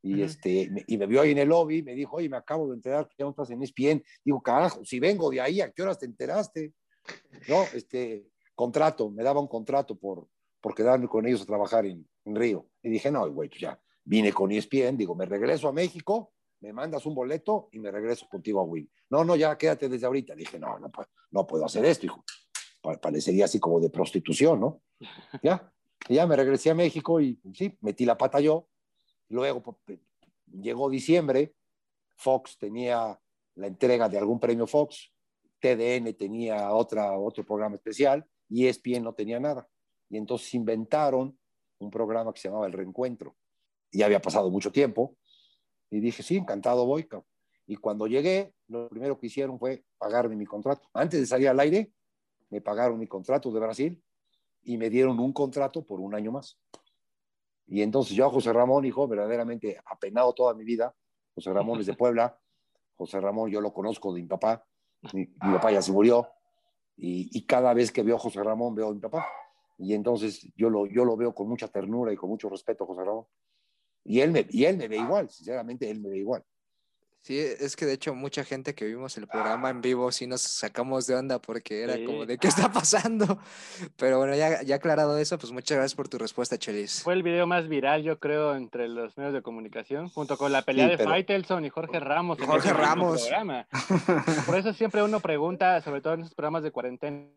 Y, 0.04 0.16
Ujú. 0.16 0.24
este, 0.24 0.70
me- 0.70 0.84
y 0.88 0.98
me 0.98 1.06
vio 1.06 1.22
ahí 1.22 1.32
en 1.32 1.38
el 1.38 1.50
lobby, 1.50 1.84
me 1.84 1.94
dijo, 1.94 2.18
oye, 2.18 2.28
me 2.28 2.38
acabo 2.38 2.68
de 2.68 2.76
enterar 2.76 3.08
que 3.08 3.16
ya 3.20 3.26
no 3.26 3.32
estás 3.32 3.50
en 3.52 3.62
ESPN. 3.62 4.04
Digo, 4.26 4.42
carajo, 4.42 4.84
si 4.84 5.00
vengo 5.00 5.30
de 5.30 5.40
ahí, 5.42 5.62
¿a 5.62 5.72
qué 5.72 5.82
horas 5.84 6.00
te 6.00 6.06
enteraste? 6.06 6.74
No, 7.48 7.64
este, 7.74 8.26
contrato, 8.56 9.10
me 9.10 9.24
daba 9.24 9.40
un 9.40 9.48
contrato 9.48 9.96
por, 9.96 10.28
por 10.60 10.74
quedarme 10.76 11.08
con 11.08 11.26
ellos 11.28 11.42
a 11.42 11.46
trabajar 11.46 11.86
en, 11.86 12.08
en 12.26 12.36
Río. 12.36 12.68
Y 12.82 12.90
dije, 12.90 13.12
no, 13.12 13.30
güey, 13.32 13.50
pues 13.50 13.62
ya, 13.62 13.80
vine 14.04 14.34
con 14.34 14.52
ESPN, 14.52 14.98
digo, 14.98 15.16
me 15.16 15.26
regreso 15.26 15.68
a 15.68 15.72
México, 15.74 16.34
me 16.62 16.74
mandas 16.74 17.06
un 17.06 17.16
boleto 17.16 17.70
y 17.72 17.80
me 17.80 17.92
regreso 17.92 18.28
contigo 18.30 18.60
a 18.60 18.64
Win. 18.64 18.90
No, 19.10 19.24
no, 19.24 19.36
ya 19.36 19.58
quédate 19.58 19.90
desde 19.90 20.06
ahorita. 20.06 20.36
Dije, 20.36 20.58
no, 20.60 20.80
no, 20.80 20.90
puedo- 20.92 21.10
no 21.32 21.46
puedo 21.48 21.66
hacer 21.66 21.84
esto, 21.86 22.06
hijo. 22.06 22.24
Pa- 22.82 22.98
Parecería 23.00 23.46
así 23.46 23.60
como 23.60 23.80
de 23.80 23.90
prostitución, 23.90 24.60
¿no? 24.60 24.82
Ya, 25.44 25.72
y 26.08 26.16
ya 26.16 26.26
me 26.28 26.36
regresé 26.36 26.70
a 26.72 26.76
México 26.76 27.20
y 27.20 27.40
sí, 27.54 27.78
metí 27.82 28.06
la 28.06 28.18
pata 28.18 28.40
yo. 28.40 28.68
Luego 29.30 29.62
pues, 29.62 30.00
llegó 30.52 30.90
diciembre, 30.90 31.56
Fox 32.16 32.58
tenía 32.58 33.20
la 33.56 33.68
entrega 33.68 34.08
de 34.10 34.18
algún 34.18 34.40
premio 34.40 34.68
Fox, 34.68 35.12
TDN 35.60 36.14
tenía 36.14 36.72
otra, 36.74 37.18
otro 37.18 37.44
programa 37.46 37.76
especial 37.76 38.26
y 38.50 38.66
ESPN 38.68 39.04
no 39.04 39.14
tenía 39.14 39.40
nada. 39.40 39.68
Y 40.10 40.18
entonces 40.18 40.54
inventaron 40.54 41.38
un 41.80 41.90
programa 41.92 42.34
que 42.34 42.40
se 42.40 42.48
llamaba 42.50 42.68
El 42.68 42.74
Reencuentro. 42.74 43.36
Ya 43.92 44.06
había 44.06 44.22
pasado 44.22 44.50
mucho 44.50 44.72
tiempo 44.72 45.18
y 45.92 46.00
dije, 46.00 46.24
sí, 46.24 46.38
encantado 46.38 46.86
voy. 46.86 47.08
Y 47.68 47.76
cuando 47.76 48.08
llegué, 48.08 48.56
lo 48.68 48.90
primero 48.90 49.20
que 49.20 49.28
hicieron 49.28 49.60
fue 49.60 49.84
pagarme 49.98 50.36
mi 50.36 50.46
contrato. 50.46 50.90
Antes 50.94 51.20
de 51.20 51.28
salir 51.28 51.50
al 51.50 51.60
aire, 51.60 51.92
me 52.50 52.62
pagaron 52.62 52.98
mi 52.98 53.08
contrato 53.08 53.52
de 53.52 53.60
Brasil 53.60 54.04
y 54.64 54.78
me 54.78 54.90
dieron 54.90 55.20
un 55.20 55.34
contrato 55.34 55.86
por 55.86 56.00
un 56.00 56.16
año 56.16 56.32
más. 56.32 56.58
Y 57.68 57.82
entonces 57.82 58.16
yo 58.16 58.30
José 58.30 58.52
Ramón, 58.54 58.86
hijo, 58.86 59.08
verdaderamente 59.08 59.80
apenado 59.86 60.34
toda 60.34 60.54
mi 60.54 60.64
vida. 60.64 60.96
José 61.36 61.54
Ramón 61.54 61.82
es 61.82 61.86
de 61.86 61.94
Puebla. 61.94 62.40
José 62.96 63.20
Ramón 63.20 63.50
yo 63.52 63.62
lo 63.62 63.74
conozco 63.74 64.14
de 64.14 64.22
mi 64.22 64.28
papá. 64.28 64.66
Mi, 65.14 65.22
mi 65.22 65.54
papá 65.54 65.72
ya 65.72 65.82
se 65.82 65.92
murió. 65.92 66.28
Y, 66.96 67.30
y 67.38 67.46
cada 67.46 67.74
vez 67.74 67.92
que 67.92 68.04
veo 68.04 68.16
a 68.16 68.20
José 68.20 68.42
Ramón, 68.44 68.76
veo 68.76 68.90
a 68.90 68.94
mi 68.94 69.00
papá. 69.00 69.28
Y 69.78 69.94
entonces 69.94 70.48
yo 70.56 70.70
lo, 70.70 70.86
yo 70.86 71.04
lo 71.04 71.18
veo 71.18 71.34
con 71.34 71.50
mucha 71.50 71.68
ternura 71.68 72.14
y 72.14 72.16
con 72.16 72.30
mucho 72.30 72.50
respeto, 72.50 72.86
José 72.86 73.04
Ramón. 73.04 73.26
Y 74.04 74.22
él, 74.22 74.32
me, 74.32 74.46
y 74.50 74.66
él 74.66 74.78
me 74.78 74.88
ve 74.88 74.98
igual, 74.98 75.30
sinceramente, 75.30 75.90
él 75.90 76.00
me 76.02 76.10
ve 76.10 76.18
igual. 76.18 76.44
Sí, 77.24 77.38
es 77.38 77.76
que 77.76 77.86
de 77.86 77.94
hecho 77.94 78.16
mucha 78.16 78.44
gente 78.44 78.74
que 78.74 78.84
vimos 78.84 79.16
el 79.16 79.28
programa 79.28 79.70
en 79.70 79.82
vivo 79.82 80.12
sí 80.12 80.26
nos 80.26 80.42
sacamos 80.42 81.06
de 81.06 81.14
onda 81.14 81.40
porque 81.40 81.84
era 81.84 81.94
como 82.04 82.22
Sí. 82.22 82.26
de 82.30 82.38
qué 82.40 82.48
está 82.48 82.72
pasando. 82.72 83.38
Pero 83.96 84.18
bueno, 84.18 84.36
ya, 84.36 84.64
ya 84.64 84.78
aclarado 84.78 85.16
eso, 85.20 85.38
pues 85.38 85.52
muchas 85.52 85.78
gracias 85.78 85.96
por 85.96 86.10
tu 86.10 86.18
respuesta, 86.18 86.58
Chelis. 86.58 87.04
Fue 87.04 87.14
el 87.14 87.22
video 87.22 87.46
más 87.46 87.68
viral, 87.70 88.02
yo 88.02 88.18
creo, 88.18 88.56
entre 88.56 88.88
los 88.88 89.16
medios 89.20 89.36
de 89.36 89.44
comunicación, 89.44 90.10
junto 90.10 90.36
con 90.36 90.52
la 90.52 90.64
pelea 90.64 90.86
Sí, 90.86 90.92
de 90.94 90.98
pero- 90.98 91.12
Faitelson 91.12 91.64
y 91.64 91.70
Jorge 91.70 92.00
Ramos. 92.00 92.40
en 92.40 92.46
Jorge 92.48 92.74
Ramos. 92.74 93.22
programa. 93.22 93.68
Por 94.48 94.58
eso 94.58 94.74
siempre 94.74 95.04
uno 95.04 95.20
pregunta, 95.20 95.80
sobre 95.82 96.02
todo 96.02 96.16
en 96.16 96.22
esos 96.22 96.34
programas 96.34 96.64
de 96.64 96.72
cuarentena, 96.72 97.30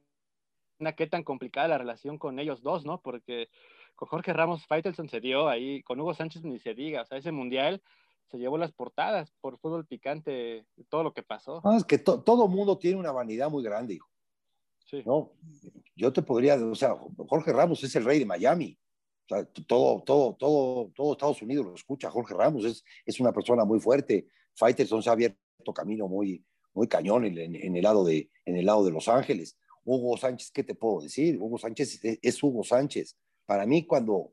qué 0.97 1.07
tan 1.07 1.25
complicada 1.25 1.69
la 1.69 1.77
relación 1.77 2.17
con 2.17 2.39
ellos 2.39 2.62
dos, 2.62 2.87
¿no? 2.87 3.03
Porque 3.03 3.49
con 3.95 4.09
Jorge 4.09 4.32
Ramos, 4.32 4.66
Faitelson 4.66 5.09
se 5.09 5.20
dio 5.20 5.49
ahí, 5.49 5.82
con 5.82 6.01
Hugo 6.01 6.14
Sánchez 6.14 6.42
ni 6.45 6.59
se 6.59 6.74
diga, 6.74 7.03
o 7.03 7.07
sea, 7.07 7.18
ese 7.18 7.32
mundial 7.32 7.82
se 8.30 8.38
llevó 8.38 8.59
las 8.59 8.72
portadas 8.72 9.32
por 9.40 9.59
fútbol 9.59 9.86
picante, 9.86 10.66
todo 10.88 11.03
lo 11.05 11.12
que 11.12 11.22
pasó. 11.22 11.61
No, 11.64 11.76
es 11.76 11.84
que 11.84 11.99
to- 11.99 12.22
todo 12.22 12.49
mundo 12.49 12.78
tiene 12.78 12.99
una 12.99 13.12
vanidad 13.12 13.51
muy 13.51 13.62
grande, 13.62 13.95
hijo. 13.95 14.09
Sí. 14.86 15.03
¿no? 15.07 15.32
Yo 15.95 16.12
te 16.12 16.22
podría, 16.22 16.57
o 16.57 16.74
sea, 16.74 16.97
Jorge 17.28 17.53
Ramos 17.53 17.82
es 17.84 17.95
el 17.97 18.05
rey 18.05 18.18
de 18.18 18.26
Miami. 18.26 18.78
O 19.24 19.28
sea, 19.34 19.45
todo, 19.66 20.03
todo, 20.03 20.34
todo, 20.34 20.90
todo 20.95 21.12
Estados 21.12 21.40
Unidos 21.42 21.64
lo 21.64 21.74
escucha. 21.74 22.11
Jorge 22.11 22.34
Ramos 22.34 22.64
es, 22.64 22.84
es 23.07 23.20
una 23.20 23.32
persona 23.32 23.64
muy 23.64 23.80
fuerte. 23.80 24.26
Faitelson 24.55 25.03
se 25.03 25.09
ha 25.09 25.12
abierto 25.12 25.38
camino 25.74 26.07
muy, 26.09 26.45
muy 26.74 26.86
cañón 26.88 27.24
en, 27.24 27.38
en- 27.38 27.55
en 27.57 27.76
el 27.76 27.82
lado 27.82 28.05
de, 28.05 28.30
en 28.45 28.57
el 28.57 28.66
lado 28.66 28.84
de 28.84 28.90
Los 28.90 29.09
Ángeles. 29.09 29.57
Hugo 29.84 30.16
Sánchez, 30.16 30.51
¿qué 30.51 30.64
te 30.64 30.74
puedo 30.74 31.01
decir? 31.03 31.38
Hugo 31.38 31.57
Sánchez 31.59 32.05
es, 32.05 32.18
es 32.20 32.42
Hugo 32.42 32.64
Sánchez. 32.64 33.16
Para 33.47 33.66
mí, 33.66 33.86
cuando, 33.86 34.32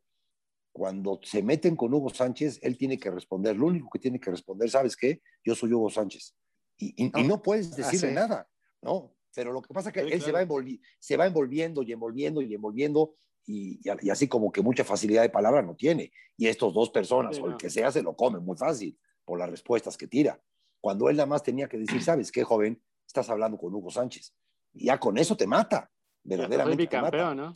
cuando 0.71 1.19
se 1.23 1.43
meten 1.43 1.75
con 1.75 1.93
Hugo 1.93 2.09
Sánchez, 2.09 2.59
él 2.61 2.77
tiene 2.77 2.97
que 2.97 3.11
responder. 3.11 3.55
Lo 3.57 3.67
único 3.67 3.89
que 3.89 3.99
tiene 3.99 4.19
que 4.19 4.31
responder, 4.31 4.69
¿sabes 4.69 4.95
qué? 4.95 5.21
Yo 5.43 5.53
soy 5.55 5.73
Hugo 5.73 5.89
Sánchez. 5.89 6.35
Y, 6.77 7.05
y- 7.05 7.11
y 7.19 7.23
no 7.23 7.41
puedes 7.41 7.75
decirle 7.75 8.09
sí. 8.09 8.13
nada, 8.15 8.47
¿no? 8.81 9.13
Pero 9.33 9.53
lo 9.53 9.61
que 9.61 9.73
pasa 9.73 9.89
es 9.89 9.93
que 9.93 10.01
Sí, 10.03 10.09
él 10.13 10.21
se, 10.21 10.31
va 10.31 10.43
envolvi- 10.43 10.81
se 10.99 11.15
va 11.17 11.25
envolviendo 11.25 11.83
y 11.83 11.91
envolviendo 11.93 12.41
y 12.41 12.53
envolviendo 12.53 13.15
y, 13.45 13.79
así 14.09 14.27
como 14.27 14.51
que 14.51 14.61
mucha 14.61 14.83
facilidad 14.83 15.21
de 15.23 15.29
palabra 15.29 15.61
no 15.61 15.75
tiene. 15.75 16.11
Y 16.37 16.47
estos 16.47 16.73
dos 16.73 16.89
personas, 16.89 17.35
Sí, 17.35 17.41
o 17.41 17.45
el 17.45 17.51
no. 17.51 17.57
que 17.57 17.69
sea, 17.69 17.91
se 17.91 18.01
lo 18.01 18.15
comen 18.15 18.43
muy 18.43 18.57
fácil 18.57 18.97
por 19.25 19.39
las 19.39 19.49
respuestas 19.49 19.97
que 19.97 20.07
tira. 20.07 20.41
Cuando 20.79 21.09
él 21.09 21.15
nada 21.17 21.27
más 21.27 21.43
tenía 21.43 21.67
que 21.67 21.77
decir, 21.77 22.01
¿sabes 22.03 22.31
qué, 22.31 22.43
joven? 22.43 22.81
Estás 23.05 23.29
hablando 23.29 23.57
con 23.57 23.73
Hugo 23.73 23.89
Sánchez. 23.91 24.33
Y 24.73 24.85
ya 24.85 24.99
con 24.99 25.17
eso 25.17 25.35
te 25.37 25.47
mata. 25.47 25.89
Verdaderamente 26.23 26.87
te 26.87 27.01
mata. 27.01 27.35
¿no? 27.35 27.53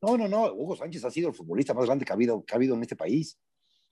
No, 0.00 0.16
no, 0.16 0.28
no. 0.28 0.52
Hugo 0.52 0.76
Sánchez 0.76 1.04
ha 1.04 1.10
sido 1.10 1.28
el 1.28 1.34
futbolista 1.34 1.74
más 1.74 1.86
grande 1.86 2.04
que 2.04 2.12
ha 2.12 2.14
habido, 2.14 2.44
que 2.44 2.54
ha 2.54 2.56
habido 2.56 2.74
en 2.74 2.82
este 2.82 2.96
país. 2.96 3.38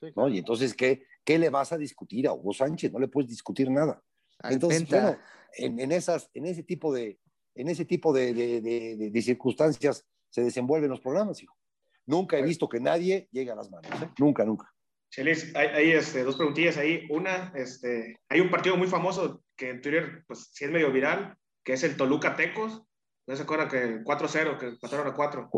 Sí, 0.00 0.06
¿no? 0.06 0.12
claro. 0.12 0.28
Y 0.28 0.38
entonces, 0.38 0.74
¿qué, 0.74 1.04
¿qué 1.24 1.38
le 1.38 1.50
vas 1.50 1.72
a 1.72 1.78
discutir 1.78 2.28
a 2.28 2.32
Hugo 2.32 2.52
Sánchez? 2.52 2.92
No 2.92 2.98
le 2.98 3.08
puedes 3.08 3.30
discutir 3.30 3.70
nada. 3.70 4.02
Al 4.40 4.52
Entonces, 4.54 4.82
Penta. 4.82 5.02
bueno, 5.02 5.18
en, 5.56 5.80
en 5.80 5.92
esas, 5.92 6.30
en 6.34 6.46
ese 6.46 6.62
tipo 6.62 6.92
de, 6.92 7.18
en 7.54 7.68
ese 7.68 7.84
tipo 7.84 8.12
de, 8.12 8.34
de- 8.34 8.60
de- 8.60 8.96
de- 8.96 9.10
de 9.10 9.22
circunstancias 9.22 10.06
se 10.30 10.42
desenvuelven 10.42 10.90
los 10.90 11.00
programas, 11.00 11.42
hijo. 11.42 11.56
Nunca 12.04 12.38
he 12.38 12.42
visto 12.42 12.68
que 12.68 12.78
nadie 12.78 13.28
llegue 13.32 13.50
a 13.50 13.54
las 13.56 13.70
manos, 13.70 13.90
¿eh? 14.02 14.10
Nunca, 14.18 14.44
nunca. 14.44 14.72
Chelis, 15.10 15.54
hay, 15.56 15.68
hay, 15.68 15.90
este, 15.92 16.22
dos 16.24 16.36
preguntillas 16.36 16.76
ahí. 16.76 17.06
Una, 17.10 17.52
este, 17.56 18.20
hay 18.28 18.40
un 18.40 18.50
partido 18.50 18.76
muy 18.76 18.86
famoso 18.86 19.42
que 19.56 19.70
en 19.70 19.80
Twitter, 19.80 20.24
pues 20.28 20.50
sí 20.52 20.64
es 20.66 20.70
medio 20.70 20.92
viral, 20.92 21.36
que 21.64 21.72
es 21.72 21.82
el 21.82 21.96
Toluca 21.96 22.36
Tecos. 22.36 22.82
¿No 23.26 23.34
se 23.34 23.42
acuerdan 23.42 23.68
que 23.68 24.04
4-0, 24.04 24.58
que 24.58 24.72
pasaron 24.80 25.06
a 25.08 25.14
4? 25.14 25.48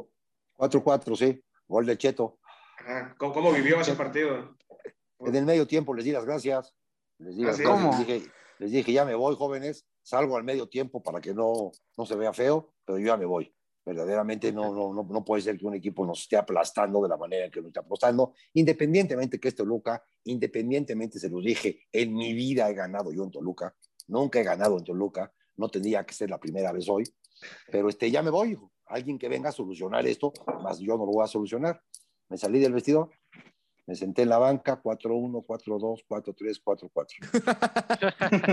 4-4, 0.58 1.16
sí. 1.16 1.42
Gol 1.66 1.86
del 1.86 1.98
Cheto. 1.98 2.38
Ajá. 2.78 3.14
¿Cómo, 3.18 3.32
cómo 3.32 3.52
vivió 3.52 3.80
ese 3.80 3.94
partido? 3.94 4.56
En 5.20 5.34
el 5.34 5.44
medio 5.44 5.66
tiempo 5.66 5.94
les 5.94 6.04
di 6.04 6.12
las 6.12 6.24
gracias. 6.24 6.74
Les 7.18 7.36
di 7.36 7.44
¿Ah, 7.44 7.48
las 7.48 7.58
gracias. 7.58 7.78
¿Cómo? 7.78 7.90
Les 7.90 8.06
dije, 8.06 8.32
les 8.58 8.70
dije, 8.70 8.92
ya 8.92 9.04
me 9.04 9.14
voy, 9.14 9.34
jóvenes. 9.36 9.86
Salgo 10.02 10.36
al 10.36 10.44
medio 10.44 10.68
tiempo 10.68 11.02
para 11.02 11.20
que 11.20 11.34
no, 11.34 11.70
no 11.96 12.06
se 12.06 12.16
vea 12.16 12.32
feo, 12.32 12.74
pero 12.84 12.98
yo 12.98 13.06
ya 13.06 13.16
me 13.16 13.26
voy. 13.26 13.54
Verdaderamente 13.84 14.52
no, 14.52 14.74
no, 14.74 14.92
no, 14.92 15.02
no 15.02 15.24
puede 15.24 15.42
ser 15.42 15.56
que 15.56 15.66
un 15.66 15.74
equipo 15.74 16.04
nos 16.04 16.20
esté 16.20 16.36
aplastando 16.36 17.02
de 17.02 17.08
la 17.08 17.16
manera 17.16 17.46
en 17.46 17.50
que 17.50 17.60
nos 17.60 17.68
está 17.68 17.80
aplastando, 17.80 18.34
independientemente 18.52 19.40
que 19.40 19.48
es 19.48 19.54
Toluca, 19.54 20.02
independientemente 20.24 21.18
se 21.18 21.30
los 21.30 21.42
dije, 21.42 21.86
en 21.90 22.12
mi 22.12 22.34
vida 22.34 22.68
he 22.68 22.74
ganado 22.74 23.12
yo 23.12 23.24
en 23.24 23.30
Toluca, 23.30 23.74
nunca 24.08 24.40
he 24.40 24.42
ganado 24.42 24.76
en 24.76 24.84
Toluca, 24.84 25.32
no 25.56 25.70
tendría 25.70 26.04
que 26.04 26.12
ser 26.12 26.28
la 26.28 26.38
primera 26.38 26.70
vez 26.70 26.86
hoy, 26.86 27.04
pero 27.72 27.88
este, 27.88 28.10
ya 28.10 28.22
me 28.22 28.28
voy, 28.28 28.52
hijo. 28.52 28.70
Alguien 28.88 29.18
que 29.18 29.28
venga 29.28 29.48
a 29.50 29.52
solucionar 29.52 30.06
esto, 30.06 30.32
más 30.62 30.78
yo 30.78 30.96
no 30.96 31.04
lo 31.06 31.12
voy 31.12 31.24
a 31.24 31.28
solucionar. 31.28 31.82
Me 32.28 32.36
salí 32.36 32.58
del 32.58 32.72
vestidor, 32.72 33.10
me 33.86 33.94
senté 33.94 34.22
en 34.22 34.28
la 34.28 34.38
banca, 34.38 34.80
4-1, 34.82 35.44
4-2, 35.46 36.04
4-3, 36.08 36.62
4-4. 36.64 38.48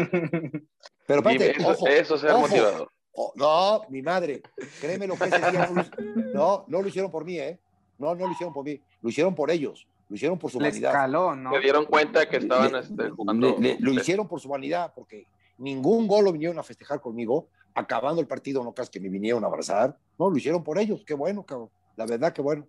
Pero 1.08 1.20
espérate, 1.20 1.52
eso, 1.58 1.70
ojo, 1.70 1.88
eso 1.88 2.18
ser 2.18 2.32
ojo. 2.32 2.42
motivador. 2.42 2.90
Oh, 3.18 3.32
no, 3.36 3.82
mi 3.90 4.02
madre, 4.02 4.42
créeme 4.82 5.08
lo 5.08 5.16
que 5.16 5.24
ese 5.26 5.38
día 5.40 5.70
no, 5.74 5.86
no, 6.34 6.66
no 6.68 6.82
lo 6.82 6.88
hicieron 6.88 7.10
por 7.12 7.24
mí, 7.24 7.38
¿eh? 7.40 7.60
No, 7.98 8.14
no 8.14 8.26
lo 8.28 8.32
hicieron 8.34 8.54
por 8.54 8.66
mí, 8.66 8.82
lo 9.02 9.10
hicieron 9.10 9.34
por 9.34 9.50
ellos, 9.52 9.88
lo 10.10 10.16
hicieron 10.18 10.38
por 10.38 10.52
su 10.52 10.60
Le 10.60 10.70
vanidad. 10.70 10.92
escaló, 10.92 11.34
¿no? 11.34 11.54
Se 11.54 11.60
dieron 11.62 11.86
cuenta 11.86 12.28
que 12.28 12.38
estaban 12.38 12.74
Le- 12.74 12.80
este, 12.80 13.10
jugando. 13.12 13.56
Le- 13.58 13.76
le- 13.76 13.80
lo 13.80 13.94
hicieron 13.94 14.28
por 14.28 14.42
su 14.42 14.50
vanidad, 14.50 14.92
porque 14.94 15.28
ningún 15.60 16.08
gol 16.08 16.26
lo 16.26 16.34
vinieron 16.34 16.60
a 16.60 16.64
festejar 16.64 17.00
conmigo, 17.00 17.48
acabando 17.76 18.22
el 18.22 18.28
partido, 18.28 18.64
no 18.64 18.74
creas 18.74 18.90
que 18.90 19.00
me 19.00 19.10
vinieron 19.10 19.44
a 19.44 19.48
abrazar, 19.48 19.98
no, 20.18 20.30
lo 20.30 20.38
hicieron 20.38 20.64
por 20.64 20.80
ellos, 20.80 21.04
qué 21.06 21.14
bueno, 21.14 21.46
cabrón, 21.46 21.70
la 21.96 22.06
verdad 22.06 22.34
que 22.34 22.42
bueno. 22.42 22.66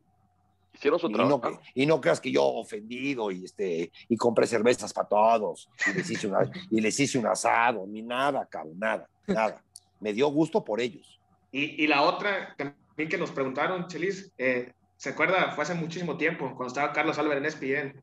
Hicieron 0.74 0.98
su 0.98 1.06
Y 1.06 1.12
no, 1.12 1.40
trabajo. 1.40 1.62
y 1.74 1.86
no 1.86 2.00
creas 2.02 2.20
que 2.20 2.30
yo 2.30 2.44
ofendido 2.44 3.30
y 3.30 3.44
este 3.44 3.90
y 4.10 4.16
compré 4.18 4.46
cervezas 4.46 4.92
para 4.92 5.08
todos 5.08 5.70
y 5.86 5.94
les 5.96 6.10
hice 6.10 6.26
una, 6.26 6.40
y 6.70 6.80
les 6.82 7.00
hice 7.00 7.18
un 7.18 7.26
asado, 7.26 7.86
ni 7.86 8.02
nada, 8.02 8.44
cabrón, 8.46 8.78
nada, 8.78 9.08
nada. 9.26 9.62
Me 10.00 10.12
dio 10.12 10.28
gusto 10.28 10.62
por 10.62 10.80
ellos. 10.80 11.18
Y, 11.50 11.82
y 11.82 11.86
la 11.86 12.02
otra, 12.02 12.54
también 12.58 13.08
que 13.08 13.16
nos 13.16 13.30
preguntaron, 13.30 13.86
Chelis, 13.86 14.30
eh, 14.36 14.72
¿se 14.96 15.10
acuerda? 15.10 15.52
Fue 15.52 15.64
hace 15.64 15.74
muchísimo 15.74 16.16
tiempo, 16.18 16.46
cuando 16.48 16.66
estaba 16.66 16.92
Carlos 16.92 17.18
Álvarez 17.18 17.38
en 17.38 17.46
ESPN. 17.46 18.02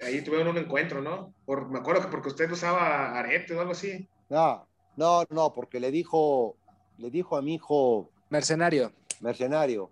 Ahí 0.00 0.22
tuvieron 0.22 0.48
un 0.48 0.58
encuentro, 0.58 1.02
¿no? 1.02 1.34
Por, 1.44 1.68
me 1.68 1.80
acuerdo 1.80 2.02
que 2.02 2.08
porque 2.08 2.28
usted 2.28 2.50
usaba 2.50 3.18
arete 3.18 3.54
o 3.54 3.60
algo 3.60 3.72
así. 3.72 4.08
No, 4.28 4.67
no, 4.98 5.24
no, 5.30 5.52
porque 5.52 5.78
le 5.80 5.90
dijo, 5.90 6.56
le 6.98 7.10
dijo 7.10 7.36
a 7.36 7.42
mi 7.42 7.54
hijo 7.54 8.10
Mercenario. 8.30 8.92
mercenario, 9.20 9.90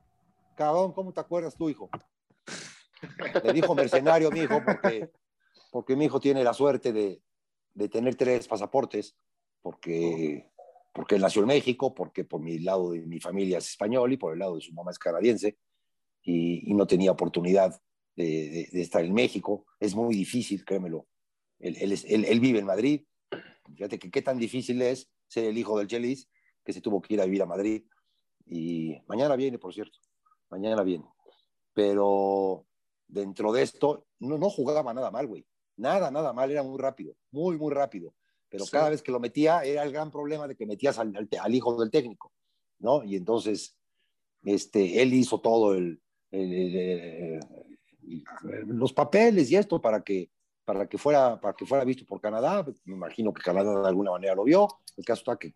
cabrón, 0.57 0.93
¿cómo 0.93 1.13
te 1.13 1.21
acuerdas 1.21 1.57
tú, 1.57 1.71
hijo? 1.71 1.89
Le 3.43 3.53
dijo 3.53 3.75
mercenario 3.75 4.29
a 4.29 4.31
mi 4.31 4.41
hijo 4.41 4.63
porque, 4.65 5.11
porque 5.71 5.97
mi 5.97 6.07
hijo 6.07 6.19
tiene 6.21 6.43
la 6.43 6.53
suerte 6.55 6.93
de, 6.93 7.23
de 7.75 7.89
tener 7.89 8.15
tres 8.17 8.49
pasaportes, 8.49 9.17
porque, 9.63 10.51
porque 10.93 11.19
nació 11.19 11.43
en 11.43 11.49
México, 11.49 11.95
porque 11.95 12.25
por 12.25 12.41
mi 12.41 12.59
lado 12.59 12.91
de 12.93 13.03
mi 13.03 13.21
familia 13.21 13.59
es 13.59 13.69
español 13.69 14.13
y 14.13 14.17
por 14.17 14.33
el 14.33 14.39
lado 14.41 14.57
de 14.57 14.61
su 14.61 14.73
mamá 14.73 14.91
es 14.91 14.99
canadiense, 14.99 15.59
y, 16.23 16.69
y 16.71 16.75
no 16.75 16.87
tenía 16.87 17.13
oportunidad 17.13 17.81
de, 18.17 18.25
de- 18.25 18.69
de 18.73 18.81
estar 18.81 19.05
en 19.05 19.13
México. 19.15 19.67
Es 19.79 19.95
muy 19.95 20.15
difícil, 20.17 20.65
créemelo. 20.65 21.07
Él, 21.61 21.77
él 21.81 21.93
es- 21.93 22.05
él- 22.07 22.25
él 22.25 22.41
vive 22.41 22.59
en 22.59 22.67
Madrid. 22.67 23.05
Fíjate 23.75 23.99
que 23.99 24.11
qué 24.11 24.23
tan 24.23 24.39
difícil 24.39 24.81
es 24.83 25.09
ser 25.29 25.45
el 25.45 25.59
hijo 25.59 25.79
del 25.79 25.87
Chelis, 25.89 26.29
que 26.65 26.73
se 26.73 26.81
tuvo 26.81 27.01
que 27.01 27.15
ir 27.15 27.21
a 27.21 27.25
vivir 27.25 27.43
a 27.43 27.47
Madrid. 27.47 27.85
Y 28.47 28.97
mañana 29.09 29.35
viene, 29.37 29.59
por 29.59 29.75
cierto. 29.75 29.99
Mañana 30.51 30.83
viene. 30.83 31.05
Pero, 31.75 32.67
dentro 33.09 33.53
de 33.53 33.63
esto, 33.63 34.07
no, 34.19 34.39
no 34.39 34.49
jugaba 34.51 34.95
nada 34.95 35.11
mal, 35.11 35.27
güey. 35.27 35.45
Nada, 35.77 36.11
nada 36.11 36.33
mal, 36.33 36.51
era 36.51 36.63
muy 36.63 36.79
rápido, 36.79 37.17
muy, 37.31 37.59
muy 37.59 37.73
rápido. 37.73 38.15
Pero 38.49 38.65
Sí. 38.65 38.71
cada 38.71 38.89
vez 38.91 39.03
que 39.03 39.13
lo 39.13 39.21
metía 39.21 39.63
era 39.63 39.83
el 39.83 39.93
gran 39.93 40.11
problema 40.11 40.47
de 40.49 40.57
que 40.57 40.65
metías 40.67 40.99
al, 40.99 41.15
al 41.17 41.29
te- 41.29 41.39
al 41.39 41.55
hijo 41.55 41.79
del 41.79 41.91
técnico, 41.91 42.33
¿no? 42.79 43.05
Y 43.05 43.17
entonces, 43.17 43.77
este, 44.45 45.03
él 45.03 45.13
hizo 45.13 45.41
todo 45.41 45.75
el, 45.75 46.01
el- 46.31 46.53
el- 46.55 47.41
el- 48.09 48.65
los 48.69 48.93
papeles 48.93 49.51
y 49.51 49.57
esto 49.57 49.81
para 49.81 50.03
que, 50.03 50.31
para, 50.67 50.87
que 50.87 50.99
fuera, 50.99 51.41
para 51.41 51.55
que 51.55 51.65
fuera 51.65 51.85
visto 51.85 52.05
por 52.05 52.21
Canadá. 52.21 52.67
Me 52.85 52.95
imagino 52.95 53.33
que 53.33 53.41
Canadá 53.41 53.81
de 53.81 53.89
alguna 53.89 54.11
manera 54.11 54.35
lo 54.35 54.45
vio. 54.45 54.69
El 54.97 55.05
caso 55.05 55.21
está 55.21 55.37
que 55.39 55.55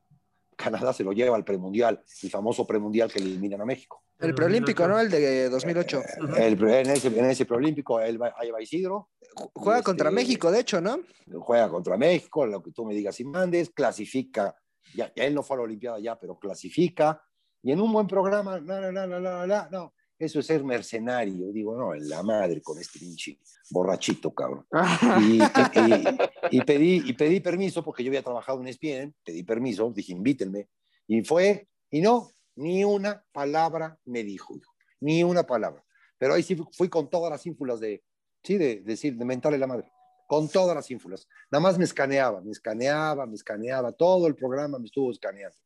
Canadá 0.56 0.92
se 0.94 1.04
lo 1.04 1.12
lleva 1.12 1.36
al 1.36 1.44
premundial, 1.44 2.02
el 2.22 2.30
famoso 2.30 2.66
premundial 2.66 3.10
que 3.12 3.18
eliminan 3.18 3.60
a 3.60 3.64
México. 3.66 4.02
El 4.18 4.34
preolímpico, 4.34 4.86
¿no? 4.86 5.00
El 5.00 5.10
de 5.10 5.48
2008. 5.48 6.02
El 6.36 6.56
pre- 6.56 6.80
en, 6.80 6.90
ese, 6.90 7.08
en 7.08 7.24
ese 7.24 7.46
preolímpico, 7.46 8.00
él 8.00 8.20
va, 8.20 8.34
ahí 8.36 8.50
va 8.50 8.62
Isidro. 8.62 9.08
Juega 9.54 9.78
Este, 9.78 9.86
contra 9.86 10.10
México, 10.10 10.50
de 10.50 10.60
hecho, 10.60 10.80
¿no? 10.80 11.00
Juega 11.40 11.68
contra 11.70 11.96
México, 11.96 12.44
lo 12.46 12.62
que 12.62 12.70
tú 12.72 12.84
me 12.84 12.94
digas 12.94 13.18
y 13.20 13.24
mandes, 13.24 13.70
clasifica. 13.70 14.54
Ya, 14.94 15.10
ya 15.16 15.24
él 15.24 15.34
no 15.34 15.42
fue 15.42 15.56
a 15.56 15.58
la 15.58 15.64
Olimpiada 15.64 15.98
ya, 15.98 16.18
pero 16.18 16.38
clasifica. 16.38 17.22
Y 17.62 17.72
en 17.72 17.80
un 17.80 17.92
buen 17.92 18.06
programa, 18.06 18.60
no, 18.60 18.80
no, 18.80 18.92
no, 18.92 19.06
no, 19.06 19.46
no, 19.46 19.68
no. 19.70 19.94
Eso 20.20 20.38
es 20.38 20.46
ser 20.46 20.62
mercenario. 20.62 21.50
Digo, 21.50 21.74
no, 21.76 21.94
la 21.94 22.22
madre 22.22 22.60
con 22.60 22.78
este 22.78 22.98
pinche 22.98 23.38
borrachito, 23.70 24.32
cabrón. 24.34 24.66
Y, 25.20 25.40
y- 25.42 26.58
y 26.58 26.60
pedí, 26.62 27.02
y 27.06 27.12
pedí 27.14 27.40
permiso 27.40 27.82
porque 27.82 28.04
yo 28.04 28.10
había 28.10 28.22
trabajado 28.22 28.60
en 28.60 28.68
ESPN, 28.68 29.14
pedí 29.24 29.42
permiso, 29.42 29.90
dije, 29.94 30.12
invítenme. 30.12 30.68
Y 31.08 31.22
fue, 31.22 31.68
y 31.90 32.02
no, 32.02 32.28
ni 32.56 32.84
una 32.84 33.24
palabra 33.32 33.98
me 34.04 34.22
dijo, 34.22 34.54
hijo, 34.56 34.72
ni 35.00 35.24
una 35.24 35.44
palabra. 35.44 35.82
Pero 36.18 36.34
ahí 36.34 36.42
sí 36.42 36.54
fui, 36.54 36.66
fui 36.72 36.88
con 36.90 37.08
todas 37.08 37.30
las 37.30 37.46
ínfulas 37.46 37.80
de, 37.80 38.04
sí, 38.44 38.58
de, 38.58 38.82
decir, 38.82 39.16
de 39.16 39.24
mentarle 39.24 39.56
la 39.56 39.66
madre, 39.66 39.90
con 40.28 40.48
todas 40.50 40.76
las 40.76 40.90
ínfulas. 40.90 41.26
Nada 41.50 41.62
más 41.62 41.78
me 41.78 41.84
escaneaba, 41.84 42.42
me 42.42 42.50
escaneaba, 42.50 43.24
me 43.26 43.36
escaneaba, 43.36 43.90
todo 43.92 44.26
el 44.26 44.34
programa 44.36 44.78
me 44.78 44.84
estuvo 44.84 45.10
escaneando. 45.10 45.56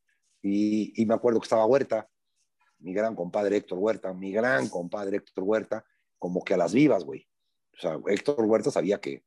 Y, 0.41 0.93
y 1.01 1.05
me 1.05 1.13
acuerdo 1.15 1.39
que 1.41 1.45
estaba 1.45 1.65
Huerta, 1.65 2.07
mi 2.85 2.93
gran 2.93 3.15
compadre 3.15 3.57
Héctor 3.57 3.79
Huerta, 3.79 4.13
mi 4.13 4.31
gran 4.31 4.69
compadre 4.69 5.17
Héctor 5.17 5.43
Huerta, 5.43 5.83
como 6.19 6.43
que 6.43 6.53
a 6.53 6.57
las 6.57 6.71
vivas, 6.71 7.03
güey. 7.03 7.27
O 7.73 7.81
sea, 7.81 7.99
Héctor 8.07 8.45
Huerta 8.45 8.69
sabía 8.69 9.01
que, 9.01 9.25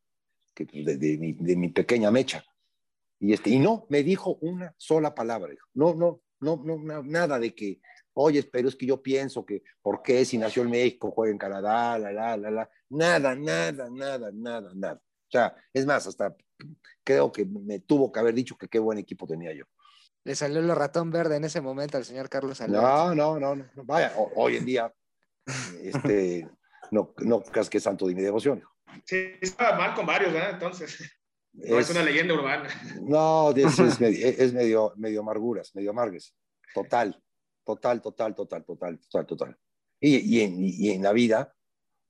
que 0.55 0.65
pues, 0.65 0.99
de, 0.99 1.19
mi, 1.19 1.69
pequeña 1.69 2.13
mecha. 2.13 2.45
Y, 3.19 3.33
este, 3.33 3.51
y 3.51 3.59
no, 3.59 3.85
me 3.89 4.05
dijo 4.05 4.39
una 4.43 4.73
sola 4.79 5.13
palabra. 5.13 5.53
No, 5.75 5.93
no, 5.93 6.23
no, 6.39 6.63
no, 6.65 6.79
na- 6.79 7.03
nada 7.03 7.41
de 7.41 7.53
que, 7.53 7.81
oye, 8.15 8.45
pero 8.45 8.69
es 8.69 8.77
que 8.77 8.87
yo 8.87 9.03
pienso 9.03 9.45
que, 9.45 9.65
¿por 9.83 10.03
qué 10.03 10.25
si 10.25 10.39
nació 10.39 10.63
en 10.63 10.71
México, 10.71 11.11
juega 11.11 11.33
en 11.33 11.39
Canadá, 11.39 11.99
la, 11.99 12.13
la, 12.13 12.37
la, 12.37 12.51
la? 12.53 12.71
Nada, 12.91 13.35
nada, 13.35 13.91
nada, 13.91 14.31
nada, 14.33 14.71
nada. 14.73 15.03
O 15.03 15.31
sea, 15.31 15.57
es 15.75 15.85
más, 15.85 16.07
hasta 16.07 16.35
creo 17.03 17.33
que 17.33 17.45
me 17.45 17.81
tuvo 17.81 18.13
que 18.13 18.21
haber 18.21 18.35
dicho 18.35 18.57
que 18.57 18.69
qué 18.69 18.79
buen 18.79 18.99
equipo 18.99 19.27
tenía 19.27 19.53
yo. 19.53 19.65
Le 20.25 20.35
salió 20.35 20.59
el 20.61 20.69
ratón 20.75 21.11
verde 21.11 21.37
en 21.37 21.45
ese 21.45 21.61
momento 21.61 21.97
al 21.97 22.05
señor 22.05 22.29
Carlos 22.29 22.61
Alberto. 22.61 22.83
No, 22.87 23.15
no, 23.15 23.39
no, 23.41 23.57
no. 23.57 23.65
Vaya, 23.85 24.13
ho- 24.17 24.31
hoy 24.37 24.57
en 24.57 24.65
día, 24.67 24.93
este, 25.83 26.49
no, 26.91 27.15
no 27.19 27.43
creas 27.43 27.71
que 27.71 27.79
es 27.79 27.85
santo 27.85 28.07
de 28.07 28.15
mi 28.15 28.23
devoción. 28.23 28.63
Sí, 29.05 29.33
estaba 29.41 29.77
mal 29.79 29.95
con 29.95 30.07
varios, 30.07 30.33
¿verdad? 30.33 30.51
Entonces, 30.53 30.99
no 31.53 31.79
es, 31.79 31.89
Es- 31.89 31.91
una 31.97 32.03
leyenda 32.05 32.35
urbana. 32.35 32.69
No, 33.03 33.51
es, 33.53 33.79
es 33.79 34.01
medio, 34.01 34.27
es 34.27 34.53
medio, 34.53 34.93
medio 34.97 35.21
amarguras, 35.21 35.75
medio 35.75 35.91
amargues. 35.91 36.35
Total, 36.75 37.23
total, 37.65 38.03
total, 38.03 38.35
total, 38.35 38.65
total, 38.65 38.99
total, 38.99 39.27
total. 39.27 39.59
Y, 40.01 40.17
y, 40.19 40.43
en, 40.43 40.55
y 40.59 40.91
en 40.91 41.03
la 41.03 41.13
vida, 41.13 41.55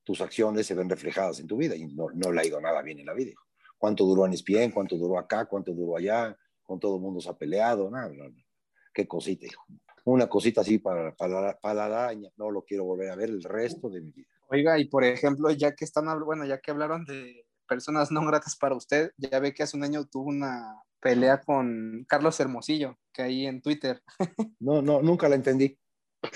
tus 0.04 0.20
acciones 0.20 0.66
se 0.66 0.74
ven 0.74 0.88
reflejadas 0.90 1.38
en 1.40 1.46
tu 1.46 1.56
vida 1.56 1.76
y 1.76 1.86
no, 1.94 2.06
no 2.14 2.32
le 2.32 2.40
ha 2.40 2.44
ido 2.46 2.60
nada 2.60 2.82
bien 2.82 2.98
en 2.98 3.06
la 3.06 3.14
vida. 3.14 3.32
¿Cuánto 3.78 4.04
duró 4.04 4.26
en 4.26 4.32
ESPN? 4.32 4.72
¿Cuánto 4.72 4.96
duró 4.96 5.18
acá? 5.18 5.44
¿Cuánto 5.46 5.72
duró 5.72 5.96
allá? 5.96 6.36
Con 6.68 6.78
todo 6.78 6.96
el 6.96 7.00
mundo 7.02 7.18
se 7.18 7.30
ha 7.30 7.32
peleado. 7.32 7.90
No, 7.90 8.10
no, 8.12 8.28
no. 8.28 8.44
Qué 8.92 9.08
cosita, 9.08 9.46
hijo. 9.46 9.64
Una 10.04 10.28
cosita 10.28 10.60
así 10.60 10.78
para, 10.78 11.14
para, 11.16 11.58
para 11.58 11.74
la 11.74 11.84
araña. 11.86 12.28
No 12.36 12.50
lo 12.50 12.62
quiero 12.62 12.84
volver 12.84 13.10
a 13.10 13.16
ver 13.16 13.30
el 13.30 13.42
resto 13.42 13.88
de 13.88 14.02
mi 14.02 14.10
vida. 14.12 14.28
Oiga, 14.48 14.78
y 14.78 14.84
por 14.84 15.02
ejemplo, 15.02 15.50
ya 15.50 15.74
que 15.74 15.86
están, 15.86 16.04
bueno, 16.26 16.44
ya 16.44 16.60
que 16.60 16.70
hablaron 16.70 17.06
de 17.06 17.46
personas 17.66 18.10
no 18.10 18.20
gratas 18.26 18.54
para 18.56 18.74
usted, 18.74 19.12
ya 19.16 19.38
ve 19.40 19.54
que 19.54 19.62
hace 19.62 19.78
un 19.78 19.84
año 19.84 20.04
tuvo 20.06 20.28
una 20.28 20.74
pelea 21.00 21.40
con 21.40 22.04
Carlos 22.06 22.38
Hermosillo, 22.38 22.98
que 23.14 23.22
ahí 23.22 23.46
en 23.46 23.62
Twitter. 23.62 24.02
No, 24.60 24.82
no, 24.82 25.00
nunca 25.00 25.26
la 25.28 25.36
entendí. 25.36 25.78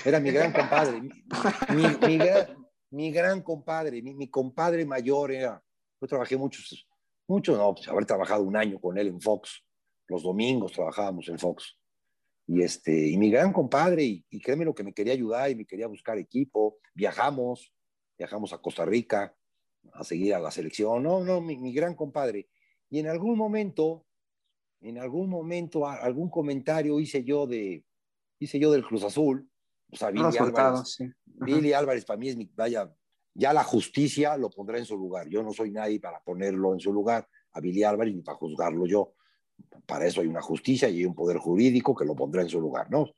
Era 0.05 0.19
mi 0.19 0.31
gran 0.31 0.51
compadre. 0.53 1.01
Mi, 1.03 1.11
mi- 1.75 2.07
mi 2.07 2.17
gran, 2.19 2.47
mi 2.91 3.11
gran 3.13 3.43
compadre, 3.43 4.01
mi, 4.01 4.15
mi 4.15 4.31
compadre 4.31 4.87
mayor 4.87 5.31
era. 5.33 5.63
Yo 6.01 6.07
trabajé 6.09 6.37
muchos, 6.39 6.87
mucho, 7.29 7.57
no, 7.57 7.75
pues, 7.75 7.87
haber 7.89 8.07
trabajado 8.07 8.43
un 8.45 8.57
año 8.57 8.79
con 8.81 8.97
él 8.97 9.09
en 9.09 9.21
Fox. 9.21 9.63
Los 10.09 10.23
domingos 10.23 10.73
trabajábamos 10.73 11.29
en 11.29 11.39
Fox. 11.39 11.79
Y, 12.47 12.63
este, 12.63 13.09
y 13.09 13.17
mi 13.17 13.31
gran 13.31 13.53
compadre, 13.53 14.05
y, 14.05 14.27
y 14.29 14.41
créeme 14.41 14.65
lo 14.65 14.75
que 14.75 14.83
me 14.83 14.93
quería 14.93 15.13
ayudar 15.13 15.51
y 15.51 15.55
me 15.55 15.65
quería 15.65 15.87
buscar 15.87 16.19
equipo. 16.19 16.79
Viajamos, 16.95 17.73
viajamos 18.19 18.53
a 18.53 18.59
Costa 18.59 18.85
Rica 18.85 19.35
a 19.93 20.05
seguir 20.05 20.35
a 20.35 20.41
la 20.41 20.51
selección. 20.51 21.03
No, 21.03 21.25
no, 21.25 21.41
mi, 21.41 21.57
mi 21.57 21.73
gran 21.73 21.95
compadre. 21.95 22.49
Y 22.91 22.99
en 22.99 23.07
algún 23.09 23.39
momento, 23.39 24.05
en 24.81 24.99
algún 24.99 25.31
momento, 25.31 25.87
a- 25.87 25.97
algún 25.97 26.29
comentario 26.31 26.99
hice 27.01 27.25
yo 27.25 27.47
de, 27.47 27.85
hice 28.39 28.59
yo 28.59 28.71
del 28.73 28.85
Cruz 28.85 29.05
Azul. 29.05 29.49
O 29.91 29.97
sea, 29.97 30.11
Billy 30.11 30.25
Álvarez, 30.39 30.89
sí. 30.97 31.05
Billy 31.25 31.73
Álvarez 31.73 32.05
para 32.05 32.19
mí 32.19 32.29
es 32.29 32.37
mi, 32.37 32.51
vaya, 32.55 32.93
ya 33.35 33.53
la 33.53 33.63
justicia 33.63 34.37
lo 34.37 34.51
pondrá 34.51 34.79
en 34.79 34.85
su 34.85 34.97
lugar. 34.97 35.29
Yo 35.29 35.43
no 35.43 35.53
soy 35.53 35.71
nadie 35.71 36.01
para 36.01 36.21
ponerlo 36.23 36.73
en 36.75 36.81
su 36.81 36.93
lugar 36.93 37.29
a 37.53 37.61
Billy 37.61 37.83
Álvarez 37.85 38.15
ni 38.15 38.23
para 38.23 38.37
juzgarlo 38.39 38.85
yo. 38.87 39.15
Para 39.87 40.07
eso 40.07 40.21
hay 40.21 40.27
una 40.27 40.43
justicia 40.43 40.89
y 40.89 40.99
hay 40.99 41.05
un 41.05 41.15
poder 41.15 41.39
jurídico 41.39 41.95
que 41.95 42.05
lo 42.05 42.15
pondrá 42.15 42.43
en 42.43 42.49
su 42.49 42.61
lugar, 42.61 42.91
¿no? 42.91 43.11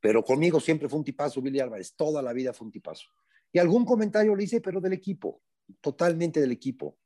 Pero 0.00 0.22
conmigo 0.22 0.60
siempre 0.60 0.88
fue 0.88 0.98
un 0.98 1.04
tipazo 1.04 1.40
Billy 1.40 1.60
Álvarez, 1.60 1.94
toda 1.96 2.22
la 2.22 2.32
vida 2.32 2.52
fue 2.52 2.66
un 2.66 2.72
tipazo. 2.72 3.06
Y 3.52 3.58
algún 3.58 3.84
comentario 3.84 4.34
le 4.36 4.44
hice, 4.44 4.60
pero 4.60 4.80
del 4.80 4.92
equipo, 4.92 5.42
totalmente 5.80 6.40
del 6.40 6.52
equipo. 6.52 6.98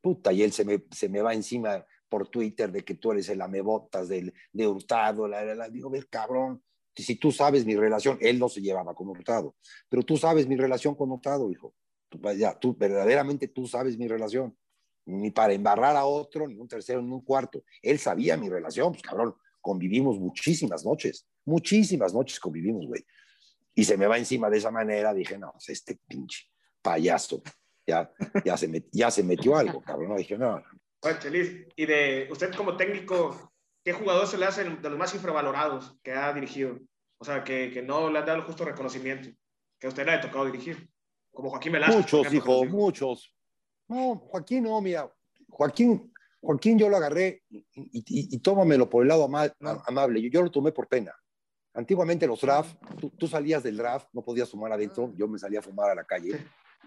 Puta, 0.00 0.32
y 0.32 0.42
él 0.42 0.52
se 0.52 0.64
me, 0.64 0.84
se 0.90 1.08
me 1.08 1.22
va 1.22 1.32
encima 1.32 1.84
por 2.08 2.28
Twitter 2.28 2.70
de 2.70 2.84
que 2.84 2.96
tú 2.96 3.12
eres 3.12 3.28
el 3.28 3.40
amebotas 3.40 4.08
del, 4.08 4.34
de 4.52 4.66
Hurtado. 4.66 5.28
La, 5.28 5.44
la, 5.44 5.54
la. 5.54 5.68
Digo, 5.70 5.88
ver, 5.88 6.08
cabrón, 6.08 6.62
si 6.94 7.16
tú 7.16 7.32
sabes 7.32 7.64
mi 7.64 7.76
relación, 7.76 8.18
él 8.20 8.38
no 8.38 8.48
se 8.48 8.60
llevaba 8.60 8.94
con 8.94 9.08
Hurtado, 9.08 9.56
pero 9.88 10.02
tú 10.02 10.16
sabes 10.16 10.46
mi 10.46 10.56
relación 10.56 10.94
con 10.94 11.10
Hurtado, 11.10 11.50
hijo. 11.50 11.74
Ya, 12.36 12.58
tú 12.58 12.76
verdaderamente 12.76 13.48
tú 13.48 13.66
sabes 13.66 13.96
mi 13.96 14.06
relación. 14.06 14.54
Ni 15.04 15.30
para 15.30 15.52
embarrar 15.52 15.96
a 15.96 16.04
otro, 16.04 16.46
ni 16.46 16.56
un 16.56 16.68
tercero, 16.68 17.02
ni 17.02 17.10
un 17.10 17.22
cuarto. 17.22 17.64
Él 17.80 17.98
sabía 17.98 18.36
mi 18.36 18.48
relación, 18.48 18.92
pues 18.92 19.02
cabrón, 19.02 19.34
convivimos 19.60 20.18
muchísimas 20.18 20.84
noches, 20.84 21.26
muchísimas 21.44 22.14
noches 22.14 22.38
convivimos, 22.38 22.86
güey. 22.86 23.04
Y 23.74 23.84
se 23.84 23.96
me 23.96 24.06
va 24.06 24.18
encima 24.18 24.50
de 24.50 24.58
esa 24.58 24.70
manera, 24.70 25.14
dije, 25.14 25.38
no, 25.38 25.52
pues, 25.52 25.70
este 25.70 25.98
pinche 26.06 26.46
payaso, 26.82 27.42
ya, 27.86 28.10
ya, 28.44 28.56
se, 28.56 28.68
met- 28.68 28.88
ya 28.92 29.10
se 29.10 29.22
metió 29.22 29.56
algo, 29.56 29.80
cabrón. 29.82 30.10
No, 30.10 30.16
dije, 30.16 30.36
no, 30.38 30.62
Oye, 31.04 31.18
Chelis, 31.18 31.66
y 31.74 31.86
de 31.86 32.28
usted 32.30 32.54
como 32.54 32.76
técnico, 32.76 33.52
¿qué 33.84 33.92
jugador 33.92 34.28
se 34.28 34.38
le 34.38 34.46
hace 34.46 34.62
de 34.62 34.88
los 34.88 34.98
más 34.98 35.12
infravalorados 35.14 35.98
que 36.02 36.12
ha 36.12 36.32
dirigido? 36.32 36.78
O 37.18 37.24
sea, 37.24 37.42
que, 37.42 37.70
que 37.72 37.82
no 37.82 38.08
le 38.08 38.20
han 38.20 38.26
dado 38.26 38.38
el 38.38 38.44
justo 38.44 38.64
reconocimiento, 38.64 39.28
que 39.80 39.86
a 39.86 39.90
usted 39.90 40.06
le 40.06 40.12
ha 40.12 40.20
tocado 40.20 40.44
dirigir. 40.46 40.88
Como 41.32 41.50
Joaquín 41.50 41.72
por 41.72 41.88
Muchos, 41.88 42.32
hijo, 42.32 42.64
muchos. 42.66 43.34
No, 43.92 44.16
Joaquín 44.16 44.64
no, 44.64 44.80
mira, 44.80 45.12
Joaquín, 45.48 46.12
Joaquín 46.40 46.78
yo 46.78 46.88
lo 46.88 46.96
agarré 46.96 47.42
y, 47.50 47.58
y- 47.74 48.34
y 48.34 48.38
tómamelo 48.38 48.88
por 48.88 49.02
el 49.02 49.08
lado 49.08 49.24
ama- 49.24 49.52
amable. 49.86 50.20
Yo, 50.22 50.28
yo 50.30 50.42
lo 50.42 50.50
tomé 50.50 50.72
por 50.72 50.88
pena. 50.88 51.12
Antiguamente 51.74 52.26
los 52.26 52.40
draft, 52.40 52.76
tú, 52.98 53.10
tú 53.10 53.26
salías 53.28 53.62
del 53.62 53.76
draft, 53.76 54.08
no 54.12 54.22
podías 54.22 54.48
fumar 54.50 54.72
adentro, 54.72 55.12
yo 55.16 55.26
me 55.28 55.38
salía 55.38 55.58
a 55.60 55.62
fumar 55.62 55.90
a 55.90 55.94
la 55.94 56.04
calle 56.04 56.38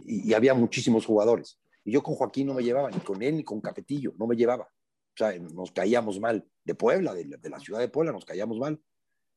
y, 0.06 0.30
y 0.30 0.34
había 0.34 0.54
muchísimos 0.54 1.06
jugadores. 1.06 1.60
Y 1.84 1.92
yo 1.92 2.02
con 2.02 2.16
Joaquín 2.16 2.48
no 2.48 2.54
me 2.56 2.64
llevaba, 2.64 2.90
ni 2.90 3.00
con 3.00 3.22
él 3.22 3.38
ni 3.38 3.44
con 3.44 3.62
Capetillo, 3.62 4.14
no 4.18 4.26
me 4.28 4.36
llevaba. 4.36 4.64
O 4.66 5.18
sea, 5.18 5.38
nos 5.40 5.72
caíamos 5.72 6.20
mal. 6.20 6.44
De 6.64 6.74
Puebla, 6.76 7.14
de, 7.14 7.26
la- 7.26 7.38
de 7.38 7.50
la 7.50 7.60
ciudad 7.60 7.80
de 7.80 7.88
Puebla, 7.88 8.12
nos 8.12 8.26
caíamos 8.26 8.58
mal. 8.58 8.82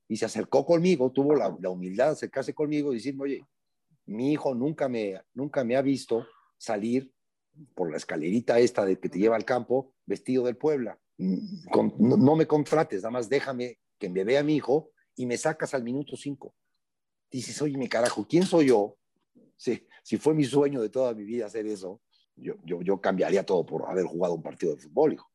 Y 0.08 0.16
se 0.16 0.24
acercó 0.24 0.64
conmigo, 0.64 1.12
tuvo 1.12 1.34
la, 1.34 1.54
la 1.60 1.68
humildad 1.68 2.06
de 2.06 2.12
acercarse 2.12 2.54
conmigo 2.54 2.92
y 2.92 2.96
decirme, 2.96 3.24
oye, 3.24 3.44
mi 4.06 4.32
hijo 4.32 4.54
nunca 4.54 4.88
me, 4.88 5.20
nunca 5.34 5.64
me 5.64 5.76
ha 5.76 5.82
visto 5.82 6.26
salir 6.56 7.12
por 7.74 7.90
la 7.90 7.96
escalerita 7.96 8.58
esta 8.58 8.84
de 8.84 8.98
que 8.98 9.08
te 9.08 9.18
lleva 9.18 9.36
al 9.36 9.44
campo 9.44 9.92
vestido 10.06 10.44
del 10.44 10.56
Puebla. 10.56 10.98
Mm, 11.18 11.68
con- 11.70 11.94
no, 11.98 12.16
no 12.16 12.36
me 12.36 12.46
contrates, 12.46 13.02
nada 13.02 13.10
más 13.12 13.28
déjame 13.28 13.78
que 13.98 14.08
me 14.08 14.24
vea 14.24 14.42
mi 14.42 14.56
hijo 14.56 14.90
y 15.16 15.26
me 15.26 15.36
sacas 15.36 15.74
al 15.74 15.82
minuto 15.82 16.16
cinco. 16.16 16.54
Dices, 17.30 17.60
oye, 17.60 17.76
mi 17.76 17.88
carajo, 17.88 18.26
¿quién 18.28 18.44
soy 18.44 18.66
yo? 18.68 18.96
Si, 19.56 19.86
si 20.02 20.16
fue 20.16 20.34
mi 20.34 20.44
sueño 20.44 20.80
de 20.80 20.88
toda 20.88 21.12
mi 21.14 21.24
vida 21.24 21.46
hacer 21.46 21.66
eso, 21.66 22.00
yo, 22.36 22.54
yo, 22.64 22.80
yo 22.82 23.00
cambiaría 23.00 23.44
todo 23.44 23.66
por 23.66 23.90
haber 23.90 24.04
jugado 24.04 24.34
un 24.34 24.42
partido 24.42 24.74
de 24.74 24.80
fútbol, 24.80 25.14
hijo. 25.14 25.28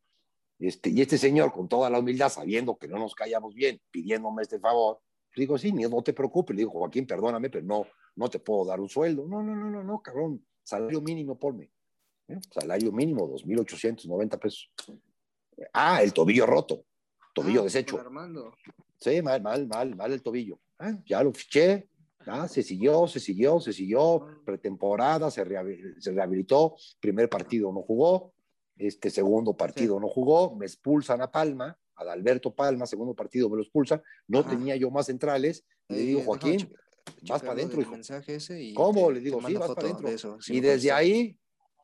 Este, 0.59 0.89
y 0.89 1.01
este 1.01 1.17
señor, 1.17 1.51
con 1.51 1.67
toda 1.67 1.89
la 1.89 1.99
humildad, 1.99 2.29
sabiendo 2.29 2.77
que 2.77 2.87
no 2.87 2.97
nos 2.97 3.13
callamos 3.13 3.53
bien, 3.53 3.81
pidiéndome 3.91 4.43
este 4.43 4.59
favor, 4.59 5.01
digo, 5.35 5.57
sí, 5.57 5.73
no 5.73 6.01
te 6.01 6.13
preocupes, 6.13 6.55
le 6.55 6.61
digo, 6.61 6.71
Joaquín, 6.71 7.05
perdóname, 7.05 7.49
pero 7.49 7.65
no, 7.65 7.85
no 8.15 8.29
te 8.29 8.39
puedo 8.39 8.63
dar 8.65 8.79
un 8.79 8.87
sueldo. 8.87 9.27
No, 9.27 9.43
no, 9.43 9.53
no, 9.55 9.69
no, 9.69 9.83
no, 9.83 10.01
cabrón, 10.01 10.45
salario 10.63 11.01
mínimo, 11.01 11.37
ponme. 11.37 11.72
¿Eh? 12.27 12.39
Salario 12.51 12.91
mínimo, 12.91 13.27
2.890 13.27 14.37
pesos. 14.39 14.71
Ah, 15.73 16.01
el 16.01 16.13
tobillo 16.13 16.45
roto, 16.45 16.85
tobillo 17.33 17.61
Ah, 17.61 17.63
deshecho. 17.63 17.99
Armando. 17.99 18.53
Sí, 18.99 19.21
mal, 19.21 19.41
mal, 19.41 19.67
mal, 19.67 19.95
mal 19.95 20.11
el 20.13 20.21
tobillo. 20.21 20.59
Ah, 20.79 20.93
ya 21.05 21.21
lo 21.23 21.33
fiché, 21.33 21.89
ah, 22.25 22.47
se 22.47 22.63
siguió, 22.63 23.07
se 23.07 23.19
siguió, 23.19 23.59
se 23.59 23.73
siguió, 23.73 24.25
pretemporada, 24.45 25.29
se, 25.29 25.45
rehabil- 25.45 25.99
se 25.99 26.11
rehabilitó, 26.11 26.75
primer 26.99 27.29
partido 27.29 27.71
no 27.71 27.81
jugó, 27.81 28.33
este 28.77 29.09
segundo 29.09 29.55
partido 29.55 29.99
no 29.99 30.07
jugó, 30.07 30.55
me 30.55 30.65
expulsan 30.65 31.21
a 31.21 31.31
Palma, 31.31 31.77
a 31.95 32.01
Alberto 32.11 32.53
Palma, 32.53 32.85
segundo 32.87 33.13
partido 33.13 33.49
me 33.49 33.57
lo 33.57 33.61
expulsan, 33.61 34.01
no 34.27 34.39
Ajá. 34.39 34.49
tenía 34.49 34.75
yo 34.75 34.89
más 34.89 35.05
centrales, 35.05 35.65
le 35.89 35.97
Eh, 35.97 36.05
digo, 36.05 36.19
déjame 36.21 36.39
Joaquín, 36.39 36.73
vas 37.29 37.41
para 37.41 37.53
adentro, 37.53 37.81
hijo. 37.81 37.91
mensaje 37.91 38.35
ese 38.35 38.61
y 38.61 38.73
¿Cómo? 38.73 39.11
Le 39.11 39.19
digo, 39.19 39.39
sí, 39.41 39.53
vas 39.53 39.71
para 39.73 39.89
adentro. 39.89 40.39
sí 40.41 40.55
y 40.55 40.59
desde 40.59 40.91
ahí 40.91 41.19
Eh, 41.21 41.37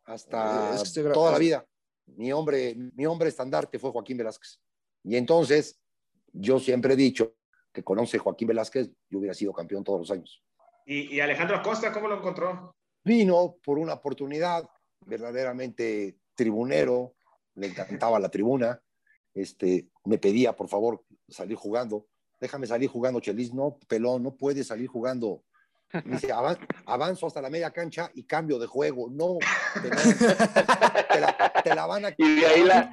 hasta 0.10 0.74
es 0.76 0.82
que 0.82 0.88
estoy 0.88 1.04
gra- 1.04 1.14
toda 1.14 1.32
la 1.32 1.38
vida, 1.38 1.66
mi 2.08 2.32
hombre, 2.32 2.76
mi 2.76 3.06
hombre 3.06 3.30
estandarte 3.30 3.78
fue 3.80 3.92
Joaquín 3.92 4.18
Velázquez. 4.18 4.60
Y 5.04 5.16
entonces, 5.16 5.80
yo 6.34 6.60
siempre 6.60 6.94
he 6.94 6.98
dicho 6.98 7.36
que 7.72 7.84
con 7.84 8.00
11 8.00 8.18
Joaquín 8.18 8.48
Velázquez, 8.48 8.90
yo 9.10 9.20
hubiera 9.20 9.34
sido 9.34 9.54
campeón 9.54 9.84
todos 9.84 10.00
los 10.00 10.12
años. 10.12 10.44
¿Y, 10.86 11.16
y 11.16 11.20
Alejandro 11.20 11.58
Acosta, 11.58 11.94
cómo 11.94 12.08
lo 12.08 12.18
encontró? 12.18 12.76
Vino 13.04 13.58
por 13.64 13.78
una 13.78 13.94
oportunidad 13.94 14.68
verdaderamente 15.06 16.18
tribunero, 16.36 17.16
le 17.56 17.68
encantaba 17.68 18.20
la 18.20 18.30
tribuna, 18.30 18.82
este, 19.34 19.90
me 20.06 20.18
pedía 20.18 20.56
por 20.56 20.68
favor 20.68 21.06
salir 21.28 21.56
jugando, 21.56 22.08
déjame 22.40 22.66
salir 22.68 22.90
jugando, 22.90 23.20
Chelis, 23.20 23.54
no, 23.54 23.78
pelón, 23.88 24.24
no 24.24 24.36
puedes 24.36 24.68
salir 24.68 24.88
jugando. 24.88 25.44
Me 26.06 26.16
dice, 26.16 26.32
"Avan- 26.32 26.60
avanzo 26.86 27.28
hasta 27.28 27.42
la 27.42 27.50
media 27.50 27.72
cancha 27.72 28.12
y 28.14 28.24
cambio 28.24 28.60
de 28.60 28.68
juego. 28.68 29.10
No, 29.10 29.38
te, 29.82 31.20
la, 31.20 31.54
te 31.64 31.76
la 31.76 31.86
van 31.86 32.06
a 32.06 32.14
Y 32.18 32.36
de 32.40 32.46
ahí 32.46 32.64
la, 32.64 32.92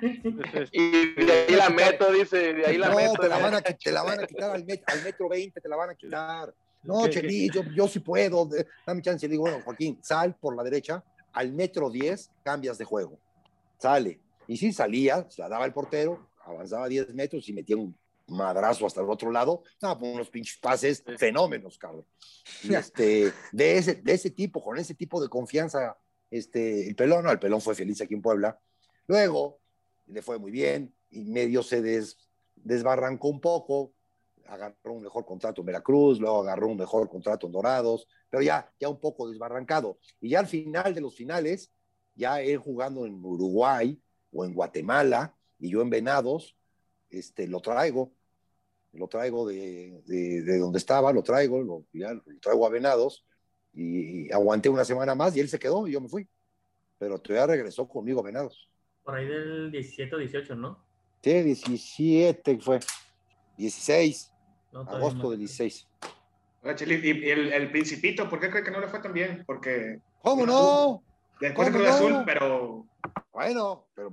y 0.72 1.14
de 1.24 1.32
ahí 1.48 1.54
la 1.56 1.70
meto, 1.70 2.10
dice, 2.12 2.54
de 2.54 2.66
ahí 2.66 2.78
la 2.78 2.88
no, 2.88 2.96
meto. 2.96 3.12
te 3.20 3.28
la, 3.28 3.38
van 3.38 3.54
a, 3.54 3.60
te 3.62 3.92
la 3.92 4.02
van 4.02 4.20
a 4.20 4.26
quitar 4.26 4.50
al, 4.50 4.64
met- 4.66 4.82
al 4.86 5.02
metro 5.02 5.28
20, 5.28 5.60
te 5.60 5.68
la 5.68 5.76
van 5.76 5.90
a 5.90 5.94
quitar. 5.94 6.54
No, 6.82 7.04
¿Qué- 7.04 7.10
Chelis, 7.10 7.52
yo, 7.52 7.62
yo 7.74 7.88
sí 7.88 7.98
puedo, 8.00 8.48
dame 8.86 9.02
chance. 9.02 9.26
Le 9.26 9.32
digo, 9.32 9.42
bueno, 9.42 9.60
Joaquín, 9.64 9.98
sal 10.02 10.34
por 10.36 10.56
la 10.56 10.62
derecha, 10.62 11.02
al 11.32 11.52
metro 11.52 11.90
10 11.90 12.30
cambias 12.42 12.78
de 12.78 12.84
juego. 12.84 13.18
Sale. 13.78 14.20
Y 14.46 14.56
sí 14.56 14.72
salía, 14.72 15.26
se 15.28 15.42
la 15.42 15.48
daba 15.48 15.64
el 15.66 15.72
portero, 15.72 16.28
avanzaba 16.44 16.88
10 16.88 17.12
metros 17.14 17.48
y 17.48 17.52
metía 17.52 17.76
un 17.76 17.96
madrazo 18.28 18.86
hasta 18.86 19.00
el 19.00 19.08
otro 19.10 19.30
lado. 19.30 19.62
No, 19.82 19.98
pues 19.98 20.14
unos 20.14 20.30
pinches 20.30 20.58
pases 20.58 21.04
fenómenos, 21.18 21.78
cabrón. 21.78 22.06
Y 22.62 22.74
este, 22.74 23.32
de, 23.52 23.78
ese, 23.78 23.94
de 23.96 24.12
ese 24.12 24.30
tipo, 24.30 24.62
con 24.62 24.78
ese 24.78 24.94
tipo 24.94 25.20
de 25.22 25.28
confianza, 25.28 25.96
este, 26.30 26.88
el 26.88 26.96
pelón, 26.96 27.24
no, 27.24 27.30
el 27.30 27.38
pelón 27.38 27.60
fue 27.60 27.74
feliz 27.74 28.00
aquí 28.00 28.14
en 28.14 28.22
Puebla. 28.22 28.58
Luego 29.06 29.60
le 30.06 30.22
fue 30.22 30.38
muy 30.38 30.50
bien 30.50 30.94
y 31.10 31.24
medio 31.24 31.62
se 31.62 31.82
des- 31.82 32.18
desbarrancó 32.56 33.28
un 33.28 33.40
poco, 33.40 33.92
agarró 34.46 34.92
un 34.92 35.02
mejor 35.02 35.24
contrato 35.24 35.60
en 35.62 35.66
Veracruz, 35.66 36.18
luego 36.20 36.40
agarró 36.42 36.68
un 36.68 36.76
mejor 36.76 37.08
contrato 37.08 37.46
en 37.46 37.52
Dorados, 37.52 38.06
pero 38.30 38.42
ya, 38.42 38.72
ya 38.80 38.88
un 38.88 39.00
poco 39.00 39.28
desbarrancado. 39.28 39.98
Y 40.20 40.30
ya 40.30 40.40
al 40.40 40.46
final 40.46 40.94
de 40.94 41.00
los 41.00 41.14
finales, 41.14 41.72
ya 42.14 42.40
él 42.40 42.58
jugando 42.58 43.06
en 43.06 43.24
Uruguay 43.24 44.00
o 44.32 44.44
en 44.44 44.54
Guatemala 44.54 45.36
y 45.58 45.70
yo 45.70 45.82
en 45.82 45.90
Venados, 45.90 46.56
este, 47.10 47.46
lo 47.46 47.60
traigo, 47.60 48.12
lo 48.96 49.08
traigo 49.08 49.46
de, 49.46 50.02
de- 50.06 50.42
de 50.42 50.58
donde 50.58 50.78
estaba, 50.78 51.12
lo 51.12 51.22
traigo, 51.22 51.62
lo, 51.62 51.84
ya 51.92 52.12
lo 52.14 52.22
traigo 52.40 52.66
a 52.66 52.70
Venados 52.70 53.24
y, 53.72 54.32
aguanté 54.32 54.68
una 54.68 54.84
semana 54.84 55.14
más 55.14 55.36
y 55.36 55.40
él 55.40 55.48
se 55.48 55.58
quedó 55.58 55.86
y 55.86 55.92
yo 55.92 56.00
me 56.00 56.08
fui. 56.08 56.28
Pero 56.98 57.18
todavía 57.18 57.54
regresó 57.54 57.86
conmigo 57.86 58.20
a 58.20 58.24
Venados. 58.24 58.68
Por 59.04 59.14
ahí 59.14 59.26
del 59.26 59.70
17 59.70 60.16
o 60.16 60.18
18, 60.18 60.54
¿no? 60.56 60.84
Sí, 61.22 61.42
17 61.42 62.58
fue. 62.60 62.80
16, 63.56 64.32
No, 64.72 64.80
agosto 64.80 65.30
del 65.30 65.40
16. 65.40 65.86
Oiga, 66.62 66.74
Chelis, 66.74 67.04
y, 67.04 67.10
y 67.10 67.30
el, 67.30 67.52
el 67.52 67.70
Principito, 67.70 68.28
¿por 68.28 68.40
qué 68.40 68.50
cree 68.50 68.62
que 68.64 68.70
no 68.70 68.80
le 68.80 68.88
fue 68.88 69.00
tan 69.00 69.12
bien? 69.12 69.44
Porque 69.46 70.00
¿Cómo 70.22 70.46
no? 70.46 71.02
después 71.40 71.66
de 71.68 71.72
¿Cómo 71.72 71.84
Cruz 71.84 72.00
no? 72.00 72.08
Azul, 72.08 72.22
pero 72.26 72.86
Bueno, 73.32 73.88
pero 73.94 74.12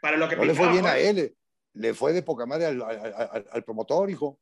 para 0.00 0.16
lo 0.16 0.28
que 0.28 0.36
no 0.36 0.44
le 0.44 0.54
fue 0.54 0.68
pintaba, 0.68 0.72
bien 0.72 0.86
a 0.86 0.92
pues. 0.92 1.04
él, 1.06 1.36
le 1.78 1.94
fue 1.94 2.12
de 2.12 2.22
poca 2.22 2.44
madre 2.44 2.66
al, 2.66 3.64
promotor, 3.64 4.10
hijo. 4.10 4.40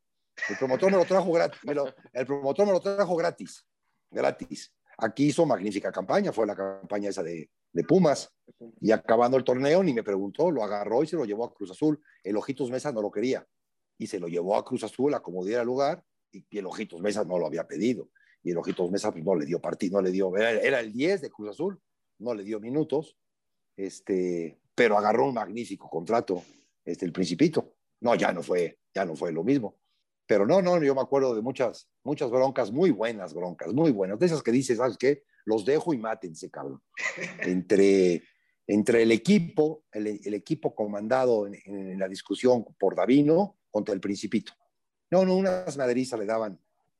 El 0.49 0.57
promotor 0.57 0.91
me 0.91 0.97
lo 0.97 1.05
trajo 1.05 1.30
gratis. 1.30 1.61
el 2.12 2.26
promotor 2.26 2.66
me 2.66 2.72
lo 2.72 2.80
trajo 2.80 3.14
gratis. 3.14 3.66
Gratis. 4.11 4.72
Aquí 4.99 5.26
hizo 5.26 5.45
magnífica 5.45 5.93
campaña, 5.93 6.32
fue 6.32 6.47
la 6.47 6.57
campaña 6.57 7.11
esa 7.11 7.22
de, 7.22 7.51
de 7.72 7.84
Pumas. 7.84 8.32
Y 8.80 8.91
acabando 8.91 9.37
el 9.37 9.45
torneo, 9.45 9.82
ni 9.82 9.93
me 9.93 10.03
preguntó, 10.03 10.51
lo 10.51 10.64
agarró 10.64 11.03
y 11.03 11.07
se 11.07 11.16
lo 11.16 11.26
llevó 11.26 11.45
a 11.45 11.53
Cruz 11.53 11.70
Azul. 11.70 12.03
El 12.24 12.39
Ojitos 12.39 12.70
Mesa 12.70 12.91
no 12.91 13.03
lo 13.03 13.11
quería. 13.11 13.47
Y 13.99 14.07
se 14.07 14.18
lo 14.18 14.28
llevó 14.28 14.57
a 14.57 14.64
Cruz 14.64 14.84
Azul 14.84 15.12
a 15.12 15.20
como 15.20 15.45
diera 15.45 15.62
lugar. 15.62 16.03
Y, 16.32 16.47
y 16.49 16.59
el 16.59 16.66
Ojitos 16.66 17.03
Mesa 17.03 17.24
no 17.24 17.39
lo 17.39 17.47
había 17.47 17.66
pedido. 17.66 18.09
Y 18.43 18.53
el 18.53 18.59
Ojitos 18.59 18.91
Mesa 18.91 19.12
pues, 19.12 19.22
no 19.22 19.34
le 19.34 19.45
dio 19.45 19.61
partido, 19.61 19.99
no 19.99 20.03
le 20.03 20.11
dio. 20.11 20.34
Era, 20.34 20.53
era 20.53 20.80
el 20.80 20.91
10 20.91 21.20
de 21.20 21.30
Cruz 21.30 21.51
Azul, 21.51 21.78
no 22.18 22.32
le 22.32 22.45
dio 22.45 22.61
minutos. 22.61 23.18
Este, 23.76 24.59
pero 24.74 24.97
agarró 24.97 25.26
un 25.26 25.34
magnífico 25.34 25.91
contrato, 25.91 26.43
este, 26.87 27.05
el 27.05 27.12
Principito. 27.12 27.74
No, 28.01 28.14
ya 28.14 28.32
no 28.32 28.43
fue, 28.43 28.78
ya 28.95 29.05
no 29.05 29.14
fue 29.14 29.32
lo 29.32 29.45
mismo. 29.45 29.78
Pero 30.26 30.47
no, 30.47 30.62
no, 30.62 30.82
yo 30.82 30.95
me 30.95 31.01
acuerdo 31.01 31.34
de 31.34 31.43
muchas, 31.43 31.89
muchas 32.03 32.30
broncas, 32.30 32.72
muy 32.72 32.91
buenas 32.91 33.34
broncas, 33.34 33.72
muy 33.74 33.93
buenas. 33.93 34.18
De 34.18 34.26
esas 34.26 34.43
que 34.43 34.53
dices, 34.53 34.78
¿sabes 34.78 34.97
qué? 34.97 35.24
Los 35.45 35.64
dejo 35.64 35.93
y 35.93 35.99
mátense, 35.99 36.51
cabrón. 36.51 36.82
Entre, 37.43 38.22
entre 38.66 39.03
el 39.03 39.12
equipo, 39.12 39.84
el, 39.93 40.07
el 40.24 40.34
equipo 40.34 40.74
comandado 40.74 41.47
en, 41.47 41.55
en 41.66 41.99
la 41.99 42.09
discusión 42.09 42.64
por 42.78 42.97
Davino 42.97 43.59
contra 43.70 43.95
el 43.95 44.01
Principito. 44.01 44.53
No, 45.11 45.24
no, 45.24 45.37
unas 45.37 45.76
maderizas 45.76 46.18
le 46.18 46.26
daban 46.26 46.59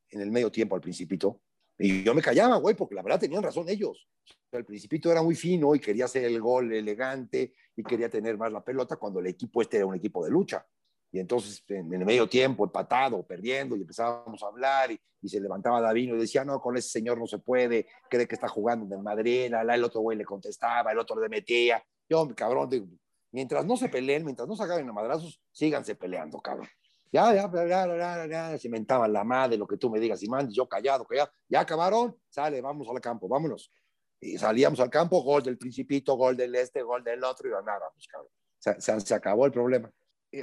en 0.09 0.21
el 0.21 0.31
medio 0.31 0.49
tiempo 0.51 0.75
al 0.75 0.81
Principito. 0.81 1.41
Y 1.79 2.03
yo 2.03 2.13
me 2.15 2.21
callaba, 2.21 2.57
güey, 2.57 2.75
porque 2.75 2.95
la 2.95 3.03
verdad 3.03 3.19
tenían 3.19 3.43
razón 3.43 3.69
ellos. 3.69 4.07
El 4.51 4.65
Principito 4.65 5.11
era 5.11 5.21
muy 5.21 5.35
fino 5.35 5.75
y 5.75 5.79
quería 5.79 6.05
hacer 6.05 6.23
el 6.23 6.41
gol 6.41 6.73
elegante 6.73 7.53
y 7.75 7.83
quería 7.83 8.09
tener 8.09 8.37
más 8.37 8.51
la 8.51 8.63
pelota 8.63 8.95
cuando 8.95 9.19
el 9.19 9.27
equipo 9.27 9.61
este 9.61 9.77
era 9.77 9.85
un 9.85 9.95
equipo 9.95 10.23
de 10.25 10.31
lucha. 10.31 10.65
Y 11.11 11.19
entonces, 11.19 11.63
en, 11.69 11.93
el 11.93 12.05
medio 12.05 12.27
tiempo, 12.27 12.65
empatado, 12.65 13.25
perdiendo, 13.25 13.77
y 13.77 13.81
empezábamos 13.81 14.41
a 14.43 14.47
hablar, 14.47 14.91
y, 14.91 14.99
se 15.27 15.39
levantaba 15.41 15.81
Davino 15.81 16.15
y 16.15 16.19
decía, 16.19 16.45
no, 16.45 16.61
con 16.61 16.77
ese 16.77 16.89
señor 16.89 17.17
no 17.17 17.27
se 17.27 17.39
puede, 17.39 17.87
cree 18.09 18.27
que 18.27 18.35
está 18.35 18.47
jugando 18.47 18.95
en 18.95 19.03
Madrid, 19.03 19.49
la- 19.49 19.75
el 19.75 19.83
otro 19.83 19.99
güey 19.99 20.17
le 20.17 20.23
contestaba, 20.23 20.91
el 20.91 20.99
otro 20.99 21.19
le 21.19 21.27
metía. 21.27 21.83
Yo, 22.09 22.27
cabrón, 22.33 22.69
digo, 22.69 22.87
mientras 23.31 23.65
no 23.65 23.75
se 23.75 23.89
peleen, 23.89 24.23
mientras 24.23 24.47
no 24.47 24.55
se 24.55 24.63
agarren 24.63 24.87
a 24.89 24.93
madrazos, 24.93 25.41
síganse 25.51 25.95
peleando, 25.95 26.39
cabrón. 26.39 26.67
Ya, 27.11 27.33
ya, 27.33 27.49
ya, 27.53 27.65
ya, 27.67 27.97
ya, 27.97 28.25
ya, 28.27 28.57
se 28.57 28.69
mentaban 28.69 29.11
la 29.13 29.23
madre, 29.23 29.57
lo 29.57 29.65
que 29.67 29.77
tú 29.77 29.89
me 29.89 29.99
digas, 29.99 30.21
y 30.23 30.27
mandes, 30.27 30.53
yo 30.53 30.67
callado, 30.67 31.05
callado. 31.05 31.29
Ya 31.47 31.61
acabaron, 31.61 32.15
sale, 32.29 32.61
vamos 32.61 32.87
al 32.89 32.99
campo, 33.01 33.27
vámonos. 33.27 33.71
Y 34.19 34.37
salíamos 34.37 34.79
al 34.79 34.89
campo, 34.89 35.21
gol 35.21 35.43
del 35.43 35.57
Principito, 35.57 36.15
gol 36.15 36.35
del 36.35 36.55
este, 36.55 36.81
gol 36.81 37.03
del 37.03 37.23
otro, 37.23 37.47
y 37.47 37.51
ganábamos, 37.51 38.07
cabrón. 38.11 38.31
Se, 38.59 38.79
se- 38.81 38.99
se 39.01 39.13
acabó 39.13 39.45
el 39.45 39.51
problema. 39.51 39.91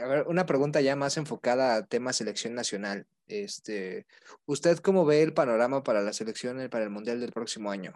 A 0.03 0.07
ver, 0.07 0.27
una 0.29 0.47
pregunta 0.47 0.81
ya 0.81 0.97
más 0.97 1.17
enfocada 1.19 1.75
a 1.77 1.87
tema 1.87 2.13
selección 2.13 2.55
nacional. 2.55 3.07
Este, 3.27 4.07
¿usted 4.47 4.79
cómo 4.79 5.05
ve 5.05 5.23
el 5.23 5.35
panorama 5.35 5.83
para 5.83 6.01
la 6.01 6.13
selección 6.13 6.69
para 6.71 6.85
el 6.85 6.91
Mundial 6.91 7.21
del 7.21 7.33
próximo 7.33 7.71
año? 7.71 7.93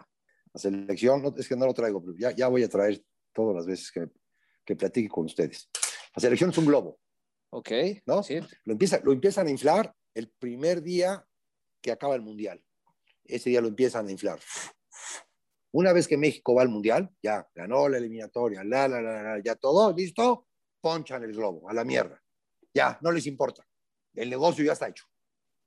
La 0.53 0.61
selección, 0.61 1.35
es 1.37 1.49
que 1.49 1.57
no 1.57 1.67
lo 1.67 1.75
traigo, 1.75 2.03
ya, 2.19 2.31
ya 2.33 2.49
voy 2.49 2.65
a 2.65 2.69
traer 2.69 3.03
todas 3.33 3.55
las 3.57 3.67
veces 3.67 3.91
que, 3.93 4.09
que 4.65 4.77
platique 4.77 5.09
con 5.09 5.27
ustedes. 5.27 5.71
La 6.15 6.21
selección 6.21 6.51
es 6.51 6.59
un 6.59 6.67
globo, 6.67 6.99
Ok, 7.51 7.71
¿no? 8.07 8.23
sí. 8.23 8.41
Lo, 8.65 8.73
empieza, 8.73 9.01
lo 9.03 9.13
empiezan 9.13 9.47
a 9.47 9.51
inflar 9.51 9.95
el 10.15 10.29
primer 10.39 10.83
día 10.83 11.25
que 11.81 11.91
acaba 11.93 12.15
el 12.15 12.23
Mundial. 12.23 12.63
Ese 13.25 13.51
día 13.51 13.61
lo 13.61 13.69
empiezan 13.69 14.07
a 14.09 14.11
inflar. 14.11 14.39
Una 15.73 15.93
vez 15.93 16.09
que 16.09 16.17
México 16.17 16.55
va 16.55 16.63
al 16.63 16.69
Mundial, 16.69 17.11
ya 17.23 17.47
ganó 17.55 17.89
la 17.89 17.99
eliminatoria, 17.99 18.65
la, 18.65 18.89
la, 18.89 19.01
la, 19.03 19.23
la, 19.23 19.43
ya 19.43 19.55
todo, 19.55 19.93
listo, 19.95 20.47
ponchan 20.81 21.23
el 21.25 21.33
globo, 21.35 21.69
a 21.69 21.75
la 21.75 21.85
mierda. 21.85 22.23
Ya, 22.75 22.99
no 23.03 23.13
les 23.13 23.27
importa. 23.27 23.67
El 24.15 24.31
negocio 24.31 24.65
ya 24.65 24.73
está 24.73 24.89
hecho. 24.89 25.05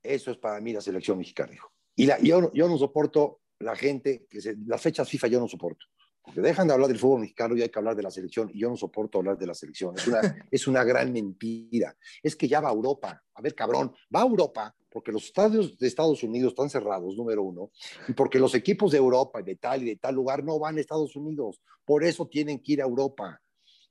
Eso 0.02 0.32
es 0.32 0.38
para 0.38 0.60
mí 0.60 0.74
la 0.74 0.82
selección 0.82 1.18
mexicana, 1.18 1.54
hijo. 1.54 1.72
Y 1.96 2.06
la, 2.08 2.20
yo, 2.20 2.52
yo 2.54 2.68
no 2.68 2.78
soporto 2.78 3.42
la 3.60 3.76
gente, 3.76 4.26
que 4.30 4.42
se- 4.42 4.56
las 4.66 4.82
fechas 4.82 5.08
FIFA 5.08 5.28
yo 5.28 5.40
no 5.40 5.48
soporto. 5.48 5.86
Porque 6.24 6.42
dejan 6.42 6.68
de 6.68 6.74
hablar 6.74 6.88
del 6.88 7.00
fútbol 7.00 7.22
mexicano 7.22 7.56
y 7.56 7.62
hay 7.62 7.70
que 7.70 7.80
hablar 7.80 7.96
de 7.96 8.04
la 8.04 8.12
selección. 8.12 8.50
Y 8.54 8.60
yo 8.60 8.70
no 8.70 8.78
soporto 8.78 9.18
hablar 9.18 9.38
de 9.38 9.48
la 9.48 9.54
selección. 9.54 9.96
Es 9.98 10.08
una, 10.08 10.22
es 10.52 10.68
una 10.68 10.84
gran 10.84 11.12
mentira. 11.12 11.96
Es 12.22 12.36
que 12.36 12.48
ya 12.48 12.62
va 12.62 12.70
a 12.70 12.74
Europa. 12.74 13.24
A 13.34 13.42
ver, 13.42 13.56
cabrón, 13.56 13.94
va 14.14 14.22
a 14.22 14.26
Europa 14.26 14.76
porque 14.92 15.12
los 15.12 15.26
estadios 15.26 15.78
de 15.78 15.88
Estados 15.88 16.22
Unidos 16.22 16.52
están 16.52 16.70
cerrados, 16.70 17.16
número 17.16 17.44
uno, 17.44 17.72
y 18.08 18.14
porque 18.14 18.40
los 18.40 18.54
equipos 18.54 18.92
de 18.92 18.98
Europa 18.98 19.40
y 19.40 19.44
de 19.44 19.56
tal 19.56 19.84
y 19.84 19.86
de 19.86 19.96
tal 19.96 20.16
lugar 20.16 20.44
no 20.44 20.60
van 20.60 20.78
a 20.78 20.82
Estados 20.82 21.16
Unidos. 21.16 21.62
Por 21.86 22.04
eso 22.04 22.28
tienen 22.28 22.60
que 22.60 22.74
ir 22.74 22.82
a 22.82 22.86
Europa. 22.86 23.42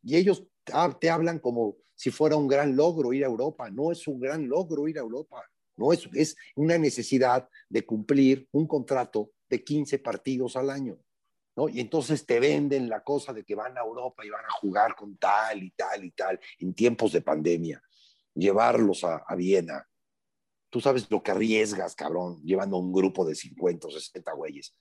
Y 0.02 0.16
ellos 0.16 0.46
te 1.00 1.10
hablan 1.10 1.38
como 1.38 1.76
si 1.94 2.10
fuera 2.10 2.36
un 2.36 2.46
gran 2.46 2.76
logro 2.76 3.12
ir 3.12 3.24
a 3.24 3.28
Europa. 3.28 3.70
No 3.70 3.90
es 3.90 4.06
un 4.06 4.20
gran 4.20 4.48
logro 4.48 4.88
ir 4.88 4.98
a 4.98 5.02
Europa. 5.02 5.42
No 5.76 5.92
es, 5.92 6.08
es 6.12 6.36
una 6.54 6.76
necesidad 6.76 7.48
de 7.68 7.84
cumplir 7.84 8.46
un 8.52 8.66
contrato 8.66 9.32
de 9.48 9.64
15 9.64 9.98
partidos 9.98 10.56
al 10.56 10.70
año. 10.70 10.98
Y 11.68 11.80
entonces 11.80 12.24
te 12.24 12.40
venden 12.40 12.88
la 12.88 13.02
cosa 13.02 13.32
de 13.32 13.44
que 13.44 13.54
van 13.54 13.76
a 13.76 13.80
Europa 13.80 14.24
y 14.24 14.30
van 14.30 14.44
a 14.44 14.52
jugar 14.60 14.94
con 14.94 15.16
tal 15.16 15.62
y 15.62 15.70
tal 15.70 16.04
y 16.04 16.10
tal 16.12 16.40
en 16.58 16.74
tiempos 16.74 17.12
de 17.12 17.22
pandemia, 17.22 17.82
llevarlos 18.34 19.04
a, 19.04 19.16
a 19.26 19.34
Viena. 19.34 19.86
Tú 20.70 20.80
sabes 20.80 21.10
lo 21.10 21.22
que 21.22 21.32
arriesgas, 21.32 21.94
cabrón, 21.94 22.40
llevando 22.44 22.78
un 22.78 22.92
grupo 22.92 23.24
de 23.24 23.34
50 23.34 23.88
o 23.88 23.90
60 23.90 24.32
güeyes, 24.32 24.76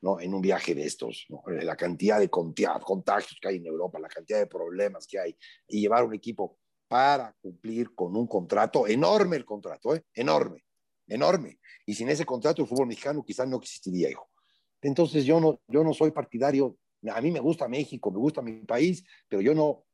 ¿no? 0.00 0.20
En 0.20 0.32
un 0.34 0.40
viaje 0.40 0.74
de 0.74 0.84
estos, 0.84 1.26
¿no? 1.28 1.42
La 1.48 1.76
cantidad 1.76 2.20
de 2.20 2.30
contagios 2.30 3.38
que 3.40 3.48
hay 3.48 3.56
en 3.56 3.66
Europa, 3.66 3.98
la 3.98 4.08
cantidad 4.08 4.38
de 4.38 4.46
problemas 4.46 5.06
que 5.06 5.18
hay, 5.18 5.36
y 5.66 5.80
llevar 5.80 6.04
un 6.04 6.14
equipo 6.14 6.58
para 6.86 7.34
cumplir 7.40 7.94
con 7.94 8.14
un 8.14 8.26
contrato, 8.26 8.86
enorme 8.86 9.36
el 9.36 9.44
contrato, 9.44 9.94
¿eh? 9.94 10.04
Enorme, 10.14 10.64
enorme. 11.08 11.58
Y 11.86 11.94
sin 11.94 12.08
ese 12.08 12.24
contrato 12.24 12.62
el 12.62 12.68
fútbol 12.68 12.86
mexicano 12.86 13.24
quizás 13.24 13.48
no 13.48 13.56
existiría, 13.56 14.10
hijo. 14.10 14.31
Entonces 14.82 15.24
yo 15.24 15.40
no, 15.40 15.60
yo 15.68 15.82
no 15.84 15.94
soy 15.94 16.10
partidario, 16.10 16.76
a 17.10 17.20
mí 17.20 17.30
me 17.30 17.40
gusta 17.40 17.68
México, 17.68 18.10
me 18.10 18.18
gusta 18.18 18.42
mi 18.42 18.64
país, 18.64 19.04
pero 19.28 19.40
yo 19.40 19.54
no, 19.54 19.84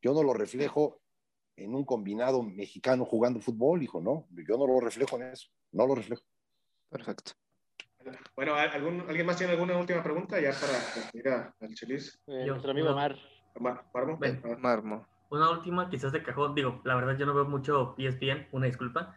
yo 0.00 0.14
no 0.14 0.22
lo 0.22 0.32
reflejo 0.32 1.00
en 1.56 1.74
un 1.74 1.84
combinado 1.84 2.42
mexicano 2.42 3.04
jugando 3.04 3.40
fútbol, 3.40 3.82
hijo, 3.82 4.00
no, 4.00 4.26
yo 4.30 4.56
no 4.56 4.66
lo 4.66 4.80
reflejo 4.80 5.16
en 5.16 5.22
eso, 5.32 5.48
no 5.72 5.86
lo 5.86 5.94
reflejo. 5.94 6.22
Perfecto. 6.88 7.32
Bueno, 8.36 8.54
¿algún, 8.54 9.00
¿alguien 9.08 9.26
más 9.26 9.36
tiene 9.36 9.54
alguna 9.54 9.76
última 9.76 10.02
pregunta 10.02 10.40
ya 10.40 10.52
para 10.52 11.10
ir 11.12 11.28
a- 11.28 11.54
al 11.60 11.74
Chelis? 11.74 12.20
Eh, 12.28 12.46
nuestro 12.46 12.70
amigo. 12.70 12.94
Mar. 12.94 13.16
Mar- 13.58 13.84
Marmo? 13.92 14.16
Ven. 14.18 14.40
Marmo. 14.58 15.06
Una 15.30 15.50
última, 15.50 15.90
quizás 15.90 16.12
de 16.12 16.22
cajón, 16.22 16.54
digo, 16.54 16.80
la 16.84 16.94
verdad 16.94 17.16
yo 17.18 17.26
no 17.26 17.34
veo 17.34 17.46
mucho 17.46 17.96
ESPN, 17.98 18.46
una 18.52 18.66
disculpa, 18.66 19.16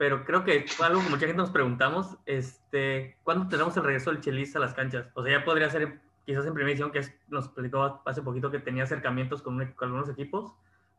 pero 0.00 0.24
creo 0.24 0.44
que 0.44 0.64
algo 0.82 1.02
que 1.02 1.10
mucha 1.10 1.26
gente 1.26 1.34
nos 1.36 1.50
preguntamos, 1.50 2.16
este, 2.24 3.18
¿cuándo 3.22 3.48
tenemos 3.48 3.76
el 3.76 3.84
regreso 3.84 4.10
del 4.10 4.22
Chelis 4.22 4.56
a 4.56 4.58
las 4.58 4.72
canchas? 4.72 5.08
O 5.12 5.22
sea, 5.22 5.38
ya 5.38 5.44
podría 5.44 5.68
ser 5.68 6.00
quizás 6.24 6.46
en 6.46 6.54
primera 6.54 6.70
edición, 6.72 6.90
que 6.90 7.00
es- 7.00 7.12
nos 7.28 7.44
explicó 7.44 8.00
hace 8.06 8.22
poquito 8.22 8.50
que 8.50 8.60
tenía 8.60 8.84
acercamientos 8.84 9.42
con, 9.42 9.56
un- 9.56 9.72
con 9.72 9.88
algunos 9.88 10.08
equipos, 10.08 10.54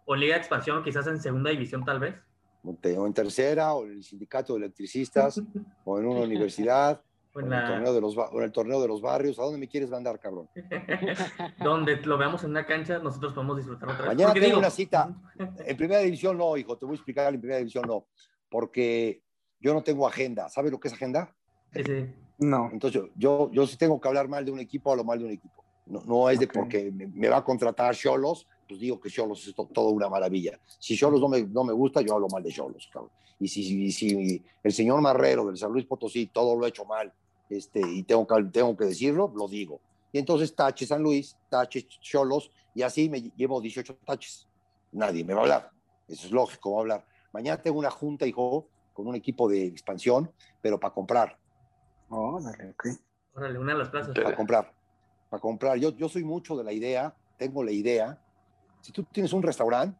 o 0.06 0.16
Liga 0.16 0.36
de 0.36 0.42
Expansión, 0.42 0.84
quizás 0.84 1.08
en 1.08 1.20
segunda 1.20 1.50
división 1.50 1.84
tal 1.84 2.00
vez. 2.00 2.14
O 2.64 3.08
en 3.08 3.14
tercera, 3.16 3.74
o 3.74 3.86
en 3.88 3.94
el 3.94 4.04
sindicato 4.04 4.54
de 4.54 4.60
electricistas, 4.60 5.42
o 5.84 5.98
en 5.98 6.06
una 6.06 6.20
universidad, 6.20 7.02
O 7.34 7.40
o 7.40 7.42
en 7.42 7.52
el 7.54 7.66
torneo 7.66 7.94
de 7.96 8.02
los, 8.02 8.16
o 8.16 8.42
el 8.44 8.52
torneo 8.52 8.82
de 8.84 8.88
los 8.88 9.02
barrios. 9.02 9.40
¿A 9.40 9.42
dónde 9.42 9.58
me 9.58 9.68
quieres 9.68 9.90
mandar, 9.90 10.20
cabrón? 10.20 10.48
donde 11.64 11.96
lo 12.06 12.20
veamos 12.20 12.44
en 12.44 12.52
una 12.52 12.68
cancha, 12.68 13.00
nosotros 13.00 13.34
podemos 13.34 13.58
disfrutar 13.58 13.90
otra 13.90 14.02
vez. 14.04 14.08
Mañana 14.16 14.34
tengo 14.34 14.46
digo, 14.46 14.60
una 14.60 14.70
cita. 14.70 15.10
En 15.66 15.76
primera 15.76 16.02
división 16.02 16.38
no, 16.38 16.56
hijo, 16.56 16.78
te 16.78 16.86
voy 16.86 16.94
a 16.94 16.98
explicar, 16.98 17.34
en 17.34 17.40
primera 17.40 17.58
división 17.58 17.86
no, 17.88 18.06
porque 18.52 19.24
yo 19.60 19.74
no 19.74 19.82
tengo 19.82 20.06
agenda. 20.08 20.50
¿Sabes 20.50 20.72
lo 20.72 20.80
que 20.80 20.90
es 20.90 20.94
agenda? 20.94 21.34
Sí, 21.74 21.84
sí. 21.84 22.06
No. 22.38 22.70
Entonces, 22.72 23.02
yo, 23.16 23.50
yo 23.52 23.66
sí 23.66 23.78
tengo 23.78 24.00
que 24.00 24.08
hablar 24.08 24.28
mal 24.28 24.44
de 24.46 24.52
un 24.52 24.60
equipo, 24.60 24.92
hablo 24.92 25.04
mal 25.04 25.18
de 25.18 25.26
un 25.26 25.32
equipo. 25.32 25.64
No, 25.86 26.04
no 26.06 26.30
es 26.30 26.38
de 26.40 26.46
Ok. 26.46 26.52
porque 26.54 26.92
me, 26.92 27.08
me 27.08 27.30
va 27.30 27.38
a 27.38 27.44
contratar 27.44 27.96
Cholos, 27.96 28.46
pues 28.68 28.80
digo 28.80 29.00
que 29.00 29.10
Cholos 29.10 29.48
es 29.48 29.56
to- 29.56 29.70
todo 29.74 29.90
una 29.90 30.10
maravilla. 30.10 30.60
Si 30.80 30.96
Cholos 30.98 31.22
no 31.22 31.30
me, 31.30 31.42
no 31.44 31.64
me 31.64 31.74
gusta, 31.74 32.02
yo 32.02 32.14
hablo 32.14 32.28
mal 32.28 32.44
de 32.44 32.52
Cholos, 32.52 32.90
cabrón. 32.92 33.12
Y 33.40 33.48
si, 33.48 33.64
si, 33.64 33.92
si 33.92 34.46
el 34.62 34.72
señor 34.72 35.02
Marrero 35.02 35.46
del 35.48 35.58
San 35.58 35.72
Luis 35.72 35.86
Potosí 35.86 36.28
todo 36.28 36.56
lo 36.56 36.66
ha 36.66 36.70
hecho 36.70 36.86
mal 36.86 37.12
este, 37.50 37.82
y 37.82 38.04
tengo 38.04 38.28
que, 38.28 38.44
tengo 38.52 38.76
que 38.78 38.86
decirlo, 38.86 39.32
lo 39.36 39.48
digo. 39.48 39.82
Y 40.12 40.20
entonces 40.20 40.54
tache 40.56 40.86
San 40.86 41.02
Luis, 41.02 41.36
tache 41.50 41.88
Cholos, 41.88 42.52
y 42.76 42.82
así 42.84 43.10
me 43.10 43.22
llevo 43.22 43.60
18 43.62 43.96
taches. 44.06 44.48
Nadie 44.92 45.24
me 45.24 45.34
va 45.34 45.40
a 45.40 45.44
hablar. 45.44 45.72
Eso 46.08 46.28
es 46.28 46.32
lógico, 46.32 46.72
va 46.74 46.78
a 46.78 46.82
hablar. 46.82 47.06
Mañana 47.34 47.62
tengo 47.62 47.80
una 47.80 47.92
junta, 47.92 48.26
hijo, 48.26 48.68
con 48.94 49.08
un 49.08 49.16
equipo 49.16 49.50
de 49.50 49.66
expansión, 49.66 50.32
pero 50.62 50.80
para 50.80 50.94
comprar 50.94 51.38
Oh, 52.12 52.40
dale, 52.42 52.72
ok. 52.72 52.88
Órale, 53.34 53.58
una 53.58 53.72
de 53.72 53.80
las 53.80 53.90
plazas. 53.90 54.14
para 54.14 54.36
comprar. 54.36 54.74
Para 55.30 55.40
comprar. 55.42 55.78
Yo, 55.78 55.96
yo 55.96 56.10
soy 56.10 56.26
mucho 56.26 56.58
de 56.58 56.64
la 56.64 56.74
idea, 56.74 57.16
tengo 57.38 57.64
la 57.64 57.72
idea. 57.72 58.22
Si 58.82 58.92
tú 58.92 59.04
tienes 59.04 59.32
un 59.32 59.42
restaurante, 59.42 59.98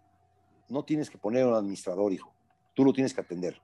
no 0.68 0.84
tienes 0.84 1.10
que 1.10 1.18
poner 1.18 1.46
un 1.46 1.54
administrador, 1.54 2.12
hijo. 2.12 2.34
Tú 2.74 2.84
lo 2.84 2.92
tienes 2.92 3.14
que 3.14 3.22
atender. 3.22 3.62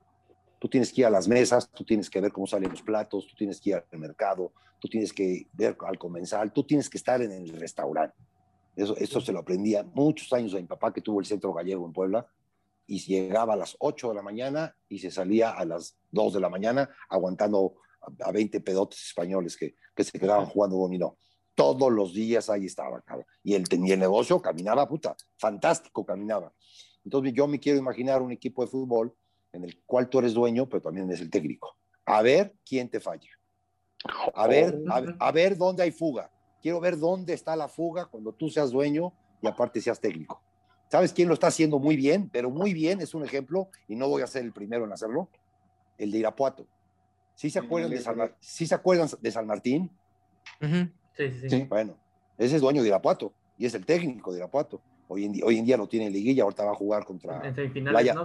Tú 0.60 0.70
tienes 0.70 0.94
que 0.94 1.02
ir 1.02 1.08
a 1.08 1.10
las 1.10 1.28
mesas, 1.28 1.70
tú 1.70 1.84
tienes 1.84 2.10
que 2.10 2.22
ver 2.22 2.32
cómo 2.32 2.48
salen 2.48 2.70
los 2.70 2.82
platos, 2.82 3.28
tú 3.28 3.36
tienes 3.36 3.60
que 3.60 3.72
ir 3.72 3.76
al 3.76 4.00
mercado, 4.00 4.54
tú 4.80 4.88
tienes 4.88 5.12
que 5.12 5.48
ver 5.54 5.78
al 5.86 6.00
comensal, 6.00 6.52
tú 6.52 6.64
tienes 6.64 6.90
que 6.90 6.98
estar 6.98 7.22
en 7.22 7.32
el 7.32 7.50
restaurante. 7.60 8.16
Eso, 8.76 8.96
eso 8.98 9.20
se 9.20 9.34
lo 9.34 9.40
aprendía 9.40 9.84
muchos 9.84 10.32
años 10.34 10.54
a 10.54 10.58
mi 10.58 10.64
papá 10.64 10.94
que 10.94 11.02
tuvo 11.02 11.20
el 11.20 11.26
centro 11.26 11.54
gallego 11.54 11.86
en 11.86 11.94
Puebla 11.94 12.26
y 12.88 13.00
llegaba 13.00 13.54
a 13.54 13.58
las 13.58 13.76
8 13.80 14.10
de 14.10 14.16
la 14.16 14.22
mañana 14.22 14.76
y 14.90 15.00
se 15.00 15.12
salía 15.12 15.52
a 15.52 15.66
las 15.66 15.98
2 16.12 16.34
de 16.34 16.40
la 16.40 16.50
mañana 16.50 16.90
aguantando 17.10 17.76
a, 18.02 18.30
a 18.30 18.32
20 18.32 18.62
pedotes 18.62 19.02
españoles 19.08 19.58
que, 19.58 19.76
que 19.96 20.04
se 20.04 20.18
quedaban 20.18 20.46
jugando 20.48 20.78
dominó. 20.78 21.18
Todos 21.54 21.92
los 21.92 22.14
días 22.14 22.50
ahí 22.50 22.66
estaba, 22.68 23.02
cabrón. 23.02 23.26
Y 23.44 23.56
el, 23.56 23.66
y 23.72 23.92
el 23.92 24.00
negocio 24.00 24.42
caminaba, 24.42 24.88
puta, 24.88 25.16
fantástico 25.38 26.06
caminaba. 26.06 26.54
Entonces 27.04 27.34
yo 27.34 27.48
me 27.48 27.60
quiero 27.60 27.78
imaginar 27.80 28.22
un 28.22 28.32
equipo 28.32 28.62
de 28.64 28.70
fútbol 28.70 29.14
en 29.52 29.64
el 29.64 29.82
cual 29.86 30.08
tú 30.10 30.20
eres 30.20 30.34
dueño, 30.34 30.68
pero 30.70 30.82
también 30.82 31.08
eres 31.10 31.22
el 31.22 31.30
técnico. 31.30 31.76
A 32.06 32.22
ver 32.22 32.56
quién 32.66 32.90
te 32.90 33.00
falla. 33.00 33.30
A 34.36 34.48
ver, 34.48 34.82
a, 34.90 35.02
ver- 35.02 35.16
a 35.20 35.32
ver 35.32 35.58
dónde 35.58 35.84
hay 35.84 35.92
fuga. 35.92 36.32
Quiero 36.62 36.80
ver 36.80 36.98
dónde 36.98 37.34
está 37.34 37.56
la 37.56 37.68
fuga 37.68 38.06
cuando 38.06 38.34
tú 38.34 38.50
seas 38.50 38.72
dueño 38.72 39.14
y 39.42 39.48
aparte 39.48 39.82
seas 39.82 40.00
técnico. 40.00 40.42
¿Sabes 40.90 41.14
quién 41.14 41.28
lo 41.28 41.34
está 41.34 41.48
haciendo 41.48 41.80
muy 41.80 41.96
bien? 41.96 42.30
Pero 42.30 42.50
muy 42.50 42.74
bien, 42.74 43.02
es 43.02 43.14
un 43.14 43.24
ejemplo, 43.26 43.70
y 43.88 43.96
no 43.96 44.08
voy 44.08 44.22
a 44.22 44.28
ser 44.28 44.44
el 44.44 44.54
primero 44.54 44.86
en 44.86 44.94
hacerlo, 44.94 45.30
el 45.98 46.12
de 46.12 46.20
Irapuato. 46.20 46.66
¿Sí 47.36 47.50
se 47.50 47.60
acuerdan, 47.60 47.92
de 47.92 48.00
San, 48.00 48.18
Mar- 48.18 48.36
¿sí 48.40 48.66
se 48.66 48.74
acuerdan 48.76 49.08
de 49.20 49.32
San 49.32 49.46
Martín? 49.46 49.92
Sí, 50.62 50.68
sí, 51.16 51.40
sí. 51.42 51.50
Sí. 51.50 51.64
Bueno, 51.66 51.96
ese 52.38 52.56
es 52.56 52.62
dueño 52.62 52.82
de 52.82 52.88
Irapuato 52.88 53.34
y 53.58 53.66
es 53.66 53.74
el 53.76 53.86
técnico 53.86 54.32
de 54.32 54.40
Irapuato. 54.40 54.82
Hoy 55.10 55.26
en, 55.26 55.34
día, 55.34 55.46
hoy 55.46 55.58
en 55.58 55.66
día 55.66 55.78
lo 55.78 55.88
tiene 55.88 56.08
en 56.08 56.14
liguilla, 56.14 56.44
ahorita 56.44 56.66
va 56.66 56.72
a 56.72 56.76
jugar 56.76 57.06
contra 57.06 57.42
Playa, 57.54 58.16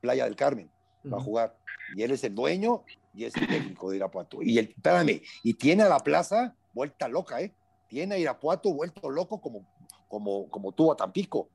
Playa 0.00 0.24
del 0.24 0.36
Carmen. 0.36 0.70
Va 1.12 1.18
a 1.18 1.20
jugar. 1.20 1.56
Y 1.94 2.02
él 2.02 2.10
es 2.12 2.24
el 2.24 2.34
dueño 2.34 2.82
y 3.12 3.24
es 3.24 3.36
el 3.36 3.46
técnico 3.46 3.90
de 3.90 3.96
Irapuato. 3.96 4.42
Y 4.42 4.58
el, 4.58 4.70
espérame, 4.70 5.20
y 5.42 5.54
tiene 5.54 5.82
a 5.82 5.88
la 5.88 5.98
plaza 5.98 6.54
vuelta 6.72 7.08
loca, 7.08 7.40
¿eh? 7.40 7.54
Tiene 7.88 8.14
a 8.14 8.18
Irapuato 8.18 8.72
vuelto 8.72 9.10
loco 9.10 9.40
como, 9.40 9.66
como, 10.08 10.48
como 10.48 10.72
tuvo 10.72 10.92
a 10.92 10.96
Tampico. 10.96 11.50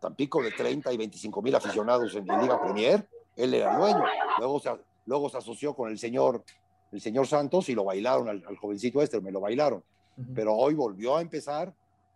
Tampico 0.00 0.42
de 0.42 0.50
30 0.50 0.92
y 0.92 0.96
25 0.96 1.42
mil 1.42 1.54
aficionados 1.54 2.14
en 2.14 2.26
la 2.26 2.40
Liga 2.40 2.60
Premier, 2.60 3.06
él 3.36 3.54
era 3.54 3.72
el 3.72 3.78
dueño. 3.78 4.04
Luego 4.38 4.58
se, 4.58 4.70
luego 5.06 5.28
se 5.28 5.36
asoció 5.36 5.74
con 5.74 5.90
el 5.90 5.98
señor, 5.98 6.42
el 6.90 7.00
señor 7.00 7.26
Santos 7.26 7.68
y 7.68 7.74
lo 7.74 7.84
bailaron 7.84 8.28
al, 8.28 8.42
al 8.46 8.56
jovencito 8.56 9.02
este, 9.02 9.20
me 9.20 9.30
lo 9.30 9.40
bailaron. 9.40 9.84
Ujú. 10.16 10.34
Pero 10.34 10.54
hoy 10.54 10.74
volvió 10.74 11.16
a 11.16 11.20
empezar 11.20 11.74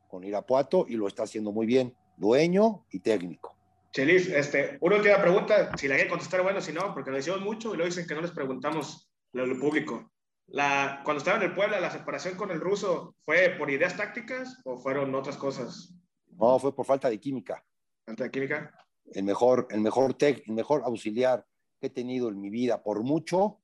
con 0.09 0.25
Irapuato 0.25 0.87
y 0.89 0.97
lo 0.97 1.07
está 1.07 1.25
haciendo 1.25 1.53
muy 1.53 1.67
bien. 1.67 1.95
Dueño 2.17 2.85
y 2.91 3.01
técnico. 3.01 3.55
Chelis, 3.93 4.29
este, 4.29 4.79
una 4.81 4.97
última 4.97 5.21
pregunta, 5.21 5.77
si 5.77 5.87
la 5.87 5.95
quieren 5.95 6.11
contestar, 6.11 6.43
bueno, 6.43 6.61
si 6.61 6.73
no, 6.73 6.93
porque 6.95 7.11
lo 7.11 7.17
decimos 7.17 7.41
mucho 7.41 7.73
y 7.73 7.77
luego 7.77 7.89
dicen 7.89 8.07
que 8.07 8.15
no 8.15 8.23
les 8.23 8.33
preguntamos 8.33 9.09
lo 9.33 9.47
del 9.47 9.59
público. 9.59 10.11
La, 10.49 11.01
cuando 11.05 11.19
estaba 11.19 11.37
en 11.37 11.51
el 11.51 11.55
Puebla, 11.55 11.81
la 11.81 11.91
separación 11.91 12.37
con 12.37 12.51
el 12.51 12.61
ruso, 12.61 13.15
¿fue 13.25 13.55
por 13.59 13.71
ideas 13.71 13.97
tácticas 13.97 14.61
o 14.65 14.79
fueron 14.79 15.15
otras 15.15 15.37
cosas? 15.37 15.95
No, 16.37 16.59
fue 16.59 16.75
por 16.75 16.85
falta 16.85 17.09
de 17.09 17.21
química. 17.21 17.65
¿Ante 18.07 18.25
la 18.25 18.31
química? 18.31 18.79
el 19.13 19.23
mejor, 19.25 19.69
el 19.71 19.81
mejor 19.81 20.15
tech, 20.15 20.43
el 20.47 20.55
mejor 20.55 20.83
auxiliar 20.85 21.47
que 21.79 21.89
he 21.89 21.91
tenido 21.91 22.29
en 22.29 22.41
mi 22.41 22.49
vida 22.51 22.83
por 22.83 23.03
mucho 23.03 23.61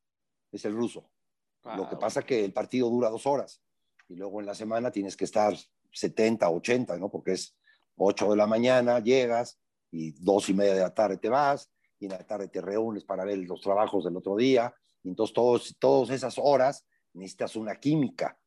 es 0.52 0.64
el 0.64 0.74
ruso. 0.74 1.10
Lo 1.76 1.88
que 1.88 1.96
pasa 1.96 2.22
que 2.22 2.44
el 2.44 2.52
partido 2.52 2.88
dura 2.88 3.10
dos 3.10 3.26
horas 3.26 3.62
y 4.08 4.16
luego 4.16 4.40
en 4.40 4.46
la 4.46 4.54
semana 4.54 4.90
tienes 4.90 5.16
que 5.16 5.24
estar 5.24 5.54
70, 5.92 6.48
80, 6.48 6.96
¿no? 6.98 7.10
Porque 7.10 7.32
es 7.32 7.56
8 7.96 8.30
de 8.30 8.36
la 8.36 8.46
mañana, 8.46 8.98
llegas 9.00 9.58
y 9.90 10.12
dos 10.22 10.48
y 10.48 10.54
media 10.54 10.74
de 10.74 10.80
la 10.80 10.94
tarde 10.94 11.18
te 11.18 11.28
vas 11.28 11.70
y 11.98 12.06
en 12.06 12.12
la 12.12 12.26
tarde 12.26 12.48
te 12.48 12.60
reúnes 12.60 13.04
para 13.04 13.24
ver 13.24 13.38
los 13.38 13.60
trabajos 13.60 14.04
del 14.04 14.16
otro 14.16 14.36
día. 14.36 14.74
Y 15.02 15.08
entonces 15.10 15.34
todos, 15.34 15.76
todas 15.78 16.10
esas 16.10 16.36
horas 16.38 16.86
necesitas 17.12 17.56
una 17.56 17.76
química. 17.76 18.38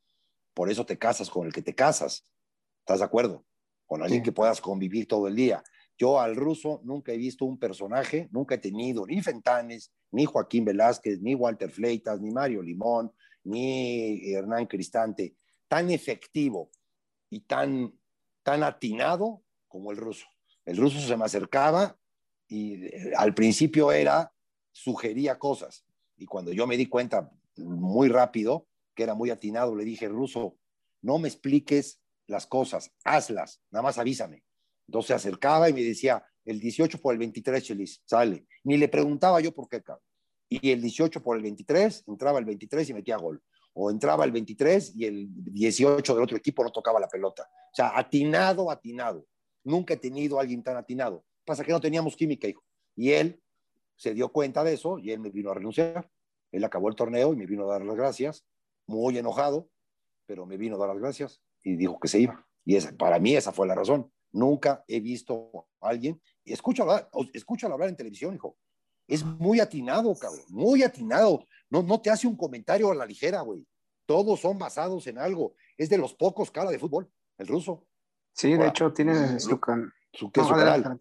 Por 0.54 0.70
eso 0.70 0.86
te 0.86 0.98
casas 0.98 1.30
con 1.30 1.46
el 1.48 1.54
que 1.54 1.62
te 1.62 1.76
casas. 1.76 2.26
¿Estás 2.80 3.00
de 3.00 3.06
acuerdo? 3.06 3.46
Con 3.86 4.02
alguien 4.02 4.22
Sí. 4.22 4.26
que 4.26 4.32
puedas 4.32 4.60
convivir 4.62 5.08
todo 5.08 5.28
el 5.28 5.36
día. 5.36 5.64
Yo 5.98 6.20
al 6.20 6.36
ruso 6.36 6.82
nunca 6.84 7.12
he 7.12 7.18
visto 7.18 7.46
un 7.46 7.58
personaje, 7.58 8.28
nunca 8.32 8.56
he 8.56 8.58
tenido 8.58 9.06
ni 9.06 9.22
Fentanes, 9.22 9.92
ni 10.12 10.26
Joaquín 10.26 10.66
Velázquez, 10.66 11.22
ni 11.22 11.36
Walter 11.36 11.72
Fleitas, 11.72 12.20
ni 12.20 12.32
Mario 12.32 12.62
Limón, 12.62 13.12
ni 13.44 14.34
Hernán 14.34 14.66
Cristante, 14.66 15.36
tan 15.68 15.92
efectivo 15.92 16.70
y 17.30 17.42
tan, 17.42 17.94
tan 18.42 18.64
atinado 18.64 19.44
como 19.68 19.92
el 19.92 19.98
ruso. 19.98 20.26
El 20.66 20.78
ruso 20.78 21.00
se 21.00 21.18
me 21.18 21.26
acercaba 21.26 21.98
y 22.48 22.86
eh, 22.86 23.14
al 23.18 23.34
principio 23.34 23.92
era, 23.92 24.34
sugería 24.72 25.38
cosas. 25.38 25.86
Y 26.18 26.26
cuando 26.26 26.52
yo 26.52 26.68
me 26.68 26.78
di 26.78 26.88
cuenta 26.88 27.32
muy 27.58 28.08
rápido 28.10 28.68
que 28.96 29.04
era 29.04 29.14
muy 29.16 29.30
atinado, 29.30 29.76
le 29.76 29.84
dije, 29.84 30.08
ruso, 30.08 30.58
no 31.02 31.18
me 31.18 31.28
expliques 31.28 32.00
las 32.28 32.48
cosas, 32.48 32.92
hazlas, 33.04 33.62
nada 33.72 33.84
más 33.84 33.98
avísame. 33.98 34.44
Entonces 34.88 35.08
se 35.08 35.14
acercaba 35.14 35.70
y 35.70 35.74
me 35.74 35.82
decía, 35.82 36.24
el 36.46 36.60
18 36.60 37.00
por 37.00 37.14
el 37.14 37.20
23, 37.20 37.64
Chelis, 37.64 38.02
sale. 38.06 38.46
Ni 38.64 38.78
le 38.78 38.88
preguntaba 38.88 39.40
yo 39.40 39.54
por 39.54 39.70
qué, 39.70 39.82
cabrón. 39.82 40.04
Y 40.50 40.72
el 40.72 40.82
18 40.82 41.24
por 41.24 41.38
el 41.38 41.44
23, 41.44 42.04
entraba 42.08 42.40
el 42.40 42.46
23 42.46 42.90
y 42.90 42.94
metía 42.94 43.18
gol. 43.18 43.42
o 43.76 43.90
entraba 43.90 44.24
el 44.24 44.32
23 44.32 44.94
y 44.96 45.06
el 45.06 45.28
18 45.30 46.14
del 46.14 46.24
otro 46.24 46.38
equipo 46.38 46.64
no 46.64 46.72
tocaba 46.72 47.00
la 47.00 47.08
pelota. 47.08 47.44
O 47.44 47.76
sea, 47.76 47.98
atinado, 47.98 48.70
atinado. 48.70 49.26
Nunca 49.64 49.96
he 49.96 49.98
tenido 49.98 50.38
a 50.38 50.42
alguien 50.42 50.62
tan 50.62 50.78
atinado. 50.78 51.26
Pasa 51.44 51.64
que 51.64 51.72
no 51.72 51.82
teníamos 51.82 52.16
química, 52.16 52.48
hijo. 52.48 52.64
Y 52.96 53.12
él 53.12 53.42
se 53.96 54.14
dio 54.14 54.32
cuenta 54.32 54.64
de 54.64 54.74
eso 54.74 55.00
y 55.00 55.12
él 55.12 55.20
me 55.20 55.32
vino 55.32 55.50
a 55.50 55.56
renunciar. 55.56 56.08
Él 56.52 56.64
acabó 56.64 56.90
el 56.90 56.96
torneo 56.96 57.34
y 57.34 57.36
me 57.36 57.48
vino 57.48 57.64
a 57.64 57.74
dar 57.74 57.84
las 57.84 57.96
gracias, 57.96 58.46
muy 58.86 59.18
enojado, 59.18 59.70
pero 60.28 60.46
me 60.46 60.58
vino 60.58 60.76
a 60.76 60.80
dar 60.80 60.90
las 60.90 61.00
gracias 61.00 61.42
y 61.64 61.76
dijo 61.76 62.00
que 62.00 62.08
se 62.08 62.20
iba. 62.20 62.46
Y 62.64 62.76
esa, 62.76 62.96
para 62.96 63.18
mí 63.18 63.36
esa 63.36 63.52
fue 63.52 63.66
la 63.66 63.76
razón. 63.76 64.12
Nunca 64.34 64.84
he 64.88 65.00
visto 65.00 65.68
a 65.80 65.90
alguien, 65.90 66.20
escúchalo, 66.44 67.10
escúchalo 67.34 67.76
hablar 67.76 67.90
en 67.90 67.96
televisión, 67.96 68.34
hijo. 68.34 68.58
Es 69.08 69.24
muy 69.24 69.60
atinado, 69.60 70.16
cabrón, 70.18 70.44
muy 70.50 70.82
atinado. 70.82 71.46
No, 71.70 71.84
no 71.84 72.02
te 72.02 72.10
hace 72.10 72.28
un 72.28 72.36
comentario 72.36 72.90
a 72.92 72.96
la 72.96 73.06
ligera, 73.06 73.42
güey. 73.42 73.66
Todos 74.06 74.40
son 74.40 74.58
basados 74.58 75.06
en 75.08 75.18
algo. 75.20 75.56
Es 75.78 75.90
de 75.90 75.98
los 75.98 76.14
pocos 76.14 76.50
cara 76.52 76.72
de 76.72 76.80
fútbol, 76.80 77.10
el 77.38 77.48
ruso. 77.48 77.86
Sí, 78.34 78.54
de 78.56 78.68
hecho 78.68 78.92
tiene 78.92 79.40
su, 79.40 79.60
can- 79.60 79.92
Su, 80.12 80.32
que 80.32 80.42
No, 80.42 80.48
su 80.48 80.54
canal. 80.56 81.00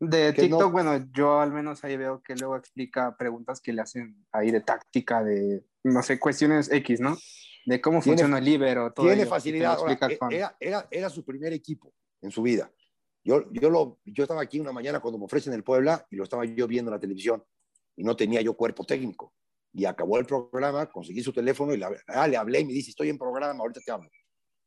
De 0.00 0.32
TikTok, 0.32 0.60
no- 0.62 0.70
bueno, 0.70 1.06
yo 1.12 1.40
al 1.40 1.52
menos 1.52 1.84
ahí 1.84 1.96
veo 1.96 2.22
que 2.22 2.34
luego 2.36 2.56
explica 2.56 3.16
preguntas 3.16 3.60
que 3.60 3.72
le 3.72 3.82
hacen 3.82 4.26
ahí 4.32 4.50
de 4.50 4.60
táctica, 4.60 5.22
de, 5.22 5.64
no 5.84 6.02
sé, 6.02 6.18
cuestiones 6.18 6.70
X, 6.72 7.00
¿no? 7.00 7.16
De 7.66 7.80
cómo 7.80 8.00
Tiene- 8.00 8.16
funciona 8.16 8.38
el 8.38 8.44
libero, 8.44 8.92
todo 8.92 9.06
Tiene 9.06 9.22
ello, 9.22 9.30
facilidad. 9.30 9.74
Ahora, 9.76 9.92
e- 10.08 10.18
con- 10.18 10.32
era, 10.32 10.56
era, 10.58 10.88
era 10.90 11.08
su 11.10 11.24
primer 11.24 11.52
equipo 11.52 11.92
en 12.22 12.30
su 12.30 12.42
vida. 12.42 12.72
Yo, 13.24 13.50
yo, 13.52 13.70
lo, 13.70 14.00
yo 14.04 14.24
estaba 14.24 14.42
aquí 14.42 14.58
una 14.58 14.72
mañana 14.72 15.00
cuando 15.00 15.18
me 15.18 15.26
ofrecen 15.26 15.52
el 15.52 15.62
Puebla 15.62 16.06
y 16.10 16.16
lo 16.16 16.24
estaba 16.24 16.44
yo 16.44 16.66
viendo 16.66 16.90
en 16.90 16.94
la 16.94 17.00
televisión 17.00 17.44
y 17.96 18.02
no 18.02 18.16
tenía 18.16 18.40
yo 18.40 18.56
cuerpo 18.56 18.84
técnico. 18.84 19.34
Y 19.72 19.84
acabó 19.84 20.18
el 20.18 20.26
programa, 20.26 20.86
conseguí 20.90 21.22
su 21.22 21.32
teléfono 21.32 21.72
y 21.72 21.78
le, 21.78 21.86
ah, 22.08 22.24
hablé 22.38 22.60
y 22.60 22.64
me 22.64 22.72
dice, 22.72 22.90
estoy 22.90 23.08
en 23.08 23.18
programa, 23.18 23.60
ahorita 23.60 23.80
te 23.84 23.92
hablo. 23.92 24.10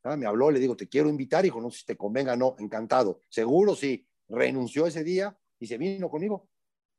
Ah, 0.04 0.16
me 0.16 0.26
habló, 0.26 0.52
le 0.52 0.60
digo, 0.60 0.76
te 0.76 0.88
quiero 0.88 1.10
invitar, 1.10 1.46
hijo, 1.46 1.60
no 1.60 1.70
sé 1.70 1.80
si 1.80 1.86
te 1.86 1.98
convenga, 1.98 2.36
no, 2.36 2.56
encantado. 2.60 3.20
Seguro, 3.30 3.76
sí. 3.76 4.08
Renunció 4.28 4.88
ese 4.88 5.04
día 5.04 5.38
y 5.60 5.68
se 5.68 5.78
vino 5.78 6.10
conmigo. 6.10 6.48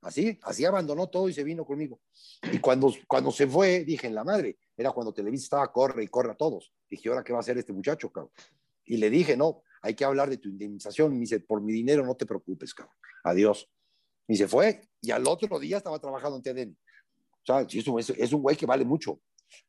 Así, 0.02 0.38
así 0.42 0.64
abandonó 0.64 1.08
todo 1.08 1.28
y 1.28 1.32
se 1.32 1.42
vino 1.42 1.64
conmigo. 1.64 2.00
Y 2.52 2.58
cuando, 2.58 2.92
cuando 3.08 3.32
se 3.32 3.46
fue, 3.46 3.84
dije, 3.84 4.06
en 4.06 4.14
la 4.14 4.24
madre, 4.24 4.58
era 4.76 4.92
cuando 4.92 5.12
Televisa 5.12 5.44
estaba, 5.44 5.72
corre 5.72 6.04
y 6.04 6.08
corre 6.08 6.32
a 6.32 6.36
todos. 6.36 6.72
Dije, 6.88 7.08
¿ahora 7.08 7.24
qué 7.24 7.32
va 7.32 7.38
a 7.38 7.40
hacer 7.40 7.58
este 7.58 7.72
muchacho, 7.72 8.10
cabrón? 8.10 8.30
Y 8.84 8.98
le 8.98 9.10
dije, 9.10 9.36
no, 9.36 9.62
hay 9.86 9.94
que 9.94 10.04
hablar 10.04 10.28
de 10.28 10.38
tu 10.38 10.48
indemnización. 10.48 11.12
Me 11.12 11.20
dice, 11.20 11.38
por 11.38 11.62
mi 11.62 11.72
dinero 11.72 12.04
no 12.04 12.16
te 12.16 12.26
preocupes, 12.26 12.74
cabrón. 12.74 12.96
Adiós. 13.22 13.70
Y 14.26 14.36
se 14.36 14.48
fue. 14.48 14.88
Y 15.00 15.12
al 15.12 15.26
otro 15.28 15.60
día 15.60 15.76
estaba 15.76 16.00
trabajando 16.00 16.36
en 16.36 16.42
TDN. 16.42 16.76
O 17.32 17.46
sea, 17.46 17.60
es 17.60 18.10
es, 18.18 18.32
un 18.32 18.42
güey 18.42 18.56
que 18.56 18.66
vale 18.66 18.84
mucho. 18.84 19.20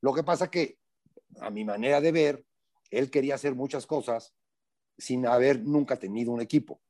Lo 0.02 0.12
que 0.14 0.24
pasa 0.24 0.50
que, 0.50 0.80
a 1.40 1.52
mi 1.52 1.64
manera 1.64 2.02
de 2.02 2.12
ver, 2.12 2.46
él 2.90 3.12
quería 3.12 3.36
hacer 3.36 3.54
muchas 3.54 3.86
cosas 3.86 4.34
sin 4.98 5.28
haber 5.28 5.62
nunca 5.64 5.98
tenido 5.98 6.32
un 6.32 6.42
equipo. 6.42 6.82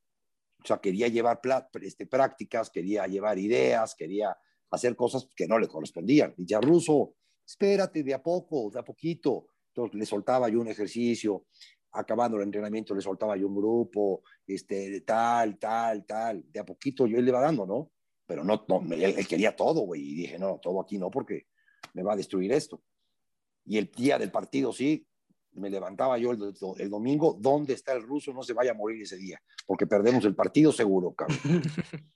O 0.63 0.65
sea, 0.65 0.78
quería 0.78 1.09
llevar 1.09 1.41
este, 1.82 2.07
prácticas, 2.07 2.69
quería 2.69 3.05
llevar 3.07 3.38
ideas, 3.38 3.93
quería 3.93 4.38
hacer 4.71 4.95
cosas 4.95 5.28
que 5.36 5.47
no 5.47 5.59
le 5.59 5.67
correspondían. 5.67 6.34
Y 6.38 6.45
ya 6.45 6.61
Ruso, 6.61 7.15
espérate 7.45 8.03
de 8.03 8.13
a 8.13 8.23
poco, 8.23 8.69
de 8.71 8.80
a 8.80 8.84
poquito. 8.86 9.47
Entonces 9.67 9.99
le 9.99 10.05
soltaba 10.05 10.47
yo 10.47 10.61
un 10.61 10.69
ejercicio, 10.69 11.45
acabando 11.97 12.37
el 12.37 12.43
entrenamiento 12.43 12.93
le 12.93 13.01
soltaba 13.01 13.35
yo 13.35 13.47
un 13.47 13.55
grupo, 13.55 14.23
este, 14.45 15.01
tal, 15.01 15.57
tal, 15.57 16.05
tal. 16.05 16.43
De 16.51 16.59
a 16.59 16.65
poquito 16.65 17.07
yo 17.07 17.19
le 17.19 17.29
iba 17.29 17.41
dando, 17.41 17.65
¿no? 17.65 17.91
Pero 18.25 18.43
no, 18.43 18.65
no 18.67 18.81
él, 18.93 19.15
él 19.17 19.27
quería 19.27 19.55
todo, 19.55 19.81
güey. 19.81 20.01
Y 20.01 20.15
dije, 20.15 20.39
no, 20.39 20.59
todo 20.61 20.81
aquí 20.81 20.97
no, 20.97 21.09
porque 21.09 21.47
me 21.93 22.03
va 22.03 22.13
a 22.13 22.17
destruir 22.17 22.51
esto. 22.51 22.81
Y 23.65 23.77
el 23.77 23.91
día 23.91 24.17
del 24.17 24.31
partido, 24.31 24.71
sí, 24.71 25.05
me 25.53 25.69
levantaba 25.69 26.17
yo 26.17 26.31
el, 26.31 26.53
el 26.77 26.89
domingo, 26.89 27.37
¿dónde 27.39 27.73
está 27.73 27.93
el 27.93 28.03
ruso? 28.03 28.33
No 28.33 28.43
se 28.43 28.53
vaya 28.53 28.71
a 28.71 28.75
morir 28.75 29.01
ese 29.01 29.17
día, 29.17 29.41
porque 29.65 29.87
perdemos 29.87 30.23
el 30.25 30.35
partido 30.35 30.71
seguro, 30.71 31.13
cabrón. 31.13 31.37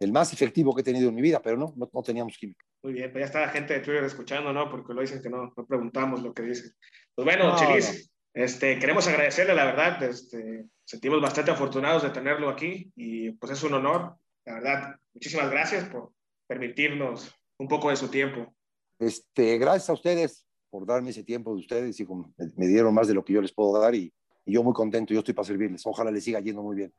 El 0.00 0.12
más 0.12 0.32
efectivo 0.32 0.72
que 0.72 0.82
he 0.82 0.84
tenido 0.84 1.08
en 1.08 1.14
mi 1.16 1.22
vida, 1.22 1.42
pero 1.42 1.56
no, 1.56 1.72
no, 1.74 1.90
no 1.92 2.02
teníamos 2.04 2.38
química. 2.38 2.64
Muy 2.84 2.92
bien, 2.92 3.10
pues 3.10 3.22
ya 3.22 3.26
está 3.26 3.40
la 3.40 3.48
gente 3.48 3.74
de 3.74 3.80
Twitter 3.80 4.04
escuchando, 4.04 4.52
¿no? 4.52 4.70
Porque 4.70 4.94
lo 4.94 5.00
dicen 5.00 5.20
que 5.20 5.28
no, 5.28 5.52
no 5.56 5.66
preguntamos 5.66 6.22
lo 6.22 6.32
que 6.32 6.42
dicen. 6.42 6.70
Pues 7.16 7.24
bueno, 7.24 7.48
No, 7.48 7.58
Chelis, 7.58 8.08
este, 8.34 8.78
queremos 8.78 9.06
agradecerle, 9.08 9.54
la 9.54 9.64
verdad, 9.64 10.02
este, 10.02 10.66
sentimos 10.84 11.20
bastante 11.20 11.50
afortunados 11.50 12.02
de 12.02 12.10
tenerlo 12.10 12.48
aquí 12.48 12.92
y 12.96 13.32
pues 13.32 13.52
es 13.52 13.62
un 13.62 13.74
honor, 13.74 14.16
la 14.44 14.54
verdad. 14.54 14.96
Muchísimas 15.14 15.50
gracias 15.50 15.88
por 15.88 16.12
permitirnos 16.46 17.32
un 17.58 17.68
poco 17.68 17.90
de 17.90 17.96
su 17.96 18.08
tiempo. 18.08 18.54
Este, 18.98 19.58
gracias 19.58 19.90
a 19.90 19.94
ustedes 19.94 20.44
por 20.70 20.86
darme 20.86 21.10
ese 21.10 21.24
tiempo 21.24 21.52
de 21.54 21.60
ustedes 21.60 21.98
y 22.00 22.04
como 22.06 22.32
me, 22.36 22.46
me 22.56 22.66
dieron 22.66 22.92
más 22.94 23.08
de 23.08 23.14
lo 23.14 23.24
que 23.24 23.32
yo 23.32 23.40
les 23.42 23.52
puedo 23.52 23.80
dar 23.80 23.94
y, 23.94 24.12
y 24.44 24.52
yo 24.52 24.62
muy 24.62 24.72
contento, 24.74 25.12
yo 25.14 25.20
estoy 25.20 25.34
para 25.34 25.46
servirles. 25.46 25.82
Ojalá 25.86 26.10
les 26.10 26.24
siga 26.24 26.40
yendo 26.40 26.62
muy 26.62 26.76
bien. 26.76 26.92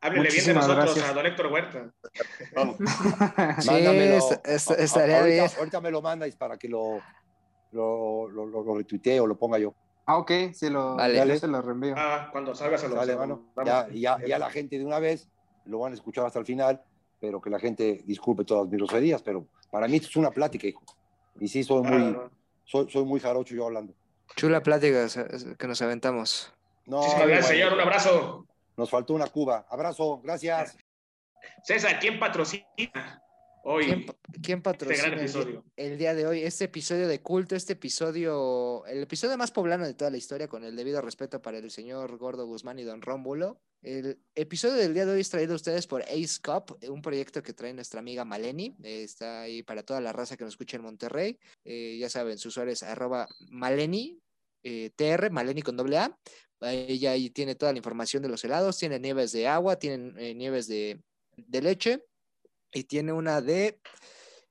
Háblele 0.00 0.28
bien 0.30 0.44
de 0.46 0.54
nosotros 0.54 0.84
gracias. 0.94 1.08
a 1.08 1.12
don 1.14 1.26
Héctor 1.26 1.46
Huerta. 1.46 1.94
Sí, 3.60 3.70
est- 3.70 4.46
est- 4.46 4.70
A- 4.70 4.74
a- 4.74 4.76
estaría 4.76 5.20
ahorita, 5.20 5.42
bien. 5.44 5.58
Ahorita 5.58 5.80
me 5.80 5.90
lo 5.90 6.02
mandáis 6.02 6.36
para 6.36 6.56
que 6.58 6.68
lo, 6.68 7.00
lo, 7.72 8.28
lo, 8.28 8.46
lo, 8.46 8.62
lo 8.64 8.76
retuitee 8.76 9.20
o 9.20 9.26
lo 9.26 9.38
ponga 9.38 9.58
yo. 9.58 9.74
Ah, 10.06 10.18
ok, 10.18 10.30
se 10.52 10.70
lo, 10.70 10.94
Vale. 10.96 11.38
se 11.38 11.48
lo 11.48 11.60
reenvío. 11.60 11.94
Ah, 11.96 12.28
cuando 12.30 12.54
salgas 12.54 12.82
a 12.84 12.88
los 12.88 12.96
Sale, 12.98 13.16
mano. 13.16 13.52
Ya, 13.64 13.88
ya, 13.92 14.18
ya 14.24 14.38
la 14.38 14.50
gente 14.50 14.78
de 14.78 14.84
una 14.84 15.00
vez 15.00 15.28
lo 15.64 15.80
van 15.80 15.92
a 15.92 15.94
escuchar 15.96 16.24
hasta 16.24 16.38
el 16.38 16.46
final, 16.46 16.80
pero 17.20 17.40
que 17.40 17.50
la 17.50 17.58
gente 17.58 18.02
disculpe 18.06 18.44
todas 18.44 18.68
mis 18.68 18.78
groserías, 18.78 19.20
pero 19.22 19.46
para 19.70 19.88
mí 19.88 19.96
esto 19.96 20.08
es 20.08 20.16
una 20.16 20.30
plática, 20.30 20.66
hijo. 20.68 20.82
Y 21.40 21.48
sí, 21.48 21.64
soy 21.64 21.82
muy, 21.82 22.16
Ah, 22.16 22.30
soy, 22.64 22.88
soy 22.90 23.04
muy 23.04 23.18
jarocho 23.20 23.54
yo 23.54 23.66
hablando. 23.66 23.94
Chula 24.36 24.62
plática 24.62 25.08
se- 25.08 25.56
que 25.56 25.66
nos 25.66 25.82
aventamos. 25.82 26.52
No, 26.86 27.00
igual, 27.04 27.42
señor. 27.42 27.72
Un 27.72 27.80
abrazo. 27.80 28.46
Nos 28.76 28.88
faltó 28.90 29.14
una 29.14 29.26
cuba. 29.26 29.66
Abrazo, 29.68 30.20
gracias. 30.22 30.76
César, 31.64 31.98
¿quién 31.98 32.18
patrocina 32.20 32.64
hoy 33.68 33.84
¿Quién, 33.84 34.06
quién 34.42 34.58
este 34.58 34.60
patrocina 34.60 35.08
gran 35.08 35.62
el, 35.76 35.98
día 35.98 36.14
de 36.14 36.26
hoy? 36.26 36.42
Este 36.42 36.64
episodio 36.64 37.08
de 37.08 37.20
culto, 37.20 37.56
este 37.56 37.72
episodio, 37.72 38.86
el 38.86 39.02
episodio 39.02 39.36
más 39.36 39.50
poblano 39.50 39.84
de 39.84 39.94
toda 39.94 40.10
la 40.10 40.16
historia, 40.16 40.46
con 40.46 40.62
el 40.64 40.76
debido 40.76 41.00
respeto 41.00 41.42
para 41.42 41.58
el 41.58 41.70
señor 41.70 42.16
Gordo 42.16 42.46
Guzmán 42.46 42.78
y 42.78 42.84
don 42.84 43.02
Rómulo. 43.02 43.60
El 43.82 44.18
episodio 44.34 44.76
del 44.76 44.94
día 44.94 45.04
de 45.04 45.12
hoy 45.12 45.20
es 45.20 45.30
traído 45.30 45.54
a 45.54 45.56
ustedes 45.56 45.86
por 45.86 46.02
Ace 46.02 46.40
Cup, 46.42 46.78
un 46.88 47.02
proyecto 47.02 47.42
que 47.42 47.52
trae 47.52 47.74
nuestra 47.74 47.98
amiga 47.98 48.24
Maleni. 48.24 48.76
eh, 48.84 49.02
está 49.02 49.42
ahí 49.42 49.62
para 49.64 49.82
toda 49.82 50.00
la 50.00 50.12
raza 50.12 50.36
que 50.36 50.44
nos 50.44 50.54
escucha 50.54 50.76
en 50.76 50.84
Monterrey. 50.84 51.38
Eh, 51.64 51.98
ya 51.98 52.08
saben, 52.08 52.38
su 52.38 52.48
usuario 52.48 52.72
es 52.72 52.84
arroba 52.84 53.26
Maleni, 53.50 54.20
eh, 54.62 54.90
TR, 54.94 55.30
Maleni 55.30 55.62
con 55.62 55.76
doble 55.76 55.98
A. 55.98 56.16
Ella 56.60 57.10
ahí 57.10 57.30
tiene 57.30 57.56
toda 57.56 57.72
la 57.72 57.78
información 57.78 58.22
de 58.22 58.28
los 58.28 58.44
helados, 58.44 58.78
tiene 58.78 59.00
nieves 59.00 59.32
de 59.32 59.48
agua, 59.48 59.76
tiene 59.76 60.12
eh, 60.16 60.34
nieves 60.34 60.68
de, 60.68 61.02
de 61.36 61.62
leche 61.62 62.02
y 62.72 62.84
tiene 62.84 63.12
una 63.12 63.40
de 63.40 63.80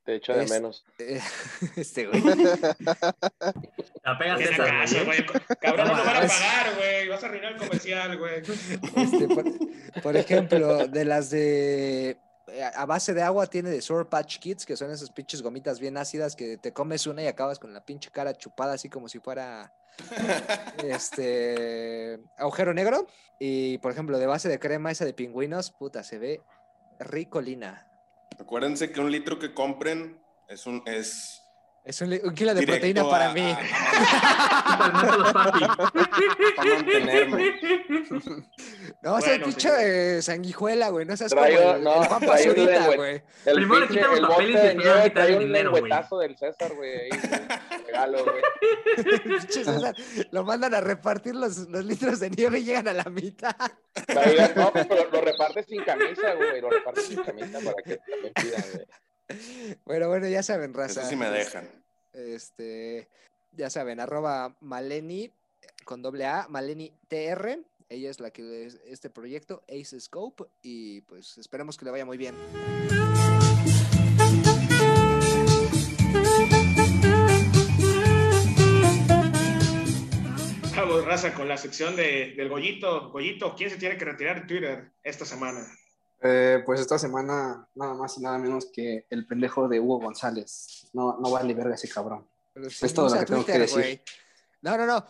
Te 0.05 0.15
echo 0.15 0.33
de 0.33 0.43
Es- 0.43 0.51
menos. 0.51 0.85
eh, 0.99 1.19
este 1.75 2.07
güey. 2.07 2.21
La 4.03 4.17
pega 4.19 4.35
Ven 4.35 4.47
César, 4.47 4.67
acá, 4.67 5.03
güey. 5.03 5.25
Cabrón, 5.59 5.87
no 5.87 5.93
van 5.93 6.01
a 6.09 6.13
mames. 6.13 6.31
pagar, 6.31 6.75
güey. 6.75 7.07
Vas 7.09 7.23
a 7.23 7.25
arruinar 7.27 7.53
el 7.53 7.57
comercial, 7.57 8.17
güey. 8.17 8.41
Este, 8.95 9.27
por, 9.27 10.01
por 10.03 10.15
ejemplo, 10.17 10.87
de 10.87 11.05
las 11.05 11.29
de 11.31 12.17
a 12.75 12.85
base 12.85 13.15
de 13.15 13.23
agua 13.23 13.47
tiene 13.47 13.71
de 13.71 13.81
Sour 13.81 14.07
Patch 14.07 14.37
Kids, 14.37 14.65
que 14.67 14.77
son 14.77 14.91
esas 14.91 15.09
pinches 15.09 15.41
gomitas 15.41 15.79
bien 15.79 15.97
ácidas 15.97 16.35
que 16.35 16.57
te 16.57 16.71
comes 16.71 17.07
una 17.07 17.23
y 17.23 17.27
acabas 17.27 17.57
con 17.57 17.73
la 17.73 17.83
pinche 17.83 18.11
cara 18.11 18.35
chupada 18.37 18.73
así 18.73 18.87
como 18.87 19.09
si 19.09 19.17
fuera 19.19 19.73
este 20.83 22.19
agujero 22.37 22.73
negro. 22.73 23.07
Y 23.39 23.79
por 23.79 23.91
ejemplo, 23.91 24.17
de 24.19 24.27
base 24.27 24.47
de 24.49 24.59
crema 24.59 24.91
esa 24.91 25.05
de 25.05 25.13
pingüinos, 25.13 25.71
puta, 25.71 26.03
se 26.03 26.19
ve 26.19 26.41
ricolina. 26.99 27.87
Acuérdense 28.39 28.91
que 28.91 28.99
un 28.99 29.11
litro 29.11 29.39
que 29.39 29.53
compren 29.53 30.21
es 30.47 30.65
un 30.65 30.81
es 30.85 31.41
Es 31.85 32.01
un, 32.01 32.11
un 32.23 32.33
kilo 32.33 32.53
de 32.53 32.59
directo 32.61 32.73
proteína 32.81 33.09
para 33.09 33.29
a- 33.29 33.33
mí. 33.33 33.51
a- 33.51 33.57
papi. 35.33 35.59
para 36.55 36.75
mantenerme. 36.75 37.53
No, 39.01 39.17
Bueno, 39.19 39.45
pinche 39.45 40.17
eh, 40.17 40.21
sanguijuela, 40.21 40.89
güey. 40.89 41.05
No 41.05 41.15
seas 41.15 41.31
Traigo- 41.31 41.57
como 41.61 41.75
el, 41.75 41.83
no, 41.83 41.93
el 42.01 42.07
Juan 42.07 42.21
Pazurita, 42.25 42.95
güey. 42.95 43.23
El, 43.45 43.55
Primero 43.55 43.85
le 43.87 43.99
el 44.01 44.21
papeles 44.21 44.49
y 44.49 44.53
de 44.53 44.73
después 44.73 45.03
le 45.03 45.09
trae 45.11 45.27
el 45.29 45.33
un 45.35 45.39
dinero, 45.45 45.69
güey. 45.71 45.81
lengüetazo 45.83 46.17
del 46.19 46.37
César, 46.37 46.73
güey. 46.75 47.09
Regalo, 47.85 48.23
güey. 48.23 48.41
Lo 50.31 50.43
mandan 50.43 50.73
a 50.73 50.81
repartir 50.81 51.35
los, 51.35 51.57
los 51.69 51.85
litros 51.85 52.19
de 52.19 52.29
nieve 52.29 52.59
y 52.59 52.65
llegan 52.65 52.87
a 52.87 52.93
la 52.93 53.05
mitad. 53.05 53.55
No, 54.55 54.71
pero 54.73 55.09
lo 55.11 55.21
repartes 55.21 55.65
sin 55.67 55.83
camisa, 55.83 56.33
güey. 56.33 56.61
Lo 56.61 56.69
repartes 56.69 57.05
sin 57.05 57.23
camisa 57.23 57.59
para 57.59 57.81
que 57.83 57.97
también 57.97 58.33
pidan, 58.33 58.63
güey. 58.73 58.85
Bueno, 59.85 60.07
bueno, 60.07 60.27
ya 60.27 60.43
saben, 60.43 60.73
raza. 60.73 61.01
Eso 61.01 61.09
sí 61.09 61.15
me 61.15 61.29
dejan. 61.29 61.67
Este, 62.13 63.09
ya 63.51 63.69
saben, 63.69 63.99
arroba 63.99 64.55
Maleni 64.61 65.31
con 65.83 66.01
doble 66.01 66.25
A, 66.25 66.47
Maleni 66.49 66.91
TR. 67.07 67.59
Ella 67.87 68.09
es 68.09 68.19
la 68.19 68.31
que 68.31 68.65
es 68.65 68.79
este 68.85 69.09
proyecto, 69.09 69.63
Ace 69.69 69.99
Scope, 69.99 70.45
y 70.63 71.01
pues 71.01 71.37
esperemos 71.37 71.77
que 71.77 71.85
le 71.85 71.91
vaya 71.91 72.05
muy 72.05 72.17
bien. 72.17 72.35
Raza, 81.03 81.33
con 81.33 81.47
la 81.47 81.57
sección 81.57 81.95
de, 81.95 82.33
del 82.37 82.49
Goyito. 82.49 83.09
Goyito, 83.09 83.55
¿quién 83.55 83.69
se 83.69 83.77
tiene 83.77 83.97
que 83.97 84.05
retirar 84.05 84.41
de 84.41 84.47
Twitter 84.47 84.91
esta 85.03 85.25
semana? 85.25 85.65
Eh, 86.21 86.63
pues 86.65 86.79
esta 86.79 86.97
semana 86.97 87.67
nada 87.75 87.93
más 87.93 88.17
y 88.17 88.21
nada 88.21 88.37
menos 88.37 88.67
que 88.73 89.05
el 89.09 89.27
pendejo 89.27 89.67
de 89.67 89.79
Hugo 89.79 89.99
González. 89.99 90.87
No, 90.93 91.17
no 91.19 91.31
vale 91.31 91.53
verga 91.53 91.75
ese 91.75 91.89
cabrón. 91.89 92.27
Sí, 92.69 92.85
Es 92.85 92.93
todo 92.93 93.09
lo 93.09 93.19
que 93.19 93.25
tengo 93.25 93.45
que 93.45 93.53
Twitter, 93.53 93.83
decir. 93.83 94.01
No, 94.61 94.77
no, 94.77 94.85
no. 94.85 95.05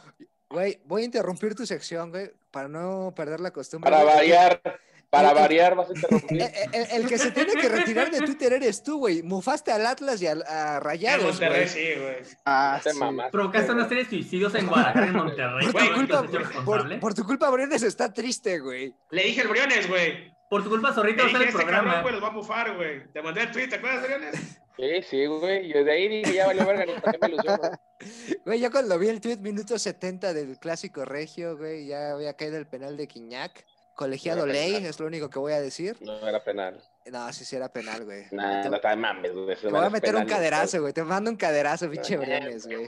Güey, 0.49 0.81
voy 0.85 1.03
a 1.03 1.05
interrumpir 1.05 1.55
tu 1.55 1.65
sección, 1.65 2.11
güey, 2.11 2.31
para 2.51 2.67
no 2.67 3.13
perder 3.15 3.39
la 3.39 3.51
costumbre. 3.51 3.89
Para 3.89 4.03
variar, 4.03 4.61
para 5.15 5.29
El- 5.29 5.35
variar 5.35 5.75
vas 5.75 5.89
a 5.89 5.93
interrumpir. 5.93 6.41
El, 6.41 6.51
el- 6.73 6.87
el 7.01 7.07
que 7.07 7.17
se 7.17 7.31
tiene 7.31 7.53
que 7.53 7.69
retirar 7.69 8.11
de 8.11 8.19
Twitter 8.21 8.53
eres 8.53 8.83
tú, 8.83 8.97
güey. 8.99 9.23
Mufaste 9.23 9.71
al 9.71 9.85
Atlas 9.85 10.21
y 10.21 10.27
al, 10.27 10.43
a 10.47 10.75
En 10.77 10.81
Rayados, 10.81 11.25
Monterrey, 11.25 11.61
güey. 11.61 11.67
sí, 11.69 11.99
güey. 11.99 12.15
Ah, 12.45 12.79
sí. 12.83 12.89
Provocaste 13.31 13.71
una 13.71 13.87
serie 13.87 14.03
de 14.03 14.09
suicidios 14.09 14.53
en 14.55 14.67
Guadalajara, 14.67 15.07
en 15.07 15.13
Monterrey. 15.13 15.65
Por 15.67 15.71
Güey, 15.73 15.87
tu 15.87 15.89
¿Te 15.89 15.93
culpa, 15.95 16.63
por, 16.65 16.99
por 16.99 17.13
tu 17.13 17.23
culpa, 17.23 17.49
Briones 17.49 17.83
está 17.83 18.11
triste, 18.13 18.59
güey. 18.59 18.93
Le 19.11 19.23
dije 19.23 19.41
el 19.41 19.47
Briones, 19.47 19.87
güey. 19.87 20.33
Por 20.49 20.63
tu 20.63 20.69
culpa, 20.69 20.93
Zorrito, 20.93 21.23
va 21.23 21.27
a 21.27 21.31
el 21.31 21.37
cabrón, 21.37 21.53
programa. 21.53 22.01
güey, 22.01 22.13
los 22.13 22.23
va 22.23 22.27
a 22.27 22.31
bufar, 22.31 22.75
güey. 22.75 23.11
Te 23.11 23.21
mandé 23.21 23.41
el 23.41 23.51
tweet, 23.51 23.67
¿te 23.67 23.75
acuerdas, 23.77 24.03
Briones? 24.03 24.35
Sí, 24.77 25.01
sí, 25.09 25.25
güey. 25.25 25.73
Yo 25.73 25.83
de 25.83 25.91
ahí 25.91 26.07
dije, 26.07 26.33
ya 26.33 26.45
valió 26.47 26.65
verga, 26.65 26.85
ni 26.85 26.93
para 26.99 27.13
qué 27.13 27.17
me 27.21 27.27
ilusiono. 27.33 27.71
Güey, 28.45 28.59
yo 28.59 28.69
cuando 28.71 28.99
vi 28.99 29.07
el 29.07 29.21
tweet 29.21 29.37
minuto 29.37 29.79
70 29.79 30.33
del 30.33 30.59
clásico 30.59 31.03
regio, 31.05 31.57
güey, 31.57 31.87
ya 31.87 32.11
había 32.11 32.33
caído 32.35 32.57
el 32.57 32.67
penal 32.67 32.95
de 32.97 33.07
Quiñac. 33.07 33.65
Colegiado 33.95 34.45
No 34.45 34.51
ley, 34.51 34.73
penal. 34.73 34.89
es 34.89 34.99
lo 34.99 35.07
único 35.07 35.29
que 35.29 35.39
voy 35.39 35.53
a 35.53 35.61
decir. 35.61 35.97
No 36.01 36.27
era 36.27 36.43
penal. 36.43 36.83
No, 37.11 37.31
sí, 37.31 37.45
sí 37.45 37.55
era 37.55 37.69
penal, 37.71 38.03
güey. 38.03 38.25
Nah, 38.31 38.61
te, 38.63 38.69
no 38.69 38.79
te 38.79 38.95
mames, 38.95 39.31
güey. 39.33 39.55
te 39.55 39.67
voy 39.69 39.85
a 39.85 39.89
meter 39.89 40.15
un 40.15 40.25
caderazo, 40.25 40.81
güey. 40.81 40.91
Te 40.93 41.03
mando 41.03 41.29
un 41.31 41.37
caderazo, 41.37 41.89
pinche 41.89 42.17
Briones, 42.17 42.65
güey. 42.67 42.87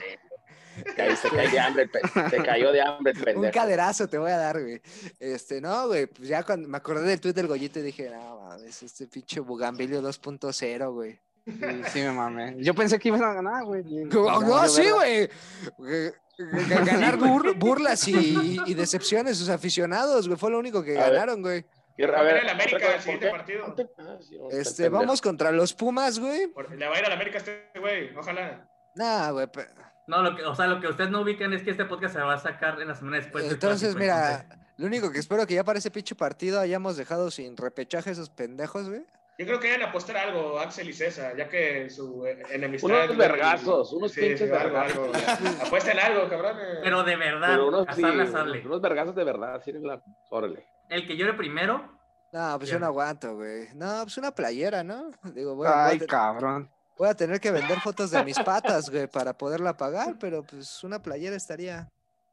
Se 0.78 1.30
cayó 1.30 1.50
de 1.52 1.60
hambre, 1.60 1.90
se 2.30 2.38
cayó 2.44 2.72
de 2.72 2.82
hambre 2.82 3.12
el 3.14 3.18
Un 3.20 3.24
pendejo. 3.26 3.54
caderazo 3.54 4.08
te 4.08 4.18
voy 4.20 4.30
a 4.30 4.38
dar, 4.38 4.62
güey. 4.62 4.80
Este, 5.20 5.60
no, 5.60 5.88
güey, 5.88 6.06
pues 6.06 6.28
ya 6.28 6.44
cuando 6.44 6.68
me 6.68 6.78
acordé 6.78 7.08
del 7.10 7.20
tweet 7.20 7.34
del 7.34 7.48
Goyito 7.48 7.82
dije, 7.82 8.10
no, 8.12 8.42
mames, 8.42 8.84
este 8.84 9.08
pinche 9.08 9.40
Bugambilio 9.40 10.02
2.0, 10.04 10.94
güey. 10.94 11.20
Sí, 11.46 11.82
sí 11.94 12.00
me 12.02 12.12
mamé. 12.12 12.56
Yo 12.60 12.76
pensé 12.76 13.00
que 13.00 13.08
iban 13.08 13.24
a 13.24 13.34
ganar, 13.34 13.64
güey. 13.64 13.82
y- 13.88 14.04
No, 14.14 14.68
sí, 14.68 14.84
güey. 14.90 15.30
Ganar 16.38 17.18
bur- 17.18 17.58
burlas 17.58 18.08
y, 18.08 18.60
y 18.66 18.74
decepciones 18.74 19.34
de 19.34 19.36
sus 19.46 19.50
aficionados, 19.50 20.28
güey. 20.28 20.40
Fue 20.40 20.52
lo 20.52 20.60
único 20.60 20.84
que 20.84 20.98
A 20.98 21.04
ver. 21.06 21.14
ganaron, 21.14 21.42
güey. 21.42 21.66
A 22.16 22.22
ver, 22.22 22.44
Este, 24.52 24.90
vamos 24.90 25.22
contra 25.22 25.52
los 25.52 25.74
Pumas, 25.74 26.20
güey. 26.20 26.52
Le 26.78 26.88
va 26.88 26.96
a 26.96 27.00
ir 27.00 27.06
a 27.06 27.10
la 27.10 27.16
América 27.16 27.38
este 27.40 27.72
güey, 27.80 28.16
ojalá. 28.16 28.70
Nah, 28.96 29.32
güey. 29.32 29.48
pe- 29.48 29.68
No, 30.08 30.22
lo 30.22 30.36
que, 30.36 30.44
o 30.44 30.56
sea, 30.56 30.68
lo 30.68 30.80
que 30.80 30.88
ustedes 30.88 31.10
no 31.10 31.22
ubican 31.22 31.54
es 31.54 31.64
que 31.64 31.72
este 31.72 31.86
podcast 31.86 32.16
se 32.16 32.22
va 32.22 32.36
a 32.36 32.40
sacar 32.40 32.80
en 32.82 32.88
la 32.88 32.96
semana 32.96 33.18
después. 33.18 33.52
Entonces, 33.52 33.96
mira, 33.96 34.46
lo 34.78 34.86
único 34.88 35.12
que 35.12 35.20
espero 35.20 35.46
que 35.48 35.56
ya 35.56 35.64
para 35.64 35.80
ese 35.80 35.92
pinche 35.92 36.16
partido 36.16 36.60
hayamos 36.60 36.98
dejado 36.98 37.30
sin 37.32 37.58
repechaje 37.58 38.12
esos 38.12 38.30
pendejos, 38.30 38.90
güey. 38.90 39.04
Yo 39.40 39.46
creo 39.46 39.60
que 39.60 39.68
deben 39.68 39.88
apostar 39.88 40.18
algo, 40.18 40.60
Axel 40.60 40.90
y 40.90 40.94
César, 40.94 41.38
ya 41.38 41.48
que 41.48 41.90
su 41.92 42.26
eh, 42.26 42.42
enemistad. 42.50 42.90
Unos 42.90 43.18
vergazos, 43.18 43.94
unos 43.94 44.12
pinches 44.12 44.52
algo, 44.52 44.74
vergazos. 44.74 45.62
Apuesten 45.62 46.00
algo, 46.00 46.28
cabrón. 46.28 46.58
Pero 46.82 47.04
de 47.04 47.16
verdad, 47.16 47.50
Pero 47.50 47.68
unos, 47.68 47.88
sí, 47.96 48.04
unos 48.04 48.82
vergazos 48.82 49.16
de 49.16 49.24
verdad, 49.24 49.62
sí, 49.64 49.72
la... 49.74 50.02
órale. 50.32 50.66
El 50.90 51.06
que 51.06 51.16
llore 51.16 51.34
primero, 51.34 51.88
No, 52.34 52.56
pues 52.58 52.70
yo 52.72 52.80
no 52.80 52.88
aguanto, 52.88 53.36
güey. 53.36 53.68
No, 53.76 54.00
pues 54.04 54.18
una 54.18 54.32
playera, 54.32 54.84
¿no? 54.84 55.12
Digo, 55.36 55.54
voy 55.56 55.68
a, 55.68 55.72
voy 55.72 55.92
Ay, 55.92 56.00
a 56.02 56.08
cabrón. 56.08 56.72
voy 56.98 57.10
a 57.10 57.14
tener 57.14 57.40
que 57.40 57.52
vender 57.52 57.80
fotos 57.82 58.10
de 58.10 58.24
mis 58.24 58.40
patas, 58.40 58.90
güey, 58.90 59.06
para 59.06 59.38
poderla 59.38 59.78
pagar, 59.78 60.16
pero 60.20 60.42
pues 60.44 60.84
una 60.84 61.00
playera 61.00 61.36
estaría. 61.36 61.88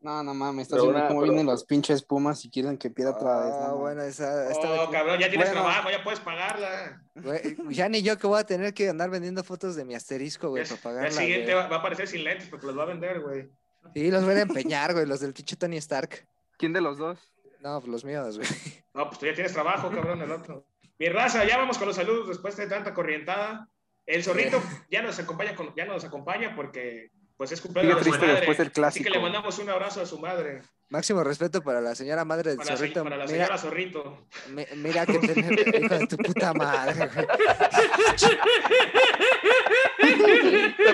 No, 0.04 0.22
no 0.22 0.34
mames, 0.34 0.64
estás 0.68 0.82
viendo 0.82 1.00
cómo 1.08 1.20
pero- 1.20 1.32
vienen 1.32 1.46
los 1.46 1.64
pinches 1.64 2.02
pumas 2.02 2.44
y 2.44 2.50
quieren 2.50 2.76
que 2.76 2.90
pierda 2.90 3.12
otra 3.12 3.40
vez. 3.46 3.54
Ah, 3.54 3.66
no, 3.68 3.76
bueno, 3.78 4.02
esa, 4.02 4.50
esta 4.50 4.70
de 4.70 4.78
Oh, 4.78 4.82
aquí- 4.82 4.92
cabrón, 4.92 5.18
ya 5.18 5.30
tienes 5.30 5.48
Bueno. 5.48 5.62
trabajo, 5.62 5.90
ya 5.90 6.04
puedes 6.04 6.20
pagarla. 6.20 7.02
güey, 7.14 7.56
ya 7.70 7.88
ni 7.88 8.02
yo 8.02 8.18
que 8.18 8.26
voy 8.26 8.38
a 8.38 8.44
tener 8.44 8.74
que 8.74 8.88
andar 8.90 9.08
vendiendo 9.08 9.42
fotos 9.42 9.76
de 9.76 9.84
mi 9.86 9.94
asterisco, 9.94 10.50
güey, 10.50 10.62
para 10.68 10.80
pagarla. 10.80 11.08
El 11.08 11.14
siguiente 11.14 11.52
güey. 11.54 11.64
va, 11.64 11.68
va 11.68 11.76
a 11.76 11.78
aparecer 11.78 12.06
sin 12.06 12.22
lentes 12.22 12.48
porque 12.50 12.66
los 12.66 12.76
va 12.78 12.82
a 12.82 12.86
vender, 12.86 13.20
güey. 13.22 13.48
Sí, 13.94 14.10
los 14.10 14.24
voy 14.24 14.34
a 14.34 14.40
empeñar, 14.42 14.92
güey, 14.92 15.06
los 15.06 15.20
del 15.20 15.32
pinche 15.32 15.56
Tony 15.56 15.78
Stark. 15.78 16.28
¿Quién 16.58 16.72
de 16.74 16.82
los 16.82 16.98
dos? 16.98 17.18
No, 17.60 17.80
pues 17.80 17.90
los 17.90 18.04
míos, 18.04 18.36
güey. 18.36 18.48
No, 18.92 19.06
pues 19.08 19.18
tú 19.18 19.24
ya 19.26 19.32
tienes 19.34 19.54
trabajo, 19.54 19.90
cabrón, 19.90 20.20
el 20.20 20.30
otro. 20.30 20.66
Mi 20.98 21.08
raza, 21.08 21.44
ya 21.46 21.56
vamos 21.56 21.78
con 21.78 21.86
los 21.88 21.96
saludos 21.96 22.28
después 22.28 22.56
de 22.58 22.66
tanta 22.66 22.92
corrientada. 22.92 23.68
El 24.06 24.22
zorrito 24.22 24.62
ya 24.90 25.00
nos 25.00 25.18
acompaña, 25.18 25.56
con- 25.56 25.74
ya 25.74 25.86
nos 25.86 26.04
acompaña 26.04 26.54
porque 26.54 27.10
pues 27.36 27.52
es 27.52 27.60
cumpleaños 27.60 27.98
Sigue 27.98 28.10
de 28.10 28.16
su 28.16 28.20
madre. 28.20 28.34
después 28.36 28.58
del 28.58 28.66
Así 28.68 28.74
clásico. 28.74 29.04
que 29.04 29.10
le 29.10 29.20
mandamos 29.20 29.58
un 29.58 29.70
abrazo 29.70 30.00
a 30.02 30.06
su 30.06 30.18
madre, 30.18 30.62
Máximo 30.90 31.24
respeto 31.24 31.62
para 31.62 31.80
la 31.80 31.94
señora 31.94 32.24
madre 32.24 32.50
del 32.50 32.58
para, 32.58 32.76
zorrito. 32.76 33.02
para 33.02 33.16
la 33.16 33.24
Mira, 33.24 33.36
señora 33.46 33.58
Zorrito. 33.58 34.26
mi- 34.50 34.66
mira 34.76 35.06
que 35.06 35.18
tener 35.18 35.76
hijo 35.82 35.94
de 35.98 36.06
tu 36.06 36.16
puta 36.18 36.52
madre. 36.52 37.08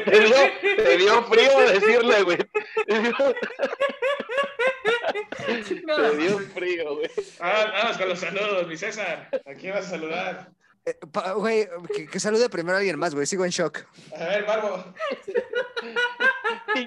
Te 0.04 0.20
dio, 0.20 0.36
te 0.76 0.96
dio 0.96 1.22
frío 1.24 1.58
decirle, 1.72 2.22
güey. 2.22 2.38
Te 2.86 3.00
dio 6.16 6.38
frío, 6.54 6.94
güey. 6.96 7.10
Ah, 7.40 7.66
vamos 7.82 7.98
con 7.98 8.08
los 8.08 8.20
saludos, 8.20 8.66
mi 8.68 8.76
César. 8.76 9.28
¿A 9.46 9.54
quién 9.54 9.74
vas 9.74 9.86
a 9.86 9.90
saludar? 9.90 10.50
Eh, 10.86 10.94
pa- 11.12 11.32
Güey, 11.32 11.68
que, 11.94 12.06
que 12.06 12.20
salude 12.20 12.48
primero 12.48 12.76
a 12.76 12.78
alguien 12.78 12.98
más, 12.98 13.14
güey. 13.14 13.26
Sigo 13.26 13.44
en 13.44 13.50
shock. 13.50 13.80
A 14.18 14.24
ver, 14.24 14.44
Barbo. 14.46 14.82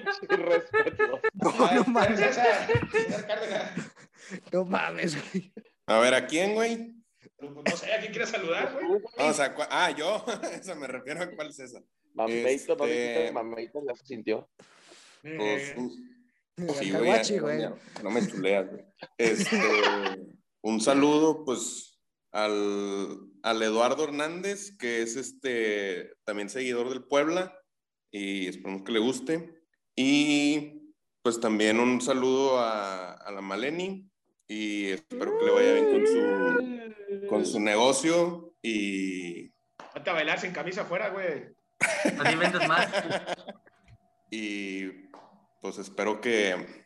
Pinche 0.02 0.36
respeto. 0.36 1.20
No, 1.34 1.84
mames. 1.86 2.18
César. 2.18 2.68
César 2.90 3.26
Cárdenas. 3.26 3.70
No 4.52 4.64
mames, 4.64 5.16
güey. 5.32 5.52
A 5.86 5.98
ver, 5.98 6.14
¿a 6.14 6.26
quién, 6.26 6.54
güey? 6.54 6.94
No 7.40 7.76
sé, 7.76 7.92
¿a 7.92 8.00
quién 8.00 8.12
quieres 8.12 8.30
saludar, 8.30 8.72
güey? 8.72 9.02
No, 9.18 9.26
o 9.26 9.32
sea, 9.34 9.54
cua- 9.54 9.68
ah, 9.70 9.90
yo. 9.90 10.24
Eso 10.60 10.74
me 10.76 10.86
refiero 10.86 11.22
a 11.22 11.30
cuál 11.30 11.50
es 11.50 11.58
esa. 11.60 11.80
Mameito, 12.14 12.72
Este- 12.86 13.32
mameito, 13.32 13.82
la 13.84 13.94
sintió. 13.96 14.48
Pues, 15.22 15.74
Eh, 15.76 15.76
sí, 16.78 16.90
güey, 16.92 17.22
ya- 17.24 17.40
güey. 17.40 17.60
ya- 17.60 17.74
no 18.02 18.10
me 18.10 18.26
chuleas, 18.26 18.70
güey. 18.70 18.84
Este, 19.18 19.58
un 20.62 20.80
saludo, 20.80 21.44
pues, 21.44 22.00
al, 22.30 23.18
al 23.42 23.62
Eduardo 23.62 24.04
Hernández, 24.04 24.76
que 24.78 25.02
es 25.02 25.16
este 25.16 26.12
también 26.24 26.48
seguidor 26.48 26.88
del 26.90 27.04
Puebla, 27.04 27.58
y 28.12 28.46
esperemos 28.48 28.82
que 28.84 28.92
le 28.92 28.98
guste. 29.00 29.53
Y 29.96 30.92
pues 31.22 31.40
también 31.40 31.80
un 31.80 32.00
saludo 32.00 32.58
a, 32.58 33.12
a 33.12 33.30
la 33.32 33.40
Maleni, 33.40 34.10
y 34.46 34.90
espero 34.90 35.38
que 35.38 35.44
le 35.46 35.50
vaya 35.52 35.72
bien 35.72 35.90
con 35.90 36.06
su, 36.06 37.28
con 37.28 37.46
su 37.46 37.60
negocio. 37.60 38.54
Y, 38.62 39.48
Ponte 39.92 40.10
a 40.10 40.12
bailar 40.12 40.38
sin 40.38 40.52
camisa 40.52 40.82
afuera, 40.82 41.08
güey. 41.10 41.46
no 42.16 42.30
inventes 42.30 42.68
más. 42.68 42.88
y 44.30 44.86
pues 45.60 45.78
espero 45.78 46.20
que, 46.20 46.84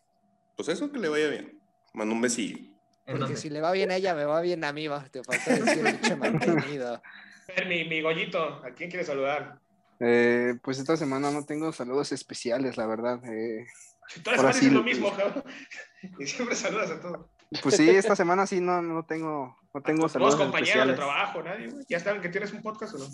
pues 0.56 0.68
eso, 0.68 0.92
que 0.92 0.98
le 0.98 1.08
vaya 1.08 1.28
bien. 1.28 1.60
Mando 1.94 2.14
un 2.14 2.20
besillo. 2.20 2.58
Porque 3.06 3.36
si 3.36 3.48
le 3.48 3.60
va 3.60 3.72
bien 3.72 3.90
a 3.90 3.96
ella, 3.96 4.14
me 4.14 4.24
va 4.24 4.40
bien 4.42 4.62
a 4.64 4.72
mí, 4.72 4.86
va. 4.86 5.04
Te 5.08 5.24
faltó 5.24 5.50
decir 5.50 5.82
pinche 5.82 6.14
mantenido. 6.14 6.94
A 6.94 7.02
ver, 7.56 7.66
mi, 7.66 7.84
mi 7.86 8.02
Goyito, 8.02 8.62
¿a 8.62 8.70
quién 8.70 8.90
quieres 8.90 9.06
saludar? 9.06 9.58
Eh, 10.00 10.54
pues 10.62 10.78
esta 10.78 10.96
semana 10.96 11.30
no 11.30 11.44
tengo 11.44 11.72
saludos 11.72 12.12
especiales, 12.12 12.76
la 12.76 12.86
verdad. 12.86 13.20
Eh, 13.26 13.66
Todas 14.24 14.56
sí, 14.56 14.66
es 14.66 14.72
lo 14.72 14.82
mismo, 14.82 15.14
cabrón. 15.14 15.44
Y 16.20 16.26
siempre 16.26 16.54
saludas 16.54 16.90
a 16.92 17.00
todos. 17.00 17.26
pues 17.62 17.76
sí, 17.76 17.90
esta 17.90 18.14
semana 18.14 18.46
sí 18.46 18.60
no, 18.60 18.80
no 18.80 19.04
tengo, 19.04 19.56
no 19.74 19.82
tengo 19.82 20.02
Todos 20.02 20.12
saludos 20.12 20.36
compañeros 20.36 20.86
de 20.86 20.94
trabajo, 20.94 21.42
nadie, 21.42 21.68
güey. 21.68 21.84
¿Ya 21.88 21.98
saben 21.98 22.22
que 22.22 22.28
tienes 22.28 22.52
un 22.52 22.62
podcast 22.62 22.94
o 22.94 22.98
no? 22.98 23.06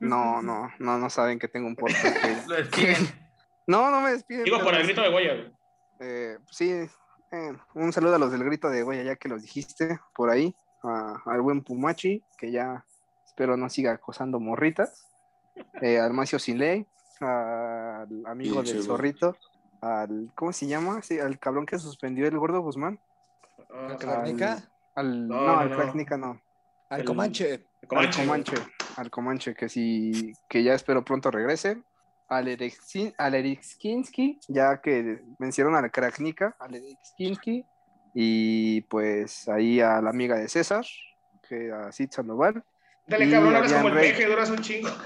No, 0.00 0.42
no, 0.42 0.70
no, 0.80 0.98
no 0.98 1.08
saben 1.10 1.38
que 1.38 1.46
tengo 1.46 1.68
un 1.68 1.76
podcast. 1.76 2.20
güey. 2.20 2.36
lo 2.48 2.54
despiden. 2.56 3.08
No, 3.68 3.90
no 3.92 4.00
me 4.00 4.10
despiden. 4.10 4.44
Digo, 4.44 4.60
por 4.60 4.74
el 4.74 4.82
grito 4.82 5.02
de 5.02 5.10
Goya, 5.10 5.34
güey. 5.34 5.52
Eh, 6.00 6.38
sí, 6.50 6.70
eh, 6.70 6.88
un 7.74 7.92
saludo 7.92 8.16
a 8.16 8.18
los 8.18 8.32
del 8.32 8.44
grito 8.44 8.68
de 8.68 8.82
Goya, 8.82 9.02
ya 9.04 9.16
que 9.16 9.28
los 9.28 9.42
dijiste 9.42 10.00
por 10.14 10.30
ahí, 10.30 10.54
a- 10.82 11.22
al 11.26 11.40
buen 11.40 11.62
Pumachi, 11.62 12.24
que 12.38 12.50
ya 12.50 12.84
espero 13.24 13.56
no 13.56 13.70
siga 13.70 13.92
acosando 13.92 14.40
morritas, 14.40 15.06
eh, 15.80 15.98
al 15.98 16.12
Macio 16.12 16.38
Sinley, 16.38 16.86
al 17.20 18.24
amigo 18.26 18.56
Pinche 18.56 18.72
del 18.74 18.82
güey. 18.82 18.86
zorrito, 18.86 19.36
al, 19.80 20.30
¿cómo 20.34 20.52
se 20.52 20.66
llama? 20.66 21.02
Sí, 21.02 21.18
al 21.18 21.38
cabrón 21.38 21.66
que 21.66 21.78
suspendió 21.78 22.26
el 22.26 22.38
gordo 22.38 22.60
Guzmán, 22.60 22.98
Ah, 23.70 23.88
¿Al 23.90 23.98
Cranica? 23.98 24.58
al, 24.94 25.26
No, 25.28 25.34
no, 25.40 25.46
no, 25.46 25.58
al 25.58 25.70
no. 25.70 25.76
Cracknica 25.76 26.16
no, 26.16 26.40
Al 26.90 27.00
El- 27.00 27.06
Comanche. 27.06 27.66
Comanche, 27.88 28.20
al. 28.20 28.26
Comanche, 28.26 28.56
al 28.96 29.10
Comanche, 29.10 29.54
que 29.54 29.68
sí, 29.68 30.32
que 30.48 30.62
ya 30.62 30.74
espero 30.74 31.04
pronto 31.04 31.30
regrese, 31.30 31.82
al 32.28 32.46
Erexin- 32.48 33.14
al 33.18 33.34
Erexkinski, 33.34 34.38
ya 34.48 34.80
que 34.80 35.22
vencieron 35.38 35.74
al 35.76 35.90
Kraknika, 35.90 36.56
al 36.58 36.74
Erexkinski, 36.74 37.64
y 38.14 38.80
pues 38.82 39.48
ahí 39.48 39.80
a 39.80 40.00
la 40.00 40.10
amiga 40.10 40.36
de 40.36 40.48
César, 40.48 40.84
que 41.48 41.70
a 41.72 41.92
Sid 41.92 42.10
Sandoval, 42.10 42.64
Dale, 43.06 43.26
Y 43.26 43.30
cabrón, 43.30 43.56
habían 43.56 43.72
como 43.74 43.88
el 43.88 43.94
rey. 43.94 44.10
peje, 44.12 44.26
duras 44.26 44.50
un 44.50 44.58
chingo. 44.58 44.88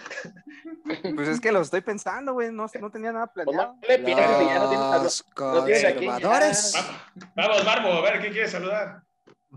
Pues 1.14 1.28
es 1.28 1.40
que 1.40 1.52
lo 1.52 1.60
estoy 1.60 1.80
pensando, 1.82 2.32
güey. 2.32 2.50
No, 2.52 2.66
no 2.80 2.90
tenía 2.90 3.12
nada 3.12 3.26
Pues 3.28 3.44
planeado. 3.46 3.74
no 3.74 3.88
le 3.88 3.98
pienses, 3.98 4.26
ya 4.26 4.58
no 4.58 4.68
tienes 4.68 4.86
a 4.86 4.98
Los 5.02 5.24
no- 5.38 5.54
no 5.54 5.64
tienes 5.64 5.84
aquí. 5.84 6.06
conservadores. 6.06 6.74
Vamos, 7.36 7.64
Marmo, 7.64 7.92
a 7.92 8.00
ver, 8.02 8.20
¿quién 8.20 8.32
quiere 8.32 8.48
saludar? 8.48 9.02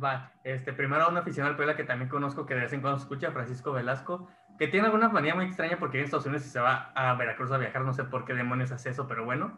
Va, 0.02 0.32
este, 0.44 0.74
primero 0.74 1.04
a 1.04 1.10
un 1.10 1.18
aficionado 1.18 1.52
al 1.52 1.56
Puebla 1.58 1.76
que 1.76 1.84
también 1.84 2.10
conozco 2.10 2.46
que 2.46 2.54
de 2.56 2.62
vez 2.62 2.74
en 2.74 2.82
cuando 2.82 3.00
escucha, 3.00 3.32
Francisco 3.32 3.72
Velasco, 3.74 4.28
que 4.60 4.68
tiene 4.68 4.86
alguna 4.88 5.10
manía 5.10 5.36
muy 5.36 5.46
extraña 5.46 5.78
porque 5.80 5.98
vive 5.98 6.02
en 6.02 6.06
Estados 6.06 6.26
Unidos 6.26 6.46
y 6.46 6.50
se 6.50 6.60
va 6.60 6.92
a 6.96 7.14
Veracruz 7.16 7.52
a 7.52 7.58
viajar, 7.58 7.82
no 7.84 7.94
sé 7.94 8.04
por 8.04 8.26
qué 8.26 8.34
demonios 8.34 8.72
hace 8.72 8.90
eso, 8.90 9.08
pero 9.08 9.26
bueno. 9.26 9.58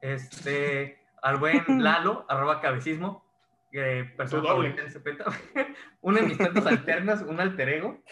Este, 0.00 0.98
al 1.22 1.36
buen 1.36 1.62
Lalo, 1.82 2.24
arroba 2.28 2.60
cabecismo, 2.60 3.24
eh, 3.72 4.12
persona 4.16 4.42
favorita 4.48 4.82
en. 4.82 5.24
Una 6.00 6.20
de 6.20 6.26
mis 6.26 6.36
cuentas 6.36 6.66
alternas, 6.66 7.22
un 7.22 7.40
alter 7.40 7.68
ego, 7.68 8.02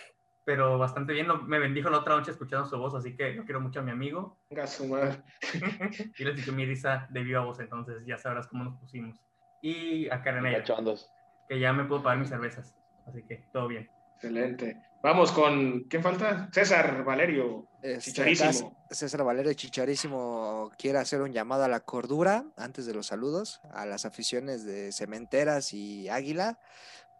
pero 0.44 0.78
bastante 0.78 1.12
bien. 1.12 1.28
lo- 1.28 1.42
Me 1.42 1.58
bendijo 1.58 1.90
la 1.90 1.98
otra 1.98 2.16
noche 2.16 2.30
escuchando 2.30 2.66
su 2.66 2.78
voz, 2.78 2.94
así 2.94 3.16
que 3.16 3.32
lo 3.34 3.44
quiero 3.44 3.60
mucho 3.60 3.80
a 3.80 3.82
mi 3.82 3.90
amigo. 3.90 4.38
Venga, 4.50 4.66
su 4.66 4.86
madre. 4.86 5.22
y 6.18 6.24
les 6.24 6.36
dije 6.36 6.52
mi 6.52 6.64
risa 6.66 7.06
de 7.10 7.22
viva 7.22 7.40
voz, 7.40 7.60
entonces 7.60 8.04
ya 8.06 8.16
sabrás 8.18 8.46
cómo 8.46 8.64
nos 8.64 8.76
pusimos. 8.78 9.20
Y 9.60 10.08
a 10.10 10.22
Karen 10.22 10.46
Ella, 10.46 10.58
Cachondos. 10.58 11.10
que 11.48 11.58
ya 11.58 11.72
me 11.72 11.84
puedo 11.84 12.02
pagar 12.02 12.18
mis 12.18 12.28
cervezas, 12.28 12.76
así 13.06 13.22
que 13.26 13.44
todo 13.52 13.66
bien. 13.68 13.90
Excelente. 14.18 14.82
Vamos 15.00 15.30
con, 15.30 15.84
¿quién 15.84 16.02
falta? 16.02 16.48
César 16.52 17.04
Valerio. 17.04 17.68
Este, 17.80 18.10
Chicharísimo. 18.10 18.76
César 18.90 19.22
Valerio 19.22 19.52
Chicharísimo 19.52 20.72
quiere 20.76 20.98
hacer 20.98 21.22
un 21.22 21.32
llamado 21.32 21.62
a 21.62 21.68
la 21.68 21.80
cordura 21.80 22.44
antes 22.56 22.84
de 22.84 22.94
los 22.94 23.06
saludos 23.06 23.60
a 23.72 23.86
las 23.86 24.04
aficiones 24.04 24.64
de 24.64 24.90
Cementeras 24.90 25.72
y 25.72 26.08
Águila, 26.08 26.58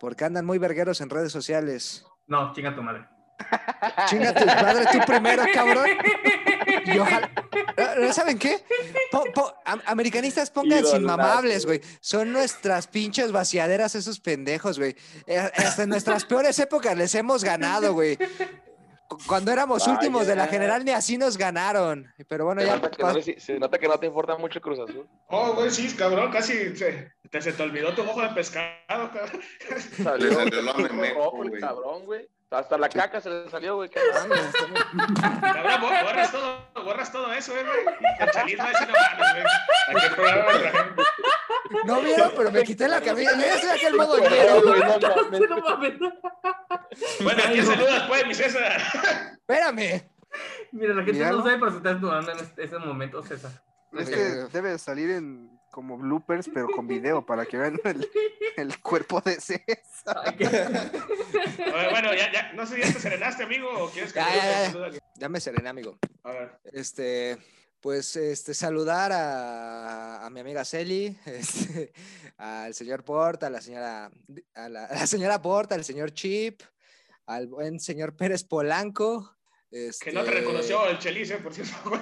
porque 0.00 0.24
andan 0.24 0.44
muy 0.44 0.58
vergueros 0.58 1.00
en 1.00 1.10
redes 1.10 1.30
sociales. 1.30 2.04
No, 2.26 2.52
chinga 2.52 2.74
tu 2.74 2.82
madre. 2.82 3.06
Chinga 4.06 4.34
tu 4.34 4.44
madre 4.46 4.84
tú 4.92 4.98
primero, 5.06 5.42
cabrón. 5.52 5.86
Y 6.84 6.98
ojalá. 6.98 7.30
¿No- 7.76 8.06
no 8.06 8.12
¿Saben 8.12 8.38
qué? 8.38 8.64
Po- 9.10 9.24
po- 9.34 9.54
am- 9.64 9.82
americanistas, 9.86 10.50
pónganse 10.50 10.96
inmamables, 10.96 11.64
güey. 11.66 11.80
Son 12.00 12.32
nuestras 12.32 12.86
pinches 12.88 13.30
vaciaderas 13.32 13.94
esos 13.94 14.20
pendejos, 14.20 14.78
güey. 14.78 14.96
Eh, 15.26 15.38
Hasta 15.38 15.84
en 15.84 15.90
nuestras 15.90 16.24
peores 16.24 16.58
épocas 16.58 16.96
les 16.96 17.14
hemos 17.14 17.44
ganado, 17.44 17.92
güey. 17.94 18.16
Cu- 19.08 19.18
Cuando 19.26 19.50
éramos 19.52 19.80
Vaya. 19.86 19.92
últimos 19.92 20.26
de 20.26 20.36
la 20.36 20.46
general, 20.48 20.84
ni 20.84 20.90
así 20.90 21.16
nos 21.16 21.38
ganaron. 21.38 22.12
Pero 22.28 22.44
bueno, 22.44 22.60
Se 22.60 22.66
ya. 22.66 22.76
nota, 22.76 23.12
no, 23.12 23.22
se 23.22 23.58
nota 23.58 23.78
que 23.78 23.88
no 23.88 23.98
te 23.98 24.06
importa 24.06 24.36
mucho 24.36 24.60
Cruz 24.60 24.78
Azul. 24.80 25.08
Oh, 25.28 25.54
güey, 25.54 25.70
sí, 25.70 25.88
cabrón, 25.96 26.30
casi 26.30 26.76
se 26.76 27.10
te, 27.30 27.40
se 27.40 27.52
te 27.52 27.62
olvidó 27.62 27.94
tu 27.94 28.02
ojo 28.02 28.20
de 28.20 28.28
pescado, 28.30 29.10
cabrón. 29.12 29.40
Salió, 30.02 30.34
salió 30.34 30.62
la 30.62 30.72
rojo 30.72 30.82
Memeco, 30.94 31.42
el 31.44 31.48
güey. 31.50 31.60
cabrón, 31.60 32.04
güey. 32.04 32.28
Hasta 32.50 32.78
la 32.78 32.88
caca 32.88 33.20
se 33.20 33.28
le 33.28 33.50
salió, 33.50 33.76
güey. 33.76 33.90
Cabrón, 33.90 34.28
bo- 35.80 35.88
borras 35.88 36.32
todo, 36.32 36.68
borras 36.82 37.12
todo 37.12 37.32
eso, 37.34 37.52
eh, 37.54 37.62
güey. 37.62 37.96
Y 38.18 38.22
El 38.22 38.30
chalis 38.30 38.58
va 38.58 38.64
a 38.64 38.68
decir, 38.68 38.88
no 38.88 38.94
mames, 38.94 39.44
güey. 40.16 41.84
No 41.84 42.00
vieron, 42.00 42.32
pero 42.36 42.50
me 42.50 42.62
quité 42.64 42.88
la 42.88 43.00
camisa. 43.02 43.36
Mira, 43.36 43.54
estoy 43.54 43.70
aquí 43.70 43.84
el 43.86 43.96
modo 43.96 44.18
ñero, 44.18 44.62
güey. 44.62 44.80
no 44.80 44.98
mames. 44.98 45.40
No 45.50 45.60
mames. 45.60 45.98
Bueno, 47.22 47.42
¿a 47.44 47.50
quién 47.52 47.66
saludas, 47.66 48.02
pues, 48.08 48.26
mi 48.26 48.34
César? 48.34 48.80
Espérame. 49.32 50.08
Mira, 50.72 50.94
la 50.94 51.02
gente 51.04 51.24
no 51.30 51.42
sabe, 51.42 51.58
pero 51.58 51.70
se 51.70 51.76
está 51.78 51.94
dudando 51.94 52.32
en 52.32 52.38
este, 52.38 52.64
ese 52.64 52.78
momento, 52.78 53.22
César. 53.22 53.50
Es 53.92 54.08
que 54.08 54.16
debe 54.52 54.70
de 54.70 54.78
salir 54.78 55.10
en 55.10 55.57
como 55.70 55.96
bloopers, 55.98 56.48
pero 56.52 56.68
con 56.68 56.86
video, 56.86 57.24
para 57.24 57.46
que 57.46 57.56
vean 57.56 57.78
el, 57.84 58.08
el 58.56 58.78
cuerpo 58.80 59.20
de 59.20 59.40
César. 59.40 60.34
Oye, 60.38 61.90
Bueno, 61.90 62.14
ya, 62.14 62.32
ya, 62.32 62.52
no 62.54 62.66
sé 62.66 62.76
si 62.76 62.80
ya 62.82 62.92
te 62.92 63.00
serenaste, 63.00 63.42
amigo, 63.44 63.68
o 63.84 63.90
quieres 63.90 64.12
que 64.12 64.18
Ya, 64.20 64.26
te 64.28 64.36
ya, 64.36 64.42
ya. 64.44 64.66
salude 64.66 64.82
a 64.82 64.86
alguien? 64.86 65.02
Ya 65.16 65.28
me 65.28 65.40
serené, 65.40 65.68
amigo. 65.68 65.98
A 66.24 66.30
ver. 66.32 66.58
Este, 66.72 67.38
pues, 67.80 68.16
este, 68.16 68.54
saludar 68.54 69.12
a, 69.12 70.24
a 70.26 70.30
mi 70.30 70.40
amiga 70.40 70.64
Celi, 70.64 71.16
este, 71.26 71.92
al 72.36 72.74
señor 72.74 73.04
Porta, 73.04 73.46
a 73.48 73.50
la 73.50 73.60
señora, 73.60 74.10
a 74.54 74.68
la, 74.68 74.84
a 74.86 74.94
la 74.94 75.06
señora 75.06 75.40
Porta, 75.42 75.74
al 75.74 75.84
señor 75.84 76.12
Chip, 76.12 76.62
al 77.26 77.46
buen 77.46 77.78
señor 77.80 78.16
Pérez 78.16 78.42
Polanco. 78.44 79.37
Que 79.70 80.12
no 80.12 80.22
te 80.22 80.30
este, 80.30 80.40
reconoció 80.40 80.88
el 80.88 80.98
Chelis, 80.98 81.30
eh, 81.30 81.38
por 81.42 81.52
cierto, 81.52 81.74
güey. 81.84 82.00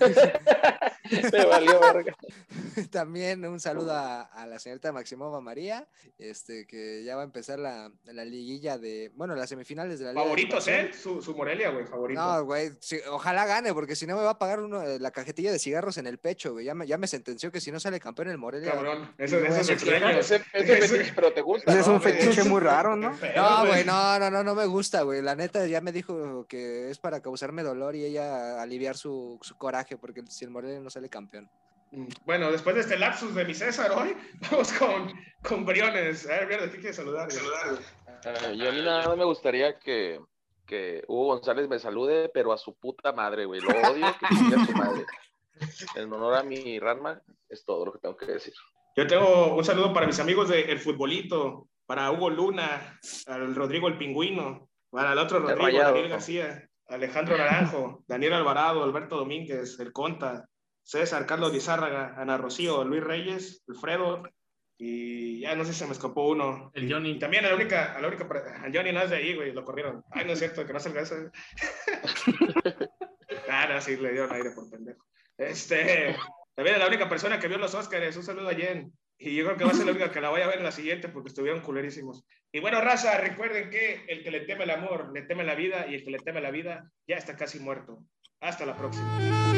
Me 1.32 1.44
valió 1.44 1.78
verga. 1.80 2.16
También 2.90 3.44
un 3.44 3.60
saludo 3.60 3.92
a, 3.92 4.22
a 4.22 4.46
la 4.46 4.58
señorita 4.58 4.90
Maximova 4.90 5.42
María, 5.42 5.86
este, 6.16 6.66
que 6.66 7.04
ya 7.04 7.14
va 7.16 7.22
a 7.22 7.24
empezar 7.24 7.58
la, 7.58 7.92
la 8.04 8.24
liguilla 8.24 8.78
de, 8.78 9.10
bueno, 9.14 9.34
las 9.34 9.50
semifinales 9.50 9.98
de 9.98 10.06
la 10.06 10.12
Liga 10.12 10.22
Favoritos. 10.22 10.66
¿eh? 10.68 10.90
Su, 10.94 11.20
su 11.20 11.34
Morelia, 11.34 11.68
güey, 11.68 11.84
favorito. 11.84 12.18
No, 12.18 12.44
güey, 12.46 12.70
sí, 12.80 12.98
ojalá 13.10 13.44
gane, 13.44 13.74
porque 13.74 13.94
si 13.94 14.06
no 14.06 14.16
me 14.16 14.22
va 14.22 14.30
a 14.30 14.38
pagar 14.38 14.60
uno, 14.60 14.82
eh, 14.82 14.98
la 14.98 15.10
cajetilla 15.10 15.52
de 15.52 15.58
cigarros 15.58 15.98
en 15.98 16.06
el 16.06 16.16
pecho, 16.16 16.52
güey. 16.52 16.64
Ya 16.64 16.74
me, 16.74 16.86
ya 16.86 16.96
me 16.96 17.06
sentenció 17.06 17.52
que 17.52 17.60
si 17.60 17.70
no 17.70 17.80
sale 17.80 18.00
campeón 18.00 18.28
el 18.28 18.38
Morelia. 18.38 18.72
Cabrón, 18.72 19.14
eso, 19.18 19.38
eso 19.38 19.56
es 19.56 19.68
extraño. 19.68 20.08
Ese, 20.22 20.42
ese 20.52 20.86
fetiche, 20.88 21.12
pero 21.14 21.32
te 21.32 21.42
gusta. 21.42 21.70
Ese 21.70 21.80
es 21.80 21.86
¿no, 21.86 21.94
un 21.94 22.00
fetiche 22.00 22.44
muy 22.44 22.60
raro, 22.60 22.96
¿no? 22.96 23.10
No, 23.10 23.66
güey, 23.66 23.84
no, 23.84 24.18
no, 24.18 24.30
no, 24.30 24.42
no 24.42 24.54
me 24.54 24.66
gusta, 24.66 25.02
güey. 25.02 25.20
La 25.20 25.34
neta 25.34 25.66
ya 25.66 25.80
me 25.80 25.92
dijo 25.92 26.46
que 26.48 26.61
es 26.62 26.98
para 26.98 27.20
causarme 27.20 27.62
dolor 27.62 27.94
y 27.96 28.04
ella 28.04 28.60
aliviar 28.62 28.96
su, 28.96 29.38
su 29.42 29.56
coraje, 29.56 29.96
porque 29.96 30.22
si 30.28 30.44
el 30.44 30.50
Morelia 30.50 30.80
no 30.80 30.90
sale 30.90 31.08
campeón. 31.08 31.50
Mm, 31.90 32.06
Bueno, 32.24 32.50
después 32.50 32.74
de 32.74 32.82
este 32.82 32.98
lapsus 32.98 33.34
de 33.34 33.44
mi 33.44 33.54
César 33.54 33.90
hoy, 33.92 34.16
vamos 34.50 34.72
con, 34.72 35.12
con 35.42 35.64
Briones. 35.64 36.26
A 36.26 36.34
ver, 36.36 36.46
Briones, 36.46 36.70
¿qué 36.70 36.78
quieres 36.78 36.96
saludar? 36.96 37.30
saludar? 37.30 37.78
Ah, 38.24 38.52
yo 38.52 38.68
a 38.68 38.72
mí 38.72 38.82
nada 38.82 39.08
más 39.08 39.16
me 39.16 39.24
gustaría 39.24 39.78
que, 39.78 40.20
que 40.66 41.02
Hugo 41.08 41.34
González 41.34 41.68
me 41.68 41.78
salude, 41.78 42.30
pero 42.32 42.52
a 42.52 42.58
su 42.58 42.74
puta 42.74 43.12
madre, 43.12 43.44
güey. 43.44 43.60
Lo 43.60 43.68
odio, 43.68 44.06
que 44.18 44.54
a 44.54 44.64
su 44.66 44.72
madre. 44.72 45.04
En 45.94 46.12
honor 46.12 46.34
a 46.34 46.42
mi 46.42 46.78
Ranma, 46.78 47.20
es 47.48 47.64
todo 47.64 47.84
lo 47.86 47.92
que 47.92 47.98
tengo 47.98 48.16
que 48.16 48.26
decir. 48.26 48.54
Yo 48.96 49.06
tengo 49.06 49.54
un 49.54 49.64
saludo 49.64 49.92
para 49.92 50.06
mis 50.06 50.18
amigos 50.18 50.48
de 50.48 50.62
El 50.62 50.78
Futbolito, 50.78 51.68
para 51.86 52.10
Hugo 52.10 52.30
Luna, 52.30 52.98
al 53.26 53.54
Rodrigo 53.54 53.88
el 53.88 53.96
Pingüino, 53.98 54.68
para 54.92 55.12
el 55.14 55.18
otro 55.18 55.40
Rodrigo, 55.40 55.62
Rayado. 55.62 55.94
Daniel 55.94 56.10
García, 56.10 56.68
Alejandro 56.86 57.36
Naranjo, 57.38 58.04
Daniel 58.06 58.34
Alvarado, 58.34 58.84
Alberto 58.84 59.16
Domínguez, 59.16 59.80
El 59.80 59.92
Conta, 59.92 60.48
César, 60.82 61.24
Carlos 61.24 61.52
Lizárraga, 61.52 62.14
Ana 62.18 62.36
Rocío, 62.36 62.84
Luis 62.84 63.02
Reyes, 63.02 63.64
Alfredo, 63.66 64.22
y 64.76 65.40
ya 65.40 65.54
no 65.54 65.64
sé 65.64 65.72
si 65.72 65.78
se 65.78 65.86
me 65.86 65.92
escapó 65.92 66.28
uno. 66.28 66.70
El 66.74 66.92
Johnny. 66.92 67.12
Y, 67.12 67.18
también 67.18 67.46
a 67.46 67.48
la 67.48 67.54
única, 67.54 67.94
a 67.94 68.00
la 68.00 68.08
única, 68.08 68.24
a 68.24 68.70
Johnny 68.72 68.92
no 68.92 69.00
es 69.00 69.10
de 69.10 69.16
ahí, 69.16 69.34
güey, 69.34 69.52
lo 69.52 69.64
corrieron. 69.64 70.04
Ay, 70.10 70.26
no 70.26 70.32
es 70.32 70.38
cierto, 70.38 70.66
que 70.66 70.72
no 70.72 70.80
salga 70.80 71.00
eso. 71.00 71.14
ah, 73.50 73.66
no, 73.70 73.80
sí, 73.80 73.96
le 73.96 74.12
dieron 74.12 74.32
aire 74.32 74.50
por 74.50 74.68
pendejo. 74.68 75.06
Este, 75.38 76.14
también 76.54 76.76
a 76.76 76.80
la 76.80 76.88
única 76.88 77.08
persona 77.08 77.38
que 77.38 77.48
vio 77.48 77.56
los 77.56 77.74
Óscares, 77.74 78.16
un 78.16 78.24
saludo 78.24 78.50
a 78.50 78.54
Jen. 78.54 78.92
Y 79.18 79.36
yo 79.36 79.44
creo 79.44 79.56
que 79.56 79.64
va 79.64 79.70
a 79.70 79.74
ser 79.74 79.86
la 79.86 79.92
única 79.92 80.10
que 80.10 80.20
la 80.20 80.30
vaya 80.30 80.46
a 80.46 80.48
ver 80.48 80.58
en 80.58 80.64
la 80.64 80.72
siguiente 80.72 81.08
porque 81.08 81.28
estuvieron 81.28 81.60
culerísimos. 81.60 82.24
Y 82.50 82.60
bueno, 82.60 82.80
raza, 82.80 83.18
recuerden 83.18 83.70
que 83.70 84.04
el 84.08 84.22
que 84.24 84.30
le 84.30 84.40
teme 84.40 84.64
el 84.64 84.70
amor, 84.70 85.10
le 85.12 85.22
teme 85.22 85.44
la 85.44 85.54
vida 85.54 85.86
y 85.88 85.94
el 85.94 86.04
que 86.04 86.10
le 86.10 86.18
teme 86.18 86.40
la 86.40 86.50
vida 86.50 86.90
ya 87.06 87.16
está 87.16 87.36
casi 87.36 87.60
muerto. 87.60 87.98
Hasta 88.40 88.66
la 88.66 88.76
próxima. 88.76 89.51